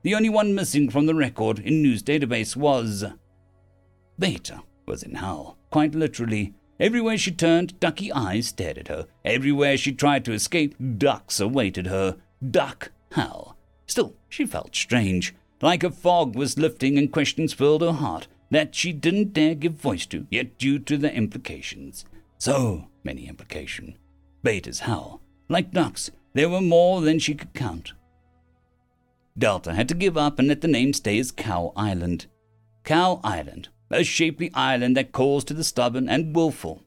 The 0.02 0.14
only 0.14 0.28
one 0.28 0.54
missing 0.54 0.88
from 0.88 1.06
the 1.06 1.14
record 1.14 1.58
in 1.58 1.82
Nu's 1.82 2.02
database 2.02 2.56
was. 2.56 3.04
Beta 4.18 4.62
was 4.86 5.02
in 5.02 5.16
hell, 5.16 5.58
quite 5.70 5.94
literally. 5.94 6.54
Everywhere 6.78 7.18
she 7.18 7.32
turned, 7.32 7.78
ducky 7.80 8.12
eyes 8.12 8.48
stared 8.48 8.78
at 8.78 8.88
her. 8.88 9.06
Everywhere 9.24 9.76
she 9.76 9.92
tried 9.92 10.24
to 10.26 10.32
escape, 10.32 10.74
ducks 10.98 11.40
awaited 11.40 11.86
her. 11.86 12.16
Duck 12.48 12.92
hell. 13.12 13.56
Still, 13.86 14.14
she 14.28 14.46
felt 14.46 14.76
strange, 14.76 15.34
like 15.60 15.82
a 15.82 15.90
fog 15.90 16.36
was 16.36 16.58
lifting 16.58 16.98
and 16.98 17.12
questions 17.12 17.52
filled 17.52 17.82
her 17.82 17.92
heart 17.92 18.28
that 18.50 18.74
she 18.74 18.92
didn't 18.92 19.32
dare 19.32 19.54
give 19.54 19.72
voice 19.72 20.06
to, 20.06 20.26
yet 20.30 20.56
due 20.58 20.78
to 20.78 20.96
the 20.96 21.12
implications. 21.12 22.04
So 22.38 22.88
many 23.02 23.26
implications. 23.26 23.96
Beta's 24.42 24.80
hell 24.80 25.20
like 25.48 25.72
ducks, 25.72 26.10
there 26.34 26.48
were 26.48 26.60
more 26.60 27.00
than 27.00 27.18
she 27.18 27.34
could 27.34 27.54
count. 27.54 27.92
Delta 29.38 29.74
had 29.74 29.88
to 29.88 29.94
give 29.94 30.16
up 30.16 30.38
and 30.38 30.48
let 30.48 30.60
the 30.60 30.68
name 30.68 30.92
stay 30.92 31.18
as 31.18 31.30
Cow 31.30 31.72
Island. 31.76 32.26
Cow 32.84 33.20
Island, 33.22 33.68
a 33.90 34.02
shapely 34.02 34.50
island 34.54 34.96
that 34.96 35.12
calls 35.12 35.44
to 35.44 35.54
the 35.54 35.64
stubborn 35.64 36.08
and 36.08 36.34
willful. 36.34 36.82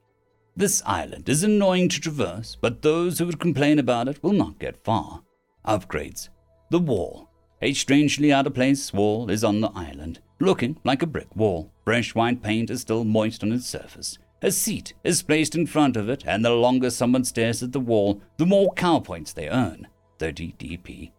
This 0.56 0.81
island 0.86 1.30
is 1.30 1.44
annoying 1.44 1.90
to 1.90 2.02
traverse, 2.02 2.57
but 2.60 2.81
those 2.81 3.19
who 3.19 3.26
would 3.26 3.40
complain 3.40 3.80
about 3.80 4.07
it 4.07 4.22
will 4.23 4.34
not 4.34 4.60
get 4.60 4.84
far. 4.84 5.22
Upgrades. 5.65 6.30
The 6.69 6.80
wall. 6.80 7.30
A 7.61 7.73
strangely 7.73 8.31
out 8.31 8.48
of 8.48 8.56
place 8.56 8.94
wall 8.94 9.30
is 9.30 9.44
on 9.44 9.61
the 9.61 9.72
island, 9.76 10.19
looking 10.40 10.77
like 10.84 11.02
a 11.02 11.07
brick 11.07 11.36
wall. 11.36 11.72
Fresh 11.84 12.15
white 12.15 12.41
paint 12.41 12.69
is 12.69 12.81
still 12.81 13.03
moist 13.03 13.44
on 13.44 13.52
its 13.52 13.68
surface. 13.68 14.18
A 14.41 14.52
seat 14.52 14.94
is 15.03 15.22
placed 15.22 15.53
in 15.53 15.68
front 15.68 15.98
of 15.98 16.07
it, 16.07 16.24
and 16.26 16.45
the 16.45 16.52
longer 16.52 16.90
someone 16.90 17.26
stares 17.26 17.61
at 17.61 17.74
the 17.74 17.80
wall, 17.80 18.22
the 18.38 18.45
more 18.45 18.72
cow 18.74 18.99
points 18.99 19.34
they 19.34 19.49
earn 19.49 19.88
30 20.18 20.53
dp. 20.57 21.11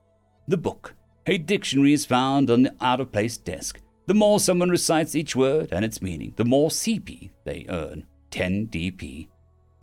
The 0.49 0.57
book. 0.57 0.95
A 1.27 1.37
dictionary 1.37 1.93
is 1.93 2.07
found 2.07 2.51
on 2.51 2.63
the 2.63 2.75
out 2.81 2.99
of 2.99 3.13
place 3.13 3.37
desk. 3.37 3.81
The 4.07 4.15
more 4.15 4.41
someone 4.41 4.71
recites 4.71 5.15
each 5.15 5.37
word 5.37 5.69
and 5.71 5.85
its 5.85 6.01
meaning, 6.01 6.33
the 6.37 6.47
more 6.47 6.71
CP 6.71 7.31
they 7.45 7.67
earn 7.69 8.07
10 8.31 8.69
dp. 8.69 9.29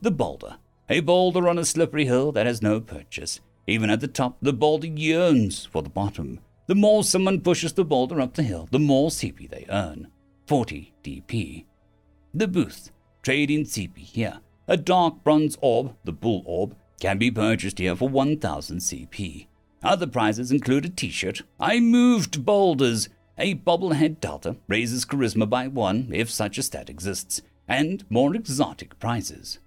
The 0.01 0.11
boulder. 0.11 0.57
A 0.89 1.01
boulder 1.01 1.47
on 1.47 1.59
a 1.59 1.65
slippery 1.65 2.05
hill 2.05 2.31
that 2.31 2.47
has 2.47 2.63
no 2.63 2.81
purchase. 2.81 3.39
Even 3.67 3.91
at 3.91 3.99
the 3.99 4.07
top, 4.07 4.37
the 4.41 4.53
boulder 4.53 4.87
yearns 4.87 5.65
for 5.65 5.83
the 5.83 5.89
bottom. 5.89 6.39
The 6.65 6.75
more 6.75 7.03
someone 7.03 7.41
pushes 7.41 7.73
the 7.73 7.85
boulder 7.85 8.19
up 8.19 8.33
the 8.33 8.43
hill, 8.43 8.67
the 8.71 8.79
more 8.79 9.09
CP 9.09 9.47
they 9.49 9.65
earn 9.69 10.07
40 10.47 10.93
dp. 11.03 11.65
The 12.33 12.47
booth 12.47 12.91
trading 13.27 13.65
CP 13.65 13.97
here. 13.97 14.39
A 14.69 14.77
dark 14.77 15.21
bronze 15.21 15.57
orb, 15.59 15.93
the 16.05 16.13
Bull 16.13 16.43
Orb, 16.45 16.77
can 17.01 17.17
be 17.17 17.29
purchased 17.29 17.77
here 17.77 17.93
for 17.93 18.07
1000 18.07 18.77
CP. 18.77 19.47
Other 19.83 20.07
prizes 20.07 20.49
include 20.49 20.85
a 20.85 20.89
t 20.89 21.09
shirt, 21.09 21.41
I 21.59 21.81
moved 21.81 22.45
boulders, 22.45 23.09
a 23.37 23.55
bobblehead 23.55 24.21
delta 24.21 24.55
raises 24.69 25.03
charisma 25.03 25.49
by 25.49 25.67
one 25.67 26.09
if 26.13 26.29
such 26.29 26.57
a 26.57 26.63
stat 26.63 26.89
exists, 26.89 27.41
and 27.67 28.05
more 28.09 28.33
exotic 28.33 28.97
prizes. 28.97 29.59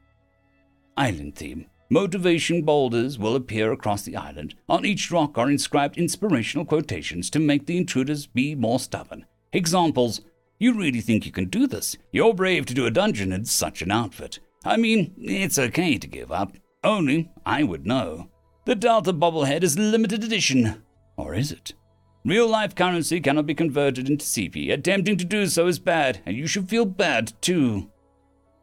Island 0.97 1.37
theme. 1.37 1.67
Motivation 1.91 2.63
boulders 2.63 3.19
will 3.19 3.37
appear 3.37 3.73
across 3.73 4.05
the 4.05 4.17
island. 4.17 4.55
On 4.71 4.87
each 4.87 5.11
rock 5.11 5.37
are 5.37 5.51
inscribed 5.51 5.99
inspirational 5.99 6.65
quotations 6.65 7.29
to 7.29 7.39
make 7.39 7.67
the 7.67 7.77
intruders 7.77 8.25
be 8.25 8.55
more 8.55 8.81
stubborn. 8.81 9.27
Examples 9.53 10.23
you 10.61 10.75
really 10.75 11.01
think 11.01 11.25
you 11.27 11.33
can 11.33 11.47
do 11.47 11.67
this? 11.67 11.97
You're 12.13 12.35
brave 12.35 12.67
to 12.67 12.75
do 12.75 12.87
a 12.87 12.91
dungeon 12.91 13.33
in 13.33 13.47
such 13.47 13.81
an 13.81 13.91
outfit. 13.91 14.39
I 14.63 14.77
mean, 14.77 15.15
it's 15.19 15.59
okay 15.59 15.97
to 15.97 16.07
give 16.07 16.31
up. 16.31 16.53
Only 16.85 17.31
I 17.47 17.63
would 17.63 17.87
know. 17.87 18.29
The 18.67 18.75
Delta 18.75 19.15
bobblehead 19.15 19.63
is 19.63 19.79
limited 19.79 20.23
edition. 20.23 20.83
Or 21.17 21.35
is 21.35 21.51
it? 21.51 21.73
Real 22.27 22.47
life 22.47 22.75
currency 22.75 23.21
cannot 23.21 23.47
be 23.47 23.55
converted 23.55 24.11
into 24.11 24.25
CP. 24.25 24.71
Attempting 24.71 25.17
to 25.17 25.25
do 25.25 25.47
so 25.47 25.67
is 25.67 25.79
bad, 25.79 26.21
and 26.27 26.37
you 26.37 26.47
should 26.47 26.69
feel 26.69 26.85
bad 26.85 27.33
too. 27.41 27.91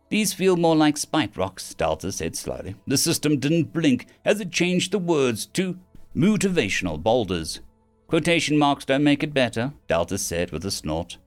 These 0.10 0.34
feel 0.34 0.56
more 0.56 0.76
like 0.76 0.98
spite 0.98 1.36
rocks, 1.36 1.74
Delta 1.74 2.12
said 2.12 2.36
slowly. 2.36 2.76
The 2.86 2.98
system 2.98 3.40
didn't 3.40 3.74
blink 3.74 4.06
as 4.24 4.40
it 4.40 4.52
changed 4.52 4.92
the 4.92 5.00
words 5.00 5.48
to 5.48 5.80
motivational 6.16 7.02
boulders. 7.02 7.62
Quotation 8.08 8.58
marks 8.58 8.86
don't 8.86 9.04
make 9.04 9.24
it 9.24 9.34
better, 9.34 9.74
Delta 9.88 10.20
said 10.20 10.52
with 10.52 10.64
a 10.64 10.72
snort. 10.72 11.18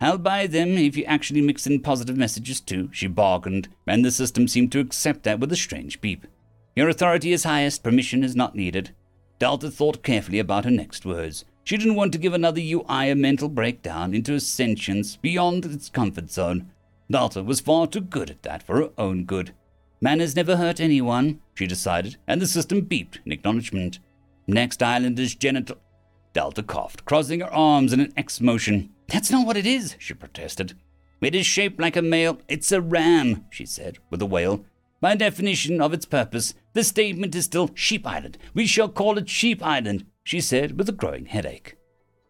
I'll 0.00 0.18
buy 0.18 0.46
them 0.46 0.76
if 0.76 0.96
you 0.96 1.04
actually 1.04 1.40
mix 1.40 1.66
in 1.66 1.80
positive 1.80 2.16
messages 2.16 2.60
too, 2.60 2.90
she 2.92 3.06
bargained, 3.06 3.68
and 3.86 4.04
the 4.04 4.10
system 4.10 4.46
seemed 4.46 4.72
to 4.72 4.80
accept 4.80 5.22
that 5.22 5.40
with 5.40 5.50
a 5.52 5.56
strange 5.56 6.00
beep. 6.00 6.26
Your 6.74 6.90
authority 6.90 7.32
is 7.32 7.44
highest, 7.44 7.82
permission 7.82 8.22
is 8.22 8.36
not 8.36 8.54
needed. 8.54 8.94
Delta 9.38 9.70
thought 9.70 10.02
carefully 10.02 10.38
about 10.38 10.64
her 10.64 10.70
next 10.70 11.06
words. 11.06 11.46
She 11.64 11.76
didn't 11.76 11.94
want 11.94 12.12
to 12.12 12.18
give 12.18 12.34
another 12.34 12.60
UI 12.60 13.10
a 13.10 13.14
mental 13.14 13.48
breakdown 13.48 14.14
into 14.14 14.34
a 14.34 14.40
sentience 14.40 15.16
beyond 15.16 15.64
its 15.64 15.88
comfort 15.88 16.30
zone. 16.30 16.70
Delta 17.10 17.42
was 17.42 17.60
far 17.60 17.86
too 17.86 18.02
good 18.02 18.30
at 18.30 18.42
that 18.42 18.62
for 18.62 18.76
her 18.76 18.90
own 18.98 19.24
good. 19.24 19.54
Manners 20.00 20.36
never 20.36 20.56
hurt 20.56 20.78
anyone, 20.78 21.40
she 21.54 21.66
decided, 21.66 22.18
and 22.26 22.40
the 22.40 22.46
system 22.46 22.82
beeped 22.82 23.18
in 23.24 23.32
acknowledgement. 23.32 23.98
Next 24.46 24.82
island 24.82 25.18
is 25.18 25.34
genital. 25.34 25.78
Delta 26.34 26.62
coughed, 26.62 27.06
crossing 27.06 27.40
her 27.40 27.52
arms 27.52 27.92
in 27.94 28.00
an 28.00 28.12
X 28.16 28.40
motion. 28.40 28.90
That's 29.08 29.30
not 29.30 29.46
what 29.46 29.56
it 29.56 29.66
is, 29.66 29.96
she 29.98 30.14
protested. 30.14 30.74
It 31.20 31.34
is 31.34 31.46
shaped 31.46 31.80
like 31.80 31.96
a 31.96 32.02
male. 32.02 32.38
It's 32.48 32.72
a 32.72 32.80
ram, 32.80 33.46
she 33.50 33.66
said, 33.66 33.98
with 34.10 34.20
a 34.20 34.26
wail. 34.26 34.64
By 35.00 35.14
definition 35.14 35.80
of 35.80 35.92
its 35.92 36.06
purpose, 36.06 36.54
the 36.72 36.84
statement 36.84 37.34
is 37.34 37.44
still 37.44 37.70
Sheep 37.74 38.06
Island. 38.06 38.38
We 38.54 38.66
shall 38.66 38.88
call 38.88 39.18
it 39.18 39.28
Sheep 39.28 39.62
Island, 39.62 40.06
she 40.24 40.40
said 40.40 40.78
with 40.78 40.88
a 40.88 40.92
growing 40.92 41.26
headache. 41.26 41.76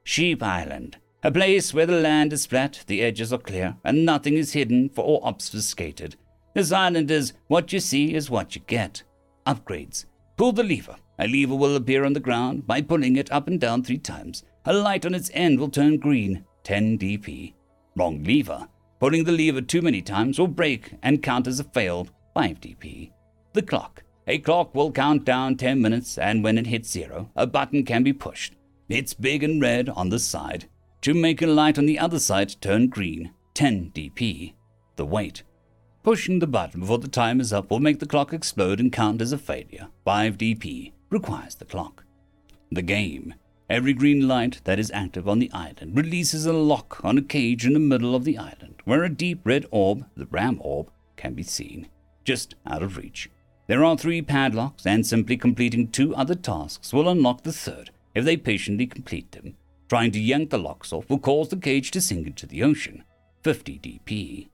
Sheep 0.05 0.43
Island, 0.43 0.99
a 1.23 1.33
place 1.33 1.75
where 1.75 1.87
the 1.87 2.01
land 2.01 2.33
is 2.33 2.47
flat, 2.47 2.85
the 2.87 3.03
edges 3.03 3.33
are 3.33 3.39
clear, 3.39 3.77
and 3.83 4.05
nothing 4.05 4.35
is 4.35 4.53
hidden 4.53 4.89
for 4.89 5.05
or 5.05 5.21
obfuscated. 5.25 6.17
This 6.55 6.73
island 6.73 7.11
is 7.11 7.33
what 7.49 7.73
you 7.73 7.81
see 7.81 8.15
is 8.15 8.31
what 8.31 8.55
you 8.55 8.63
get. 8.67 9.03
Upgrades. 9.47 10.07
Pull 10.37 10.53
the 10.53 10.63
lever. 10.63 10.97
A 11.19 11.27
lever 11.27 11.55
will 11.55 11.77
appear 11.77 12.05
on 12.05 12.13
the 12.13 12.21
ground 12.21 12.67
by 12.67 12.83
pulling 12.83 13.17
it 13.17 13.33
up 13.33 13.49
and 13.49 13.61
down 13.61 13.83
three 13.83 13.99
times. 13.99 14.45
A 14.65 14.73
light 14.73 15.05
on 15.07 15.15
its 15.15 15.31
end 15.35 15.59
will 15.59 15.69
turn 15.69 15.97
green. 15.97 16.45
10 16.67 16.99
DP. 16.99 17.55
Wrong 17.95 18.25
lever. 18.25 18.67
Pulling 18.99 19.23
the 19.23 19.31
lever 19.31 19.61
too 19.61 19.81
many 19.81 20.03
times 20.03 20.37
will 20.37 20.49
break 20.49 20.95
and 21.01 21.23
count 21.23 21.47
as 21.47 21.61
a 21.61 21.65
failed 21.65 22.11
5 22.35 22.61
DP. 22.61 23.13
The 23.53 23.63
clock. 23.63 24.03
A 24.27 24.39
clock 24.39 24.75
will 24.75 24.91
count 24.91 25.25
down 25.25 25.55
10 25.55 25.81
minutes, 25.81 26.19
and 26.19 26.43
when 26.43 26.59
it 26.59 26.67
hits 26.67 26.91
zero, 26.91 27.31
a 27.37 27.47
button 27.47 27.85
can 27.85 28.03
be 28.03 28.13
pushed. 28.13 28.55
It's 28.89 29.15
big 29.15 29.45
and 29.45 29.63
red 29.63 29.89
on 29.91 30.09
the 30.09 30.19
side. 30.19 30.69
To 31.03 31.15
make 31.15 31.41
a 31.41 31.47
light 31.47 31.79
on 31.79 31.87
the 31.87 32.01
other 32.01 32.19
side 32.19 32.61
turn 32.61 32.89
green, 32.89 33.31
10 33.55 33.93
dp. 33.95 34.55
The 34.97 35.07
weight. 35.07 35.45
Pushing 36.03 36.41
the 36.41 36.49
button 36.49 36.81
before 36.81 36.99
the 36.99 37.07
time 37.07 37.41
is 37.41 37.53
up 37.53 37.71
will 37.71 37.79
make 37.79 38.01
the 38.01 38.07
clock 38.07 38.33
explode 38.33 38.81
and 38.81 38.93
count 38.93 39.23
as 39.23 39.31
a 39.31 39.39
failure, 39.39 39.87
5 40.05 40.37
dp. 40.37 40.93
Requires 41.11 41.55
the 41.55 41.65
clock. 41.65 42.03
The 42.73 42.83
game. 42.83 43.35
Every 43.69 43.95
green 43.95 44.29
light 44.29 44.61
that 44.65 44.79
is 44.79 44.93
active 44.93 45.29
on 45.29 45.41
the 45.41 45.51
island 45.53 45.97
releases 45.97 46.47
a 46.47 46.53
lock 46.53 47.05
on 47.05 47.19
a 47.19 47.23
cage 47.23 47.67
in 47.67 47.73
the 47.73 47.81
middle 47.81 48.15
of 48.15 48.25
the 48.25 48.39
island, 48.39 48.77
where 48.85 49.03
a 49.03 49.09
deep 49.09 49.41
red 49.45 49.67
orb, 49.73 50.07
the 50.17 50.27
ram 50.27 50.59
orb, 50.61 50.91
can 51.17 51.35
be 51.35 51.43
seen 51.43 51.89
just 52.27 52.55
out 52.67 52.83
of 52.83 52.97
reach. 52.97 53.31
There 53.69 53.85
are 53.85 53.97
three 53.97 54.23
padlocks, 54.23 54.87
and 54.87 55.07
simply 55.07 55.37
completing 55.37 55.89
two 55.89 56.15
other 56.15 56.35
tasks 56.35 56.93
will 56.93 57.09
unlock 57.09 57.43
the 57.43 57.53
third 57.53 57.91
if 58.15 58.25
they 58.25 58.37
patiently 58.37 58.87
complete 58.87 59.33
them. 59.33 59.57
Trying 59.89 60.13
to 60.13 60.21
yank 60.21 60.51
the 60.51 60.59
locks 60.59 60.93
off 60.93 61.09
will 61.09 61.19
cause 61.19 61.49
the 61.49 61.57
cage 61.57 61.91
to 61.93 62.01
sink 62.01 62.27
into 62.27 62.47
the 62.47 62.63
ocean. 62.63 63.05
50 63.43 63.79
dp. 63.79 64.49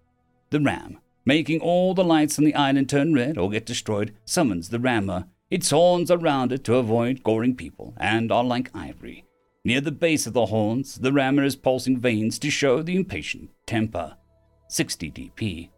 The 0.51 0.60
ram, 0.60 0.98
making 1.24 1.60
all 1.60 1.94
the 1.94 2.05
lights 2.05 2.39
on 2.39 2.44
the 2.44 2.55
island 2.55 2.89
turn 2.89 3.14
red 3.14 3.39
or 3.39 3.51
get 3.51 3.66
destroyed, 3.66 4.14
summons 4.24 4.68
the 4.68 4.80
rammer. 4.80 5.26
Its 5.53 5.69
horns 5.69 6.11
are 6.11 6.16
rounded 6.16 6.65
to 6.65 6.77
avoid 6.77 7.23
goring 7.23 7.55
people 7.55 7.93
and 7.99 8.33
are 8.33 8.43
like 8.43 8.74
ivory. 8.74 9.27
Near 9.66 9.83
the 9.83 9.93
base 9.93 10.27
of 10.27 10.33
the 10.33 10.47
horns, 10.47 10.95
the 10.95 11.12
rammer 11.12 11.45
is 11.45 11.57
pulsing 11.57 11.99
veins 11.99 12.39
to 12.39 12.49
show 12.49 12.81
the 12.81 12.97
impatient 12.97 13.51
temper. 13.66 14.16
60 14.69 15.11
dp. 15.11 15.69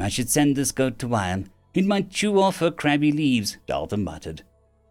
I 0.00 0.08
should 0.08 0.30
send 0.30 0.56
this 0.56 0.72
goat 0.72 0.98
to 1.00 1.08
Wyam. 1.08 1.50
It 1.74 1.84
might 1.84 2.08
chew 2.08 2.40
off 2.40 2.60
her 2.60 2.70
crabby 2.70 3.12
leaves, 3.12 3.58
Delta 3.66 3.98
muttered. 3.98 4.44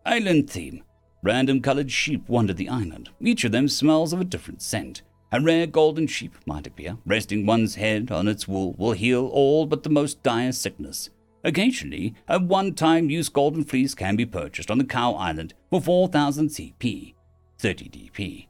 Island 0.05 0.51
theme. 0.51 0.83
Random 1.23 1.59
colored 1.59 1.91
sheep 1.91 2.29
wander 2.29 2.53
the 2.53 2.69
island. 2.69 3.09
Each 3.19 3.43
of 3.43 3.53
them 3.53 3.67
smells 3.67 4.13
of 4.13 4.21
a 4.21 4.23
different 4.23 4.61
scent. 4.61 5.01
A 5.31 5.41
rare 5.41 5.65
golden 5.65 6.05
sheep 6.05 6.35
might 6.45 6.67
appear. 6.67 6.99
Resting 7.07 7.47
one's 7.47 7.73
head 7.73 8.11
on 8.11 8.27
its 8.27 8.47
wool 8.47 8.75
will 8.77 8.91
heal 8.91 9.25
all 9.25 9.65
but 9.65 9.81
the 9.81 9.89
most 9.89 10.21
dire 10.21 10.51
sickness. 10.51 11.09
Occasionally, 11.45 12.15
a 12.27 12.39
one-time 12.39 13.11
use 13.11 13.29
golden 13.29 13.63
fleece 13.63 13.93
can 13.93 14.15
be 14.15 14.25
purchased 14.25 14.71
on 14.71 14.79
the 14.79 14.83
Cow 14.83 15.13
Island 15.13 15.53
for 15.69 15.79
4,000 15.79 16.49
CP, 16.49 17.13
30 17.59 17.89
DP. 17.89 18.47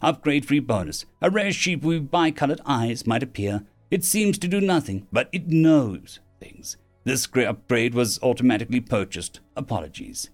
Upgrade 0.00 0.46
free 0.46 0.60
bonus. 0.60 1.06
A 1.20 1.28
rare 1.28 1.50
sheep 1.50 1.82
with 1.82 2.08
bicolored 2.08 2.60
eyes 2.64 3.04
might 3.04 3.24
appear. 3.24 3.64
It 3.90 4.04
seems 4.04 4.38
to 4.38 4.48
do 4.48 4.60
nothing, 4.60 5.08
but 5.10 5.28
it 5.32 5.48
knows 5.48 6.20
things. 6.38 6.76
This 7.02 7.26
upgrade 7.36 7.94
was 7.94 8.22
automatically 8.22 8.80
purchased. 8.80 9.40
Apologies. 9.56 10.30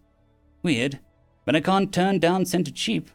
Weird, 0.62 1.01
but 1.47 1.56
I 1.56 1.60
can't 1.60 1.94
turn 1.94 2.18
down 2.18 2.44
scented 2.44 2.76
sheep. 2.76 3.10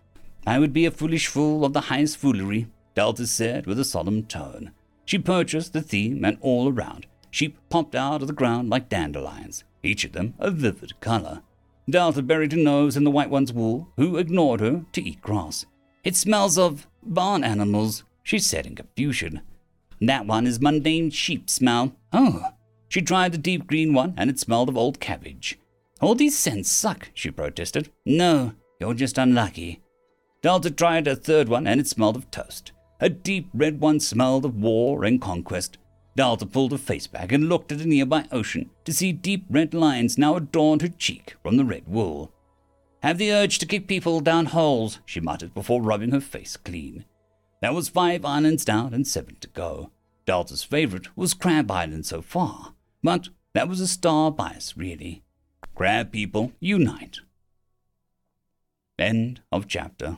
I 0.47 0.57
would 0.57 0.73
be 0.73 0.87
a 0.87 0.91
foolish 0.91 1.27
fool 1.27 1.63
of 1.63 1.73
the 1.73 1.81
highest 1.81 2.17
foolery, 2.17 2.67
Delta 2.95 3.27
said 3.27 3.67
with 3.67 3.79
a 3.79 3.85
solemn 3.85 4.23
tone. 4.23 4.71
She 5.05 5.19
purchased 5.19 5.73
the 5.73 5.81
theme 5.83 6.25
and 6.25 6.39
all 6.41 6.67
around. 6.71 7.05
Sheep 7.37 7.59
popped 7.69 7.93
out 7.93 8.23
of 8.23 8.27
the 8.27 8.33
ground 8.33 8.71
like 8.71 8.89
dandelions, 8.89 9.63
each 9.83 10.03
of 10.03 10.13
them 10.13 10.33
a 10.39 10.49
vivid 10.49 10.99
color. 11.01 11.43
Delta 11.87 12.23
buried 12.23 12.51
her 12.51 12.57
nose 12.57 12.97
in 12.97 13.03
the 13.03 13.11
white 13.11 13.29
one's 13.29 13.53
wool, 13.53 13.89
who 13.95 14.17
ignored 14.17 14.59
her 14.59 14.85
to 14.93 15.07
eat 15.07 15.21
grass. 15.21 15.63
It 16.03 16.15
smells 16.15 16.57
of 16.57 16.87
barn 17.03 17.43
animals, 17.43 18.03
she 18.23 18.39
said 18.39 18.65
in 18.65 18.73
confusion. 18.73 19.41
That 20.01 20.25
one 20.25 20.47
is 20.47 20.59
mundane 20.59 21.11
sheep 21.11 21.47
smell. 21.47 21.95
Oh. 22.11 22.41
She 22.89 23.03
tried 23.03 23.33
the 23.33 23.37
deep 23.37 23.67
green 23.67 23.93
one, 23.93 24.15
and 24.17 24.31
it 24.31 24.39
smelled 24.39 24.67
of 24.67 24.75
old 24.75 24.99
cabbage. 24.99 25.59
All 26.01 26.15
these 26.15 26.35
scents 26.35 26.71
suck, 26.71 27.11
she 27.13 27.29
protested. 27.29 27.91
No, 28.03 28.53
you're 28.79 28.95
just 28.95 29.19
unlucky. 29.19 29.83
Delta 30.41 30.71
tried 30.71 31.05
a 31.05 31.15
third 31.15 31.49
one, 31.49 31.67
and 31.67 31.79
it 31.79 31.85
smelled 31.85 32.15
of 32.15 32.31
toast. 32.31 32.71
A 32.99 33.09
deep 33.09 33.47
red 33.53 33.79
one 33.79 33.99
smelled 33.99 34.43
of 34.43 34.55
war 34.55 35.03
and 35.03 35.21
conquest. 35.21 35.77
Delta 36.17 36.47
pulled 36.47 36.71
her 36.71 36.79
face 36.79 37.05
back 37.05 37.31
and 37.31 37.47
looked 37.47 37.71
at 37.71 37.79
a 37.79 37.87
nearby 37.87 38.25
ocean 38.31 38.71
to 38.85 38.91
see 38.91 39.11
deep 39.11 39.45
red 39.51 39.75
lines 39.75 40.17
now 40.17 40.35
adorned 40.35 40.81
her 40.81 40.87
cheek 40.87 41.35
from 41.43 41.57
the 41.57 41.63
red 41.63 41.87
wool. 41.87 42.33
Have 43.03 43.19
the 43.19 43.31
urge 43.31 43.59
to 43.59 43.67
kick 43.67 43.87
people 43.87 44.19
down 44.19 44.47
holes, 44.47 44.99
she 45.05 45.19
muttered 45.19 45.53
before 45.53 45.79
rubbing 45.79 46.09
her 46.09 46.19
face 46.19 46.57
clean. 46.57 47.05
There 47.61 47.71
was 47.71 47.87
five 47.87 48.25
islands 48.25 48.65
down 48.65 48.95
and 48.95 49.07
seven 49.07 49.37
to 49.41 49.47
go. 49.49 49.91
Delta's 50.25 50.63
favorite 50.63 51.15
was 51.15 51.35
Crab 51.35 51.69
Island 51.69 52.07
so 52.07 52.23
far, 52.23 52.73
but 53.03 53.29
that 53.53 53.69
was 53.69 53.79
a 53.79 53.87
star 53.87 54.31
bias, 54.31 54.75
really. 54.75 55.23
Crab 55.75 56.11
people 56.11 56.51
unite. 56.59 57.19
End 58.97 59.41
of 59.51 59.67
chapter. 59.67 60.17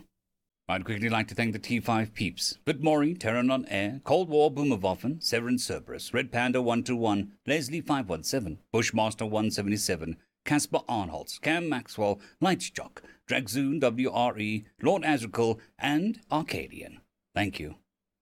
I'd 0.69 0.85
quickly 0.85 1.09
like 1.09 1.27
to 1.29 1.33
thank 1.33 1.53
the 1.53 1.59
T5 1.59 2.13
peeps. 2.13 2.59
Vitmori, 2.67 3.19
Terran 3.19 3.49
on 3.49 3.65
Air, 3.69 4.01
Cold 4.03 4.29
War 4.29 4.51
Boomerwaffen, 4.51 5.19
Severin 5.19 5.57
Cerberus, 5.57 6.13
Red 6.13 6.31
Panda 6.31 6.61
121, 6.61 7.31
Leslie 7.47 7.81
517, 7.81 8.59
Bushmaster 8.71 9.25
177, 9.25 10.15
Caspar 10.45 10.81
Arnholtz, 10.87 11.41
Cam 11.41 11.67
Maxwell, 11.67 12.21
Lightjock, 12.39 13.01
Dragzoon 13.27 13.81
WRE, 13.81 14.65
Lord 14.83 15.01
Azrakal, 15.01 15.57
and 15.79 16.21
Arcadian. 16.31 16.99
Thank 17.33 17.59
you. 17.59 17.73